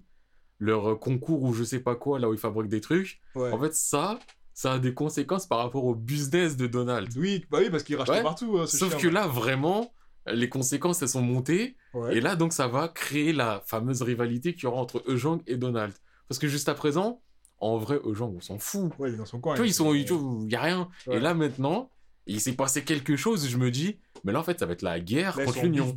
leur 0.59 0.99
concours 0.99 1.43
ou 1.43 1.53
je 1.53 1.63
sais 1.63 1.79
pas 1.79 1.95
quoi, 1.95 2.19
là 2.19 2.27
où 2.29 2.33
ils 2.33 2.39
fabriquent 2.39 2.67
des 2.69 2.81
trucs. 2.81 3.21
Ouais. 3.35 3.51
En 3.53 3.59
fait, 3.59 3.73
ça, 3.73 4.19
ça 4.53 4.73
a 4.73 4.79
des 4.79 4.93
conséquences 4.93 5.47
par 5.47 5.59
rapport 5.59 5.85
au 5.85 5.95
business 5.95 6.57
de 6.57 6.67
Donald. 6.67 7.09
Oui, 7.15 7.45
bah 7.49 7.59
oui, 7.61 7.69
parce 7.69 7.83
qu'il 7.83 7.95
rachetait 7.95 8.17
Ouais. 8.17 8.23
partout. 8.23 8.57
hein, 8.59 8.65
ce 8.67 8.77
Sauf 8.77 8.89
chien, 8.89 8.99
que 8.99 9.07
là, 9.07 9.27
vraiment, 9.27 9.93
les 10.27 10.49
conséquences, 10.49 11.01
elles 11.01 11.09
sont 11.09 11.21
montées. 11.21 11.75
Ouais. 11.93 12.17
Et 12.17 12.21
là, 12.21 12.35
donc, 12.35 12.53
ça 12.53 12.67
va 12.67 12.87
créer 12.87 13.33
la 13.33 13.61
fameuse 13.65 14.01
rivalité 14.01 14.53
qu'il 14.53 14.63
y 14.63 14.67
aura 14.67 14.79
entre 14.81 15.03
Eujang 15.09 15.41
et 15.47 15.57
Donald. 15.57 15.93
Parce 16.27 16.39
que 16.39 16.47
juste 16.47 16.69
à 16.69 16.73
présent, 16.75 17.21
en 17.59 17.77
vrai, 17.77 17.99
Eujang, 18.05 18.33
on 18.35 18.39
s'en 18.41 18.57
fout. 18.59 18.91
Ouais, 18.99 19.09
il 19.09 19.15
est 19.15 19.17
dans 19.17 19.25
son 19.25 19.39
coin. 19.39 19.53
tu 19.55 19.59
vois, 19.59 19.67
il- 19.67 19.71
ils 19.71 19.73
sont, 19.73 19.93
il 19.93 20.51
y 20.51 20.55
a 20.55 20.61
rien. 20.61 20.89
Ouais. 21.07 21.17
Et 21.17 21.19
là, 21.19 21.33
maintenant, 21.33 21.89
il 22.27 22.39
s'est 22.39 22.53
passé 22.53 22.83
quelque 22.83 23.15
chose, 23.15 23.47
je 23.49 23.57
me 23.57 23.71
dis, 23.71 23.97
mais 24.23 24.31
là, 24.31 24.39
en 24.39 24.43
fait, 24.43 24.59
ça 24.59 24.65
va 24.67 24.73
être 24.73 24.83
la 24.83 24.99
guerre 24.99 25.37
Là, 25.37 25.45
contre 25.45 25.63
l'Union. 25.63 25.95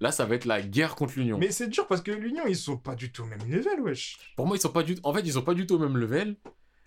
Là, 0.00 0.12
ça 0.12 0.26
va 0.26 0.34
être 0.34 0.44
la 0.44 0.60
guerre 0.60 0.94
contre 0.94 1.14
l'Union. 1.18 1.38
Mais 1.38 1.50
c'est 1.50 1.68
dur 1.68 1.86
parce 1.86 2.02
que 2.02 2.10
l'Union, 2.10 2.44
ils 2.46 2.56
sont 2.56 2.76
pas 2.76 2.94
du 2.94 3.10
tout 3.10 3.22
au 3.22 3.26
même 3.26 3.40
level, 3.48 3.80
wesh. 3.80 4.18
Pour 4.36 4.46
moi, 4.46 4.56
ils 4.56 4.60
sont 4.60 4.68
pas 4.70 4.82
du 4.82 4.96
en 5.02 5.14
fait, 5.14 5.20
ils 5.20 5.32
sont 5.32 5.42
pas 5.42 5.54
du 5.54 5.66
tout 5.66 5.76
au 5.76 5.78
même 5.78 5.96
level. 5.96 6.36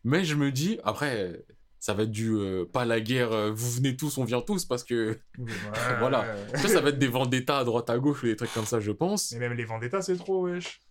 Mais 0.04 0.24
je 0.24 0.36
me 0.36 0.52
dis, 0.52 0.78
après, 0.84 1.44
ça 1.86 1.94
va 1.94 2.02
être 2.02 2.10
du, 2.12 2.32
euh, 2.36 2.66
pas 2.66 2.84
la 2.84 3.00
guerre, 3.00 3.32
euh, 3.32 3.52
vous 3.52 3.70
venez 3.70 3.96
tous, 3.96 4.18
on 4.18 4.24
vient 4.24 4.42
tous, 4.42 4.66
parce 4.66 4.84
que, 4.84 5.20
Ouais, 5.38 5.46
Voilà. 6.00 6.26
vois, 6.56 6.68
ça 6.68 6.82
va 6.82 6.90
être 6.90 6.98
des 6.98 7.08
vendettas 7.08 7.60
à 7.60 7.64
droite 7.64 7.92
à 7.92 8.00
gauche 8.00 8.24
ou 8.24 8.26
des 8.26 8.36
trucs 8.36 8.52
comme 8.54 8.66
ça, 8.66 8.80
je 8.80 8.92
pense. 8.92 9.32
Mais 9.34 9.38
même 9.40 9.54
les 9.54 9.66
Vendetta, 9.66 10.02
c'est 10.02 10.16
trop, 10.18 10.46
wesh. 10.48 10.82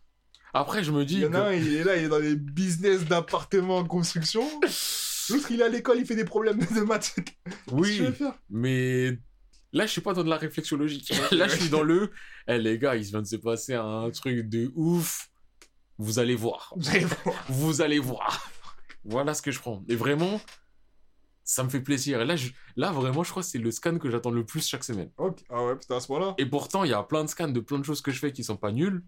Après, 0.53 0.85
je 0.85 0.93
me 0.93 1.01
Il 1.03 1.07
dis, 1.07 1.19
y 1.19 1.27
en 1.27 1.35
a 1.35 1.41
que- 1.41 1.47
un, 1.49 1.53
il 1.53 1.75
est 1.75 1.83
là, 1.83 1.97
il 1.97 2.05
est 2.05 2.09
dans 2.09 2.21
les 2.21 2.37
business 2.37 3.05
d'appartements 3.07 3.79
en 3.79 3.85
construction. 3.85 4.49
L'autre, 5.31 5.51
il 5.51 5.61
est 5.61 5.65
à 5.65 5.69
l'école, 5.69 5.99
il 5.99 6.07
fait 6.07 6.15
des 6.15 6.25
problèmes 6.25 6.61
de 6.61 6.81
maths. 6.83 7.17
Que 7.67 7.75
oui, 7.75 7.97
faire? 8.13 8.35
mais 8.49 9.19
là, 9.73 9.87
je 9.87 9.91
suis 9.91 10.01
pas 10.01 10.13
dans 10.13 10.23
de 10.23 10.31
la 10.31 10.37
réflexion 10.37 10.77
logique. 10.77 11.13
là, 11.33 11.49
je 11.49 11.57
suis 11.57 11.71
dans 11.71 11.83
le, 11.83 12.13
eh 12.47 12.59
les 12.59 12.79
gars, 12.79 12.95
il 12.95 13.03
vient 13.03 13.21
de 13.21 13.27
se 13.27 13.35
passer 13.35 13.75
un 13.75 14.09
truc 14.11 14.49
de 14.49 14.71
ouf. 14.77 15.29
Vous 15.99 16.21
allez 16.21 16.37
voir. 16.37 16.73
Vous 16.77 16.89
allez 16.91 17.05
voir. 17.05 17.45
Vous 17.49 17.81
allez 17.83 17.99
voir. 17.99 18.49
Voilà 19.05 19.35
ce 19.35 19.43
que 19.43 19.51
je 19.51 19.59
prends. 19.59 19.83
Et 19.89 19.97
vraiment, 19.97 20.41
ça 21.45 21.63
me 21.63 21.69
fait 21.69 21.81
plaisir. 21.81 22.21
Et 22.21 22.25
là, 22.25 22.37
je- 22.37 22.51
là 22.77 22.91
vraiment, 22.91 23.23
je 23.23 23.31
crois 23.31 23.43
que 23.43 23.49
c'est 23.49 23.59
le 23.59 23.71
scan 23.71 23.99
que 23.99 24.11
j'attends 24.11 24.31
le 24.31 24.45
plus 24.45 24.67
chaque 24.67 24.83
semaine. 24.85 25.11
Ok. 25.19 25.45
Ah 25.51 25.65
ouais, 25.65 25.77
putain, 25.77 25.97
à 25.97 26.01
ce 26.01 26.11
moment-là. 26.13 26.35
Et 26.39 26.47
pourtant, 26.47 26.85
il 26.85 26.91
y 26.91 26.95
a 26.95 27.03
plein 27.03 27.23
de 27.25 27.29
scans 27.29 27.49
de 27.49 27.61
plein 27.61 27.79
de 27.79 27.85
choses 27.85 28.01
que 28.01 28.11
je 28.11 28.19
fais 28.19 28.33
qui 28.33 28.43
sont 28.45 28.57
pas 28.57 28.73
nulles. 28.73 29.03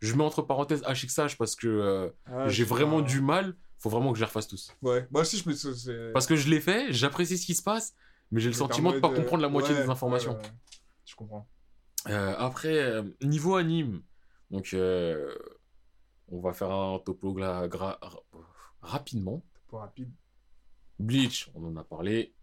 Je 0.00 0.14
mets 0.14 0.24
entre 0.24 0.42
parenthèses 0.42 0.82
HXH 0.82 1.36
parce 1.38 1.54
que 1.56 1.68
euh, 1.68 2.08
Ah, 2.26 2.48
j'ai 2.48 2.64
vraiment 2.64 3.00
du 3.00 3.20
mal. 3.20 3.56
Faut 3.78 3.88
vraiment 3.90 4.12
que 4.12 4.18
je 4.18 4.22
les 4.22 4.26
refasse 4.26 4.46
tous. 4.48 4.70
Ouais, 4.82 5.06
moi 5.10 5.22
aussi, 5.22 5.38
je 5.38 5.48
me. 5.48 6.12
Parce 6.12 6.26
que 6.26 6.36
je 6.36 6.48
l'ai 6.48 6.60
fait, 6.60 6.92
j'apprécie 6.92 7.36
ce 7.38 7.46
qui 7.46 7.54
se 7.54 7.62
passe, 7.62 7.94
mais 8.30 8.40
j'ai 8.40 8.48
le 8.48 8.54
sentiment 8.54 8.90
en 8.90 8.92
de 8.92 9.00
pas 9.00 9.08
mode, 9.08 9.18
euh, 9.18 9.20
comprendre 9.22 9.42
la 9.42 9.48
moitié 9.48 9.74
ouais, 9.74 9.82
des 9.82 9.88
informations. 9.90 10.32
ouais, 10.32 10.38
ouais. 10.38 10.52
Je 11.04 11.14
comprends. 11.16 11.48
Euh, 12.08 12.34
après, 12.38 12.78
euh, 12.78 13.02
niveau 13.22 13.56
anime, 13.56 14.02
donc 14.50 14.74
on 16.28 16.40
va 16.40 16.52
faire 16.52 16.70
un 16.70 16.98
topo 17.00 17.32
gra- 17.32 17.68
rapidement. 18.80 19.42
Pas 19.70 19.78
rapide. 19.78 20.10
Bleach, 20.98 21.50
on 21.54 21.64
en 21.66 21.76
a 21.76 21.84
parlé. 21.84 22.34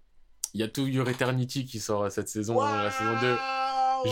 Il 0.54 0.60
y 0.60 0.64
a 0.64 0.68
To 0.68 0.88
Your 0.88 1.08
Eternity 1.10 1.66
qui 1.66 1.80
sort 1.80 2.12
cette 2.12 2.28
saison, 2.30 2.60
la 2.60 2.90
saison 2.92 3.20
2. 3.22 3.38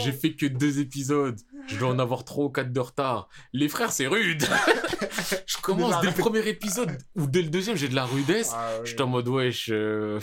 J'ai 0.04 0.12
fait 0.12 0.36
que 0.36 0.46
deux 0.46 0.80
épisodes. 0.80 1.40
Je 1.68 1.78
dois 1.78 1.90
en 1.90 2.00
avoir 2.00 2.24
trois 2.26 2.46
ou 2.46 2.50
quatre 2.50 2.72
de 2.72 2.80
retard. 2.80 3.30
Les 3.54 3.68
frères, 3.70 3.92
c'est 3.92 4.08
rude. 4.08 4.44
je 5.46 5.58
commence 5.62 6.00
dès 6.02 6.08
le 6.08 6.14
premier 6.14 6.48
épisode 6.48 6.98
ou 7.16 7.26
dès 7.28 7.42
le 7.42 7.50
deuxième, 7.50 7.76
j'ai 7.78 7.88
de 7.90 7.96
la 7.96 8.06
rudesse. 8.06 8.52
Ah, 8.54 8.80
ouais. 8.80 8.86
J'étais 8.86 9.02
en 9.02 9.08
mode 9.08 9.28
wesh. 9.28 9.70
euh, 9.72 10.20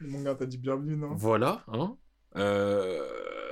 Mon 0.00 0.22
gars, 0.22 0.34
t'as 0.34 0.46
dit 0.46 0.58
bienvenue, 0.58 0.96
non? 0.96 1.14
Voilà, 1.14 1.64
hein. 1.72 1.96
Euh, 2.36 3.04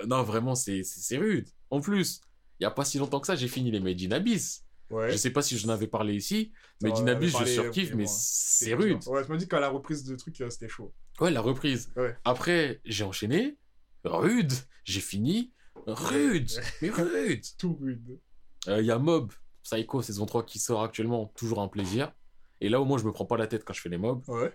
Non, 0.06 0.22
vraiment, 0.22 0.54
c'est 0.54 0.82
rude. 1.16 1.48
En 1.70 1.80
plus, 1.80 2.20
il 2.60 2.64
y 2.64 2.66
a 2.66 2.70
pas 2.70 2.84
si 2.84 2.98
longtemps 2.98 3.20
que 3.20 3.26
ça, 3.26 3.36
j'ai 3.36 3.48
fini 3.48 3.70
les 3.70 3.80
Made 3.80 4.00
in 4.00 4.12
Abyss. 4.12 4.64
Ouais. 4.90 5.12
Je 5.12 5.16
sais 5.16 5.30
pas 5.30 5.42
si 5.42 5.58
j'en 5.58 5.68
avais 5.68 5.86
parlé 5.86 6.14
ici. 6.14 6.52
Avait 6.82 7.10
Abyss, 7.10 7.38
je 7.38 7.44
surkiffe, 7.44 7.94
mais 7.94 8.04
bon. 8.04 8.10
c'est 8.10 8.74
rude. 8.74 8.98
Ouais, 9.06 9.24
tu 9.24 9.30
m'as 9.30 9.36
dit 9.36 9.46
qu'à 9.46 9.60
la 9.60 9.68
reprise 9.68 10.04
de 10.04 10.16
trucs, 10.16 10.40
euh, 10.40 10.50
c'était 10.50 10.68
chaud. 10.68 10.94
Ouais, 11.20 11.30
la 11.30 11.40
reprise. 11.40 11.92
Ouais. 11.96 12.16
Après, 12.24 12.80
j'ai 12.84 13.04
enchaîné. 13.04 13.58
Rude. 14.04 14.52
J'ai 14.84 15.00
fini. 15.00 15.52
Rude. 15.86 16.50
Mais 16.80 16.90
rude. 16.90 17.44
Tout 17.58 17.76
rude. 17.80 18.18
Il 18.66 18.84
y 18.84 18.90
a 18.90 18.98
Mob, 18.98 19.32
Psycho 19.62 20.02
saison 20.02 20.26
3 20.26 20.44
qui 20.44 20.58
sort 20.58 20.82
actuellement. 20.82 21.32
Toujours 21.36 21.60
un 21.60 21.68
plaisir. 21.68 22.12
Et 22.60 22.68
là, 22.68 22.80
au 22.80 22.84
moins, 22.84 22.98
je 22.98 23.04
me 23.04 23.12
prends 23.12 23.26
pas 23.26 23.36
la 23.36 23.46
tête 23.46 23.64
quand 23.64 23.72
je 23.72 23.80
fais 23.80 23.88
les 23.88 23.98
mobs. 23.98 24.22
Ouais. 24.28 24.52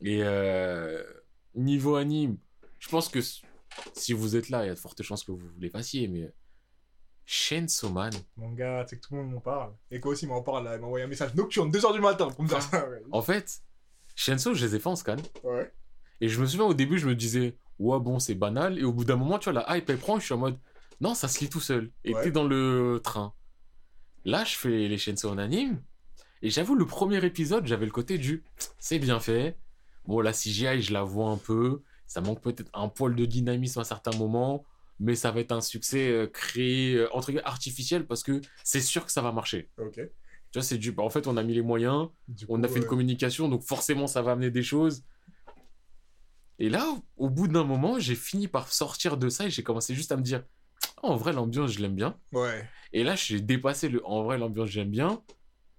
Et 0.00 0.20
euh, 0.22 1.02
niveau 1.54 1.96
anime, 1.96 2.38
je 2.78 2.88
pense 2.88 3.08
que 3.08 3.20
si 3.92 4.12
vous 4.12 4.36
êtes 4.36 4.48
là, 4.48 4.64
il 4.64 4.68
y 4.68 4.70
a 4.70 4.74
de 4.74 4.78
fortes 4.78 5.02
chances 5.02 5.24
que 5.24 5.32
vous 5.32 5.48
les 5.58 5.70
fassiez. 5.70 6.08
Mais 6.08 6.32
Chainsaw 7.32 7.90
Man, 7.90 8.12
Mon 8.36 8.50
gars, 8.50 8.84
sais 8.88 8.96
que 8.96 9.02
tout 9.06 9.14
le 9.14 9.22
monde 9.22 9.30
m'en 9.34 9.40
parle. 9.40 9.72
Et 9.92 10.00
quoi 10.00 10.10
aussi, 10.10 10.24
il 10.24 10.28
m'en 10.28 10.42
parle 10.42 10.64
là. 10.64 10.74
Il 10.74 10.80
m'a 10.80 10.88
envoyé 10.88 11.04
un 11.04 11.08
message 11.08 11.32
nocturne, 11.36 11.70
2h 11.70 11.92
du 11.92 12.00
matin, 12.00 12.28
pour 12.28 12.42
me 12.42 12.48
dire 12.48 12.60
ça. 12.60 12.88
Ouais. 12.88 13.00
en 13.12 13.22
fait, 13.22 13.60
Chainsaw, 14.16 14.52
je 14.52 14.66
les 14.66 14.74
ai 14.74 14.80
fait 14.80 14.88
en 14.88 14.96
scan. 14.96 15.14
Ouais. 15.44 15.72
Et 16.20 16.28
je 16.28 16.40
me 16.40 16.46
souviens 16.46 16.66
au 16.66 16.74
début, 16.74 16.98
je 16.98 17.06
me 17.06 17.14
disais, 17.14 17.56
ouais, 17.78 18.00
bon, 18.00 18.18
c'est 18.18 18.34
banal. 18.34 18.80
Et 18.80 18.82
au 18.82 18.92
bout 18.92 19.04
d'un 19.04 19.14
moment, 19.14 19.38
tu 19.38 19.48
vois, 19.48 19.62
la 19.64 19.76
hype, 19.76 19.88
elle 19.90 19.98
prend. 19.98 20.18
Je 20.18 20.24
suis 20.24 20.34
en 20.34 20.38
mode, 20.38 20.58
non, 21.00 21.14
ça 21.14 21.28
se 21.28 21.38
lit 21.38 21.48
tout 21.48 21.60
seul. 21.60 21.92
Et 22.02 22.12
Ouais. 22.16 22.24
t'es 22.24 22.32
dans 22.32 22.42
le 22.48 23.00
train. 23.04 23.32
Là, 24.24 24.42
je 24.42 24.56
fais 24.56 24.88
les 24.88 24.98
Chainsaw 24.98 25.30
en 25.30 25.38
anime. 25.38 25.80
Et 26.42 26.50
j'avoue, 26.50 26.74
le 26.74 26.84
premier 26.84 27.24
épisode, 27.24 27.64
j'avais 27.64 27.86
le 27.86 27.92
côté 27.92 28.18
du, 28.18 28.42
c'est 28.80 28.98
bien 28.98 29.20
fait. 29.20 29.56
Bon, 30.04 30.20
la 30.20 30.32
CGI, 30.32 30.82
je 30.82 30.92
la 30.92 31.04
vois 31.04 31.30
un 31.30 31.36
peu. 31.36 31.80
Ça 32.08 32.20
manque 32.20 32.40
peut-être 32.40 32.68
un 32.74 32.88
poil 32.88 33.14
de 33.14 33.24
dynamisme 33.24 33.78
à 33.78 33.84
certains 33.84 34.16
moments. 34.18 34.64
Mais 35.00 35.14
ça 35.14 35.30
va 35.30 35.40
être 35.40 35.52
un 35.52 35.62
succès 35.62 36.10
euh, 36.10 36.26
créé, 36.26 36.94
euh, 36.94 37.08
entre 37.12 37.28
guillemets, 37.28 37.44
artificiel 37.44 38.06
parce 38.06 38.22
que 38.22 38.40
c'est 38.62 38.82
sûr 38.82 39.06
que 39.06 39.12
ça 39.12 39.22
va 39.22 39.32
marcher. 39.32 39.70
Ok. 39.78 39.94
Tu 39.96 40.58
vois, 40.58 40.62
c'est 40.62 40.78
du. 40.78 40.94
En 40.98 41.10
fait, 41.10 41.26
on 41.26 41.36
a 41.36 41.42
mis 41.42 41.54
les 41.54 41.62
moyens. 41.62 42.08
Du 42.28 42.44
On 42.48 42.62
a 42.62 42.68
fait 42.68 42.78
une 42.78 42.86
communication, 42.86 43.48
donc 43.48 43.62
forcément 43.62 44.06
ça 44.06 44.20
va 44.20 44.32
amener 44.32 44.50
des 44.50 44.62
choses. 44.62 45.04
Et 46.58 46.68
là, 46.68 46.86
au 47.16 47.30
bout 47.30 47.48
d'un 47.48 47.64
moment, 47.64 47.98
j'ai 47.98 48.14
fini 48.14 48.46
par 48.46 48.70
sortir 48.70 49.16
de 49.16 49.30
ça 49.30 49.46
et 49.46 49.50
j'ai 49.50 49.62
commencé 49.62 49.94
juste 49.94 50.12
à 50.12 50.18
me 50.18 50.22
dire, 50.22 50.44
en 51.02 51.16
vrai, 51.16 51.32
l'ambiance, 51.32 51.72
je 51.72 51.80
l'aime 51.80 51.94
bien. 51.94 52.18
Ouais. 52.32 52.68
Et 52.92 53.02
là, 53.02 53.14
j'ai 53.14 53.40
dépassé 53.40 53.88
le, 53.88 54.04
en 54.06 54.22
vrai, 54.22 54.36
l'ambiance, 54.36 54.68
j'aime 54.68 54.90
bien. 54.90 55.22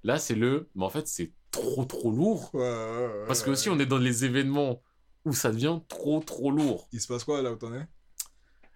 Là, 0.03 0.17
c'est 0.17 0.33
le, 0.33 0.69
mais 0.73 0.83
en 0.83 0.89
fait, 0.89 1.07
c'est 1.07 1.33
trop, 1.51 1.85
trop 1.85 2.09
lourd. 2.11 2.49
Ouais, 2.53 2.61
ouais. 2.61 3.25
Parce 3.27 3.43
que 3.43 3.51
aussi, 3.51 3.69
on 3.69 3.77
est 3.79 3.85
dans 3.85 3.99
les 3.99 4.25
événements 4.25 4.81
où 5.25 5.33
ça 5.33 5.51
devient 5.51 5.79
trop, 5.87 6.19
trop 6.21 6.49
lourd. 6.49 6.87
Il 6.91 6.99
se 6.99 7.07
passe 7.07 7.23
quoi 7.23 7.41
là 7.43 7.51
où 7.51 7.55
t'en 7.55 7.73
es? 7.75 7.85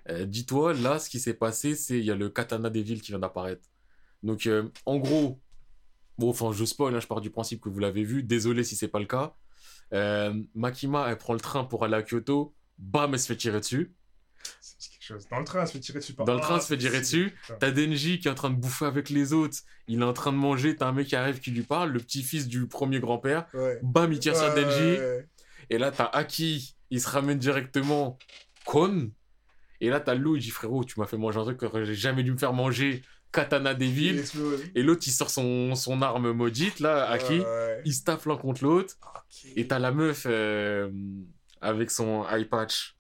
Euh, 0.10 0.26
Dis-toi, 0.26 0.74
là, 0.74 1.00
ce 1.00 1.10
qui 1.10 1.20
s'est 1.20 1.34
passé, 1.34 1.76
c'est 1.76 1.98
il 1.98 2.06
y 2.06 2.12
a 2.12 2.16
le 2.16 2.30
Katana 2.30 2.70
Devil 2.70 3.02
qui 3.02 3.12
vient 3.12 3.20
d'apparaître. 3.20 3.68
Donc, 4.24 4.46
euh, 4.48 4.70
en 4.86 4.98
gros, 4.98 5.40
bon, 6.18 6.30
enfin, 6.30 6.52
je 6.52 6.64
spoil, 6.66 6.96
hein, 6.96 7.00
je 7.00 7.08
pars 7.08 7.22
du 7.22 7.30
principe 7.32 7.62
que 7.62 7.70
vous 7.70 7.80
l'avez 7.80 8.04
vu. 8.04 8.24
Désolé 8.24 8.64
si 8.64 8.76
c'est 8.76 8.88
pas 8.88 9.00
le 9.00 9.06
cas. 9.06 9.36
Euh, 9.94 10.34
Makima, 10.56 11.08
elle 11.10 11.18
prend 11.18 11.34
le 11.34 11.40
train 11.40 11.64
pour 11.64 11.84
aller 11.86 11.96
à 11.96 12.02
Kyoto. 12.04 12.56
Bam, 12.78 13.14
elle 13.14 13.20
se 13.20 13.28
fait 13.28 13.38
tirer 13.38 13.60
dessus. 13.60 13.94
C'est 14.62 14.92
quelque 14.92 15.04
chose. 15.04 15.28
Dans 15.30 15.40
le 15.40 15.46
train, 15.46 15.62
elle 15.62 15.68
se 15.68 15.74
fait 15.74 15.80
tirer 15.80 16.00
dessus 16.00 16.14
par 16.14 16.26
Dans 16.26 16.34
le 16.34 16.40
Ah, 16.40 16.44
train, 16.44 16.56
elle 16.58 16.62
se 16.62 16.68
fait 16.68 16.78
tirer 16.78 17.00
dessus. 17.00 17.34
T'as 17.60 17.72
Denji 17.72 18.20
qui 18.20 18.28
est 18.28 18.32
en 18.32 18.36
train 18.36 18.50
de 18.52 18.56
bouffer 18.56 18.86
avec 18.86 19.10
les 19.10 19.34
autres. 19.34 19.58
Il 19.88 20.02
est 20.02 20.04
en 20.04 20.14
train 20.14 20.32
de 20.32 20.38
manger. 20.38 20.76
T'as 20.76 20.88
un 20.88 20.92
mec 20.92 21.08
qui 21.08 21.16
arrive 21.16 21.40
qui 21.40 21.52
lui 21.52 21.64
parle, 21.64 21.92
le 21.92 22.00
petit-fils 22.00 22.48
du 22.48 22.68
premier 22.68 23.00
grand-père. 23.00 23.48
Ouais. 23.54 23.80
Bam, 23.82 24.12
il 24.12 24.20
tire 24.20 24.36
sur 24.36 24.54
Denji. 24.54 25.00
ouais. 25.00 25.28
Et 25.72 25.78
là, 25.80 25.92
t'as 25.92 26.06
Aki, 26.06 26.76
il 26.92 27.02
se 27.02 27.10
ramène 27.10 27.40
directement 27.40 28.18
Kon. 28.66 29.10
Et 29.82 29.90
là, 29.90 30.00
t'as 30.00 30.16
Lou, 30.16 30.36
il 30.36 30.42
dit 30.42 30.50
frérot, 30.52 30.84
tu 30.84 31.00
m'as 31.00 31.06
fait 31.06 31.18
manger 31.18 31.40
un 31.40 31.44
truc 31.44 31.58
que 31.58 31.84
j'ai 31.86 31.96
jamais 31.96 32.24
dû 32.24 32.32
me 32.32 32.38
faire 32.38 32.54
manger. 32.54 33.02
katana 33.32 33.74
Il 33.74 33.78
Devil. 33.78 34.24
Et 34.76 34.84
l'autre, 34.84 35.04
il 35.06 35.12
sort 35.12 35.30
son, 35.30 35.76
son 35.76 36.02
arme 36.02 36.32
maudite, 36.32 36.80
là, 36.80 37.10
Aki. 37.10 37.40
Ouais. 37.40 37.82
Il 37.86 37.94
se 37.94 38.04
tape 38.04 38.26
l'un 38.26 38.38
contre 38.38 38.64
l'autre. 38.64 38.96
Et 39.56 39.68
t'as 39.68 39.80
la 39.80 39.92
meuf 39.92 40.26
euh, 40.30 40.90
avec 41.62 41.92
son 41.92 42.26
eye 42.30 42.46
patch. 42.46 42.96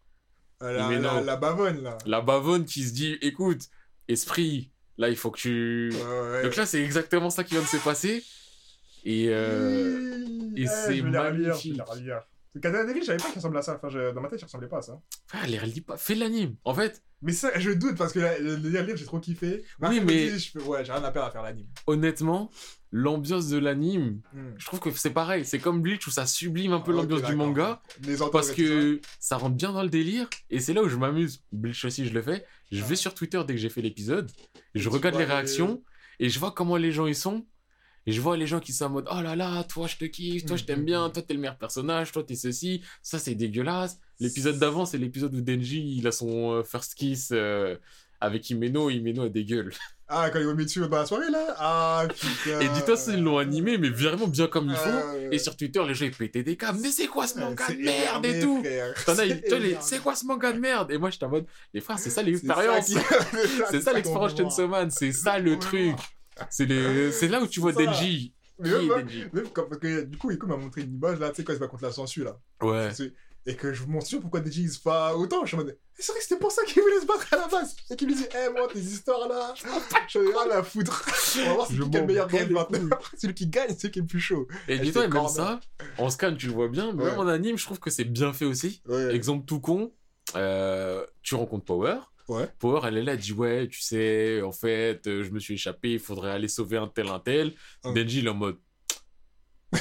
La, 0.61 0.87
Mais 0.89 0.99
la, 0.99 1.13
non. 1.13 1.23
la 1.23 1.35
bavonne, 1.35 1.83
là. 1.83 1.97
La 2.05 2.21
bavonne 2.21 2.65
qui 2.65 2.83
se 2.83 2.93
dit 2.93 3.17
écoute, 3.21 3.61
esprit, 4.07 4.71
là, 4.97 5.09
il 5.09 5.15
faut 5.15 5.31
que 5.31 5.39
tu. 5.39 5.91
Ouais. 5.93 6.43
Donc 6.43 6.55
là, 6.55 6.65
c'est 6.65 6.81
exactement 6.83 7.29
ça 7.29 7.43
qui 7.43 7.53
vient 7.53 7.63
de 7.63 7.67
se 7.67 7.77
passer. 7.77 8.23
Et. 9.03 9.27
euh, 9.29 10.25
et 10.55 10.63
Ouais, 10.63 10.67
c'est 10.67 11.01
magnifique. 11.01 11.79
Les 12.55 12.61
relire. 12.61 12.61
Le 12.61 12.61
Katana 12.61 12.85
Devil, 12.85 13.01
je 13.01 13.05
savais 13.05 13.17
pas 13.17 13.25
qu'il 13.27 13.35
ressemblait 13.35 13.59
à 13.59 13.61
ça. 13.61 13.75
Enfin, 13.75 13.89
je- 13.89 14.13
dans 14.13 14.21
ma 14.21 14.29
tête, 14.29 14.39
il 14.41 14.45
ressemblait 14.45 14.67
pas 14.69 14.77
à 14.77 14.81
ça. 14.81 14.99
Ah, 15.33 15.45
les 15.47 15.59
relis 15.59 15.81
pas. 15.81 15.97
Fais 15.97 16.15
l'anime. 16.15 16.55
En 16.63 16.73
fait, 16.73 17.03
Mais 17.21 17.31
ça, 17.33 17.51
je 17.57 17.71
doute 17.71 17.97
parce 17.97 18.13
que 18.13 18.19
la- 18.19 18.37
le 18.39 18.55
le 18.57 18.69
lire, 18.81 18.95
j'ai 18.97 19.05
trop 19.05 19.19
kiffé. 19.19 19.63
Oui, 19.81 19.99
mais- 19.99 20.31
dis, 20.31 20.51
je 20.53 20.59
ouais, 20.59 20.85
j'ai 20.85 20.91
rien 20.91 21.03
à 21.03 21.11
perdre 21.11 21.27
à 21.27 21.31
faire 21.31 21.41
l'anime. 21.43 21.67
honnêtement, 21.87 22.51
l'ambiance 22.91 23.49
de 23.49 23.57
l'anime, 23.57 24.21
Hmm. 24.33 24.51
je 24.57 24.65
trouve 24.65 24.79
que 24.79 24.91
c'est 24.91 25.09
pareil. 25.11 25.43
C'est 25.45 25.59
comme 25.59 25.81
Bleach 25.81 26.05
où 26.07 26.11
ça 26.11 26.25
sublime 26.25 26.73
un 26.73 26.79
peu 26.81 26.91
Ok, 26.93 26.97
l'ambiance 26.97 27.23
du 27.23 27.35
manga. 27.35 27.81
Les 28.03 28.15
Parce 28.31 28.51
que 28.51 29.01
ça 29.19 29.37
rentre 29.37 29.55
bien 29.55 29.71
dans 29.73 29.83
le 29.83 29.89
délire. 29.89 30.29
Et 30.49 30.59
c'est 30.59 30.73
là 30.73 30.83
où 30.83 30.87
je 30.89 30.97
m'amuse. 30.97 31.43
Bleach 31.51 31.83
aussi, 31.85 32.05
je 32.05 32.13
le 32.13 32.21
fais. 32.21 32.45
Je 32.71 32.83
vais 32.83 32.95
sur 32.95 33.13
Twitter 33.13 33.41
dès 33.47 33.53
que 33.55 33.59
j'ai 33.59 33.69
fait 33.69 33.81
l'épisode. 33.81 34.29
Je 34.75 34.87
regarde 34.89 35.15
les 35.15 35.25
les- 35.25 35.31
réactions. 35.33 35.83
Et 36.19 36.29
je 36.29 36.39
vois 36.39 36.51
comment 36.51 36.77
les 36.77 36.91
gens 36.91 37.07
ils 37.07 37.15
sont. 37.15 37.45
Et 38.07 38.11
je 38.11 38.21
vois 38.21 38.37
les 38.37 38.45
gens 38.47 38.59
qui 38.59 38.71
sont 38.71 38.85
en 38.85 38.89
mode 38.89 39.07
Oh 39.11 39.21
là 39.21 39.35
là, 39.35 39.63
toi 39.63 39.87
je 39.87 39.97
te 39.97 40.05
kiffe, 40.05 40.45
toi 40.45 40.57
je 40.57 40.63
t'aime 40.63 40.79
Mhm. 40.79 40.85
bien, 40.85 41.09
toi 41.09 41.23
t'es 41.23 41.33
le 41.33 41.39
meilleur 41.39 41.57
personnage, 41.57 42.11
toi 42.11 42.23
t'es 42.23 42.35
ceci, 42.35 42.81
ça 43.01 43.17
c'est 43.19 43.35
dégueulasse. 43.35 43.97
L'épisode 44.19 44.59
d'avant, 44.59 44.85
c'est 44.85 44.97
l'épisode 44.99 45.33
où 45.33 45.41
Denji 45.41 45.95
il 45.97 46.05
a 46.07 46.11
son 46.11 46.51
euh, 46.53 46.63
first 46.63 46.93
kiss 46.95 47.29
euh, 47.31 47.75
avec 48.21 48.49
Himeno. 48.49 48.89
Himeno 48.89 49.23
a 49.23 49.29
des 49.29 49.43
gueules. 49.43 49.73
Ah, 50.07 50.29
quand 50.29 50.37
il 50.39 50.45
va 50.45 50.53
mettre 50.53 50.65
dessus 50.67 50.79
dans 50.81 50.87
la 50.89 51.05
soirée, 51.07 51.31
là? 51.31 51.55
Ah, 51.57 52.07
putain. 52.07 52.59
Et 52.59 52.69
dis-toi, 52.69 52.95
ils 53.07 53.23
l'ont 53.23 53.39
animé, 53.39 53.79
mais 53.79 53.89
vraiment 53.89 54.27
bien 54.27 54.45
comme 54.45 54.69
il 54.69 54.75
faut. 54.75 54.87
Euh, 54.87 55.29
Et 55.31 55.39
sur 55.39 55.57
Twitter, 55.57 55.81
les 55.87 55.95
gens 55.95 56.05
ils 56.05 56.11
pétaient 56.11 56.43
des 56.43 56.55
câbles. 56.55 56.77
Mais 56.79 56.91
c'est 56.91 57.07
quoi 57.07 57.25
ce 57.25 57.39
manga 57.39 57.63
c'est 57.67 57.73
de 57.75 57.81
merde 57.81 58.23
et 58.23 58.39
tout? 58.39 58.63
C'est 59.81 59.99
quoi 60.03 60.13
ce 60.15 60.25
manga 60.27 60.53
de 60.53 60.59
merde? 60.59 60.91
Et 60.91 60.99
moi, 60.99 61.09
j'étais 61.09 61.25
en 61.25 61.29
mode, 61.29 61.45
les 61.73 61.81
frères, 61.81 61.97
c'est 61.97 62.11
ça 62.11 62.21
l'expérience. 62.21 62.85
qui- 62.85 62.97
C'est 63.71 63.81
ça 63.81 63.93
l'expérience 63.93 64.37
Chainsaw 64.37 64.67
Man, 64.67 64.91
c'est 64.91 65.11
ça 65.11 65.39
le 65.39 65.57
truc. 65.57 65.95
C'est 66.49 66.65
les- 66.65 67.27
là 67.29 67.41
où 67.41 67.47
tu 67.47 67.59
vois. 67.59 67.71
Denji. 67.73 68.33
Mais 68.59 68.69
Qui 68.69 68.75
même, 68.75 68.81
est 68.83 68.87
même- 68.95 69.05
Denji? 69.05 69.23
même 69.33 69.47
quand- 69.53 69.63
parce 69.67 69.79
que 69.81 70.03
du 70.03 70.17
coup, 70.17 70.31
Iko 70.31 70.47
m'a 70.47 70.55
montré 70.57 70.81
une 70.81 70.93
image 70.95 71.19
là, 71.19 71.29
tu 71.29 71.35
sais, 71.37 71.43
quand 71.43 71.53
il 71.53 71.55
se 71.57 71.59
bat 71.61 71.67
contre 71.67 71.83
la 71.83 71.91
censure 71.91 72.25
là. 72.25 72.39
Ouais. 72.61 72.89
Et 73.47 73.55
que 73.55 73.73
je 73.73 73.85
me 73.85 73.99
suis 74.01 74.17
pourquoi 74.19 74.39
Denji 74.39 74.63
il 74.63 74.69
se 74.71 74.81
bat 74.83 75.13
autant. 75.15 75.41
Je 75.43 75.49
suis 75.49 75.55
en 75.55 75.59
mode, 75.59 75.77
Eh, 75.97 76.01
c'est 76.01 76.11
vrai 76.11 76.19
que 76.19 76.23
c'était 76.27 76.39
pour 76.39 76.51
ça 76.51 76.63
qu'il 76.65 76.81
voulait 76.81 76.99
se 76.99 77.05
battre 77.05 77.27
à 77.31 77.37
la 77.37 77.47
base. 77.47 77.75
Et 77.91 77.95
qu'il 77.95 78.07
lui 78.07 78.15
dit, 78.15 78.25
eh, 78.33 78.49
moi, 78.51 78.67
tes 78.73 78.79
histoires 78.79 79.27
là, 79.29 79.53
j'en 80.09 80.21
ai 80.21 80.27
rien 80.33 80.51
à 80.57 80.63
foutre. 80.63 81.05
On 81.37 81.45
va 81.45 81.53
voir 81.53 81.67
c'est 81.67 81.73
qui 81.77 81.89
qui 81.89 81.97
a 81.97 82.01
le 82.01 82.07
meilleur 82.07 82.27
game 82.27 82.51
maintenant. 82.51 82.97
Celui 83.17 83.33
qui 83.35 83.47
gagne, 83.47 83.69
c'est 83.69 83.79
celui 83.81 83.91
qui 83.91 83.99
est 83.99 84.01
le 84.01 84.07
plus 84.07 84.19
chaud. 84.19 84.47
Et 84.67 84.73
Elle 84.73 84.81
dis-toi, 84.81 85.03
même 85.03 85.11
corne. 85.11 85.29
ça, 85.33 85.59
en 85.99 86.09
scan, 86.09 86.35
tu 86.35 86.47
le 86.47 86.53
vois 86.53 86.67
bien, 86.69 86.91
mais 86.93 87.03
Ouais. 87.03 87.11
même 87.11 87.19
en 87.19 87.27
anime, 87.27 87.57
je 87.57 87.65
trouve 87.65 87.79
que 87.79 87.89
c'est 87.91 88.03
bien 88.03 88.33
fait 88.33 88.45
aussi. 88.45 88.81
Ouais. 88.87 89.13
Exemple 89.15 89.45
tout 89.45 89.59
con, 89.59 89.93
euh, 90.35 91.05
tu 91.21 91.35
rencontres 91.35 91.65
Power. 91.65 91.97
Ouais. 92.27 92.47
Power, 92.59 92.81
elle 92.87 92.97
est 92.97 93.03
là, 93.03 93.13
elle 93.13 93.19
dit 93.19 93.33
Ouais, 93.33 93.67
tu 93.67 93.81
sais, 93.81 94.41
en 94.41 94.51
fait, 94.51 95.05
euh, 95.07 95.23
je 95.23 95.29
me 95.31 95.39
suis 95.39 95.53
échappé, 95.55 95.93
il 95.93 95.99
faudrait 95.99 96.31
aller 96.31 96.47
sauver 96.47 96.77
un 96.77 96.87
tel, 96.87 97.07
un 97.07 97.19
tel. 97.19 97.53
Hum. 97.83 97.93
Denji, 97.93 98.19
il 98.19 98.25
est 98.25 98.29
en 98.29 98.33
mode. 98.33 98.57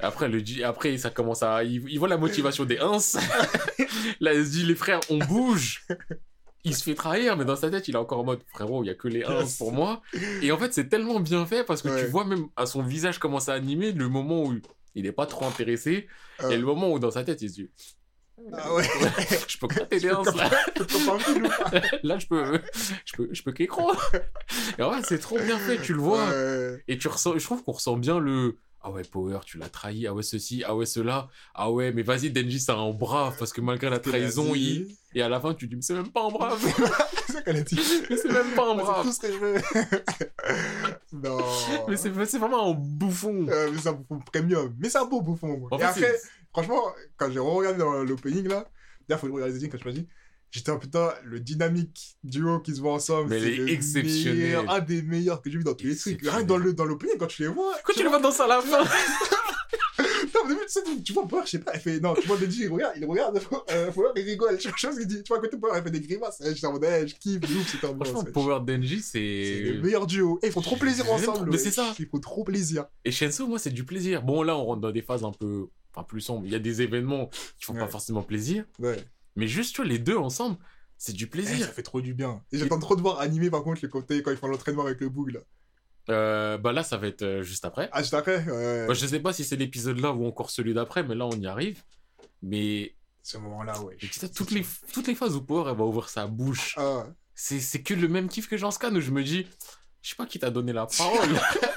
Après, 0.00 0.28
le 0.28 0.42
après, 0.64 0.98
ça 0.98 1.10
commence 1.10 1.42
à. 1.42 1.64
Il, 1.64 1.88
il 1.88 1.98
voit 1.98 2.08
la 2.08 2.18
motivation 2.18 2.64
des 2.64 2.78
ins. 2.78 2.98
là, 4.20 4.34
il 4.34 4.44
se 4.44 4.50
dit 4.50 4.64
Les 4.66 4.74
frères, 4.74 5.00
on 5.08 5.18
bouge. 5.18 5.86
Il 6.64 6.74
se 6.74 6.82
fait 6.82 6.94
trahir, 6.94 7.36
mais 7.36 7.44
dans 7.44 7.56
sa 7.56 7.70
tête, 7.70 7.88
il 7.88 7.94
est 7.94 7.98
encore 7.98 8.20
en 8.20 8.24
mode 8.24 8.40
Frérot, 8.52 8.82
il 8.82 8.88
y 8.88 8.90
a 8.90 8.94
que 8.94 9.06
les 9.08 9.20
Yes. 9.20 9.56
pour 9.58 9.72
moi. 9.72 10.02
Et 10.42 10.50
en 10.50 10.58
fait, 10.58 10.72
c'est 10.74 10.88
tellement 10.88 11.20
bien 11.20 11.46
fait 11.46 11.62
parce 11.64 11.80
que 11.82 11.88
Ouais. 11.88 12.04
tu 12.04 12.10
vois 12.10 12.24
même 12.24 12.46
à 12.56 12.66
son 12.66 12.82
visage 12.82 13.18
commencer 13.18 13.50
à 13.50 13.54
animer 13.54 13.92
le 13.92 14.08
moment 14.08 14.44
où 14.44 14.54
il 14.94 15.06
est 15.06 15.12
pas 15.12 15.26
trop 15.26 15.44
intéressé 15.46 16.06
Euh. 16.42 16.50
et 16.50 16.56
le 16.56 16.64
moment 16.64 16.90
où 16.92 16.98
dans 16.98 17.10
sa 17.12 17.22
tête, 17.22 17.40
il 17.42 17.48
se 17.50 17.54
dit 17.54 17.70
Ah 18.52 18.74
ouais. 18.74 18.84
Je 19.48 19.58
peux 19.58 19.68
Je 19.92 19.98
peux 19.98 20.10
ins 20.10 20.22
comme- 20.24 20.36
là. 20.36 20.50
je 20.76 20.82
peux 20.82 20.86
pas 20.86 21.18
je 22.18 22.26
peux, 23.16 23.28
je 23.32 23.42
peux, 23.42 23.52
qu'écran. 23.52 23.88
Et 24.78 24.82
ouais, 24.82 25.00
c'est 25.06 25.18
trop 25.18 25.38
bien 25.38 25.58
fait, 25.58 25.80
tu 25.80 25.92
le 25.94 26.00
vois. 26.00 26.28
Ouais. 26.28 26.82
Et 26.88 26.98
tu 26.98 27.08
ressens, 27.08 27.38
je 27.38 27.44
trouve 27.44 27.62
qu'on 27.64 27.72
ressent 27.72 27.96
bien 27.96 28.18
le. 28.18 28.56
Ah 28.86 28.90
ouais, 28.90 29.02
Power, 29.02 29.38
tu 29.46 29.56
l'as 29.56 29.70
trahi. 29.70 30.06
Ah 30.06 30.12
ouais, 30.12 30.22
ceci. 30.22 30.62
Ah 30.66 30.76
ouais, 30.76 30.84
cela. 30.84 31.28
Ah 31.54 31.70
ouais, 31.70 31.90
mais 31.92 32.02
vas-y, 32.02 32.28
Denji, 32.30 32.60
c'est 32.60 32.70
un 32.72 32.90
brave 32.90 33.34
parce 33.38 33.50
que 33.52 33.62
malgré 33.62 33.88
la 33.88 33.98
trahison, 33.98 34.54
il. 34.54 34.88
Et 35.14 35.22
à 35.22 35.28
la 35.30 35.40
fin, 35.40 35.54
tu 35.54 35.66
dis, 35.68 35.76
mais 35.76 35.80
c'est 35.82 35.94
même 35.94 36.10
pas 36.10 36.24
un 36.26 36.28
brave. 36.28 36.60
C'est 37.26 37.32
ça 37.32 37.40
qu'elle 37.42 37.56
a 37.56 37.60
dit. 37.62 37.78
mais 38.10 38.16
c'est 38.18 38.30
même 38.30 38.50
pas 38.54 38.70
un 38.70 38.76
C'est 38.76 38.82
brave. 38.82 39.06
tout 39.06 39.12
ce 39.12 39.20
non. 41.12 41.38
Mais 41.88 41.96
c'est 41.96 42.38
vraiment 42.38 42.70
un 42.70 42.74
bouffon. 42.74 43.46
Euh, 43.48 43.70
mais 43.72 43.78
c'est 43.80 43.88
un 43.88 43.92
bouffon 43.92 44.18
premium. 44.32 44.74
Mais 44.78 44.88
c'est 44.90 44.98
un 44.98 45.04
beau 45.06 45.22
bouffon. 45.22 45.66
En 45.70 45.76
Et 45.76 45.80
fait, 45.80 45.86
après, 45.86 46.00
c'est- 46.00 46.28
franchement, 46.54 46.82
quand 47.18 47.30
j'ai 47.30 47.38
regardé 47.40 47.78
dans 47.78 48.02
l'opening 48.04 48.48
là, 48.48 48.70
d'ailleurs, 49.08 49.20
faut 49.20 49.26
le 49.26 49.34
regarder 49.34 49.52
les 49.52 49.58
openings 49.58 49.72
quand 49.72 49.82
je 49.82 49.88
me 49.88 49.92
dis, 49.94 50.08
j'étais 50.50 50.70
un 50.70 50.78
putain, 50.78 51.12
le 51.24 51.40
dynamique 51.40 52.16
duo 52.24 52.60
qui 52.60 52.74
se 52.74 52.80
voit 52.80 52.92
ensemble. 52.94 53.28
Mais 53.30 53.40
c'est 53.40 53.46
elle 53.48 53.52
est 53.54 53.56
le 53.56 53.68
exceptionnelle. 53.70 54.36
meilleur- 54.38 54.70
un 54.70 54.80
des 54.80 55.02
meilleurs 55.02 55.42
que 55.42 55.50
j'ai 55.50 55.58
vu 55.58 55.64
dans 55.64 55.74
tous 55.74 55.86
les 55.86 55.96
trucs. 55.96 56.22
Rien 56.22 56.42
que 56.42 56.46
dans 56.48 56.56
le 56.56 56.72
dans 56.72 56.84
l'opening, 56.86 57.16
quand 57.18 57.26
tu 57.26 57.42
les 57.42 57.48
vois. 57.48 57.74
Quand 57.84 57.92
tu 57.92 58.02
le 58.02 58.08
vois 58.08 58.20
dans 58.20 58.30
ça 58.30 58.44
à 58.44 58.48
la 58.48 58.60
fin. 58.62 58.84
Non, 60.34 60.40
au 60.44 60.48
début, 60.48 60.60
tu 60.62 60.68
sais, 60.72 60.80
tu- 61.04 61.12
vois 61.12 61.28
Power, 61.28 61.42
je 61.44 61.50
sais 61.50 61.58
pas, 61.60 61.72
elle 61.74 61.80
fait. 61.80 62.00
Non, 62.00 62.14
tu 62.14 62.26
vois 62.26 62.36
Denji, 62.36 62.62
il 62.62 62.68
regarde, 62.68 62.94
il 62.96 63.04
regarde, 63.06 63.40
euh, 63.70 63.92
Power, 63.92 64.08
il 64.16 64.22
rigole. 64.24 64.58
Tu 64.58 64.66
vois, 64.68 64.76
chose 64.76 64.96
qu'il 64.98 65.06
dit, 65.06 65.22
tu 65.22 65.28
vois, 65.28 65.36
à 65.38 65.40
côté 65.40 65.56
Power, 65.56 65.72
elle 65.76 65.84
fait 65.84 65.90
des 65.92 66.00
grimaces. 66.00 66.40
Et 66.40 66.52
J'étais 66.54 66.66
en 66.66 66.72
mode, 66.72 66.84
je 67.06 67.14
kiffe, 67.14 67.40
de 67.40 67.46
ouf, 67.46 67.70
c'était 67.70 67.86
un 67.86 67.92
bon. 67.92 68.04
Franchement, 68.04 68.24
Power 68.32 68.58
Denji, 68.66 69.00
C'est 69.00 69.18
c'est. 69.20 69.60
le 69.72 69.80
meilleur 69.82 70.06
duo. 70.06 70.40
Et 70.42 70.46
ils 70.48 70.52
font 70.52 70.60
trop 70.62 70.76
plaisir 70.76 71.08
ensemble. 71.12 71.50
mais 71.50 71.58
c'est 71.58 71.70
ça. 71.70 71.94
Ils 71.98 72.06
font 72.08 72.18
trop 72.18 72.42
plaisir. 72.42 72.86
Et 73.04 73.12
Shenso, 73.12 73.46
moi, 73.46 73.60
c'est 73.60 73.70
du 73.70 73.84
plaisir. 73.84 74.22
Bon, 74.22 74.42
là, 74.42 74.56
on 74.56 74.64
rentre 74.64 74.80
dans 74.80 74.90
des 74.90 75.02
phases 75.02 75.22
un 75.22 75.30
peu. 75.32 75.68
Enfin, 75.94 76.04
plus 76.04 76.20
sombres. 76.20 76.44
Il 76.46 76.52
y 76.52 76.56
a 76.56 76.58
des 76.58 76.82
événements 76.82 77.28
qui 77.58 77.64
font 77.66 77.74
pas 77.74 77.86
forcément 77.88 78.22
plaisir. 78.22 78.64
Ouais. 78.80 78.96
Mais 79.36 79.46
juste, 79.46 79.74
tu 79.74 79.82
vois, 79.82 79.88
les 79.88 79.98
deux 79.98 80.16
ensemble, 80.16 80.56
c'est 80.98 81.12
du 81.12 81.24
Eh, 81.24 81.28
plaisir. 81.28 81.66
ça 81.66 81.72
fait 81.72 81.82
trop 81.82 82.00
du 82.00 82.14
bien. 82.14 82.42
Et 82.52 82.58
j'attends 82.58 82.78
trop 82.80 82.96
de 82.96 83.00
voir 83.00 83.20
animer 83.20 83.50
par 83.50 83.62
contre 83.62 83.80
le 83.82 83.88
côté 83.88 84.22
quand 84.22 84.30
ils 84.30 84.36
font 84.36 84.48
l'entraînement 84.48 84.82
avec 84.84 85.00
le 85.00 85.08
boug 85.08 85.30
là. 85.32 85.40
Euh, 86.10 86.58
bah 86.58 86.72
là, 86.72 86.82
ça 86.82 86.96
va 86.98 87.06
être 87.06 87.22
euh, 87.22 87.42
juste 87.42 87.64
après. 87.64 87.88
Ah, 87.92 88.02
juste 88.02 88.12
après 88.14 88.44
Ouais. 88.44 88.86
Bah, 88.86 88.94
je 88.94 89.06
sais 89.06 89.20
pas 89.20 89.32
si 89.32 89.42
c'est 89.44 89.56
l'épisode 89.56 89.98
là 90.00 90.12
ou 90.12 90.26
encore 90.26 90.50
celui 90.50 90.74
d'après, 90.74 91.02
mais 91.02 91.14
là, 91.14 91.26
on 91.26 91.32
y 91.32 91.46
arrive. 91.46 91.82
Mais 92.42 92.94
Ce 93.22 93.38
moment-là, 93.38 93.80
ouais. 93.80 93.96
sais, 94.12 94.28
toutes, 94.28 94.50
les, 94.50 94.66
toutes 94.92 95.06
les 95.06 95.14
phases 95.14 95.34
où 95.34 95.42
Power 95.42 95.70
elle 95.70 95.76
va 95.78 95.84
ouvrir 95.84 96.08
sa 96.10 96.26
bouche, 96.26 96.74
Ah, 96.76 97.06
c'est 97.34 97.58
c'est 97.60 97.82
que 97.82 97.94
le 97.94 98.06
même 98.08 98.28
kiff 98.28 98.48
que 98.48 98.56
Jean 98.58 98.70
Scan 98.70 98.94
où 98.94 99.00
je 99.00 99.10
me 99.10 99.22
dis, 99.24 99.46
je 100.04 100.10
sais 100.10 100.16
pas 100.16 100.26
qui 100.26 100.38
t'a 100.38 100.50
donné 100.50 100.74
la 100.74 100.84
parole. 100.84 101.30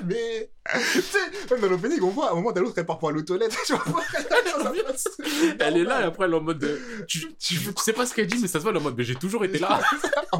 mais. 0.04 0.52
tu 0.94 1.02
sais, 1.02 1.18
même 1.50 1.62
dans 1.62 1.70
l'opening, 1.70 2.02
on 2.02 2.10
voit 2.10 2.28
à 2.28 2.32
un 2.34 2.36
moment, 2.36 2.52
l'autre, 2.54 2.74
elle 2.76 2.86
part 2.86 3.00
pour 3.00 3.08
aller 3.08 3.20
aux 3.20 3.24
toilettes. 3.24 3.56
Tu 3.66 3.74
vois, 3.74 3.84
elle 5.60 5.78
est 5.78 5.84
là 5.86 6.02
et 6.02 6.04
après, 6.04 6.26
elle 6.26 6.34
est 6.34 6.36
en 6.36 6.42
mode. 6.42 6.60
de- 6.60 6.78
tu, 7.08 7.22
tu, 7.38 7.56
tu 7.58 7.72
sais 7.78 7.94
pas 7.94 8.06
ce 8.06 8.14
qu'elle 8.14 8.28
dit, 8.28 8.38
mais 8.42 8.50
ça 8.50 8.60
se 8.60 8.64
voit, 8.64 8.72
elle 8.72 8.78
est 8.78 8.80
en 8.82 8.84
mode, 8.84 8.96
mais 8.98 9.06
j'ai 9.06 9.16
toujours 9.16 9.46
été 9.46 9.60
là. 9.60 9.80
En 10.34 10.40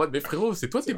mode, 0.00 0.10
mais 0.12 0.20
frérot, 0.20 0.54
c'est 0.54 0.68
toi, 0.68 0.82
t'es. 0.82 0.96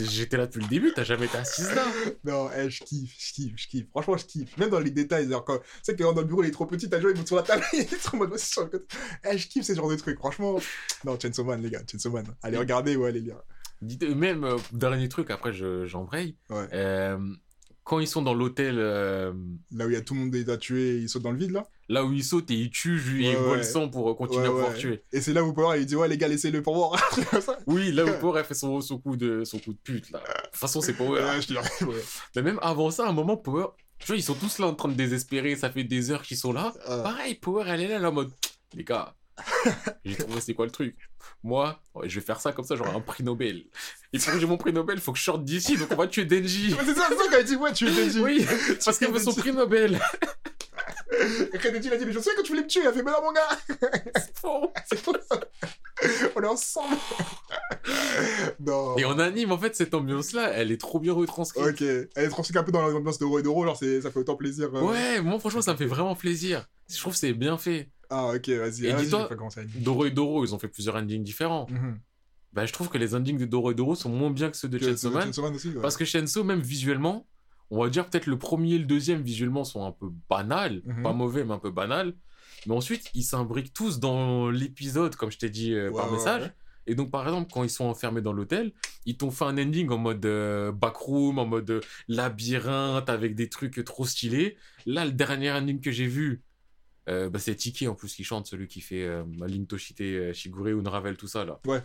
J'étais 0.00 0.36
là 0.36 0.46
depuis 0.46 0.60
le 0.60 0.66
début, 0.68 0.92
t'as 0.92 1.04
jamais 1.04 1.26
été 1.26 1.38
assise 1.38 1.72
là. 1.72 1.84
Non, 2.24 2.50
eh, 2.56 2.68
je 2.68 2.82
kiffe, 2.82 3.14
je 3.16 3.32
kiffe, 3.32 3.52
je 3.56 3.68
kiffe. 3.68 3.86
Franchement, 3.90 4.16
je 4.16 4.24
kiffe. 4.24 4.56
Même 4.56 4.70
dans 4.70 4.80
les 4.80 4.90
détails, 4.90 5.30
genre 5.30 5.44
quand. 5.44 5.58
Tu 5.58 5.64
sais, 5.84 5.94
quand 5.96 6.12
dans 6.12 6.22
le 6.22 6.26
bureau, 6.26 6.42
il 6.42 6.48
est 6.48 6.52
trop 6.52 6.66
petit, 6.66 6.90
t'as 6.90 7.00
joué, 7.00 7.12
il 7.12 7.16
monte 7.16 7.28
sur 7.28 7.36
la 7.36 7.42
table, 7.44 7.64
il 7.74 7.80
est 7.82 8.02
trop 8.02 8.16
en 8.16 8.18
mode 8.20 8.32
aussi 8.32 8.50
sur 8.50 8.62
le 8.62 8.70
côté. 8.70 8.96
Eh, 9.30 9.38
je 9.38 9.46
kiffe 9.46 9.64
ce 9.64 9.74
genre 9.74 9.88
de 9.88 9.94
trucs. 9.94 10.18
Franchement, 10.18 10.58
non, 11.04 11.16
Chainsaw 11.20 11.44
Man, 11.44 11.62
les 11.62 11.70
gars, 11.70 11.82
Chainsaw 11.88 12.10
Man. 12.10 12.26
Allez, 12.42 12.58
regardez 12.58 12.96
ou 12.96 13.04
allez 13.04 13.20
lire. 13.20 13.36
Même, 14.14 14.44
euh, 14.44 14.56
dernier 14.72 15.08
truc, 15.08 15.30
après, 15.30 15.52
je- 15.52 15.86
j'embraye. 15.86 16.36
Ouais. 16.50 16.66
Euh, 16.72 17.18
quand 17.84 18.00
ils 18.00 18.06
sont 18.08 18.22
dans 18.22 18.32
l'hôtel. 18.34 18.76
euh, 18.78 19.32
Là 19.72 19.86
où 19.86 19.90
il 19.90 19.92
y 19.94 19.96
a 19.96 20.00
tout 20.00 20.14
le 20.14 20.20
monde 20.20 20.30
déjà 20.30 20.56
tué, 20.56 20.96
ils 20.98 21.08
sautent 21.08 21.22
dans 21.22 21.32
le 21.32 21.38
vide 21.38 21.50
là? 21.52 21.66
là 21.90 22.02
où 22.02 22.14
il 22.14 22.24
saute 22.24 22.50
et 22.50 22.54
il 22.54 22.70
tue, 22.70 22.96
lui, 22.96 23.26
et 23.26 23.32
il 23.32 23.36
Ouais, 23.36 23.58
le 23.58 23.62
sang 23.62 23.90
pour 23.90 24.08
euh, 24.10 24.14
continuer 24.14 24.40
Ouais, 24.44 24.46
à 24.48 24.50
pouvoir 24.52 24.70
ouais. 24.70 24.78
tuer. 24.78 25.02
Et 25.12 25.20
c'est 25.20 25.34
là 25.34 25.44
où 25.44 25.52
Power 25.52 25.78
il 25.78 25.84
dit 25.84 25.96
ouais 25.96 26.08
les 26.08 26.16
gars 26.16 26.28
laissez-le 26.28 26.62
pour 26.62 26.74
moi. 26.74 26.96
Comme 27.30 27.42
ça. 27.42 27.58
Oui, 27.66 27.92
là 27.92 28.06
où 28.06 28.10
Power 28.20 28.40
a 28.40 28.44
fait 28.44 28.54
son, 28.54 28.80
son, 28.80 28.98
coup 28.98 29.16
de, 29.16 29.44
son 29.44 29.58
coup 29.58 29.74
de 29.74 29.78
pute, 29.84 30.10
là. 30.10 30.20
De 30.20 30.24
toute 30.48 30.56
façon, 30.56 30.80
c'est 30.80 30.94
Power. 30.94 31.20
Ouais, 31.22 31.42
je 31.42 31.48
te 31.48 31.84
ouais. 31.84 32.02
Mais 32.36 32.40
même 32.42 32.58
avant 32.62 32.90
ça, 32.90 33.04
à 33.04 33.10
un 33.10 33.12
moment, 33.12 33.36
Power, 33.36 33.66
tu 33.98 34.06
vois, 34.06 34.16
ils 34.16 34.22
sont 34.22 34.32
tous 34.34 34.58
là 34.60 34.66
en 34.66 34.74
train 34.74 34.88
de 34.88 34.94
désespérer, 34.94 35.56
ça 35.56 35.68
fait 35.70 35.84
des 35.84 36.10
heures 36.10 36.22
qu'ils 36.22 36.38
sont 36.38 36.54
là. 36.54 36.72
Ah. 36.86 37.00
Pareil, 37.02 37.34
Power, 37.34 37.64
elle 37.68 37.82
est 37.82 37.88
là, 37.88 37.98
là, 37.98 38.08
en 38.08 38.12
mode, 38.12 38.30
les 38.72 38.84
gars, 38.84 39.14
j'ai 40.04 40.16
trouvé 40.16 40.40
c'est 40.40 40.54
quoi 40.54 40.64
le 40.66 40.70
truc? 40.70 40.94
Moi, 41.42 41.80
je 42.04 42.14
vais 42.20 42.24
faire 42.24 42.40
ça 42.40 42.52
comme 42.52 42.64
ça, 42.64 42.76
j'aurai 42.76 42.90
un 42.90 43.00
prix 43.00 43.22
Nobel. 43.24 43.64
Et 44.12 44.18
pour 44.18 44.32
que 44.32 44.38
j'ai 44.38 44.46
mon 44.46 44.56
prix 44.56 44.72
Nobel, 44.72 44.98
faut 45.00 45.12
que 45.12 45.18
je 45.18 45.24
sorte 45.24 45.44
d'ici, 45.44 45.76
donc 45.76 45.88
on 45.90 45.96
va 45.96 46.06
tuer 46.06 46.24
Denji. 46.24 46.70
C'est 46.84 46.94
ça, 46.94 47.06
c'est 47.08 47.16
ça 47.16 47.24
quand 47.30 47.38
il 47.38 47.44
dit 47.44 47.56
ouais 47.56 47.72
tu 47.72 47.88
es 47.88 47.90
Denji. 47.90 48.20
Oui, 48.20 48.46
parce 48.84 48.98
qu'elle 48.98 49.10
veut 49.12 49.18
son 49.18 49.34
prix 49.34 49.52
Nobel. 49.52 50.00
Et 51.52 51.58
quand 51.58 51.72
Denji 51.72 51.88
il 51.88 51.92
a 51.92 51.96
dit 51.96 52.04
mais 52.06 52.12
je 52.12 52.18
sais 52.18 52.34
que 52.34 52.42
tu 52.42 52.48
voulais 52.48 52.62
me 52.62 52.66
tuer, 52.68 52.80
il 52.82 52.86
a 52.86 52.92
fait 52.92 53.02
mais 53.02 53.10
non 53.10 53.22
mon 53.22 53.32
gars, 53.32 53.48
C'est 54.16 54.38
faux. 54.38 54.72
c'est 54.88 54.98
faux. 54.98 55.14
On 56.36 56.42
est 56.42 56.46
ensemble. 56.46 56.96
non. 58.60 58.96
Et 58.98 59.04
en 59.04 59.18
anime, 59.18 59.52
en 59.52 59.58
fait, 59.58 59.74
cette 59.76 59.94
ambiance-là, 59.94 60.50
elle 60.52 60.72
est 60.72 60.80
trop 60.80 60.98
bien 61.00 61.12
retranscrite. 61.12 61.64
Ok, 61.64 61.80
elle 61.82 62.08
est 62.16 62.28
transcrite 62.28 62.56
un 62.56 62.62
peu 62.64 62.72
dans 62.72 62.86
l'ambiance 62.86 63.18
de 63.18 63.24
Ro 63.24 63.38
et 63.38 63.42
de 63.42 63.48
Ro, 63.48 63.64
genre 63.64 63.76
ça 63.76 63.84
fait 64.10 64.16
autant 64.18 64.36
plaisir. 64.36 64.70
euh. 64.74 64.80
Ouais, 64.82 65.20
moi, 65.20 65.38
franchement, 65.38 65.62
ça 65.62 65.72
me 65.72 65.78
fait 65.78 65.86
vraiment 65.86 66.14
plaisir. 66.14 66.66
Je 66.90 66.98
trouve 66.98 67.12
que 67.12 67.18
c'est 67.18 67.32
bien 67.32 67.56
fait. 67.58 67.88
Ah 68.16 68.32
ok, 68.34 68.48
vas-y. 68.50 68.86
Et 68.86 68.92
vas-y, 68.92 69.04
dis-toi. 69.04 69.28
Doro 69.76 70.06
et 70.06 70.10
Doro, 70.10 70.44
ils 70.44 70.54
ont 70.54 70.58
fait 70.58 70.68
plusieurs 70.68 70.94
endings 70.96 71.22
différents. 71.24 71.66
Bah, 72.52 72.66
je 72.66 72.72
trouve 72.72 72.88
que 72.88 72.98
les 72.98 73.16
endings 73.16 73.36
de 73.38 73.46
Doro 73.46 73.72
et 73.72 73.74
Doro 73.74 73.96
sont 73.96 74.08
moins 74.08 74.30
bien 74.30 74.48
que 74.50 74.56
ceux 74.56 74.68
de 74.68 74.78
Chainsaw 74.78 75.10
Man. 75.10 75.28
Aussi, 75.54 75.68
ouais. 75.70 75.82
Parce 75.82 75.96
que 75.96 76.04
Chainsaw, 76.04 76.44
même 76.44 76.60
visuellement, 76.60 77.26
on 77.70 77.82
va 77.82 77.90
dire 77.90 78.08
peut-être 78.08 78.26
le 78.26 78.38
premier 78.38 78.74
et 78.74 78.78
le 78.78 78.84
deuxième 78.84 79.22
visuellement 79.22 79.64
sont 79.64 79.84
un 79.84 79.90
peu 79.90 80.06
banals, 80.30 80.82
Mhm. 80.84 81.02
pas 81.02 81.12
mauvais, 81.12 81.42
mais 81.44 81.52
un 81.54 81.58
peu 81.58 81.72
banals. 81.72 82.14
Mais 82.66 82.74
ensuite, 82.74 83.10
ils 83.14 83.24
s'imbriquent 83.24 83.72
tous 83.74 83.98
dans 83.98 84.50
l'épisode, 84.50 85.16
comme 85.16 85.32
je 85.32 85.38
t'ai 85.38 85.50
dit 85.50 85.72
euh, 85.74 85.90
Ouais, 85.90 85.96
par 85.96 86.06
ouais, 86.06 86.12
message. 86.16 86.52
Et 86.86 86.94
donc, 86.94 87.10
par 87.10 87.24
exemple, 87.24 87.50
quand 87.52 87.64
ils 87.64 87.70
sont 87.70 87.86
enfermés 87.86 88.20
dans 88.20 88.32
l'hôtel, 88.32 88.72
ils 89.06 89.16
t'ont 89.16 89.30
fait 89.32 89.46
un 89.46 89.58
ending 89.58 89.88
en 89.90 89.98
mode 89.98 90.24
euh, 90.24 90.70
backroom, 90.70 91.38
en 91.38 91.46
mode 91.46 91.70
euh, 91.70 91.80
labyrinthe, 92.08 93.08
avec 93.08 93.34
des 93.34 93.48
trucs 93.48 93.82
trop 93.84 94.06
stylés. 94.06 94.56
Là, 94.86 95.04
le 95.04 95.12
dernier 95.12 95.50
ending 95.50 95.80
que 95.80 95.90
j'ai 95.90 96.06
vu, 96.06 96.42
euh, 97.08 97.28
bah, 97.30 97.38
c'est 97.38 97.54
Tiki 97.54 97.86
en 97.88 97.94
plus 97.94 98.14
qui 98.14 98.24
chante, 98.24 98.46
celui 98.46 98.68
qui 98.68 98.80
fait 98.80 99.04
euh, 99.04 99.24
Toshite, 99.68 100.00
euh, 100.00 100.32
Shigure, 100.32 100.66
Unravel, 100.78 101.16
tout 101.16 101.28
ça 101.28 101.44
là. 101.44 101.60
Ouais. 101.66 101.82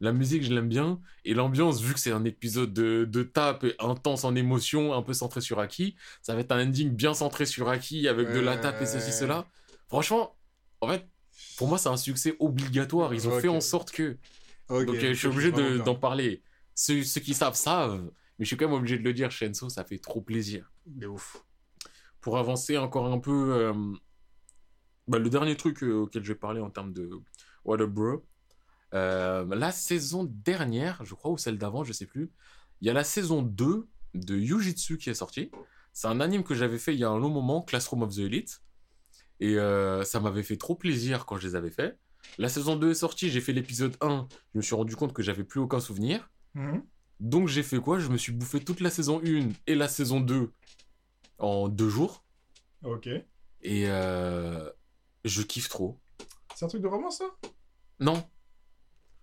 La 0.00 0.12
musique, 0.12 0.42
je 0.42 0.52
l'aime 0.52 0.68
bien. 0.68 1.00
Et 1.24 1.32
l'ambiance, 1.32 1.80
vu 1.80 1.94
que 1.94 2.00
c'est 2.00 2.12
un 2.12 2.24
épisode 2.24 2.74
de, 2.74 3.06
de 3.06 3.22
tape 3.22 3.64
intense 3.78 4.24
en 4.24 4.34
émotion, 4.34 4.92
un 4.92 5.00
peu 5.02 5.14
centré 5.14 5.40
sur 5.40 5.58
Aki, 5.58 5.96
ça 6.20 6.34
va 6.34 6.40
être 6.40 6.52
un 6.52 6.66
ending 6.66 6.90
bien 6.90 7.14
centré 7.14 7.46
sur 7.46 7.68
Aki, 7.70 8.06
avec 8.06 8.30
de 8.30 8.40
la 8.40 8.58
tape 8.58 8.82
et 8.82 8.86
ceci, 8.86 9.12
cela. 9.12 9.46
Franchement, 9.88 10.36
en 10.82 10.88
fait, 10.88 11.06
pour 11.56 11.68
moi, 11.68 11.78
c'est 11.78 11.88
un 11.88 11.96
succès 11.96 12.36
obligatoire. 12.40 13.14
Ils 13.14 13.26
ont 13.28 13.40
fait 13.40 13.48
en 13.48 13.60
sorte 13.62 13.90
que. 13.90 14.18
Ok, 14.68 14.84
Donc, 14.86 14.96
euh, 14.96 15.00
je 15.00 15.14
suis 15.14 15.28
obligé 15.28 15.50
de- 15.52 15.78
d'en 15.78 15.94
parler. 15.94 16.42
Ceux, 16.74 17.02
ceux 17.02 17.20
qui 17.22 17.32
savent, 17.32 17.54
savent. 17.54 18.02
Mais 18.38 18.44
je 18.44 18.48
suis 18.48 18.56
quand 18.58 18.66
même 18.66 18.74
obligé 18.76 18.98
de 18.98 19.02
le 19.04 19.14
dire, 19.14 19.30
Shenso, 19.30 19.70
ça 19.70 19.84
fait 19.84 19.98
trop 19.98 20.20
plaisir. 20.20 20.70
De 20.84 21.06
ouf. 21.06 21.42
Pour 22.20 22.36
avancer 22.36 22.76
encore 22.76 23.06
un 23.10 23.18
peu, 23.18 23.54
euh, 23.54 23.72
bah, 25.08 25.18
le 25.18 25.30
dernier 25.30 25.56
truc 25.56 25.82
euh, 25.82 26.02
auquel 26.02 26.24
je 26.24 26.32
vais 26.32 26.38
parler 26.38 26.60
en 26.60 26.70
termes 26.70 26.92
de 26.92 27.10
What 27.64 27.80
Up 27.80 27.90
Bro, 27.90 28.24
euh, 28.94 29.44
la 29.54 29.72
saison 29.72 30.24
dernière, 30.24 31.04
je 31.04 31.14
crois, 31.14 31.30
ou 31.30 31.38
celle 31.38 31.58
d'avant, 31.58 31.84
je 31.84 31.92
sais 31.92 32.06
plus, 32.06 32.30
il 32.80 32.86
y 32.86 32.90
a 32.90 32.92
la 32.92 33.04
saison 33.04 33.42
2 33.42 33.86
de 34.14 34.36
Yujitsu 34.36 34.98
qui 34.98 35.10
est 35.10 35.14
sortie. 35.14 35.50
C'est 35.92 36.08
un 36.08 36.20
anime 36.20 36.42
que 36.42 36.54
j'avais 36.54 36.78
fait 36.78 36.94
il 36.94 37.00
y 37.00 37.04
a 37.04 37.10
un 37.10 37.18
long 37.18 37.30
moment, 37.30 37.62
Classroom 37.62 38.02
of 38.02 38.14
the 38.14 38.18
Elite. 38.18 38.62
Et 39.40 39.58
euh, 39.58 40.02
ça 40.04 40.20
m'avait 40.20 40.42
fait 40.42 40.56
trop 40.56 40.74
plaisir 40.74 41.26
quand 41.26 41.36
je 41.36 41.46
les 41.46 41.56
avais 41.56 41.70
fait. 41.70 41.98
La 42.38 42.48
saison 42.48 42.76
2 42.76 42.90
est 42.90 42.94
sortie, 42.94 43.30
j'ai 43.30 43.40
fait 43.40 43.52
l'épisode 43.52 43.96
1, 44.00 44.28
je 44.52 44.58
me 44.58 44.62
suis 44.62 44.74
rendu 44.74 44.96
compte 44.96 45.12
que 45.12 45.22
j'avais 45.22 45.44
plus 45.44 45.60
aucun 45.60 45.80
souvenir. 45.80 46.30
Mhm. 46.54 46.82
Donc 47.20 47.48
j'ai 47.48 47.62
fait 47.62 47.78
quoi? 47.78 47.98
Je 47.98 48.08
me 48.08 48.16
suis 48.16 48.32
bouffé 48.32 48.60
toute 48.60 48.80
la 48.80 48.90
saison 48.90 49.20
1 49.24 49.50
et 49.66 49.74
la 49.74 49.88
saison 49.88 50.20
2 50.20 50.50
en 51.38 51.68
deux 51.68 51.88
jours. 51.88 52.24
Ok. 52.82 53.08
Et 53.62 53.84
euh, 53.88 54.70
je 55.28 55.42
kiffe 55.42 55.68
trop. 55.68 55.98
C'est 56.54 56.64
un 56.64 56.68
truc 56.68 56.82
de 56.82 56.88
romance, 56.88 57.18
ça? 57.18 57.24
Non. 58.00 58.24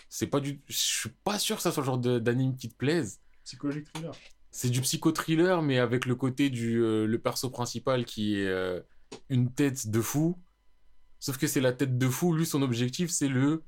C'est 0.10 0.28
pas 0.28 0.40
du. 0.40 0.62
Je 0.68 0.78
suis 0.78 1.10
pas 1.24 1.40
sûr 1.40 1.56
que 1.56 1.62
ça 1.62 1.72
soit 1.72 1.82
le 1.82 1.86
genre 1.86 1.98
d'anime 1.98 2.56
qui 2.56 2.70
te 2.70 2.76
plaise. 2.76 3.20
Psychologique 3.44 3.92
thriller. 3.92 4.14
C'est 4.52 4.70
du 4.70 4.82
psycho-thriller, 4.82 5.64
mais 5.64 5.80
avec 5.80 6.06
le 6.06 6.16
côté 6.16 6.52
du 6.52 6.84
euh, 6.84 7.08
le 7.08 7.20
perso 7.20 7.50
principal 7.50 8.06
qui 8.06 8.36
est 8.36 8.48
euh, 8.48 8.80
une 9.30 9.52
tête 9.52 9.88
de 9.88 10.00
fou. 10.00 10.40
Sauf 11.20 11.38
que 11.38 11.48
c'est 11.48 11.62
la 11.62 11.74
tête 11.74 11.98
de 11.98 12.08
fou. 12.08 12.34
Lui, 12.34 12.46
son 12.46 12.62
objectif, 12.62 13.10
c'est 13.10 13.28
le. 13.28 13.64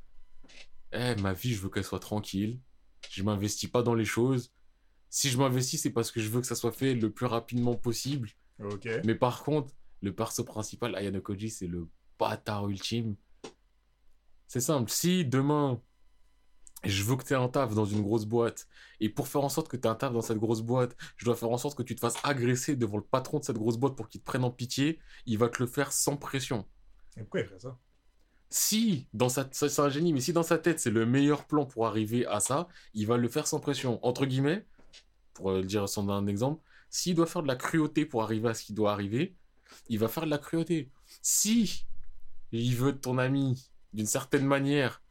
Eh, 0.91 1.15
ma 1.15 1.33
vie, 1.33 1.53
je 1.53 1.61
veux 1.61 1.69
qu'elle 1.69 1.83
soit 1.83 1.99
tranquille. 1.99 2.59
Je 3.09 3.23
m'investis 3.23 3.69
pas 3.69 3.81
dans 3.81 3.95
les 3.95 4.05
choses. 4.05 4.51
Si 5.09 5.29
je 5.29 5.37
m'investis, 5.37 5.81
c'est 5.81 5.91
parce 5.91 6.11
que 6.11 6.19
je 6.19 6.29
veux 6.29 6.41
que 6.41 6.47
ça 6.47 6.55
soit 6.55 6.71
fait 6.71 6.93
le 6.93 7.09
plus 7.09 7.25
rapidement 7.25 7.75
possible. 7.75 8.29
Mais 9.05 9.15
par 9.15 9.43
contre, 9.43 9.73
le 10.01 10.13
perso 10.13 10.43
principal, 10.43 10.95
Ayano 10.95 11.21
Koji, 11.21 11.49
c'est 11.49 11.67
le 11.67 11.87
bâtard 12.19 12.67
ultime. 12.69 13.15
C'est 14.47 14.61
simple. 14.61 14.89
Si 14.91 15.25
demain, 15.25 15.81
je 16.83 17.03
veux 17.03 17.15
que 17.15 17.23
tu 17.23 17.33
aies 17.33 17.37
un 17.37 17.49
taf 17.49 17.73
dans 17.73 17.85
une 17.85 18.01
grosse 18.01 18.25
boîte, 18.25 18.67
et 18.99 19.09
pour 19.09 19.27
faire 19.27 19.43
en 19.43 19.49
sorte 19.49 19.67
que 19.67 19.75
tu 19.75 19.87
aies 19.87 19.91
un 19.91 19.95
taf 19.95 20.13
dans 20.13 20.21
cette 20.21 20.37
grosse 20.37 20.61
boîte, 20.61 20.95
je 21.17 21.25
dois 21.25 21.35
faire 21.35 21.49
en 21.49 21.57
sorte 21.57 21.77
que 21.77 21.83
tu 21.83 21.95
te 21.95 21.99
fasses 21.99 22.17
agresser 22.23 22.75
devant 22.75 22.97
le 22.97 23.03
patron 23.03 23.39
de 23.39 23.43
cette 23.43 23.57
grosse 23.57 23.77
boîte 23.77 23.95
pour 23.95 24.07
qu'il 24.07 24.21
te 24.21 24.25
prenne 24.25 24.43
en 24.43 24.51
pitié, 24.51 24.99
il 25.25 25.37
va 25.37 25.49
te 25.49 25.61
le 25.61 25.67
faire 25.67 25.91
sans 25.91 26.15
pression. 26.15 26.65
Et 27.17 27.21
pourquoi 27.21 27.41
il 27.41 27.47
ferait 27.47 27.59
ça? 27.59 27.77
Si, 28.49 29.07
dans 29.13 29.29
sa... 29.29 29.49
c'est 29.51 29.79
un 29.79 29.89
génie, 29.89 30.13
mais 30.13 30.21
si 30.21 30.31
dans 30.31 30.43
sa 30.43 30.57
tête 30.57 30.79
c'est 30.79 30.91
le 30.91 31.05
meilleur 31.05 31.45
plan 31.45 31.65
pour 31.65 31.87
arriver 31.87 32.25
à 32.27 32.39
ça, 32.39 32.67
il 32.93 33.07
va 33.07 33.17
le 33.17 33.27
faire 33.27 33.47
sans 33.47 33.59
pression. 33.59 33.99
Entre 34.05 34.25
guillemets, 34.25 34.65
pour 35.33 35.49
euh, 35.49 35.61
le 35.61 35.65
dire 35.65 35.89
sans 35.89 36.07
un 36.09 36.27
exemple, 36.27 36.61
s'il 36.89 37.15
doit 37.15 37.25
faire 37.25 37.41
de 37.41 37.47
la 37.47 37.55
cruauté 37.55 38.05
pour 38.05 38.23
arriver 38.23 38.49
à 38.49 38.53
ce 38.53 38.63
qui 38.63 38.73
doit 38.73 38.93
arriver, 38.93 39.35
il 39.89 39.99
va 39.99 40.07
faire 40.07 40.25
de 40.25 40.29
la 40.29 40.37
cruauté. 40.37 40.91
Si 41.21 41.85
il 42.61 42.75
veut 42.75 42.97
ton 42.97 43.17
ami 43.17 43.69
d'une 43.93 44.05
certaine 44.05 44.45
manière 44.45 45.01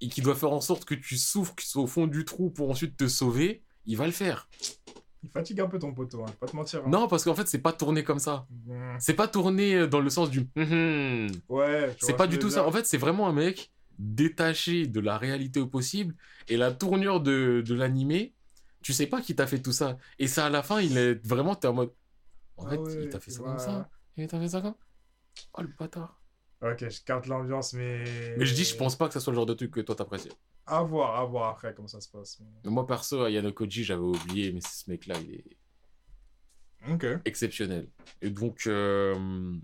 et 0.00 0.08
qu'il 0.08 0.24
doit 0.24 0.34
faire 0.34 0.52
en 0.52 0.60
sorte 0.60 0.84
que 0.84 0.94
tu 0.94 1.16
souffres, 1.16 1.54
que 1.54 1.62
tu 1.62 1.68
sois 1.68 1.82
au 1.82 1.86
fond 1.86 2.06
du 2.06 2.24
trou 2.24 2.50
pour 2.50 2.70
ensuite 2.70 2.96
te 2.96 3.08
sauver, 3.08 3.62
il 3.86 3.96
va 3.96 4.06
le 4.06 4.12
faire. 4.12 4.48
Il 5.22 5.30
fatigue 5.30 5.60
un 5.60 5.68
peu 5.68 5.78
ton 5.78 5.94
poteau, 5.94 6.20
hein, 6.22 6.26
je 6.26 6.32
vais 6.32 6.38
pas 6.38 6.46
te 6.48 6.56
mentir. 6.56 6.80
hein. 6.84 6.88
Non, 6.90 7.08
parce 7.08 7.24
qu'en 7.24 7.34
fait, 7.34 7.48
c'est 7.48 7.60
pas 7.62 7.72
tourné 7.72 8.04
comme 8.04 8.18
ça. 8.18 8.46
Mmh. 8.66 8.96
C'est 8.98 9.14
pas 9.14 9.26
tourné 9.28 9.74
euh, 9.74 9.86
dans 9.86 10.00
le 10.00 10.10
sens 10.10 10.28
du. 10.28 10.40
hum, 10.56 10.72
hum. 10.72 11.26
Ouais. 11.48 11.96
C'est 12.00 12.16
pas 12.16 12.26
du 12.26 12.38
tout 12.38 12.50
ça. 12.50 12.66
En 12.66 12.72
fait, 12.72 12.84
c'est 12.86 12.98
vraiment 12.98 13.26
un 13.28 13.32
mec 13.32 13.72
détaché 13.98 14.86
de 14.86 15.00
la 15.00 15.16
réalité 15.16 15.60
au 15.60 15.66
possible. 15.66 16.14
Et 16.48 16.58
la 16.58 16.72
tournure 16.72 17.20
de, 17.22 17.62
de 17.66 17.74
l'animé, 17.74 18.34
tu 18.82 18.92
sais 18.92 19.06
pas 19.06 19.22
qui 19.22 19.34
t'a 19.34 19.46
fait 19.46 19.62
tout 19.62 19.72
ça. 19.72 19.96
Et 20.18 20.26
ça, 20.26 20.44
à 20.46 20.50
la 20.50 20.62
fin, 20.62 20.80
il 20.82 20.98
est 20.98 21.26
vraiment. 21.26 21.54
T'es 21.54 21.68
en 21.68 21.72
mode. 21.72 21.92
En 22.58 22.66
Ah 22.66 22.70
fait, 22.70 22.76
ouais, 22.76 23.04
il 23.04 23.08
t'a 23.08 23.18
fait 23.20 23.30
ça 23.30 23.40
comme 23.42 23.58
ça. 23.58 23.88
Il 24.18 24.26
t'a 24.26 24.38
fait 24.38 24.48
ça 24.48 24.60
comme. 24.60 24.74
Oh 25.56 25.62
le 25.62 25.68
bâtard. 25.78 26.20
Ok, 26.64 26.88
je 26.88 27.02
carte 27.04 27.26
l'ambiance, 27.26 27.74
mais. 27.74 28.04
Mais 28.38 28.46
je 28.46 28.54
dis, 28.54 28.64
je 28.64 28.74
pense 28.74 28.96
pas 28.96 29.06
que 29.08 29.12
ça 29.12 29.20
soit 29.20 29.32
le 29.32 29.36
genre 29.36 29.44
de 29.44 29.52
truc 29.52 29.70
que 29.70 29.80
toi 29.80 29.94
t'apprécies. 29.94 30.30
À 30.66 30.82
voir, 30.82 31.20
à 31.20 31.24
voir 31.26 31.50
après 31.50 31.74
comment 31.74 31.88
ça 31.88 32.00
se 32.00 32.08
passe. 32.08 32.40
mais- 32.40 32.70
Moi, 32.70 32.86
perso, 32.86 33.22
Ayano 33.24 33.52
Koji, 33.52 33.84
j'avais 33.84 34.00
oublié, 34.00 34.50
mais 34.50 34.60
ce 34.62 34.88
mec-là, 34.88 35.16
il 35.20 35.34
est 35.34 35.44
Ok. 36.90 37.06
exceptionnel. 37.26 37.90
Et 38.22 38.30
donc, 38.30 38.66
euh, 38.66 39.54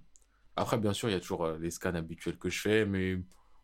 après, 0.57 0.77
bien 0.79 0.93
sûr, 0.93 1.09
il 1.09 1.13
y 1.13 1.15
a 1.15 1.21
toujours 1.21 1.47
euh, 1.47 1.59
les 1.59 1.71
scans 1.71 1.95
habituels 1.95 2.37
que 2.37 2.51
je 2.51 2.61
fais, 2.61 2.85
mais 2.85 3.19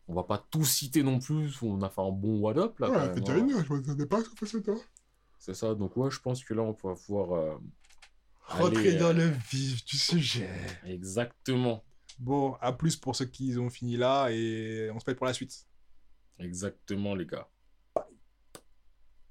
on 0.07 0.15
va 0.15 0.23
pas 0.23 0.43
tout 0.49 0.65
citer 0.65 1.03
non 1.03 1.19
plus. 1.19 1.61
On 1.61 1.79
a 1.83 1.89
fait 1.89 2.01
un 2.01 2.09
bon 2.11 2.39
what 2.39 2.57
up 2.57 2.79
là. 2.79 2.87
quand 2.89 3.27
même, 3.27 3.49
hein. 3.55 3.63
je 3.67 3.71
m'attendais 3.73 4.07
pas 4.07 4.17
à 4.17 4.23
ce 4.23 4.29
que 4.29 4.45
ça 4.47 4.59
toi. 4.61 4.75
C'est 5.37 5.53
ça. 5.53 5.75
Donc, 5.75 5.95
ouais, 5.95 6.09
je 6.09 6.19
pense 6.19 6.43
que 6.43 6.55
là, 6.55 6.63
on 6.63 6.71
va 6.71 6.95
pouvoir. 6.95 7.33
euh, 7.33 7.55
Rentrer 8.49 8.89
aller, 8.89 8.97
dans 8.97 9.09
euh, 9.09 9.13
le 9.13 9.27
vif 9.51 9.85
du 9.85 9.97
sujet. 9.97 10.49
Exactement. 10.85 11.83
Bon, 12.19 12.53
à 12.61 12.73
plus 12.73 12.95
pour 12.95 13.15
ceux 13.15 13.25
qui 13.25 13.57
ont 13.57 13.69
fini 13.69 13.97
là 13.97 14.29
et 14.29 14.89
on 14.93 14.99
se 14.99 15.05
fait 15.05 15.15
pour 15.15 15.25
la 15.27 15.33
suite. 15.33 15.67
Exactement, 16.39 17.13
les 17.15 17.27
gars. 17.27 17.47